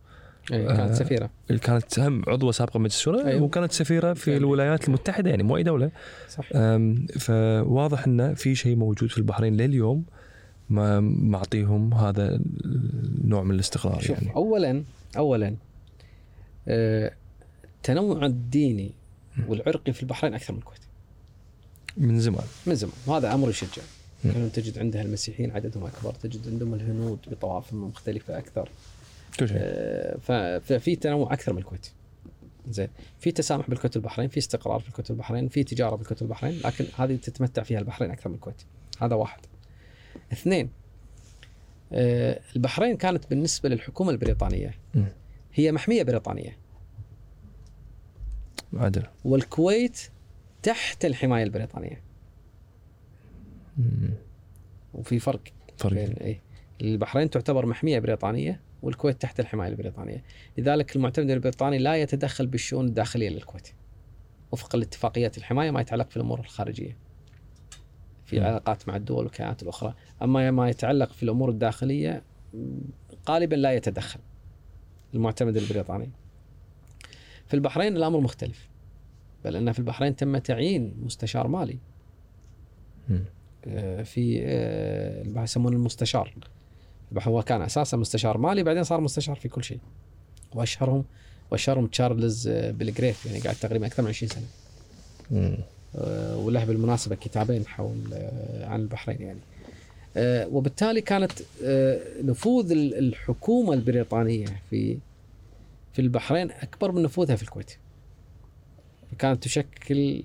كانت 0.48 0.80
آه، 0.80 0.94
سفيرة. 0.94 1.30
اللي 1.50 1.60
كانت 1.60 2.00
هم 2.00 2.24
عضوه 2.28 2.52
سابقه 2.52 2.80
مجلس 2.80 2.96
الشورى 2.96 3.26
أيوة. 3.26 3.44
وكانت 3.44 3.72
سفيرة 3.72 4.14
في 4.14 4.32
أيوة. 4.32 4.40
الولايات 4.40 4.88
المتحدة 4.88 5.30
يعني 5.30 5.44
مو 5.44 5.58
أي 5.58 5.64
دولة. 5.64 5.92
صح. 6.30 6.50
فواضح 7.20 8.08
انه 8.08 8.34
في 8.34 8.56
شيء 8.56 8.76
موجود 8.76 9.10
في 9.10 9.18
البحرين 9.18 9.58
لليوم 9.58 10.06
ما 10.70 11.00
معطيهم 11.00 11.94
هذا 11.94 12.40
النوع 12.66 13.44
من 13.44 13.56
الاستقرار 13.56 14.00
شوف 14.00 14.10
يعني. 14.10 14.36
اولا 14.36 14.84
اولا 15.18 15.56
آه، 16.68 17.12
التنوع 17.64 18.26
الديني 18.26 18.92
والعرقي 19.48 19.94
في 19.94 20.04
البحرين 20.04 20.34
أكثر 20.34 20.54
من 20.54 20.60
الكويت 20.60 20.80
من 21.98 22.20
زمان. 22.20 22.44
من 22.66 22.76
زمان. 22.76 22.94
وهذا 23.08 23.34
أمر 23.34 23.50
يشجع. 23.50 23.82
تجد 24.54 24.80
عندها 24.80 25.02
المسيحيين 25.02 25.52
عددهم 25.52 25.84
أكبر 25.86 26.14
تجد 26.14 26.48
عندهم 26.48 26.74
الهنود 26.74 27.20
بطوائفهم 27.32 27.84
مختلفة 27.84 28.38
أكثر. 28.38 28.70
كل 29.36 29.48
شيء. 29.48 29.58
آه، 29.62 30.18
ففي 30.60 30.96
تنوع 30.96 31.34
أكثر 31.34 31.54
من 31.54 31.60
الكويت. 31.60 31.88
زين. 32.70 32.90
في 33.20 33.32
تسامح 33.32 33.70
بالكويت 33.70 33.96
والبحرين 33.96 34.30
في 34.30 34.38
استقرار 34.38 34.80
في 34.80 34.88
الكويت 34.88 35.12
والبحرين 35.12 35.48
في 35.48 35.64
تجارة 35.64 35.96
بالكويت 35.96 36.22
والبحرين 36.22 36.60
لكن 36.66 36.86
هذه 36.98 37.16
تتمتع 37.16 37.64
فيها 37.64 37.80
البحرين 37.80 38.12
أكثر 38.12 38.30
من 38.30 38.36
الكويت. 38.36 38.62
هذا 39.02 39.16
واحد. 39.16 39.40
اثنين 40.34 40.70
آه، 41.94 42.40
البحرين 42.56 42.98
كانت 42.98 43.30
بالنسبة 43.30 43.70
للحكومة 43.70 44.12
البريطانية. 44.12 44.74
هي 45.54 45.72
محمية 45.72 46.04
بريطانية. 46.04 46.58
عدل 48.74 49.04
والكويت 49.26 50.00
تحت 50.64 51.06
الحماية 51.06 51.44
البريطانية. 51.44 52.02
وفي 54.94 55.20
فرق 55.20 55.42
فرق. 55.78 55.94
بين 55.94 56.14
اي 56.14 56.42
البحرين 56.82 57.30
تعتبر 57.30 57.66
محمية 57.66 58.00
بريطانية 58.00 58.62
والكويت 58.82 59.22
تحت 59.22 59.40
الحماية 59.40 59.70
البريطانية. 59.70 60.24
لذلك 60.58 60.96
المعتمد 60.96 61.30
البريطاني 61.30 61.78
لا 61.78 61.96
يتدخل 61.96 62.48
بالشؤون 62.48 62.86
الداخلية 62.86 63.30
للكويت. 63.30 63.68
وفقا 64.52 64.78
لاتفاقيات 64.78 65.38
الحماية 65.38 65.72
ما 65.72 65.82
يتعلق 65.82 66.10
في 66.10 66.18
الأمور 66.18 66.40
الخارجية 66.40 66.98
في 68.26 68.40
م. 68.40 68.44
علاقات 68.44 68.88
مع 68.88 68.96
الدول 68.96 69.24
والكيانات 69.26 69.64
الأخرى. 69.64 69.94
أما 70.22 70.52
ما 70.52 70.70
يتعلق 70.70 71.12
في 71.12 71.24
الأمور 71.24 71.50
الداخلية 71.50 72.24
م، 72.54 72.80
غالبا 73.30 73.56
لا 73.56 73.74
يتدخل 73.74 74.20
المعتمد 75.14 75.58
البريطاني. 75.58 76.10
في 77.48 77.54
البحرين 77.54 77.98
الأمر 77.98 78.20
مختلف 78.20 78.70
بل 79.46 79.56
أن 79.56 79.72
في 79.72 79.80
البحرين 79.80 80.16
تم 80.16 80.38
تعيين 80.38 80.94
مستشار 81.04 81.48
مالي. 81.48 81.80
آه، 83.68 84.04
في 84.04 84.42
آه، 84.44 85.44
يسمونه 85.44 85.76
المستشار. 85.76 86.34
هو 87.20 87.42
كان 87.44 87.62
أساسا 87.62 87.98
مستشار 87.98 88.38
مالي 88.38 88.64
بعدين 88.64 88.84
صار 88.84 89.02
مستشار 89.02 89.36
في 89.36 89.50
كل 89.50 89.64
شيء. 89.64 89.80
واشهرهم 90.54 91.04
وأشهرهم 91.52 91.88
تشارلز 91.88 92.48
آه، 92.48 92.72
بلغريف 92.72 93.26
يعني 93.26 93.40
قاعد 93.40 93.56
تقريبا 93.56 93.88
أكثر 93.88 94.04
من 94.04 94.10
20 94.10 94.30
سنة. 94.30 94.44
مم. 95.32 95.58
آه، 95.96 96.38
وله 96.38 96.66
بالمناسبة 96.66 97.16
كتابين 97.16 97.68
حول 97.68 97.98
آه، 98.14 98.66
عن 98.66 98.80
البحرين 98.82 99.22
يعني. 99.22 99.40
وبالتالي 100.52 101.02
كانت 101.02 101.32
نفوذ 102.24 102.72
ال- 102.72 102.98
الحكومة 102.98 103.74
البريطانية 103.74 104.46
في 104.70 104.98
في 105.94 106.02
البحرين 106.02 106.52
أكبر 106.52 106.92
من 106.92 107.02
نفوذها 107.04 107.36
في 107.36 107.44
الكويت. 107.44 107.72
فكانت 109.12 109.44
تشكل 109.44 110.24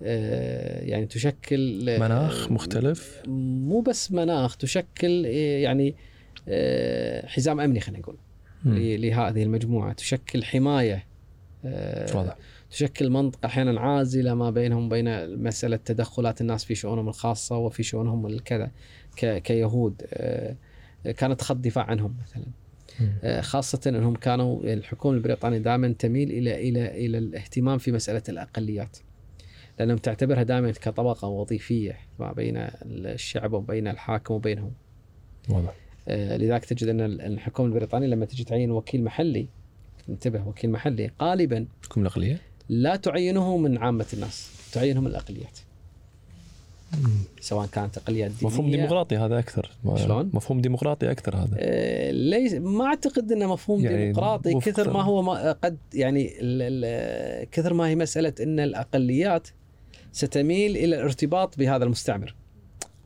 يعني 0.00 1.06
تشكل 1.06 1.88
آه، 1.88 1.98
مناخ 1.98 2.52
مختلف؟ 2.52 3.22
مو 3.26 3.80
بس 3.80 4.12
مناخ 4.12 4.56
تشكل 4.56 5.26
آه، 5.26 5.58
يعني 5.58 5.94
آه، 6.48 7.26
حزام 7.26 7.60
أمني 7.60 7.80
خلينا 7.80 8.00
نقول 8.00 8.16
لهذه 8.64 9.42
المجموعة. 9.42 9.92
تشكل 9.92 10.44
حماية 10.44 11.06
آه، 11.64 12.16
واضح. 12.16 12.36
تشكل 12.70 13.10
منطقة 13.10 13.46
أحيانا 13.46 13.80
عازلة 13.80 14.34
ما 14.34 14.50
بينهم 14.50 14.86
وبين 14.86 15.38
مسألة 15.42 15.76
تدخلات 15.76 16.40
الناس 16.40 16.64
في 16.64 16.74
شؤونهم 16.74 17.08
الخاصة 17.08 17.56
وفي 17.56 17.82
شؤونهم 17.82 18.26
الكذا 18.26 18.70
كيهود 19.16 20.02
آه، 20.12 20.56
كانت 21.16 21.42
خط 21.42 21.56
دفاع 21.56 21.84
عنهم 21.84 22.16
مثلا. 22.22 22.44
آه، 23.22 23.40
خاصة 23.40 23.80
أنهم 23.86 24.14
كانوا 24.14 24.64
الحكومة 24.64 25.16
البريطانية 25.16 25.58
دائما 25.58 25.88
تميل 25.98 26.30
إلى 26.30 26.68
إلى 26.68 27.06
إلى 27.06 27.18
الاهتمام 27.18 27.78
في 27.78 27.92
مسألة 27.92 28.22
الأقليات. 28.28 28.96
لأنهم 29.80 29.98
تعتبرها 29.98 30.42
دائما 30.42 30.70
كطبقة 30.70 31.28
وظيفية 31.28 31.96
ما 32.18 32.32
بين 32.32 32.56
الشعب 32.56 33.52
وبين 33.52 33.88
الحاكم 33.88 34.34
وبينهم. 34.34 34.72
واضح. 35.48 35.72
آه، 36.08 36.36
لذلك 36.36 36.64
تجد 36.64 36.88
أن 36.88 37.00
الحكومة 37.00 37.68
البريطانية 37.68 38.06
لما 38.06 38.26
تجي 38.26 38.44
تعين 38.44 38.70
وكيل 38.70 39.04
محلي 39.04 39.48
انتبه 40.08 40.48
وكيل 40.48 40.70
محلي 40.70 41.10
غالبا 41.22 41.66
تكون 41.82 42.02
الأقلية 42.02 42.38
لا 42.68 42.96
تعينه 42.96 43.56
من 43.56 43.78
عامة 43.78 44.06
الناس 44.14 44.50
تعينه 44.72 45.00
من 45.00 45.06
الأقليات. 45.06 45.58
مم. 46.98 47.10
سواء 47.40 47.66
كانت 47.66 47.98
أقليات 47.98 48.30
دينية. 48.30 48.46
مفهوم 48.46 48.70
ديمقراطي 48.70 49.16
هذا 49.16 49.38
أكثر. 49.38 49.70
ما- 49.84 49.96
شلون؟ 49.96 50.30
مفهوم 50.32 50.60
ديمقراطي 50.60 51.10
أكثر 51.10 51.36
هذا. 51.36 51.56
آه، 51.58 52.10
ليس 52.10 52.52
ما 52.54 52.84
أعتقد 52.84 53.32
أنه 53.32 53.52
مفهوم 53.52 53.80
يعني 53.84 54.12
ديمقراطي 54.12 54.54
كثر 54.60 54.92
ما 54.92 55.02
هو 55.02 55.22
ما 55.22 55.52
قد 55.52 55.76
يعني 55.94 56.40
ال 56.40 56.62
ال 56.84 57.50
كثر 57.50 57.74
ما 57.74 57.88
هي 57.88 57.96
مسألة 57.96 58.34
أن 58.40 58.60
الأقليات 58.60 59.48
ستميل 60.12 60.76
إلى 60.76 60.96
الارتباط 60.96 61.58
بهذا 61.58 61.84
المستعمر. 61.84 62.34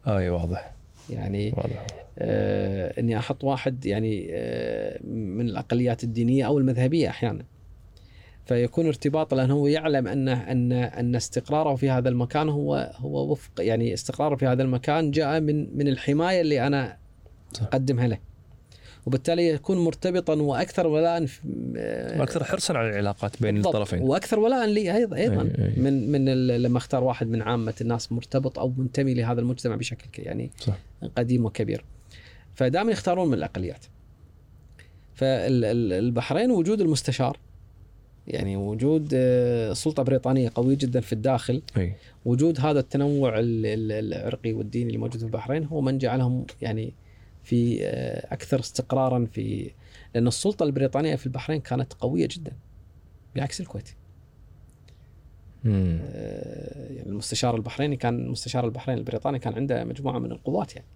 إي 0.07 0.31
واضح. 0.31 0.75
يعني 1.11 1.53
واضح. 1.57 1.87
آه 2.19 3.01
إني 3.01 3.19
أحط 3.19 3.45
واحد 3.45 3.87
يعني 3.87 4.29
آه 4.31 5.01
من 5.07 5.49
الأقليات 5.49 6.05
الدينية 6.05 6.47
أو 6.47 6.59
المذهبية 6.59 7.09
أحيانا. 7.09 7.45
فيكون 8.47 8.87
ارتباط 8.87 9.35
لأنه 9.35 9.55
هو 9.55 9.67
يعلم 9.67 10.09
أن 10.09 10.29
أن 10.29 10.73
أن 10.73 11.17
استقراره 11.17 11.75
في 11.75 11.91
هذا 11.91 12.09
المكان 12.09 12.49
هو 12.49 12.93
هو 12.97 13.33
وفق 13.33 13.51
يعني 13.59 13.95
استقراره 13.95 14.37
في 14.37 14.47
هذا 14.47 14.63
المكان 14.63 15.11
جاء 15.11 15.41
من 15.41 15.77
من 15.79 15.89
الحماية 15.89 16.41
اللي 16.41 16.67
أنا. 16.67 16.97
أقدمها 17.61 18.07
له. 18.07 18.19
وبالتالي 19.07 19.49
يكون 19.49 19.79
مرتبطا 19.85 20.35
وأكثر 20.35 20.87
ولاء 20.87 21.27
في- 21.27 21.41
وأكثر 22.19 22.45
حرصا 22.45 22.75
على 22.79 22.89
العلاقات 22.91 23.43
بين 23.43 23.55
بالضبط. 23.55 23.75
الطرفين 23.77 24.03
وأكثر 24.03 24.39
ولاء 24.39 24.67
لي 24.67 24.97
أيضا 24.97 25.17
أيضا 25.17 25.37
أي- 25.57 25.61
أي. 25.61 25.73
من 25.77 26.13
من 26.13 26.25
لما 26.63 26.79
أختار 26.79 27.05
واحد 27.05 27.27
من 27.29 27.43
عامة 27.43 27.75
الناس 27.81 28.13
مرتبط 28.13 28.59
أو 28.59 28.73
منتمي 28.77 29.15
لهذا 29.15 29.41
المجتمع 29.41 29.77
بشكل 29.77 30.23
يعني 30.23 30.51
صح. 30.61 30.79
قديم 31.17 31.45
وكبير 31.45 31.85
فدائما 32.55 32.93
يختارون 32.93 33.29
من 33.29 33.35
الأقليات 33.35 33.85
فالبحرين 35.15 36.51
وجود 36.51 36.81
المستشار 36.81 37.39
يعني 38.27 38.57
وجود 38.57 39.11
آه، 39.15 39.73
سلطة 39.73 40.03
بريطانية 40.03 40.53
قوية 40.55 40.77
جدا 40.77 41.01
في 41.01 41.13
الداخل 41.13 41.63
أي 41.77 41.95
وجود 42.25 42.61
هذا 42.61 42.81
التنوع 42.81 43.39
ال- 43.39 43.67
ال- 43.67 43.93
العرقي 44.15 44.53
والديني 44.53 44.87
اللي 44.87 44.99
موجود 44.99 45.19
في 45.19 45.25
البحرين 45.27 45.65
هو 45.65 45.81
من 45.81 45.99
جعلهم 45.99 46.47
يعني 46.63 46.93
في 47.45 47.79
آه، 47.83 48.35
أكثر 48.35 48.61
استقرارا 48.61 49.27
في 49.33 49.71
لأن 50.15 50.27
السلطة 50.27 50.65
البريطانية 50.65 51.17
في 51.17 51.27
البحرين 51.27 51.61
كانت 51.61 51.93
قوية 51.93 52.29
جدا 52.31 52.53
بعكس 53.37 53.61
الكويت 53.61 53.89
مم. 55.65 55.99
آه، 56.03 56.93
يعني 56.93 57.09
المستشار 57.09 57.57
البحريني 57.57 57.97
كان 57.97 58.29
مستشار 58.29 58.65
البحرين 58.65 58.99
البريطاني 58.99 59.39
كان 59.39 59.55
عنده 59.55 59.85
مجموعة 59.85 60.19
من 60.19 60.33
القوات 60.33 60.77
يعني 60.77 60.87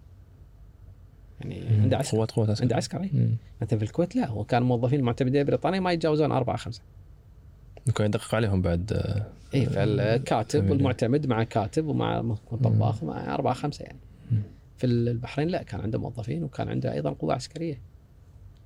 يعني 1.41 1.81
عنده 1.81 1.97
عسكر 1.97 2.17
قوات 2.17 2.31
قوات 2.31 2.49
عسكر 2.49 2.63
عنده 2.63 2.75
عسكري 2.75 3.09
مم. 3.13 3.37
مثلا 3.61 3.79
في 3.79 3.85
الكويت 3.85 4.15
لا 4.15 4.27
هو 4.27 4.43
كان 4.43 4.63
موظفين 4.63 5.01
معتمدين 5.01 5.43
بريطانيا 5.43 5.79
ما 5.79 5.91
يتجاوزون 5.91 6.31
أربعة 6.31 6.57
خمسة 6.57 6.81
يمكن 7.87 8.05
يدقق 8.05 8.35
عليهم 8.35 8.61
بعد 8.61 8.93
آه، 8.93 9.25
اي 9.53 9.65
فالكاتب 9.65 10.59
معتمدين. 10.59 10.71
والمعتمد 10.71 11.27
مع 11.27 11.43
كاتب 11.43 11.85
ومع 11.85 12.35
طباخ 12.63 13.03
ومع 13.03 13.33
أربعة 13.33 13.53
خمسة 13.53 13.83
يعني 13.83 13.97
مم. 13.97 14.08
في 14.79 14.85
البحرين 14.85 15.47
لا 15.47 15.63
كان 15.63 15.81
عنده 15.81 15.99
موظفين 15.99 16.43
وكان 16.43 16.69
عنده 16.69 16.93
أيضا 16.93 17.09
قوة 17.09 17.33
عسكرية. 17.33 17.81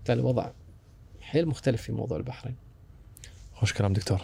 كان 0.05 0.19
الوضع 0.19 0.51
حيل 1.21 1.45
مختلف 1.45 1.81
في 1.81 1.91
موضوع 1.91 2.17
البحرين. 2.17 2.55
خوش 3.53 3.73
كلام 3.73 3.93
دكتور. 3.93 4.21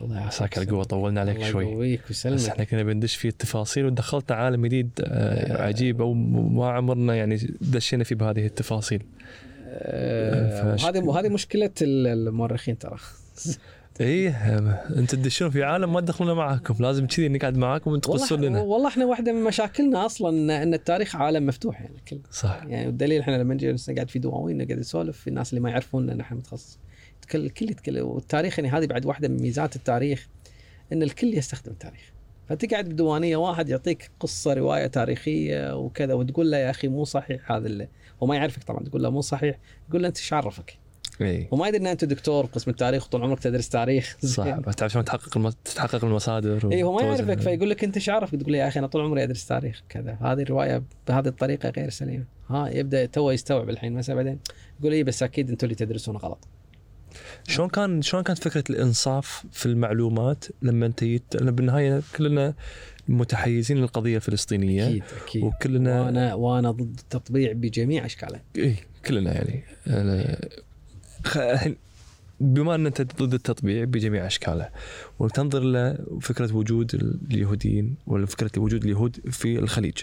الله 0.00 0.16
يعافيك. 0.16 0.34
عساك 0.34 0.58
على 0.58 0.66
القوة 0.66 0.84
طولنا 0.84 1.20
عليك 1.20 1.36
الله 1.36 1.50
شوي. 1.50 1.64
يقويك 1.64 2.00
بس 2.10 2.26
ويسلمك 2.26 2.48
إحنا 2.48 2.64
كنا 2.64 2.82
بندش 2.82 3.16
في 3.16 3.28
التفاصيل 3.28 3.84
ودخلتنا 3.84 4.36
عالم 4.36 4.66
جديد 4.66 4.90
آه، 5.04 5.62
عجيب 5.62 6.02
أو 6.02 6.14
ما 6.14 6.70
عمرنا 6.70 7.14
يعني 7.14 7.36
دشينا 7.60 8.04
فيه 8.04 8.14
بهذه 8.14 8.46
التفاصيل. 8.46 9.02
آه، 9.66 10.76
وهذه 10.82 10.98
وهذه 10.98 11.28
مشكلة 11.28 11.70
المؤرخين 11.82 12.78
ترى. 12.78 12.98
إيه 14.00 14.58
أنت 14.96 15.14
تدشون 15.14 15.50
في 15.50 15.62
عالم 15.62 15.92
ما 15.92 16.00
تدخلنا 16.00 16.34
معاكم. 16.34 16.74
لازم 16.80 17.06
كذي 17.06 17.28
نقعد 17.28 17.56
معاكم 17.56 17.90
وتقصون 17.90 18.40
لنا 18.40 18.60
والله 18.60 18.88
إحنا 18.88 19.04
واحدة 19.04 19.32
من 19.32 19.44
مشاكلنا 19.44 20.06
أصلا 20.06 20.62
ان 20.62 20.74
التاريخ 20.74 21.16
عالم 21.16 21.46
مفتوح 21.46 21.80
يعني 21.80 21.96
كل 22.08 22.20
صح. 22.30 22.62
يعني 22.66 22.86
والدليل 22.86 23.20
إحنا 23.20 23.36
لما 23.36 23.54
نجي 23.54 23.76
نقعد 23.88 24.10
في 24.10 24.18
دواوين 24.18 24.56
نقعد 24.58 24.78
نسولف 24.78 25.18
في 25.18 25.28
الناس 25.28 25.50
اللي 25.50 25.60
ما 25.60 25.70
يعرفون 25.70 26.10
إن 26.10 26.20
إحنا 26.20 26.36
متخصص 26.36 26.78
الكل 27.22 27.44
الكل 27.44 27.70
يتكلم. 27.70 28.06
والتاريخ 28.06 28.58
يعني 28.58 28.70
هذه 28.70 28.86
بعد 28.86 29.06
واحدة 29.06 29.28
من 29.28 29.36
ميزات 29.36 29.76
التاريخ 29.76 30.28
إن 30.92 31.02
الكل 31.02 31.34
يستخدم 31.34 31.72
التاريخ. 31.72 32.12
فتقعد 32.48 32.88
بديوانية 32.88 33.36
واحد 33.36 33.68
يعطيك 33.68 34.10
قصة 34.20 34.54
رواية 34.54 34.86
تاريخية 34.86 35.76
وكذا 35.76 36.14
وتقول 36.14 36.50
له 36.50 36.56
يا 36.56 36.70
أخي 36.70 36.88
مو 36.88 37.04
صحيح 37.04 37.52
هذا 37.52 37.66
اللي 37.66 37.88
هو 38.22 38.26
ما 38.26 38.36
يعرفك 38.36 38.64
طبعا 38.64 38.84
تقول 38.84 39.02
له 39.02 39.10
مو 39.10 39.20
صحيح 39.20 39.58
يقول 39.88 40.02
له 40.02 40.08
أنت 40.08 40.18
إيش 40.18 40.32
عرفك؟ 40.32 40.78
إي. 41.20 41.48
وما 41.50 41.68
يدري 41.68 41.80
إن 41.80 41.86
أنت 41.86 42.04
دكتور 42.04 42.46
قسم 42.46 42.70
التاريخ 42.70 43.06
وطول 43.06 43.22
عمرك 43.22 43.40
تدرس 43.40 43.68
تاريخ. 43.68 44.16
صح 44.24 44.58
بس 44.58 44.76
تعرف 44.76 44.92
شلون 44.92 45.04
تحقق 45.04 45.36
الم... 45.36 45.50
تتحقق 45.50 46.04
المصادر 46.04 46.72
إي 46.72 46.82
هو 46.82 46.94
ما. 46.94 47.02
يعرفك 47.02 47.40
فيقول 47.40 47.70
لك 47.70 47.84
أنت 47.84 47.96
إيش 47.96 48.08
عارفك 48.08 48.40
تقول 48.40 48.54
يا 48.54 48.68
أخي 48.68 48.78
أنا 48.78 48.86
طول 48.86 49.02
عمري 49.02 49.22
أدرس 49.22 49.46
تاريخ 49.46 49.82
كذا. 49.88 50.18
هذه 50.20 50.42
الرواية 50.42 50.82
بهذه 51.08 51.28
الطريقة 51.28 51.68
غير 51.68 51.90
سليمة. 51.90 52.24
ها 52.48 52.68
يبدأ 52.68 53.06
تو 53.06 53.30
يستوعب 53.30 53.70
الحين 53.70 53.92
مثلا 53.92 54.16
بعدين. 54.16 54.38
يقول 54.80 54.92
إي 54.92 55.04
بس 55.04 55.22
أكيد 55.22 55.50
أنتم 55.50 55.64
اللي 55.64 55.74
تدرسون 55.74 56.16
غلط. 56.16 56.48
شلون 57.48 57.68
كان 57.68 58.02
شلون 58.02 58.22
كانت 58.22 58.38
فكرة 58.38 58.64
الإنصاف 58.70 59.44
في 59.52 59.66
المعلومات 59.66 60.44
لما 60.62 60.86
أنت 60.86 61.04
جيت؟ 61.04 61.22
لأن 61.34 61.50
بالنهاية 61.50 62.02
كلنا 62.16 62.54
متحيزين 63.08 63.76
للقضية 63.76 64.16
الفلسطينية. 64.16 64.86
أكيد 64.86 65.02
أكيد. 65.24 65.42
وكلنا 65.42 66.02
وأنا 66.02 66.34
وأنا 66.34 66.70
ضد 66.70 66.98
التطبيع 66.98 67.52
بجميع 67.52 68.06
أشكاله. 68.06 68.40
إي 68.56 68.76
كلنا 69.06 69.32
يعني. 69.32 69.64
أنا- 69.86 70.71
بما 72.40 72.74
أن 72.74 72.86
أنت 72.86 73.22
ضد 73.22 73.34
التطبيع 73.34 73.84
بجميع 73.84 74.26
أشكاله 74.26 74.68
وتنظر 75.18 75.62
لفكره 75.64 76.56
وجود 76.56 76.94
اليهوديين 77.30 77.96
ولا 78.06 78.26
فكرة 78.26 78.60
وجود 78.60 78.84
اليهود 78.84 79.16
في 79.30 79.58
الخليج 79.58 79.98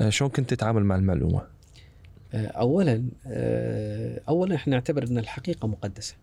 آه، 0.00 0.08
شلون 0.10 0.30
كنت 0.30 0.50
تتعامل 0.54 0.84
مع 0.84 0.96
المعلومة؟ 0.96 1.42
آه، 2.34 2.46
اولا 2.46 3.04
آه، 3.26 4.20
اولا 4.28 4.54
إحنا 4.54 4.74
نعتبر 4.76 5.06
أن 5.06 5.18
الحقيقة 5.18 5.68
مقدسة. 5.68 6.14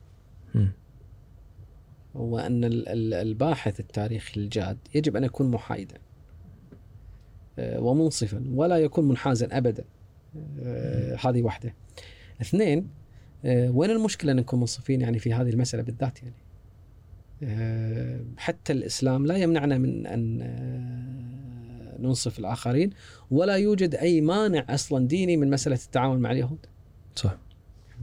وان 2.16 2.64
ال- 2.64 2.90
ال- 2.90 3.14
الباحث 3.14 3.80
التاريخي 3.80 4.42
الجاد 4.42 4.78
يجب 4.96 5.16
أن 5.16 5.24
يكون 5.24 5.52
محايدا 5.52 5.96
ومنصفا 7.60 8.44
ولا 8.54 8.78
يكون 8.78 9.08
منحازا 9.08 9.48
ابدا 9.52 9.84
هذه 11.26 11.42
واحدة 11.42 11.74
اثنين 12.42 12.88
وين 13.46 13.90
المشكلة 13.90 14.32
إن 14.32 14.38
نكون 14.38 14.60
منصفين 14.60 15.02
يعني 15.02 15.20
في 15.20 15.34
هذه 15.34 15.50
المسألة 15.50 15.84
بالذات 15.84 16.24
يعني؟ 16.24 16.36
آه، 17.44 18.20
حتى 18.38 18.74
الإسلام 18.74 19.26
لا 19.26 19.38
يمنعنا 19.38 19.78
من 19.78 20.08
أن 20.08 20.42
آه، 20.42 22.02
ننصف 22.02 22.40
الآخرين 22.40 22.90
ولا 23.32 23.56
يوجد 23.56 23.96
أي 23.96 24.22
مانع 24.22 24.66
أصلا 24.70 25.08
ديني 25.08 25.38
من 25.38 25.50
مسألة 25.50 25.76
التعامل 25.86 26.20
مع 26.20 26.32
اليهود. 26.32 26.66
صح؟ 27.16 27.38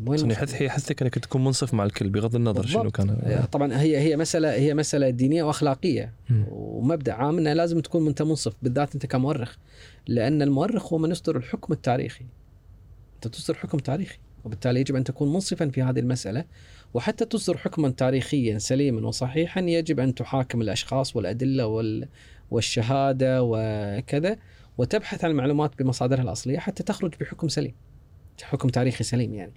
يحث 0.08 0.60
يحثك 0.60 1.02
انك 1.02 1.18
تكون 1.18 1.44
منصف 1.44 1.74
مع 1.74 1.84
الكل 1.84 2.10
بغض 2.10 2.36
النظر 2.36 2.66
شنو. 2.66 2.90
كان. 2.90 3.44
طبعا 3.52 3.80
هي 3.80 3.98
هي 3.98 4.16
مسألة 4.16 4.52
هي 4.52 4.74
مسألة 4.74 5.10
دينية 5.10 5.42
وأخلاقية. 5.42 6.12
مم. 6.30 6.44
ومبدأ 6.50 7.12
عام 7.12 7.38
إنه 7.38 7.52
لازم 7.52 7.80
تكون 7.80 8.06
أنت 8.06 8.22
منصف 8.22 8.54
بالذات 8.62 8.94
أنت 8.94 9.06
كمؤرخ. 9.06 9.56
لأن 10.06 10.42
المؤرخ 10.42 10.92
هو 10.92 10.98
من 10.98 11.10
يصدر 11.10 11.36
الحكم 11.36 11.72
التاريخي. 11.72 12.24
أنت 13.14 13.28
تصدر 13.28 13.54
حكم 13.54 13.78
تاريخي. 13.78 14.18
وبالتالي 14.44 14.80
يجب 14.80 14.96
أن 14.96 15.04
تكون 15.04 15.32
منصفا 15.32 15.68
في 15.68 15.82
هذه 15.82 15.98
المسألة 15.98 16.44
وحتى 16.94 17.24
تصدر 17.24 17.56
حكما 17.58 17.88
تاريخيا 17.88 18.58
سليما 18.58 19.08
وصحيحا 19.08 19.60
يجب 19.60 20.00
أن 20.00 20.14
تحاكم 20.14 20.60
الأشخاص 20.60 21.16
والأدلة 21.16 21.66
وال 21.66 22.08
والشهادة 22.50 23.40
وكذا 23.42 24.36
وتبحث 24.78 25.24
عن 25.24 25.30
المعلومات 25.30 25.78
بمصادرها 25.78 26.22
الأصلية 26.22 26.58
حتى 26.58 26.82
تخرج 26.82 27.14
بحكم 27.20 27.48
سليم 27.48 27.74
حكم 28.42 28.68
تاريخي 28.68 29.04
سليم 29.04 29.34
يعني. 29.34 29.52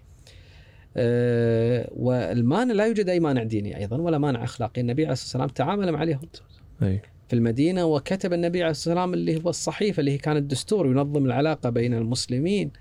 أه 0.97 1.89
والمانع 1.91 2.73
لا 2.73 2.85
يوجد 2.85 3.09
أي 3.09 3.19
مانع 3.19 3.43
ديني 3.43 3.77
أيضا 3.77 3.97
ولا 3.97 4.17
مانع 4.17 4.43
أخلاقي. 4.43 4.81
النبي 4.81 5.03
عليه 5.03 5.13
الصلاة 5.13 5.43
والسلام 5.43 5.67
تعامل 5.67 5.91
مع 5.91 6.03
اليهود 6.03 6.35
أي. 6.83 7.01
في 7.27 7.35
المدينة 7.35 7.85
وكتب 7.85 8.33
النبي 8.33 8.61
عليه 8.61 8.71
الصلاة 8.71 8.95
والسلام 8.95 9.13
اللي 9.13 9.43
هو 9.43 9.49
الصحيفه 9.49 9.99
اللي 9.99 10.11
هي 10.11 10.17
كانت 10.17 10.51
دستور 10.51 10.87
ينظم 10.87 11.25
العلاقة 11.25 11.69
بين 11.69 11.93
المسلمين. 11.93 12.71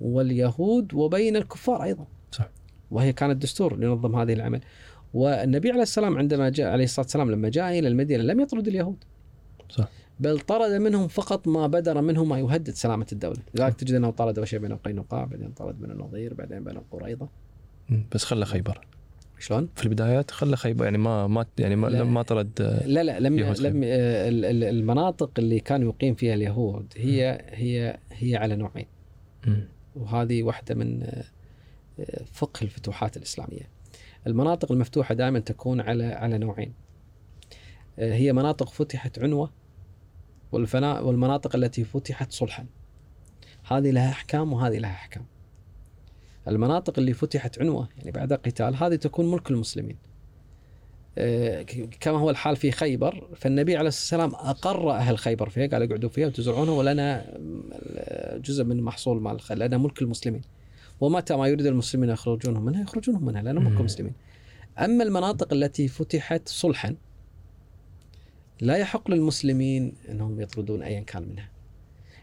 واليهود 0.00 0.94
وبين 0.94 1.36
الكفار 1.36 1.82
أيضا 1.82 2.06
صح. 2.32 2.48
وهي 2.90 3.12
كانت 3.12 3.42
دستور 3.42 3.82
ينظم 3.82 4.16
هذه 4.16 4.32
العمل 4.32 4.60
والنبي 5.14 5.70
عليه 5.70 5.82
السلام 5.82 6.18
عندما 6.18 6.48
جاء 6.48 6.70
عليه 6.70 6.84
الصلاة 6.84 7.04
والسلام 7.06 7.30
لما 7.30 7.48
جاء 7.48 7.78
إلى 7.78 7.88
المدينة 7.88 8.22
لم 8.22 8.40
يطرد 8.40 8.68
اليهود 8.68 9.04
صح. 9.70 9.88
بل 10.20 10.40
طرد 10.40 10.70
منهم 10.72 11.08
فقط 11.08 11.48
ما 11.48 11.66
بدر 11.66 12.00
منهم 12.00 12.28
ما 12.28 12.38
يهدد 12.38 12.70
سلامة 12.70 13.06
الدولة، 13.12 13.38
لذلك 13.54 13.74
تجد 13.74 13.94
أنه 13.94 14.10
طرد 14.10 14.38
اول 14.38 14.48
شيء 14.48 14.58
بين 14.58 14.76
قينقاع، 14.76 15.24
بعدين 15.24 15.50
طرد 15.50 15.80
بين 15.80 15.90
النظير، 15.90 16.34
بعدين 16.34 16.64
بين 16.64 16.78
قريظه،. 16.90 17.28
بس 18.14 18.24
خلى 18.24 18.46
خيبر 18.46 18.86
شلون؟ 19.38 19.68
في 19.76 19.84
البدايات 19.84 20.30
خلى 20.30 20.56
خيبر 20.56 20.84
يعني 20.84 20.98
ما 20.98 21.26
ما 21.26 21.46
يعني 21.58 21.76
ما, 21.76 21.86
لا. 21.86 22.04
ما 22.04 22.22
طرد 22.22 22.50
آه، 22.60 22.86
لا 22.86 23.02
لا 23.02 23.20
لم 23.20 23.38
لم 23.38 23.82
آه، 23.84 24.28
ال- 24.28 24.44
ال- 24.44 24.64
المناطق 24.64 25.30
اللي 25.38 25.60
كانوا 25.60 25.92
يقيم 25.92 26.14
فيها 26.14 26.34
اليهود 26.34 26.92
هي 26.96 27.44
هي 27.48 27.98
هي 28.12 28.36
على 28.36 28.56
نوعين. 28.56 28.86
وهذه 29.96 30.42
واحدة 30.42 30.74
من 30.74 31.02
آه، 31.02 31.24
فقه 32.32 32.62
الفتوحات 32.62 33.16
الإسلامية. 33.16 33.68
المناطق 34.26 34.72
المفتوحة 34.72 35.14
دائما 35.14 35.38
تكون 35.38 35.80
على 35.80 36.04
على 36.04 36.38
نوعين. 36.38 36.74
آه، 37.98 38.14
هي 38.14 38.32
مناطق 38.32 38.68
فتحت 38.68 39.18
عنوة 39.18 39.50
والفناء 40.52 41.06
والمناطق 41.06 41.56
التي 41.56 41.84
فتحت 41.84 42.32
صلحا. 42.32 42.66
هذه 43.64 43.90
لها 43.90 44.10
أحكام 44.10 44.52
وهذه 44.52 44.78
لها 44.78 44.90
أحكام. 44.90 45.26
المناطق 46.48 46.98
اللي 46.98 47.12
فتحت 47.12 47.58
عنوة 47.58 47.88
يعني 47.98 48.10
بعد 48.10 48.32
قتال 48.32 48.76
هذه 48.76 48.94
تكون 48.94 49.30
ملك 49.30 49.50
المسلمين. 49.50 50.09
كما 52.00 52.18
هو 52.18 52.30
الحال 52.30 52.56
في 52.56 52.70
خيبر 52.70 53.28
فالنبي 53.36 53.76
عليه 53.76 53.88
الصلاة 53.88 54.24
والسلام 54.24 54.48
أقر 54.48 54.90
أهل 54.90 55.18
خيبر 55.18 55.48
فيها 55.48 55.66
قال 55.66 55.82
اقعدوا 55.82 56.10
فيها 56.10 56.26
وتزرعونها 56.26 56.74
ولنا 56.74 57.38
جزء 58.44 58.64
من 58.64 58.82
محصول 58.82 59.22
مال 59.22 59.38
لنا 59.50 59.78
ملك 59.78 60.02
المسلمين. 60.02 60.42
ومتى 61.00 61.36
ما 61.36 61.46
يريد 61.48 61.66
المسلمين 61.66 62.10
يخرجونهم 62.10 62.64
منها 62.64 62.82
يخرجونهم 62.82 63.24
منها 63.24 63.42
لأنهم 63.42 63.64
ملك. 63.64 63.80
المسلمين. 63.80 64.12
أما 64.78 65.04
المناطق 65.04 65.52
التي 65.52 65.88
فتحت 65.88 66.48
صلحا 66.48 66.94
لا 68.60 68.76
يحق 68.76 69.10
للمسلمين 69.10 69.92
أنهم 70.08 70.40
يطردون 70.40 70.82
ايا 70.82 71.00
كان 71.00 71.22
منها. 71.22 71.48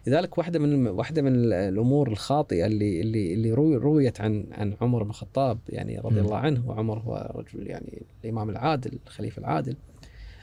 لذلك 0.08 0.38
واحدة 0.38 0.60
من 0.60 0.88
واحدة 0.88 1.22
من 1.22 1.36
الأمور 1.54 2.08
الخاطئة 2.12 2.66
اللي 2.66 3.02
اللي 3.02 3.34
اللي 3.34 3.52
روي- 3.52 3.76
رويت 3.76 4.22
عن 4.22 4.46
عن 4.52 4.74
عمر 4.82 5.04
بن 5.04 5.10
الخطاب 5.10 5.60
يعني 5.70 6.00
رضي. 6.00 6.20
الله 6.20 6.38
عنه 6.38 6.70
وعمر 6.70 7.00
هو 7.00 7.32
رجل 7.36 7.68
يعني 7.68 8.02
الإمام 8.24 8.50
العادل 8.50 9.00
الخليفة 9.08 9.40
العادل 9.40 9.76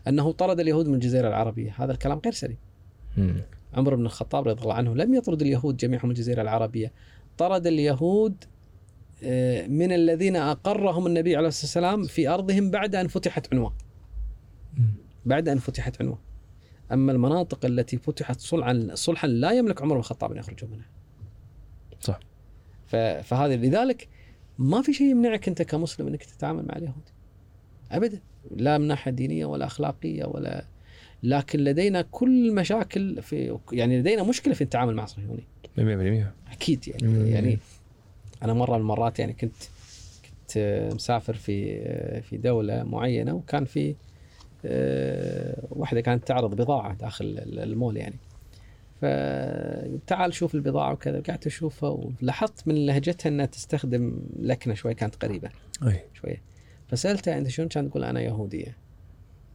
أنه 0.09 0.33
طرد 0.33 0.61
اليهود 0.61 0.89
من 0.89 0.95
الجزيرة 0.95 1.29
العربية 1.29 1.75
هذا 1.79 1.93
الكلام 1.93 2.19
غير 2.25 2.33
سليم. 2.33 2.57
عمر 3.75 3.95
بن 3.95 4.07
الخطاب 4.07 4.49
رضي 4.49 4.63
الله 4.63 4.75
عنه 4.75 4.95
لم 4.95 5.15
يطرد 5.15 5.43
اليهود 5.43 5.77
جميعهم 5.77 6.05
من 6.05 6.11
الجزيرة 6.11 6.43
العربية 6.43 6.93
طرد 7.39 7.67
اليهود 7.67 8.45
آه، 9.25 9.67
من 9.67 9.93
الذين 9.93 10.37
أقرهم 10.37 11.07
النبي 11.07 11.37
عليه 11.37 11.49
الصلاة 11.49 11.65
والسلام 11.67 12.03
في 12.03 12.29
أرضهم 12.29 12.71
بعد 12.71 12.95
أن 12.95 13.09
فتحت 13.09 13.55
عنوان. 13.55 13.73
بعد 15.27 15.49
أن 15.49 15.59
فتحت 15.59 16.03
عنوان 16.03 16.19
أما 16.95 17.13
المناطق 17.13 17.65
التي 17.67 17.97
فتحت 17.99 18.41
صلحا 18.41 18.89
صلحا 18.95 19.29
لا 19.29 19.51
يملك 19.53 19.83
عمر 19.83 19.95
بن 19.95 20.01
الخطاب 20.01 20.33
أن 20.33 20.39
يخرجوا 20.39 20.69
منها. 20.69 20.87
صح. 22.01 22.21
ف- 22.87 22.97
فهذه 22.97 23.55
لذلك 23.55 24.09
ما 24.59 24.83
في 24.83 24.93
شيء 24.93 25.11
يمنعك 25.11 25.49
أنت 25.49 25.63
كمسلم 25.63 26.07
أنك 26.07 26.25
تتعامل 26.25 26.65
مع 26.67 26.77
اليهود. 26.77 27.03
ابدا. 27.93 28.21
لا 28.57 28.79
من 28.79 28.87
ناحية 28.89 29.11
دينية 29.11 29.47
ولا 29.47 29.65
أخلاقية 29.67 30.25
ولا 30.25 30.65
لكن 31.23 31.59
لدينا 31.61 32.03
كل 32.03 32.55
مشاكل 32.55 33.23
في 33.23 33.59
يعني 33.73 34.01
لدينا 34.01 34.23
مشكلة 34.23 34.55
في 34.55 34.61
التعامل 34.65 34.95
مع 34.95 35.05
الصهيوني 35.05 35.45
100% 35.79 36.53
أكيد 36.53 36.95
مم. 37.03 37.17
يعني 37.17 37.31
يعني 37.31 37.59
أنا 38.43 38.55
مرة 38.55 38.75
من 38.75 38.81
المرات 38.81 39.19
يعني 39.19 39.33
كنت 39.33 39.55
كنت 40.25 40.59
مسافر 40.95 41.35
في 41.35 41.81
في 42.23 42.37
دولة 42.37 42.83
معينة 42.83 43.33
وكان 43.35 43.65
في 43.65 43.95
واحدة 45.71 46.01
كانت 46.01 46.27
تعرض 46.29 46.55
بضاعة 46.57 46.95
داخل 46.95 47.25
ال- 47.25 47.59
المول 47.59 47.97
يعني. 47.97 48.17
فتعال 49.01 50.35
شوف 50.35 50.55
البضاعة 50.55 50.93
وكذا. 50.93 51.21
قعدت 51.21 51.47
أشوفها 51.47 51.89
ولاحظت 52.23 52.69
من 52.69 52.87
لهجتها 52.87 53.29
إنها 53.31 53.47
تستخدم 53.47 54.19
لكنة 54.39 54.75
شوي 54.75 54.95
كانت 54.95 55.17
قريبة 55.25 55.51
أي. 55.87 56.01
شوية. 56.15 56.43
فسالتها 56.89 57.39
أنت 57.39 57.49
شلون 57.49 57.69
كانت؟ 57.69 57.91
تقول 57.91 58.05
أنا 58.05 58.21
يهودية. 58.21 58.77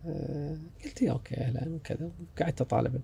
آه، 0.06 0.57
قلت 0.86 1.02
يا 1.02 1.11
أوكي 1.11 1.36
أهلا 1.38 1.69
وكذا. 1.69 2.11
وقعدت 2.38 2.61
أطالب. 2.61 3.02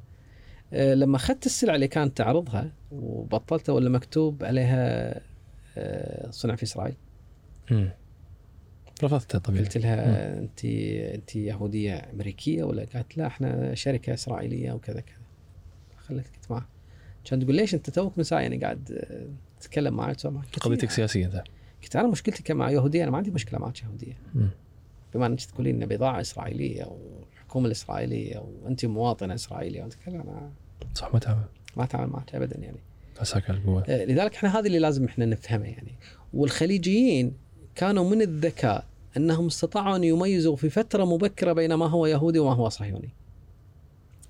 آه، 0.73 0.94
لما 0.94 1.15
أخذت 1.15 1.45
السلعه 1.45 1.76
اللي 1.76 1.88
كانت 1.88 2.18
تعرضها 2.18 2.72
وبطلتها 2.91 3.73
ولا 3.73 3.90
مكتوب 3.90 4.44
عليها 4.44 5.14
آه، 5.77 6.30
صنع 6.30 6.56
في 6.56 6.64
إسرائيل. 6.64 6.95
رفضتها 9.03 9.39
طبيعي 9.39 9.63
قلت 9.63 9.77
لها 9.77 10.39
أنت 10.39 10.65
أنت 11.15 11.35
يهودية 11.35 11.95
أمريكية؟ 12.13 12.63
ولا؟ 12.63 12.85
قالت 12.93 13.17
لا 13.17 13.27
إحنا 13.27 13.76
شركة 13.76 14.13
إسرائيلية 14.13 14.72
وكذا 14.72 14.99
كذا. 14.99 15.26
خليت 15.97 16.27
كنت 16.27 16.51
معها 16.51 16.67
كانت 17.26 17.43
تقول 17.43 17.55
ليش 17.55 17.73
أنت 17.73 17.89
توك 17.89 18.17
من 18.17 18.23
ساعه 18.23 18.39
يعني 18.39 18.57
قاعد 18.57 18.91
آه، 18.91 19.27
تتكلم 19.61 19.93
معي 19.93 20.13
قضيتك 20.61 20.91
سياسيه 20.91 21.26
انت 21.26 21.43
قلت 21.84 21.95
أنا 21.95 22.07
مشكلتي 22.07 22.43
كمع 22.43 22.72
يهودية 22.72 23.03
أنا 23.03 23.11
ما 23.11 23.17
عندي 23.17 23.31
مشكلة 23.31 23.59
معك 23.59 23.84
يهودية. 23.84 24.17
بما 25.13 25.26
إنك 25.26 25.41
تقولين 25.45 25.84
إن 25.84 25.89
بضاعة 25.89 26.22
إسرائيلية 26.22 26.85
والحكومة 26.85 27.65
الإسرائيلية 27.65 28.38
وأنت 28.39 28.85
مواطنة 28.85 29.34
إسرائيلية 29.34 29.81
وأنت 29.81 29.93
كذا 29.93 30.15
أنا 30.15 30.51
صح 30.95 31.13
ما 31.13 31.19
تعمل 31.19 31.43
ما 31.77 31.84
أتعامل 31.84 32.11
معك 32.11 32.35
ابدا 32.35 32.59
يعني. 32.59 32.77
عساك 33.19 33.49
على 33.49 33.59
القوة. 33.59 33.84
آه، 33.88 34.05
لذلك 34.05 34.35
إحنا 34.35 34.59
هذه 34.59 34.67
اللي 34.67 34.80
لازم 34.80 35.05
إحنا 35.05 35.26
نفهمها 35.26 35.67
يعني. 35.67 35.91
والخليجيين 36.34 37.34
كانوا 37.76 38.10
من 38.10 38.22
الذكاء 38.22 38.85
أنهم 39.18 39.45
استطاعوا 39.47 39.95
أن 39.95 40.03
يميزوا 40.03 40.56
في 40.56 40.69
فترة 40.69 41.03
مبكرة 41.06 41.53
بين 41.53 41.73
ما 41.73 41.88
هو 41.88 42.06
يهودي 42.06 42.39
وما 42.39 42.53
هو 42.53 42.69
صهيوني 42.69 43.10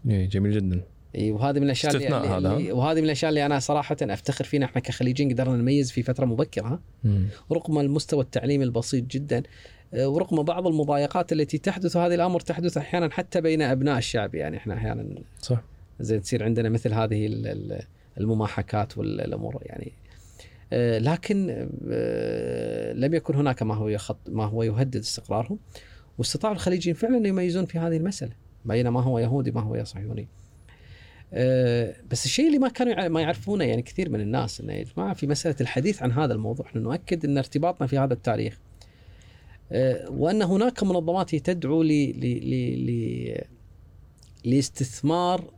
إيه، 0.10 0.30
جميل 0.30 0.52
جدا 0.52 0.82
إي 1.16 1.32
وهذه 1.32 1.58
من 1.60 1.64
الأشياء 1.64 1.96
اللي, 1.96 2.08
اللي, 2.08 2.28
هذا. 2.28 2.38
اللي 2.58 2.72
وهذه 2.72 2.98
من 2.98 3.06
الأشياء 3.06 3.30
اللي 3.30 3.46
أنا 3.46 3.60
صراحة 3.60 3.98
أفتخر 4.02 4.44
فينا 4.44 4.66
إحنا 4.66 4.82
كخليجيين 4.82 5.32
قدرنا 5.34 5.58
نميز 5.58 5.92
في 5.92 6.04
فترة 6.04 6.26
مبكرة؟ 6.26 6.80
مم. 7.04 7.26
رغم 7.52 7.80
المستوى 7.80 8.24
التعليمي 8.24 8.64
البسيط 8.64 9.04
جدا 9.06 9.44
ورغم 9.94 10.44
بعض 10.44 10.68
المضايقات 10.68 11.32
التي 11.32 11.58
تحدث 11.58 11.96
وهذه 11.96 12.16
الأمر 12.16 12.40
تحدث 12.40 12.78
أحيانا 12.78 13.10
حتى 13.12 13.42
بين 13.42 13.62
أبناء 13.62 13.98
الشعب 13.98 14.36
يعني 14.36 14.58
إحنا 14.58 14.74
أحيانا 14.74 15.06
صح 15.42 15.62
زين 16.00 16.22
تصير 16.22 16.44
عندنا 16.44 16.70
مثل 16.70 16.94
هذه 16.94 17.26
ال- 17.26 17.48
ال- 17.48 17.82
المماحكات 18.18 18.98
والأمور 18.98 19.62
يعني 19.66 19.92
لكن 20.72 21.68
آه، 21.92 22.94
لم 22.94 23.14
يكن 23.14 23.36
هناك 23.36 23.64
ما 23.64 23.76
هو 23.76 23.88
يخط 23.88 24.30
ما 24.30 24.46
هو 24.46 24.64
يهدد 24.64 24.96
استقرارهم 24.96 25.60
واستطاعوا 26.18 26.56
الخليجيين 26.56 26.96
فعلا 26.96 27.18
أن 27.18 27.26
يميزون 27.26 27.66
في 27.66 27.80
هذه 27.80 27.98
المسألة 27.98 28.32
بين 28.66 28.88
ما 28.88 29.02
هو 29.02 29.20
يهودي 29.20 29.52
ما 29.52 29.62
هو 29.62 29.84
صهيوني. 29.84 30.28
آه، 31.34 31.96
بس 32.12 32.26
الشيء 32.26 32.48
اللي 32.48 32.60
ما 32.60 32.70
كانوا 32.70 33.08
ما 33.08 33.22
يعرفونه 33.22 33.66
يعني 33.66 33.82
كثير 33.82 34.10
من 34.10 34.22
الناس 34.22 34.62
إنه 34.62 34.74
يا 34.74 34.84
جماعة 34.84 35.14
في 35.14 35.28
مسألة 35.28 35.56
الحديث 35.62 36.04
عن 36.04 36.12
هذا 36.12 36.34
الموضوع 36.34 36.66
إحنا 36.66 36.82
نؤكد 36.82 37.26
إن 37.26 37.38
ارتباطنا 37.38 37.88
في 37.88 37.98
هذا 37.98 38.14
التاريخ 38.14 38.60
آه، 39.72 40.10
وأن 40.10 40.42
هناك 40.42 40.84
منظمات 40.84 41.36
تدعو 41.36 41.84
ل 41.84 41.88
ل 41.88 42.26
ل 42.86 43.42
لاستثمار 44.46 45.40
آه، 45.40 45.55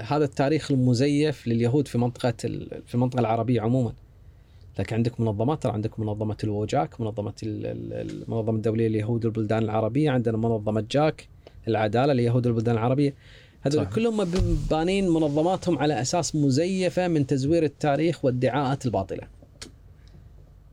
هذا 0.00 0.24
التاريخ 0.24 0.70
المزيف 0.70 1.48
لليهود 1.48 1.88
في 1.88 1.98
منطقة 1.98 2.34
في 2.86 2.94
المنطقة 2.94 3.20
العربية 3.20 3.60
عموما. 3.60 3.92
لكن 4.78 4.96
عندك 4.96 5.20
منظمات 5.20 5.62
ترى 5.62 5.72
عندك 5.72 6.00
منظمة 6.00 6.36
الوجاك، 6.44 7.00
منظمة 7.00 7.34
ال- 7.42 7.66
ال- 7.66 8.10
المنظمة 8.22 8.56
الدولية 8.56 8.88
لليهود 8.88 9.24
والبلدان 9.24 9.62
العربية، 9.62 10.10
عندنا 10.10 10.36
منظمة 10.36 10.84
جاك 10.90 11.28
العدالة 11.68 12.12
ليهود 12.12 12.46
البلدان 12.46 12.74
العربية. 12.74 13.14
هذول. 13.62 13.84
كلهم 13.84 14.24
بانين 14.70 15.08
منظماتهم 15.08 15.78
على 15.78 16.00
أساس 16.00 16.36
مزيفة 16.36 17.08
من 17.08 17.26
تزوير 17.26 17.62
التاريخ 17.62 18.24
والادعاءات 18.24 18.86
الباطلة. 18.86 19.22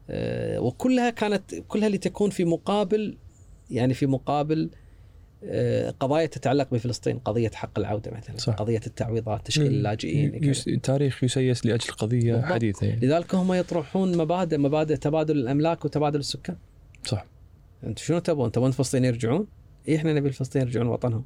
آه، 0.09 0.59
وكلها 0.59 1.09
كانت 1.09 1.55
كلها 1.67 1.89
لتكون 1.89 2.29
في 2.29 2.45
مقابل 2.45 3.17
يعني 3.71 3.93
في 3.93 4.05
مقابل 4.05 4.63
آه، 4.63 4.69
قضايا 5.99 6.25
تتعلق 6.25 6.67
بفلسطين 6.71 7.19
قضية 7.19 7.51
حق 7.53 7.79
العودة 7.79 8.11
مثلا 8.11 8.37
صح. 8.37 8.53
قضية 8.53 8.81
التعويضات 8.87 9.47
تشغيل 9.47 9.71
اللاجئين. 9.71 10.43
يس... 10.43 10.69
تاريخ 10.83 11.23
يسيس 11.23 11.65
لأجل 11.65 11.91
قضية 11.91 12.33
بالضبط. 12.33 12.51
حديثة 12.51 12.87
يعني. 12.87 13.05
لذلك 13.05 13.35
هم 13.35 13.53
يطرحون 13.53 14.17
مبادئ 14.17 14.57
مبادئ 14.57 14.97
تبادل 14.97 15.37
الأملاك 15.37 15.85
وتبادل 15.85 16.19
السكان. 16.19 16.57
صح. 17.05 17.25
أنتم 17.83 18.03
شنو 18.03 18.19
تبون؟ 18.19 18.51
تبون 18.51 18.67
الفلسطينيين 18.67 19.13
يرجعون؟ 19.13 19.47
إيه 19.87 19.97
إحنا 19.97 20.13
نبي 20.13 20.27
الفلسطينيين 20.27 20.67
يرجعون 20.67 20.87
وطنهم. 20.87 21.25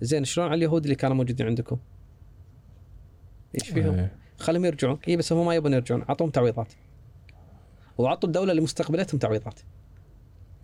زين 0.00 0.24
شلون 0.24 0.46
على 0.46 0.54
اليهود 0.54 0.82
اللي 0.82 0.94
كانوا 0.94 1.16
موجودين 1.16 1.46
عندكم؟ 1.46 1.76
إيش 3.54 3.70
فيهم؟ 3.70 3.94
إيه. 3.94 4.12
خلهم 4.38 4.64
يرجعون. 4.64 4.98
اي 5.08 5.16
بس 5.16 5.32
هم 5.32 5.46
ما 5.46 5.54
يبون 5.54 5.72
يرجعون. 5.72 6.02
أعطوهم 6.02 6.30
تعويضات. 6.30 6.72
وأعطوا 7.98 8.28
الدولة 8.28 8.50
اللي 8.50 8.62
مستقبلتهم 8.62 9.18
تعويضات 9.18 9.60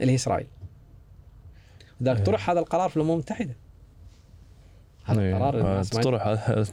اللي 0.01 0.13
هي 0.13 0.17
إسرائيل. 0.17 0.47
لذلك 2.01 2.19
إيه. 2.19 2.25
طرح 2.25 2.51
هذا 2.51 2.61
القرار 2.61 2.89
في 2.91 2.97
الأمم 2.97 3.11
المتحدة 3.11 3.57
هذا 5.05 5.21
إيه. 5.21 5.37
القرار 5.37 5.61
آه، 5.61 5.83
طرح 5.83 6.27
هذا 6.27 6.65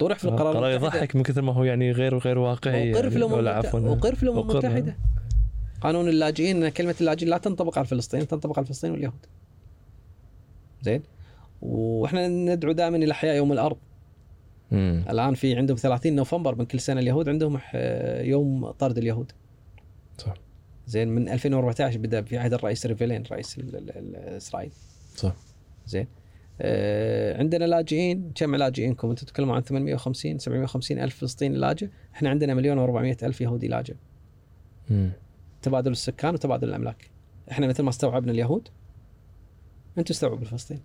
طرح 0.00 0.18
في 0.18 0.24
القرار. 0.24 0.70
يضحك 0.70 1.16
من 1.16 1.22
كثر 1.22 1.42
ما 1.42 1.52
هو 1.52 1.64
يعني 1.64 1.92
غير 1.92 2.18
غير 2.18 2.38
واقعي 2.38 2.92
وقر 2.92 3.10
في 3.10 3.18
يعني. 3.20 3.32
الأمم 3.34 3.48
عفوا 3.48 3.80
وقر 3.80 4.14
في 4.14 4.22
الأمم. 4.22 4.38
المتحدة 4.50 4.96
قانون 5.80 6.08
اللاجئين 6.08 6.62
إن 6.64 6.68
كلمة 6.68 6.94
اللاجئين 7.00 7.30
لا 7.30 7.38
تنطبق 7.38 7.78
على 7.78 7.84
الفلسطينيين 7.84 8.28
تنطبق 8.28 8.58
على 8.58 8.62
الفلسطينيين 8.64 8.94
واليهود 8.96 9.26
زين 10.82 11.02
وإحنا 11.62 12.28
ندعو 12.28 12.72
دائما 12.72 12.96
إلى 12.96 13.12
احياء 13.12 13.36
يوم 13.36 13.52
الأرض 13.52 13.76
مم. 14.70 15.04
الآن 15.10 15.34
في 15.34 15.56
عندهم 15.56 15.76
30 15.76 16.12
نوفمبر 16.16 16.54
من 16.54 16.64
كل 16.64 16.80
سنة 16.80 17.00
اليهود 17.00 17.28
عندهم 17.28 17.58
ح- 17.58 17.74
يوم 18.20 18.70
طرد 18.70 18.98
اليهود 18.98 19.32
صح 20.18 20.34
زين 20.86 21.08
من 21.08 21.28
2014 21.28 21.98
بدأ 21.98 22.22
في 22.22 22.38
عهد 22.38 22.54
الرئيس 22.54 22.86
ريفيلين 22.86 23.22
رئيس 23.32 23.60
إسرائيل. 24.14 24.72
صح. 25.16 25.36
زين. 25.86 26.06
آه 26.60 27.38
عندنا 27.38 27.64
لاجئين 27.64 28.32
كم 28.34 28.54
لاجئينكم 28.54 29.10
أنتم 29.10 29.26
تتكلموا 29.26 29.54
عن؟ 29.54 29.62
850 29.62 30.38
750 30.38 30.98
ألف 30.98 31.16
فلسطيني 31.20 31.56
لاجئ. 31.56 31.88
إحنا 32.14 32.30
عندنا 32.30 32.54
مليون 32.54 32.86
و400 32.86 33.24
ألف 33.24 33.40
يهودي 33.40 33.68
لاجئ. 33.68 33.94
مم. 34.90 35.10
تبادل 35.62 35.92
السكان 35.92 36.34
وتبادل 36.34 36.68
الأملاك. 36.68 37.10
إحنا 37.50 37.66
مثل 37.66 37.82
ما 37.82 37.90
استوعبنا 37.90 38.32
اليهود 38.32 38.68
أنتم 39.98 40.14
استوعبوا 40.14 40.44
فلسطين. 40.44 40.80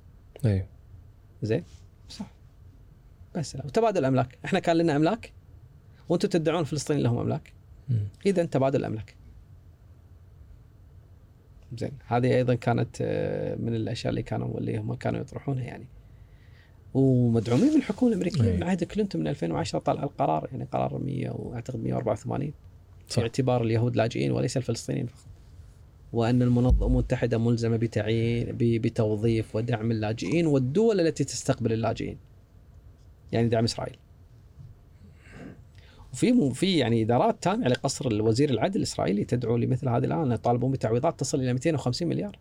اي 0.45 0.65
زين؟ 1.41 1.64
صح. 2.10 2.32
بس. 3.36 3.56
وتبادل 3.56 3.99
الأملاك. 3.99 4.38
إحنا 4.45 4.60
كان 4.60 4.78
لنا 4.78 4.95
أملاك 4.95 5.34
وأنتم 6.10 6.30
تدعون 6.30 6.64
فلسطين 6.64 6.98
لهم 6.98 7.18
أملاك. 7.18 7.53
اذا 8.26 8.45
تبادل 8.45 8.80
الأملاك. 8.80 9.15
زين. 11.77 11.91
هذه 12.07 12.35
أيضا 12.35 12.56
كانت 12.56 12.98
آه، 13.02 13.56
من 13.56 13.76
الأشياء 13.76 14.10
اللي 14.10 14.23
كانوا 14.23 14.57
اللي 14.57 14.77
هم 14.77 14.93
كانوا 14.93 15.19
يطرحونها 15.19 15.64
يعني. 15.64 15.85
ومدعومين 16.93 17.68
من 17.68 17.76
الحكومة 17.76 18.11
الأمريكية. 18.11 18.56
من 18.56 18.64
عهد 18.64 18.84
كلينتون 18.84 19.22
من 19.22 19.27
2010 19.27 19.80
طلع 19.80 20.03
القرار 20.03 20.48
يعني 20.52 20.68
قرار 20.72 20.98
100 20.98 21.30
وأعتقد 21.30 21.84
184 21.84 22.53
صح. 23.07 23.15
في 23.15 23.22
اعتبار 23.22 23.64
اليهود 23.64 23.95
لاجئين 23.95 24.31
وليس 24.31 24.57
الفلسطينيين 24.57 25.07
فقط. 25.07 25.27
وأن 26.14 26.41
المنظمة 26.41 26.88
المتحدة 26.88 27.38
ملزمة 27.38 27.77
بتعيين 27.77 28.45
بتوظيف 28.60 29.56
ودعم 29.56 29.91
اللاجئين 29.91 30.48
والدول 30.48 30.99
التي 30.99 31.23
تستقبل 31.23 31.73
اللاجئين. 31.73 32.18
يعني 33.31 33.48
دعم 33.48 33.64
إسرائيل. 33.64 33.98
وفي 36.14 36.52
في 36.54 36.78
يعني 36.78 37.02
إدارات 37.02 37.36
تابعه 37.44 37.68
لقصر 37.68 38.08
الوزير 38.08 38.50
العدل 38.50 38.78
الإسرائيلي 38.78 39.24
تدعو 39.26 39.58
لمثل 39.58 39.90
هذه 39.90 40.06
الآن 40.06 40.32
يطالبون 40.32 40.72
بتعويضات 40.72 41.20
تصل 41.20 41.40
إلى 41.40 41.54
250 41.54 42.08
مليار 42.08 42.38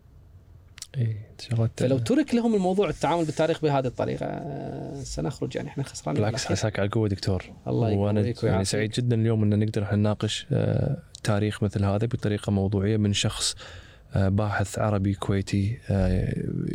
اي 0.97 1.15
شغلات 1.39 1.71
فلو 1.77 1.97
ترك 1.97 2.35
لهم 2.35 2.55
الموضوع 2.55 2.89
التعامل 2.89 3.25
بالتاريخ 3.25 3.61
بهذه 3.61 3.87
الطريقة 3.87 4.25
آه، 4.25 5.03
سنخرج 5.03 5.55
يعني 5.55 5.67
إحنا 5.69 5.83
خسرانين 5.83 6.23
بالعكس. 6.23 6.51
عساك 6.51 6.79
على 6.79 6.85
القوة 6.85 7.07
دكتور 7.09 7.43
الله 7.67 7.93
وأنا 7.97 8.33
يعني. 8.43 8.65
سعيد 8.65 8.91
جدا 8.91 9.15
اليوم 9.21 9.43
إن 9.43 9.59
نقدر 9.59 9.83
إحنا 9.83 9.97
نناقش 9.97 10.45
آه، 10.51 10.97
تاريخ 11.23 11.63
مثل 11.63 11.83
هذا 11.85 12.05
بطريقة 12.05 12.51
موضوعية 12.51 12.97
من 12.97 13.13
شخص 13.13 13.55
آه، 14.13 14.29
باحث 14.29 14.79
عربي 14.79 15.13
كويتي 15.13 15.77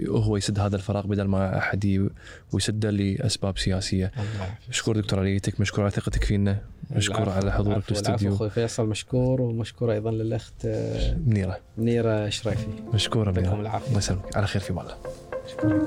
هو 0.08 0.36
يسد 0.36 0.58
هذا 0.58 0.76
الفراغ 0.76 1.06
بدل 1.06 1.24
ما 1.24 1.58
أحد 1.58 1.84
ي- 1.84 2.08
ويسده 2.52 2.90
لأسباب 2.90 3.58
سياسية. 3.58 4.12
مشكور 4.68 4.96
دكتور 5.00 5.18
على 5.18 5.32
نيتك 5.32 5.60
مشكور 5.60 5.80
على 5.84 5.90
ثقتك 5.90 6.24
فينا 6.24 6.58
مشكور 6.90 7.28
على 7.28 7.52
حضورك 7.52 7.68
العفو 7.76 7.92
الاستوديو. 7.92 8.34
أخوي 8.34 8.50
فيصل 8.50 8.88
مشكور 8.88 9.40
ومشكور 9.40 9.92
أيضا 9.92 10.10
للأخت 10.10 10.66
آه، 10.66 11.14
منيره 11.26 11.58
منيره 11.78 12.28
شريفي. 12.28 12.66
مشكورة 12.94 13.26
يعطيكم 13.26 13.46
منيره 13.46 13.60
العافية. 13.60 13.86
الله 13.86 13.98
يسلمك. 13.98 14.36
على 14.36 14.46
خير 14.46 14.62
في 14.62 14.70
الله 14.70 14.96
شكرا. 15.46 15.86